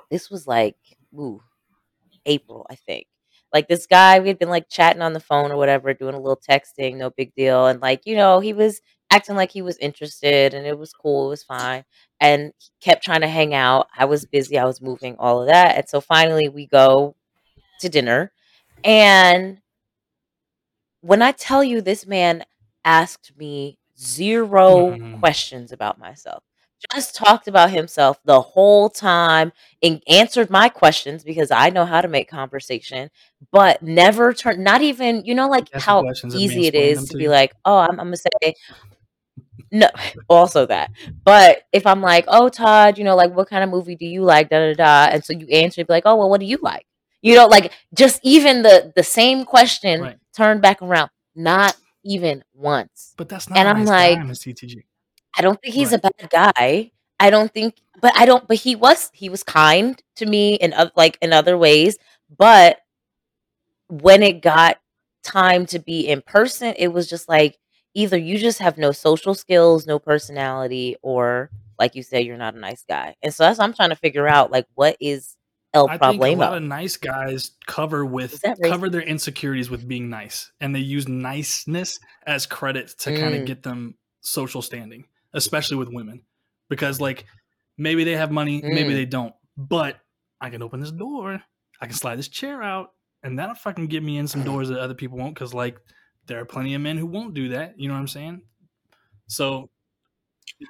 This 0.10 0.30
was 0.30 0.48
like, 0.48 0.78
ooh, 1.14 1.42
April, 2.26 2.66
I 2.70 2.76
think. 2.76 3.08
Like 3.54 3.68
this 3.68 3.88
guy, 3.88 4.20
we 4.20 4.28
had 4.28 4.40
been 4.40 4.50
like 4.50 4.70
chatting 4.70 5.02
on 5.02 5.14
the 5.14 5.20
phone 5.20 5.52
or 5.52 5.58
whatever, 5.58 5.94
doing 5.94 6.16
a 6.16 6.20
little 6.20 6.40
texting, 6.50 6.98
no 6.98 7.10
big 7.12 7.34
deal, 7.36 7.68
and 7.68 7.82
like 7.82 8.02
you 8.06 8.16
know, 8.16 8.40
he 8.40 8.54
was 8.54 8.82
acting 9.12 9.36
like 9.36 9.52
he 9.52 9.62
was 9.64 9.78
interested, 9.80 10.54
and 10.54 10.66
it 10.68 10.78
was 10.78 10.94
cool, 10.94 11.28
it 11.28 11.30
was 11.30 11.44
fine, 11.44 11.84
and 12.20 12.54
he 12.60 12.70
kept 12.82 13.04
trying 13.04 13.22
to 13.22 13.28
hang 13.28 13.54
out. 13.56 13.88
I 13.98 14.06
was 14.06 14.26
busy, 14.26 14.58
I 14.60 14.66
was 14.66 14.82
moving, 14.82 15.16
all 15.20 15.42
of 15.42 15.48
that, 15.48 15.78
and 15.78 15.90
so 15.90 16.02
finally 16.02 16.50
we 16.50 16.68
go 16.68 17.16
to 17.82 17.90
dinner. 17.90 18.32
And 18.84 19.60
when 21.02 21.22
I 21.22 21.32
tell 21.32 21.64
you 21.64 21.82
this 21.82 22.06
man 22.06 22.44
asked 22.84 23.32
me 23.38 23.78
0 23.98 24.98
Mm. 24.98 25.20
questions 25.20 25.72
about 25.72 25.98
myself, 26.00 26.44
just 26.94 27.16
talked 27.16 27.48
about 27.48 27.70
himself 27.72 28.20
the 28.26 28.42
whole 28.42 28.90
time 28.90 29.52
and 29.84 30.02
answered 30.08 30.50
my 30.50 30.70
questions 30.70 31.24
because 31.24 31.52
I 31.52 31.70
know 31.70 31.86
how 31.86 32.02
to 32.02 32.08
make 32.08 32.30
conversation, 32.30 33.10
but 33.52 33.82
never 33.84 34.34
turned, 34.34 34.64
not 34.64 34.82
even, 34.82 35.26
you 35.26 35.36
know, 35.36 35.50
like 35.50 35.68
how 35.74 36.04
easy 36.34 36.68
it 36.68 36.76
is 36.76 37.02
to 37.06 37.08
to 37.12 37.18
be 37.18 37.28
like, 37.28 37.54
oh, 37.66 37.78
I'm, 37.80 38.00
I'm 38.00 38.08
going 38.08 38.14
to 38.14 38.24
say, 38.44 38.54
no, 39.72 39.90
also 40.30 40.66
that. 40.66 40.92
But 41.24 41.64
if 41.74 41.86
I'm 41.86 42.02
like, 42.02 42.26
oh, 42.28 42.50
Todd, 42.50 42.98
you 42.98 43.04
know, 43.04 43.16
like, 43.16 43.34
what 43.36 43.50
kind 43.50 43.64
of 43.64 43.70
movie 43.70 43.96
do 43.96 44.06
you 44.06 44.24
like? 44.24 44.50
Da 44.50 44.60
da 44.60 44.74
da. 44.74 45.14
And 45.14 45.24
so 45.24 45.34
you 45.34 45.48
answer, 45.48 45.84
be 45.84 45.94
like, 45.94 46.04
oh, 46.06 46.16
well, 46.16 46.30
what 46.30 46.40
do 46.40 46.46
you 46.46 46.58
like? 46.62 46.86
You 47.22 47.36
know, 47.36 47.48
like 47.48 47.74
just 47.94 48.22
even 48.24 48.62
the 48.62 48.94
the 48.96 49.04
same 49.04 49.44
question 49.44 50.02
Right. 50.02 50.18
turned 50.34 50.62
back 50.62 50.82
around, 50.82 51.10
not 51.36 51.76
even 52.06 52.46
once. 52.54 53.14
But 53.18 53.28
that's 53.28 53.50
not. 53.50 53.58
And 53.60 53.68
I'm 53.68 53.84
nice 53.84 53.90
like- 54.18 54.56
TTG. 54.56 54.84
I 55.38 55.42
don't 55.42 55.62
think 55.62 55.74
he's 55.76 55.92
Right. 55.92 56.02
a 56.04 56.12
bad 56.28 56.30
guy. 56.56 56.92
I 57.20 57.30
don't 57.30 57.52
think, 57.54 57.76
but 58.02 58.14
I 58.18 58.26
don't. 58.26 58.48
But 58.48 58.58
he 58.58 58.76
was 58.76 59.10
he 59.14 59.30
was 59.30 59.44
kind 59.44 60.02
to 60.18 60.26
me 60.26 60.56
in 60.56 60.74
like 60.96 61.18
in 61.22 61.34
other 61.34 61.58
ways. 61.58 61.98
But 62.38 62.80
when 63.88 64.24
it 64.24 64.42
got 64.42 64.78
time 65.24 65.66
to 65.68 65.80
be 65.80 66.08
in 66.08 66.22
person, 66.22 66.74
it 66.78 66.90
was 66.90 67.10
just 67.10 67.28
like 67.28 67.58
either 67.94 68.18
you 68.18 68.38
just 68.38 68.60
have 68.60 68.78
no 68.78 68.92
social 68.92 69.34
skills, 69.34 69.86
no 69.88 70.00
personality, 70.00 70.96
or 71.02 71.50
like 71.78 71.96
you 71.96 72.04
said, 72.04 72.26
you're 72.26 72.38
not 72.38 72.56
a 72.56 72.60
nice 72.60 72.84
guy. 72.88 73.16
And 73.24 73.34
so 73.34 73.44
that's 73.44 73.58
what 73.60 73.66
I'm 73.66 73.74
trying 73.74 73.90
to 73.90 73.96
figure 73.96 74.28
out. 74.28 74.52
Like, 74.52 74.68
what 74.76 74.96
is 75.00 75.36
el 75.74 75.90
I 75.90 75.98
think 75.98 76.22
a 76.22 76.36
lot 76.36 76.58
of 76.58 76.64
nice 76.64 76.98
guys 76.98 77.52
cover 77.68 78.06
with 78.06 78.34
Is 78.34 78.40
that 78.42 78.58
racist? 78.60 78.70
cover 78.70 78.90
their 78.90 79.02
insecurities 79.02 79.70
with 79.70 79.88
being 79.88 80.10
nice, 80.10 80.52
and 80.62 80.74
they 80.76 80.80
use 80.80 81.08
niceness 81.08 82.00
as 82.26 82.46
credit 82.46 82.90
to 83.00 83.16
kind 83.18 83.36
of 83.36 83.42
Mm. 83.42 83.46
get 83.46 83.64
them 83.64 83.96
social 84.22 84.62
standing, 84.62 85.06
especially 85.34 85.78
with 85.78 85.90
women, 85.90 86.22
because 86.70 87.00
like 87.02 87.26
maybe 87.78 88.04
they 88.04 88.16
have 88.16 88.32
money, 88.32 88.62
maybe 88.64 88.90
Mm. 88.92 88.96
they 88.96 89.06
don't, 89.06 89.34
but 89.58 89.98
I 90.42 90.50
can 90.50 90.62
open 90.62 90.80
this 90.80 90.92
door, 90.92 91.42
I 91.82 91.86
can 91.86 91.96
slide 91.96 92.18
this 92.18 92.28
chair 92.28 92.62
out, 92.64 92.94
and 93.24 93.38
that'll 93.40 93.56
fucking 93.56 93.88
get 93.88 94.04
me 94.04 94.18
in 94.18 94.28
some 94.28 94.44
doors 94.44 94.70
that 94.70 94.80
other 94.80 94.94
people 94.94 95.18
won't, 95.18 95.34
because 95.36 95.54
like 95.54 95.78
there 96.26 96.40
are 96.40 96.46
plenty 96.46 96.74
of 96.76 96.82
men 96.82 96.98
who 96.98 97.06
won't 97.06 97.34
do 97.34 97.50
that. 97.50 97.80
You 97.80 97.88
know 97.88 97.94
what 97.96 98.02
I'm 98.02 98.08
saying? 98.08 98.42
So 99.28 99.70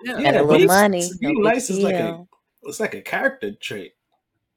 yeah, 0.03 0.21
Got 0.21 0.35
a 0.35 0.43
little 0.43 0.67
money. 0.67 0.97
it's- 0.99 1.17
no 1.21 1.29
Being 1.31 1.43
nice 1.43 1.69
is 1.69 1.79
like 1.79 1.95
a 1.95 2.25
it's 2.63 2.79
like 2.79 2.93
a 2.93 3.01
character 3.01 3.53
trait. 3.53 3.93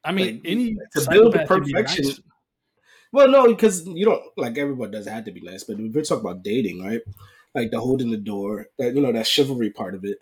I 0.05 0.11
mean, 0.13 0.37
like, 0.37 0.41
any 0.45 0.75
to 0.75 1.11
build 1.11 1.33
the 1.35 1.39
psychopath 1.47 1.65
be 1.67 1.73
perfection- 1.73 2.05
nice. 2.07 2.21
Well, 3.13 3.29
no, 3.29 3.47
because 3.47 3.87
you 3.87 4.05
don't 4.07 4.23
like 4.37 4.57
everyone 4.59 4.91
doesn't 4.91 5.13
have 5.13 5.25
to 5.27 5.33
be 5.33 5.41
nice, 5.43 5.65
but 5.65 5.79
if 5.79 5.95
we're 5.95 6.03
talking 6.03 6.25
about 6.25 6.43
dating, 6.43 6.83
right? 6.83 7.03
Like 7.55 7.71
the 7.71 7.81
holding 7.81 8.11
the 8.11 8.17
door, 8.17 8.67
that 8.79 8.95
you 8.95 9.01
know, 9.03 9.13
that 9.13 9.27
chivalry 9.27 9.71
part 9.71 9.95
of 9.95 10.05
it 10.05 10.19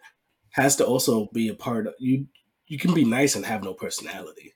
has 0.51 0.77
to 0.77 0.85
also 0.87 1.29
be 1.33 1.49
a 1.49 1.55
part 1.55 1.87
of 1.87 1.95
you. 1.99 2.27
You 2.67 2.79
can 2.79 2.93
be 2.95 3.05
nice 3.05 3.37
and 3.37 3.45
have 3.47 3.63
no 3.65 3.75
personality. 3.75 4.55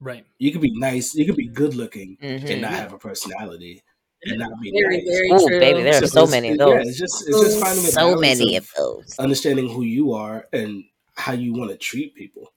right? 0.00 0.26
You 0.38 0.50
can 0.50 0.60
be 0.60 0.72
nice, 0.80 1.14
you 1.14 1.24
can 1.24 1.36
be 1.36 1.46
good 1.46 1.74
looking 1.76 2.16
and 2.20 2.42
Mhm. 2.42 2.60
not 2.60 2.72
have 2.72 2.92
a 2.92 2.98
personality 2.98 3.84
and 4.24 4.36
not 4.40 4.50
be 4.60 4.72
Very, 4.72 4.96
nice. 4.96 5.06
very 5.06 5.30
Oh, 5.30 5.48
true. 5.48 5.60
baby, 5.60 5.82
there 5.84 5.94
are 6.02 6.06
so 6.08 6.24
it's- 6.24 6.30
many 6.32 6.48
of 6.48 6.54
it- 6.54 6.58
Yeah, 6.58 6.78
those. 6.78 6.88
it's 6.88 6.98
just 6.98 7.28
it's 7.28 7.40
just 7.40 7.60
finding 7.60 7.84
a 7.86 7.88
So 7.92 8.16
many 8.16 8.56
of 8.56 8.64
of 8.64 8.70
those. 8.76 9.14
understanding 9.20 9.68
who 9.68 9.82
you 9.84 10.12
are 10.12 10.48
and 10.52 10.82
how 11.14 11.34
you 11.34 11.52
want 11.54 11.70
to 11.70 11.76
treat 11.76 12.16
people. 12.16 12.52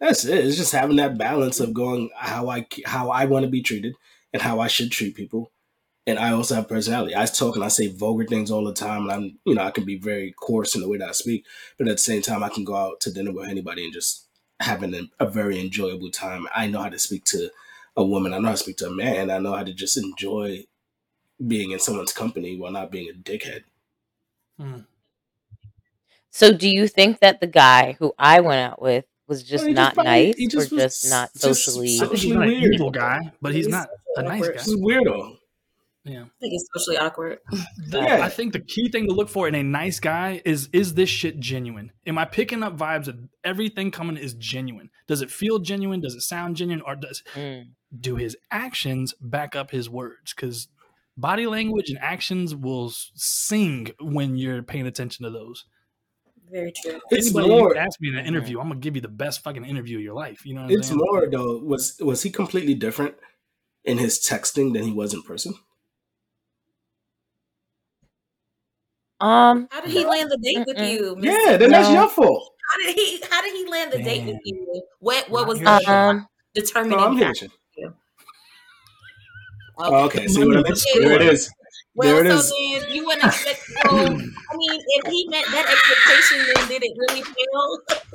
That's 0.00 0.24
it. 0.26 0.44
It's 0.44 0.56
just 0.58 0.72
having 0.72 0.96
that 0.96 1.16
balance 1.16 1.60
of 1.60 1.72
going 1.72 2.10
how 2.14 2.48
I 2.50 2.66
how 2.84 3.08
I 3.10 3.24
want 3.24 3.44
to 3.44 3.50
be 3.50 3.62
treated 3.62 3.94
and 4.34 4.42
how 4.42 4.60
I 4.60 4.66
should 4.68 4.90
treat 4.92 5.14
people. 5.14 5.50
And 6.06 6.18
I 6.18 6.32
also 6.32 6.56
have 6.56 6.68
personality. 6.68 7.14
I 7.14 7.26
talk 7.26 7.54
and 7.54 7.64
I 7.64 7.68
say 7.68 7.86
vulgar 7.86 8.24
things 8.26 8.50
all 8.50 8.64
the 8.64 8.72
time, 8.74 9.02
and 9.02 9.12
I'm 9.12 9.38
you 9.44 9.54
know 9.54 9.62
I 9.62 9.70
can 9.70 9.84
be 9.84 9.98
very 9.98 10.32
coarse 10.32 10.74
in 10.74 10.80
the 10.80 10.88
way 10.88 10.98
that 10.98 11.08
I 11.08 11.12
speak, 11.12 11.44
but 11.78 11.86
at 11.86 11.94
the 11.94 11.98
same 11.98 12.22
time 12.22 12.42
I 12.42 12.48
can 12.48 12.64
go 12.64 12.74
out 12.74 13.00
to 13.02 13.12
dinner 13.12 13.32
with 13.32 13.48
anybody 13.48 13.84
and 13.84 13.92
just 13.92 14.26
having 14.60 14.94
a, 14.94 15.02
a 15.20 15.26
very 15.28 15.60
enjoyable 15.60 16.10
time. 16.10 16.46
I 16.54 16.66
know 16.66 16.80
how 16.82 16.88
to 16.88 16.98
speak 16.98 17.24
to 17.26 17.50
a 17.96 18.04
woman. 18.04 18.34
I 18.34 18.38
know 18.38 18.46
how 18.46 18.52
to 18.52 18.58
speak 18.58 18.78
to 18.78 18.86
a 18.88 18.90
man. 18.90 19.30
I 19.30 19.38
know 19.38 19.54
how 19.54 19.62
to 19.62 19.72
just 19.72 19.96
enjoy 19.96 20.64
being 21.46 21.70
in 21.70 21.78
someone's 21.78 22.12
company 22.12 22.56
while 22.58 22.72
not 22.72 22.90
being 22.90 23.08
a 23.08 23.12
dickhead. 23.16 23.62
Hmm. 24.58 24.80
So, 26.30 26.52
do 26.52 26.68
you 26.68 26.88
think 26.88 27.20
that 27.20 27.40
the 27.40 27.46
guy 27.46 27.96
who 27.98 28.12
I 28.18 28.40
went 28.40 28.60
out 28.60 28.80
with 28.82 29.04
was 29.28 29.42
just 29.42 29.62
Well, 29.62 29.68
he 29.68 29.74
not 29.74 29.94
probably- 29.94 30.10
nice, 30.10 30.36
he 30.36 30.46
just 30.48 30.72
or 30.72 30.76
was 30.76 30.84
just 30.84 31.10
not 31.10 31.30
just 31.34 31.42
socially? 31.64 31.96
I 31.96 31.98
think 32.06 32.10
he's 32.12 32.20
socially 32.22 32.34
not 32.34 32.42
an 32.48 32.60
weird. 32.60 32.74
evil 32.74 32.90
guy, 32.90 33.18
but 33.40 33.54
he's 33.54 33.66
He's 33.66 33.72
not 33.72 33.88
a 34.16 34.22
nice 34.22 34.48
guy. 34.48 34.52
This 34.54 34.68
is 34.68 34.76
weirdo. 34.76 35.36
Yeah. 36.04 36.22
I 36.24 36.28
think 36.40 36.54
it's 36.54 36.66
socially 36.74 36.96
awkward. 36.98 37.38
The- 37.88 37.98
Yeah. 38.00 38.24
I 38.24 38.28
think 38.28 38.52
the 38.52 38.60
key 38.60 38.90
thing 38.90 39.06
to 39.06 39.12
look 39.14 39.28
for 39.28 39.46
in 39.46 39.54
a 39.54 39.62
nice 39.62 40.00
guy 40.00 40.42
is 40.44 40.68
is 40.72 40.94
this 40.94 41.08
shit 41.08 41.38
genuine? 41.38 41.92
Am 42.06 42.18
I 42.18 42.24
picking 42.24 42.62
up 42.64 42.76
vibes 42.76 43.04
that 43.04 43.16
everything 43.44 43.90
coming 43.92 44.16
is 44.16 44.34
genuine? 44.34 44.90
Does 45.06 45.22
it 45.22 45.30
feel 45.30 45.58
genuine? 45.60 46.00
Does 46.00 46.14
it 46.14 46.22
sound 46.22 46.56
genuine? 46.56 46.82
Or 46.84 46.96
does 46.96 47.22
Mm. 47.34 47.70
do 47.98 48.16
his 48.16 48.36
actions 48.50 49.14
back 49.20 49.54
up 49.54 49.70
his 49.70 49.88
words? 49.88 50.34
Because 50.34 50.68
body 51.16 51.46
language 51.46 51.88
and 51.90 51.98
actions 52.00 52.54
will 52.54 52.90
sing 53.14 53.92
when 54.00 54.36
you're 54.36 54.62
paying 54.62 54.86
attention 54.88 55.24
to 55.24 55.30
those. 55.30 55.66
Very 56.50 56.72
true. 56.82 57.00
It's 57.10 57.28
Anybody 57.28 57.48
more. 57.48 57.76
ask 57.76 58.00
me 58.00 58.08
in 58.08 58.16
an 58.18 58.26
interview, 58.26 58.58
I'm 58.60 58.68
gonna 58.68 58.80
give 58.80 58.96
you 58.96 59.02
the 59.02 59.08
best 59.08 59.42
fucking 59.44 59.64
interview 59.64 59.98
of 59.98 60.02
your 60.02 60.14
life. 60.14 60.44
You 60.44 60.54
know 60.54 60.62
what 60.62 60.70
I'm 60.72 60.78
It's 60.78 60.88
saying? 60.88 60.98
more 61.00 61.28
though. 61.30 61.58
Was 61.58 61.96
was 62.00 62.22
he 62.24 62.30
completely 62.30 62.74
different 62.74 63.14
in 63.84 63.98
his 63.98 64.18
texting 64.20 64.72
than 64.72 64.82
he 64.82 64.90
was 64.92 65.14
in 65.14 65.22
person? 65.22 65.54
Um, 69.22 69.68
How 69.70 69.80
did 69.80 69.90
he 69.92 70.04
land 70.04 70.30
the 70.30 70.38
date 70.38 70.66
with 70.66 70.78
you? 70.78 71.14
Miss- 71.16 71.36
Yeah, 71.46 71.56
then 71.56 71.70
that's 71.70 71.88
No. 71.88 71.94
your 71.94 72.08
fault. 72.08 72.54
How 72.70 72.78
did 72.78 72.94
he? 72.96 73.20
How 73.30 73.40
did 73.42 73.54
he 73.54 73.66
land 73.66 73.92
the 73.92 73.98
date 74.02 74.24
with 74.26 74.36
you, 74.44 74.82
what 74.98 75.30
what 75.30 75.46
was 75.46 75.60
the. 75.60 75.68
Um, 75.88 76.26
determining 76.54 76.98
No, 76.98 77.04
I'm 77.04 77.16
here. 77.16 77.26
factor? 77.28 77.46
Okay. 77.46 77.94
Oh, 79.78 80.04
okay, 80.06 80.26
see 80.26 80.44
what 80.44 80.56
I 80.58 80.62
mean? 80.62 80.74
There 81.00 81.12
it 81.22 81.22
is. 81.22 81.50
Well, 81.94 82.08
there 82.08 82.24
it 82.24 82.30
so 82.30 82.36
is. 82.36 82.50
then 82.50 82.94
you 82.94 83.04
wouldn't 83.04 83.24
expect. 83.24 83.60
So, 83.60 83.90
I 83.92 84.56
mean, 84.56 84.80
if 84.96 85.12
he 85.12 85.28
met 85.28 85.44
that 85.52 85.66
expectation, 85.68 86.38
then 86.54 86.68
did 86.68 86.82
it 86.84 86.92
really 86.96 87.22
fail? 87.22 87.66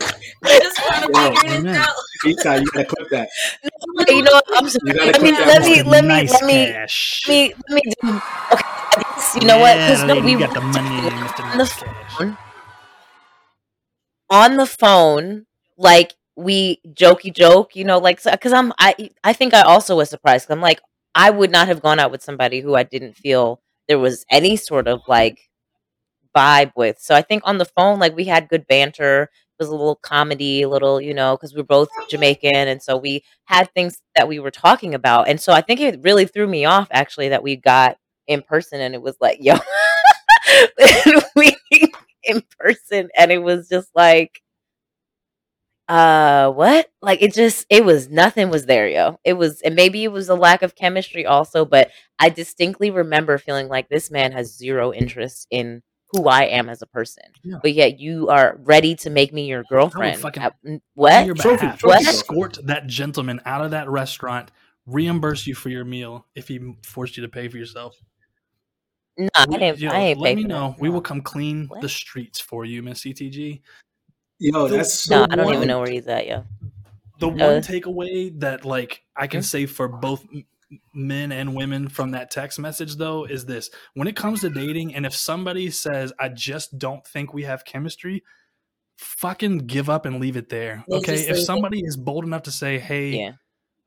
I 0.45 0.59
just 0.59 0.79
want 0.81 1.05
to 1.05 1.13
Wow, 1.13 1.31
figure 1.33 1.61
man. 1.61 1.63
this 1.63 1.77
out. 1.77 1.95
Eastside, 2.25 2.59
you 2.61 2.65
gotta 2.73 2.85
clip 2.85 3.09
that. 3.11 3.29
you 4.09 4.21
know 4.23 4.31
what? 4.33 4.45
I'm 4.55 4.67
sorry. 4.69 4.81
You 4.83 4.93
gotta 4.93 5.11
Let 5.11 5.21
me 5.21 5.31
let 5.31 5.61
one. 5.61 5.69
me 5.69 5.83
let 5.83 6.03
me 6.03 6.07
nice 6.07 6.31
let 6.31 6.43
me 6.45 6.73
cash. 6.73 7.23
let 7.27 7.33
me 7.33 7.53
let 7.69 7.75
me 7.75 7.81
do. 8.01 8.21
Okay, 8.51 8.63
guess, 9.15 9.35
you 9.35 9.47
know 9.47 9.59
what? 9.59 9.75
Because 9.77 10.03
no, 10.05 10.15
we 10.21 10.35
got 10.35 10.53
the 10.53 10.61
money, 10.61 11.09
on 11.51 11.57
the 11.57 11.65
phone. 11.65 12.37
On 14.29 14.57
the 14.57 14.65
phone, 14.65 15.45
like 15.77 16.15
we 16.35 16.79
jokey 16.87 17.33
joke, 17.33 17.75
you 17.75 17.83
know, 17.85 17.97
like 17.99 18.23
because 18.23 18.53
I'm 18.53 18.73
I 18.79 19.09
I 19.23 19.33
think 19.33 19.53
I 19.53 19.61
also 19.61 19.95
was 19.97 20.09
surprised. 20.09 20.49
I'm 20.49 20.61
like 20.61 20.81
I 21.15 21.29
would 21.29 21.51
not 21.51 21.67
have 21.67 21.81
gone 21.81 21.99
out 21.99 22.11
with 22.11 22.23
somebody 22.23 22.59
who 22.61 22.75
I 22.75 22.83
didn't 22.83 23.13
feel 23.17 23.61
there 23.87 23.99
was 23.99 24.25
any 24.31 24.55
sort 24.57 24.87
of 24.87 25.01
like 25.07 25.39
vibe 26.35 26.71
with. 26.75 26.97
So 26.99 27.15
I 27.15 27.21
think 27.21 27.43
on 27.45 27.57
the 27.57 27.65
phone, 27.65 27.99
like 27.99 28.15
we 28.15 28.25
had 28.25 28.49
good 28.49 28.67
banter. 28.67 29.23
It 29.23 29.63
was 29.63 29.69
a 29.69 29.71
little 29.71 29.95
comedy, 29.95 30.61
a 30.61 30.69
little, 30.69 31.01
you 31.01 31.13
know, 31.13 31.35
because 31.35 31.55
we're 31.55 31.63
both 31.63 31.89
Jamaican, 32.09 32.55
and 32.55 32.81
so 32.81 32.95
we 32.95 33.23
had 33.45 33.71
things 33.73 34.01
that 34.15 34.27
we 34.27 34.39
were 34.39 34.51
talking 34.51 34.93
about. 34.93 35.27
And 35.27 35.41
so 35.41 35.51
I 35.51 35.61
think 35.61 35.79
it 35.79 35.99
really 36.03 36.25
threw 36.27 36.47
me 36.47 36.65
off 36.65 36.87
actually 36.91 37.29
that 37.29 37.41
we 37.43 37.55
got 37.55 37.97
in 38.27 38.43
person, 38.43 38.81
and 38.81 38.93
it 38.93 39.01
was 39.01 39.15
like, 39.19 39.39
yo, 39.41 39.55
we 41.35 41.55
in 42.23 42.43
person, 42.59 43.09
and 43.17 43.31
it 43.31 43.41
was 43.41 43.69
just 43.69 43.89
like, 43.95 44.41
uh, 45.87 46.51
what? 46.51 46.89
Like 47.01 47.21
it 47.21 47.33
just, 47.33 47.65
it 47.69 47.85
was 47.85 48.09
nothing 48.09 48.49
was 48.49 48.65
there, 48.65 48.87
yo. 48.87 49.19
It 49.23 49.33
was, 49.33 49.61
and 49.61 49.75
maybe 49.75 50.03
it 50.03 50.11
was 50.11 50.29
a 50.29 50.35
lack 50.35 50.61
of 50.61 50.75
chemistry 50.75 51.25
also, 51.25 51.65
but 51.65 51.91
I 52.19 52.29
distinctly 52.29 52.91
remember 52.91 53.37
feeling 53.37 53.67
like 53.67 53.89
this 53.89 54.11
man 54.11 54.31
has 54.33 54.55
zero 54.57 54.93
interest 54.93 55.47
in 55.51 55.81
who 56.11 56.27
I 56.27 56.43
am 56.43 56.69
as 56.69 56.81
a 56.81 56.87
person. 56.87 57.23
Yeah. 57.43 57.57
But 57.61 57.73
yet 57.73 57.99
you 57.99 58.29
are 58.29 58.57
ready 58.63 58.95
to 58.97 59.09
make 59.09 59.33
me 59.33 59.45
your 59.47 59.63
girlfriend. 59.69 60.19
fucking- 60.21 60.81
what? 60.93 61.25
your 61.25 61.35
Trophy- 61.35 61.65
behalf, 61.65 61.79
trophy 61.79 62.05
escort 62.05 62.57
that 62.63 62.87
gentleman 62.87 63.41
out 63.45 63.63
of 63.63 63.71
that 63.71 63.89
restaurant, 63.89 64.51
reimburse 64.85 65.45
you 65.47 65.53
for 65.55 65.67
your 65.69 65.83
meal 65.83 66.25
if 66.33 66.47
he 66.47 66.75
forced 66.83 67.17
you 67.17 67.23
to 67.23 67.29
pay 67.29 67.49
for 67.49 67.57
yourself. 67.57 67.95
No, 69.17 69.27
I 69.35 69.45
didn't. 69.47 69.79
yo, 69.79 69.89
I 69.89 69.97
ain't 69.99 70.19
let 70.19 70.35
me 70.35 70.43
for 70.43 70.47
that. 70.47 70.53
know. 70.53 70.75
We 70.79 70.89
will 70.89 71.01
come 71.01 71.21
clean 71.21 71.65
What? 71.67 71.81
the 71.81 71.89
streets 71.89 72.39
for 72.39 72.63
you, 72.65 72.83
Miss 72.83 73.01
CTG. 73.01 73.61
Yo, 74.39 74.67
The- 74.67 74.77
that's 74.77 75.09
No, 75.09 75.25
so 75.25 75.27
I 75.31 75.35
don't 75.35 75.45
one- 75.45 75.55
even 75.55 75.67
know 75.67 75.79
where 75.79 75.89
he's 75.91 76.07
at, 76.07 76.27
yo. 76.27 76.45
The 77.19 77.29
one 77.29 77.41
Uh, 77.41 77.61
takeaway 77.61 78.39
that 78.41 78.63
like 78.65 79.03
I 79.15 79.25
can 79.27 79.41
say 79.41 79.65
for 79.65 79.87
both 79.87 80.23
men 80.93 81.31
and 81.31 81.55
women 81.55 81.87
from 81.87 82.11
that 82.11 82.29
text 82.29 82.59
message 82.59 82.97
though 82.97 83.23
is 83.23 83.45
this 83.45 83.69
when 83.93 84.07
it 84.07 84.15
comes 84.15 84.41
to 84.41 84.49
dating 84.49 84.93
and 84.93 85.05
if 85.05 85.15
somebody 85.15 85.71
says 85.71 86.11
i 86.19 86.27
just 86.27 86.77
don't 86.77 87.07
think 87.07 87.33
we 87.33 87.43
have 87.43 87.63
chemistry 87.63 88.21
fucking 88.97 89.59
give 89.59 89.89
up 89.89 90.05
and 90.05 90.19
leave 90.19 90.35
it 90.35 90.49
there 90.49 90.83
okay 90.91 91.15
if 91.21 91.39
somebody 91.39 91.79
is 91.85 91.95
bold 91.95 92.25
enough 92.25 92.43
to 92.43 92.51
say 92.51 92.79
hey 92.79 93.17
Yeah. 93.17 93.31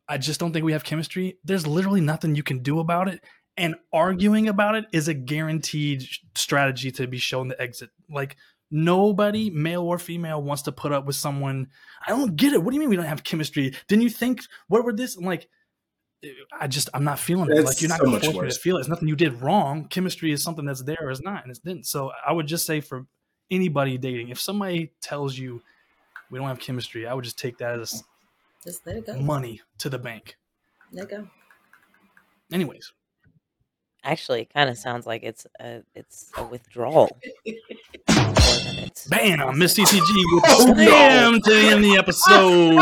I 0.08 0.16
just 0.18 0.40
don't 0.40 0.52
think 0.52 0.64
we 0.64 0.72
have 0.72 0.82
chemistry. 0.82 1.38
There's 1.44 1.68
literally 1.68 2.00
nothing 2.00 2.34
you 2.34 2.42
can 2.42 2.64
do 2.64 2.80
about 2.80 3.06
it. 3.06 3.22
And 3.56 3.76
arguing 3.92 4.48
about 4.48 4.74
it 4.74 4.86
is 4.92 5.06
a 5.06 5.14
guaranteed 5.14 6.02
strategy 6.34 6.90
to 6.92 7.06
be 7.06 7.18
shown 7.18 7.46
the 7.46 7.62
exit. 7.62 7.90
Like, 8.10 8.36
nobody, 8.70 9.50
male 9.50 9.82
or 9.82 9.98
female, 9.98 10.42
wants 10.42 10.62
to 10.62 10.72
put 10.72 10.92
up 10.92 11.04
with 11.06 11.16
someone. 11.16 11.68
I 12.06 12.10
don't 12.10 12.36
get 12.36 12.52
it. 12.52 12.62
What 12.62 12.70
do 12.70 12.74
you 12.76 12.80
mean 12.80 12.90
we 12.90 12.96
don't 12.96 13.04
have 13.04 13.24
chemistry? 13.24 13.74
Didn't 13.88 14.02
you 14.02 14.10
think, 14.10 14.42
what 14.68 14.84
were 14.84 14.92
this? 14.92 15.16
I'm 15.16 15.24
like, 15.24 15.48
I 16.58 16.66
just, 16.66 16.88
I'm 16.92 17.04
not 17.04 17.18
feeling 17.18 17.50
it. 17.50 17.54
That's 17.54 17.66
Like, 17.66 17.80
you're 17.80 17.88
not 17.88 17.98
so 17.98 18.04
going 18.04 18.20
to 18.20 18.32
force 18.32 18.44
me 18.44 18.50
to 18.50 18.58
feel 18.58 18.76
it. 18.76 18.80
It's 18.80 18.88
nothing 18.88 19.08
you 19.08 19.16
did 19.16 19.40
wrong. 19.40 19.86
Chemistry 19.88 20.32
is 20.32 20.42
something 20.42 20.64
that's 20.64 20.82
there 20.82 20.98
or 21.00 21.10
is 21.10 21.22
not, 21.22 21.42
and 21.42 21.50
it's 21.50 21.60
didn't. 21.60 21.86
So 21.86 22.12
I 22.26 22.32
would 22.32 22.46
just 22.46 22.66
say 22.66 22.80
for 22.80 23.06
anybody 23.50 23.96
dating, 23.98 24.28
if 24.28 24.38
somebody 24.38 24.92
tells 25.00 25.36
you 25.38 25.62
we 26.30 26.38
don't 26.38 26.46
have 26.48 26.60
chemistry, 26.60 27.06
I 27.06 27.14
would 27.14 27.24
just 27.24 27.38
take 27.38 27.58
that 27.58 27.80
as 27.80 28.04
Just 28.64 28.86
let 28.86 28.96
it 28.96 29.06
go. 29.06 29.18
money 29.18 29.60
to 29.78 29.88
the 29.88 29.98
bank. 29.98 30.36
Let 30.92 31.04
it 31.04 31.10
go. 31.10 31.28
Anyways, 32.52 32.92
Actually, 34.02 34.42
it 34.42 34.52
kind 34.52 34.70
of 34.70 34.78
sounds 34.78 35.06
like 35.06 35.22
it's 35.22 35.46
a 35.60 35.82
it's 35.94 36.30
a 36.36 36.44
withdrawal. 36.44 37.10
More 37.46 37.54
than 38.08 38.78
it's 38.78 39.06
bam, 39.08 39.58
Miss 39.58 39.74
CTG 39.78 40.00
with 40.34 40.44
Oh, 40.48 40.66
no. 40.76 40.84
slam 40.84 41.40
to 41.42 41.50
the 41.50 41.68
end 41.68 41.84
the 41.84 41.96
episode. 41.98 42.76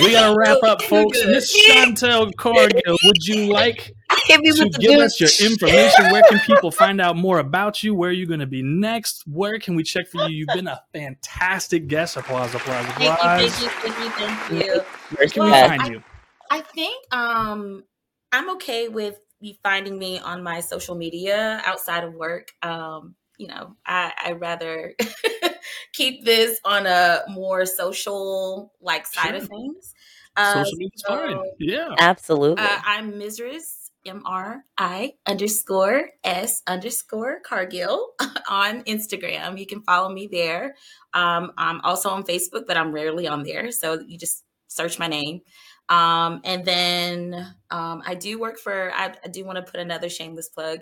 We 0.00 0.12
gotta 0.12 0.36
wrap 0.36 0.62
up, 0.62 0.82
folks. 0.82 1.18
Miss 1.26 1.56
Chantel 1.68 2.34
Cargill, 2.36 2.98
would 3.04 3.26
you 3.26 3.52
like 3.52 3.94
Hit 4.26 4.40
me 4.40 4.50
to 4.52 4.64
the 4.64 4.78
give 4.78 5.00
us 5.00 5.18
your 5.20 5.30
information? 5.50 6.10
Where 6.10 6.22
can 6.28 6.38
people 6.40 6.70
find 6.70 7.00
out 7.00 7.16
more 7.16 7.38
about 7.38 7.82
you? 7.82 7.94
Where 7.94 8.10
are 8.10 8.12
you 8.12 8.26
going 8.26 8.40
to 8.40 8.46
be 8.46 8.62
next? 8.62 9.22
Where 9.26 9.58
can 9.58 9.74
we 9.74 9.82
check 9.82 10.06
for 10.08 10.28
you? 10.28 10.36
You've 10.38 10.48
been 10.54 10.66
a 10.66 10.80
fantastic 10.92 11.88
guest. 11.88 12.16
Applause, 12.16 12.54
applause, 12.54 12.84
applause. 12.90 13.18
Thank 13.18 13.42
you, 13.42 13.68
thank 13.68 13.98
you, 13.98 14.10
thank 14.10 14.50
you, 14.50 14.60
thank 14.60 14.64
you. 14.74 14.80
Where 15.16 15.28
can 15.28 15.44
we 15.44 15.50
find 15.50 15.82
I- 15.82 15.88
you? 15.88 16.02
I 16.50 16.60
think 16.62 17.14
um 17.14 17.84
I'm 18.32 18.50
okay 18.56 18.88
with 18.88 19.18
you 19.40 19.54
finding 19.62 19.98
me 19.98 20.18
on 20.18 20.42
my 20.42 20.60
social 20.60 20.94
media 20.94 21.62
outside 21.64 22.04
of 22.04 22.14
work. 22.14 22.52
Um, 22.62 23.14
you 23.38 23.46
know, 23.48 23.76
I 23.86 24.12
I 24.26 24.32
rather 24.32 24.94
keep 25.92 26.24
this 26.24 26.60
on 26.64 26.86
a 26.86 27.22
more 27.28 27.66
social 27.66 28.72
like 28.80 29.06
side 29.06 29.34
of 29.34 29.42
Sure. 29.42 29.48
things. 29.48 29.94
Uh, 30.36 30.64
Social 30.64 30.78
media's 30.78 31.02
fine. 31.06 31.38
Yeah. 31.58 31.88
Absolutely. 31.98 32.62
uh, 32.64 32.78
I'm 32.84 33.12
Mrs. 33.12 33.90
M 34.06 34.22
R 34.24 34.64
I 34.78 35.14
underscore 35.26 36.10
S 36.24 36.62
underscore 36.66 37.40
Cargill 37.40 38.10
on 38.48 38.82
Instagram. 38.84 39.58
You 39.58 39.66
can 39.66 39.82
follow 39.82 40.08
me 40.12 40.28
there. 40.30 40.76
Um, 41.12 41.52
I'm 41.58 41.80
also 41.82 42.08
on 42.10 42.22
Facebook, 42.24 42.66
but 42.66 42.76
I'm 42.76 42.92
rarely 42.92 43.26
on 43.26 43.42
there. 43.42 43.70
So 43.72 44.00
you 44.06 44.16
just 44.16 44.44
search 44.68 44.98
my 44.98 45.08
name. 45.08 45.40
Um, 45.88 46.40
and 46.44 46.64
then 46.64 47.54
um, 47.70 48.02
I 48.06 48.14
do 48.14 48.38
work 48.38 48.58
for, 48.58 48.92
I, 48.94 49.14
I 49.24 49.28
do 49.28 49.44
want 49.44 49.56
to 49.56 49.62
put 49.70 49.80
another 49.80 50.08
shameless 50.08 50.48
plug. 50.48 50.80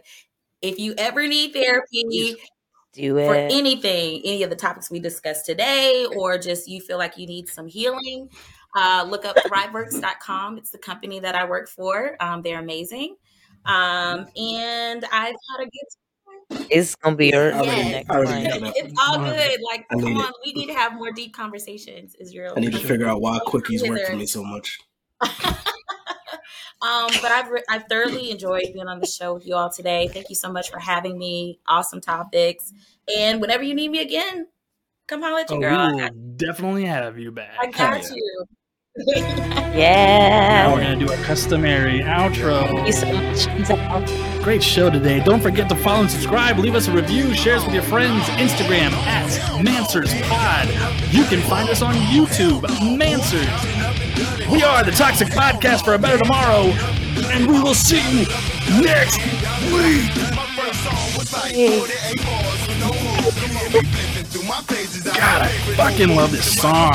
If 0.63 0.79
you 0.79 0.95
ever 0.99 1.27
need 1.29 1.53
therapy, 1.53 2.37
Do 2.93 3.19
it. 3.19 3.27
for 3.27 3.35
anything, 3.35 4.23
any 4.25 4.43
of 4.43 4.51
the 4.51 4.57
topics 4.57 4.91
we 4.91 4.99
discussed 5.01 5.47
today, 5.47 6.07
or 6.17 6.39
just 6.39 6.67
you 6.69 6.81
feel 6.81 6.99
like 6.99 7.17
you 7.19 7.27
need 7.27 7.49
some 7.49 7.67
healing, 7.67 8.29
uh, 8.77 9.07
look 9.09 9.25
up 9.25 9.37
thriveworks.com. 9.37 10.59
It's 10.59 10.71
the 10.71 10.79
company 10.79 11.21
that 11.21 11.35
I 11.35 11.45
work 11.49 11.69
for. 11.69 12.17
Um, 12.21 12.43
they're 12.43 12.59
amazing. 12.59 13.17
Um, 13.65 14.27
and 14.37 15.05
I've 15.13 15.35
had 15.35 15.61
a 15.61 15.65
good 15.65 16.67
It's 16.71 16.95
gonna 16.97 17.17
be 17.17 17.29
your, 17.29 17.53
I 17.55 17.63
your 17.63 17.67
already- 17.67 17.91
next 17.91 18.11
I 18.11 18.15
already 18.15 18.31
client. 18.31 18.53
got 18.65 18.75
that. 18.75 18.85
It's 18.85 18.95
all 19.01 19.19
good. 19.19 19.61
Like, 19.63 19.89
come 19.89 20.17
on, 20.17 20.29
it. 20.31 20.35
we 20.45 20.53
need 20.53 20.67
to 20.67 20.75
have 20.75 20.95
more 20.95 21.11
deep 21.13 21.35
conversations. 21.35 22.15
Is 22.17 22.29
Israel. 22.29 22.55
I 22.57 22.61
need 22.61 22.73
to 22.73 22.79
figure 22.79 23.07
out 23.09 23.21
why 23.21 23.39
quickies 23.47 23.89
work 23.89 24.01
for 24.07 24.17
me 24.17 24.27
so 24.27 24.43
much. 24.45 24.79
um, 26.83 27.09
but 27.23 27.31
I've 27.33 27.49
re- 27.51 27.65
I've 27.69 27.85
thoroughly 27.89 28.31
enjoyed 28.31 28.65
being 28.73 28.87
on 28.89 29.01
the 29.01 29.07
show 29.07 29.35
with 29.35 29.47
you 29.47 29.55
all 29.55 29.71
today. 29.71 30.09
Thank 30.09 30.29
you 30.29 30.35
so 30.37 30.51
much 30.53 30.71
for 30.71 30.79
having 30.79 31.19
me. 31.19 31.59
Awesome 31.67 32.01
topics. 32.01 32.73
And 33.17 33.41
whenever 33.41 33.63
you 33.63 33.75
need 33.75 33.89
me 33.91 34.01
again, 34.01 34.47
come 35.07 35.23
holler 35.23 35.41
at 35.41 35.51
Oh, 35.51 35.61
your 35.61 35.71
we 35.71 35.77
girl. 35.77 36.01
I 36.01 36.11
will 36.11 36.11
definitely 36.37 36.85
have 36.85 37.19
you 37.19 37.31
back. 37.33 37.55
I 37.61 37.67
got 37.71 38.03
yeah. 38.03 38.09
you. 38.15 38.45
Yeah. 39.07 39.43
Now 39.77 40.75
we're 40.75 40.81
gonna 40.83 40.97
do 40.97 41.11
our 41.13 41.23
customary 41.23 42.01
outro. 42.01 42.67
Thank 42.67 42.87
you 42.87 43.65
so 43.67 43.77
much. 43.77 44.43
Great 44.43 44.63
show 44.63 44.89
today. 44.89 45.23
Don't 45.23 45.43
forget 45.43 45.69
to 45.69 45.75
follow 45.77 46.01
and 46.01 46.11
subscribe. 46.11 46.59
Leave 46.59 46.75
us 46.75 46.89
a 46.89 46.93
review. 46.93 47.35
Share 47.35 47.57
us 47.57 47.65
with 47.67 47.75
your 47.75 47.83
friends. 47.83 48.23
Instagram 48.31 48.93
at 48.93 49.29
Mansers 49.65 50.19
Pod. 50.29 50.69
You 51.13 51.25
can 51.25 51.43
find 51.43 51.69
us 51.69 51.83
on 51.83 51.95
YouTube, 51.95 52.63
Mansers. 52.97 53.96
We 54.51 54.63
are 54.63 54.83
the 54.83 54.93
Toxic 54.93 55.29
Podcast 55.29 55.85
for 55.85 55.95
a 55.95 55.99
Better 55.99 56.19
Tomorrow, 56.19 56.73
and 57.33 57.47
we 57.47 57.61
will 57.61 57.75
see 57.75 58.23
you 58.23 58.27
next 58.83 59.19
week. 59.73 60.11
God, 65.05 65.43
I 65.43 65.49
fucking 65.77 66.17
love 66.17 66.33
this 66.33 66.59
song. 66.61 66.93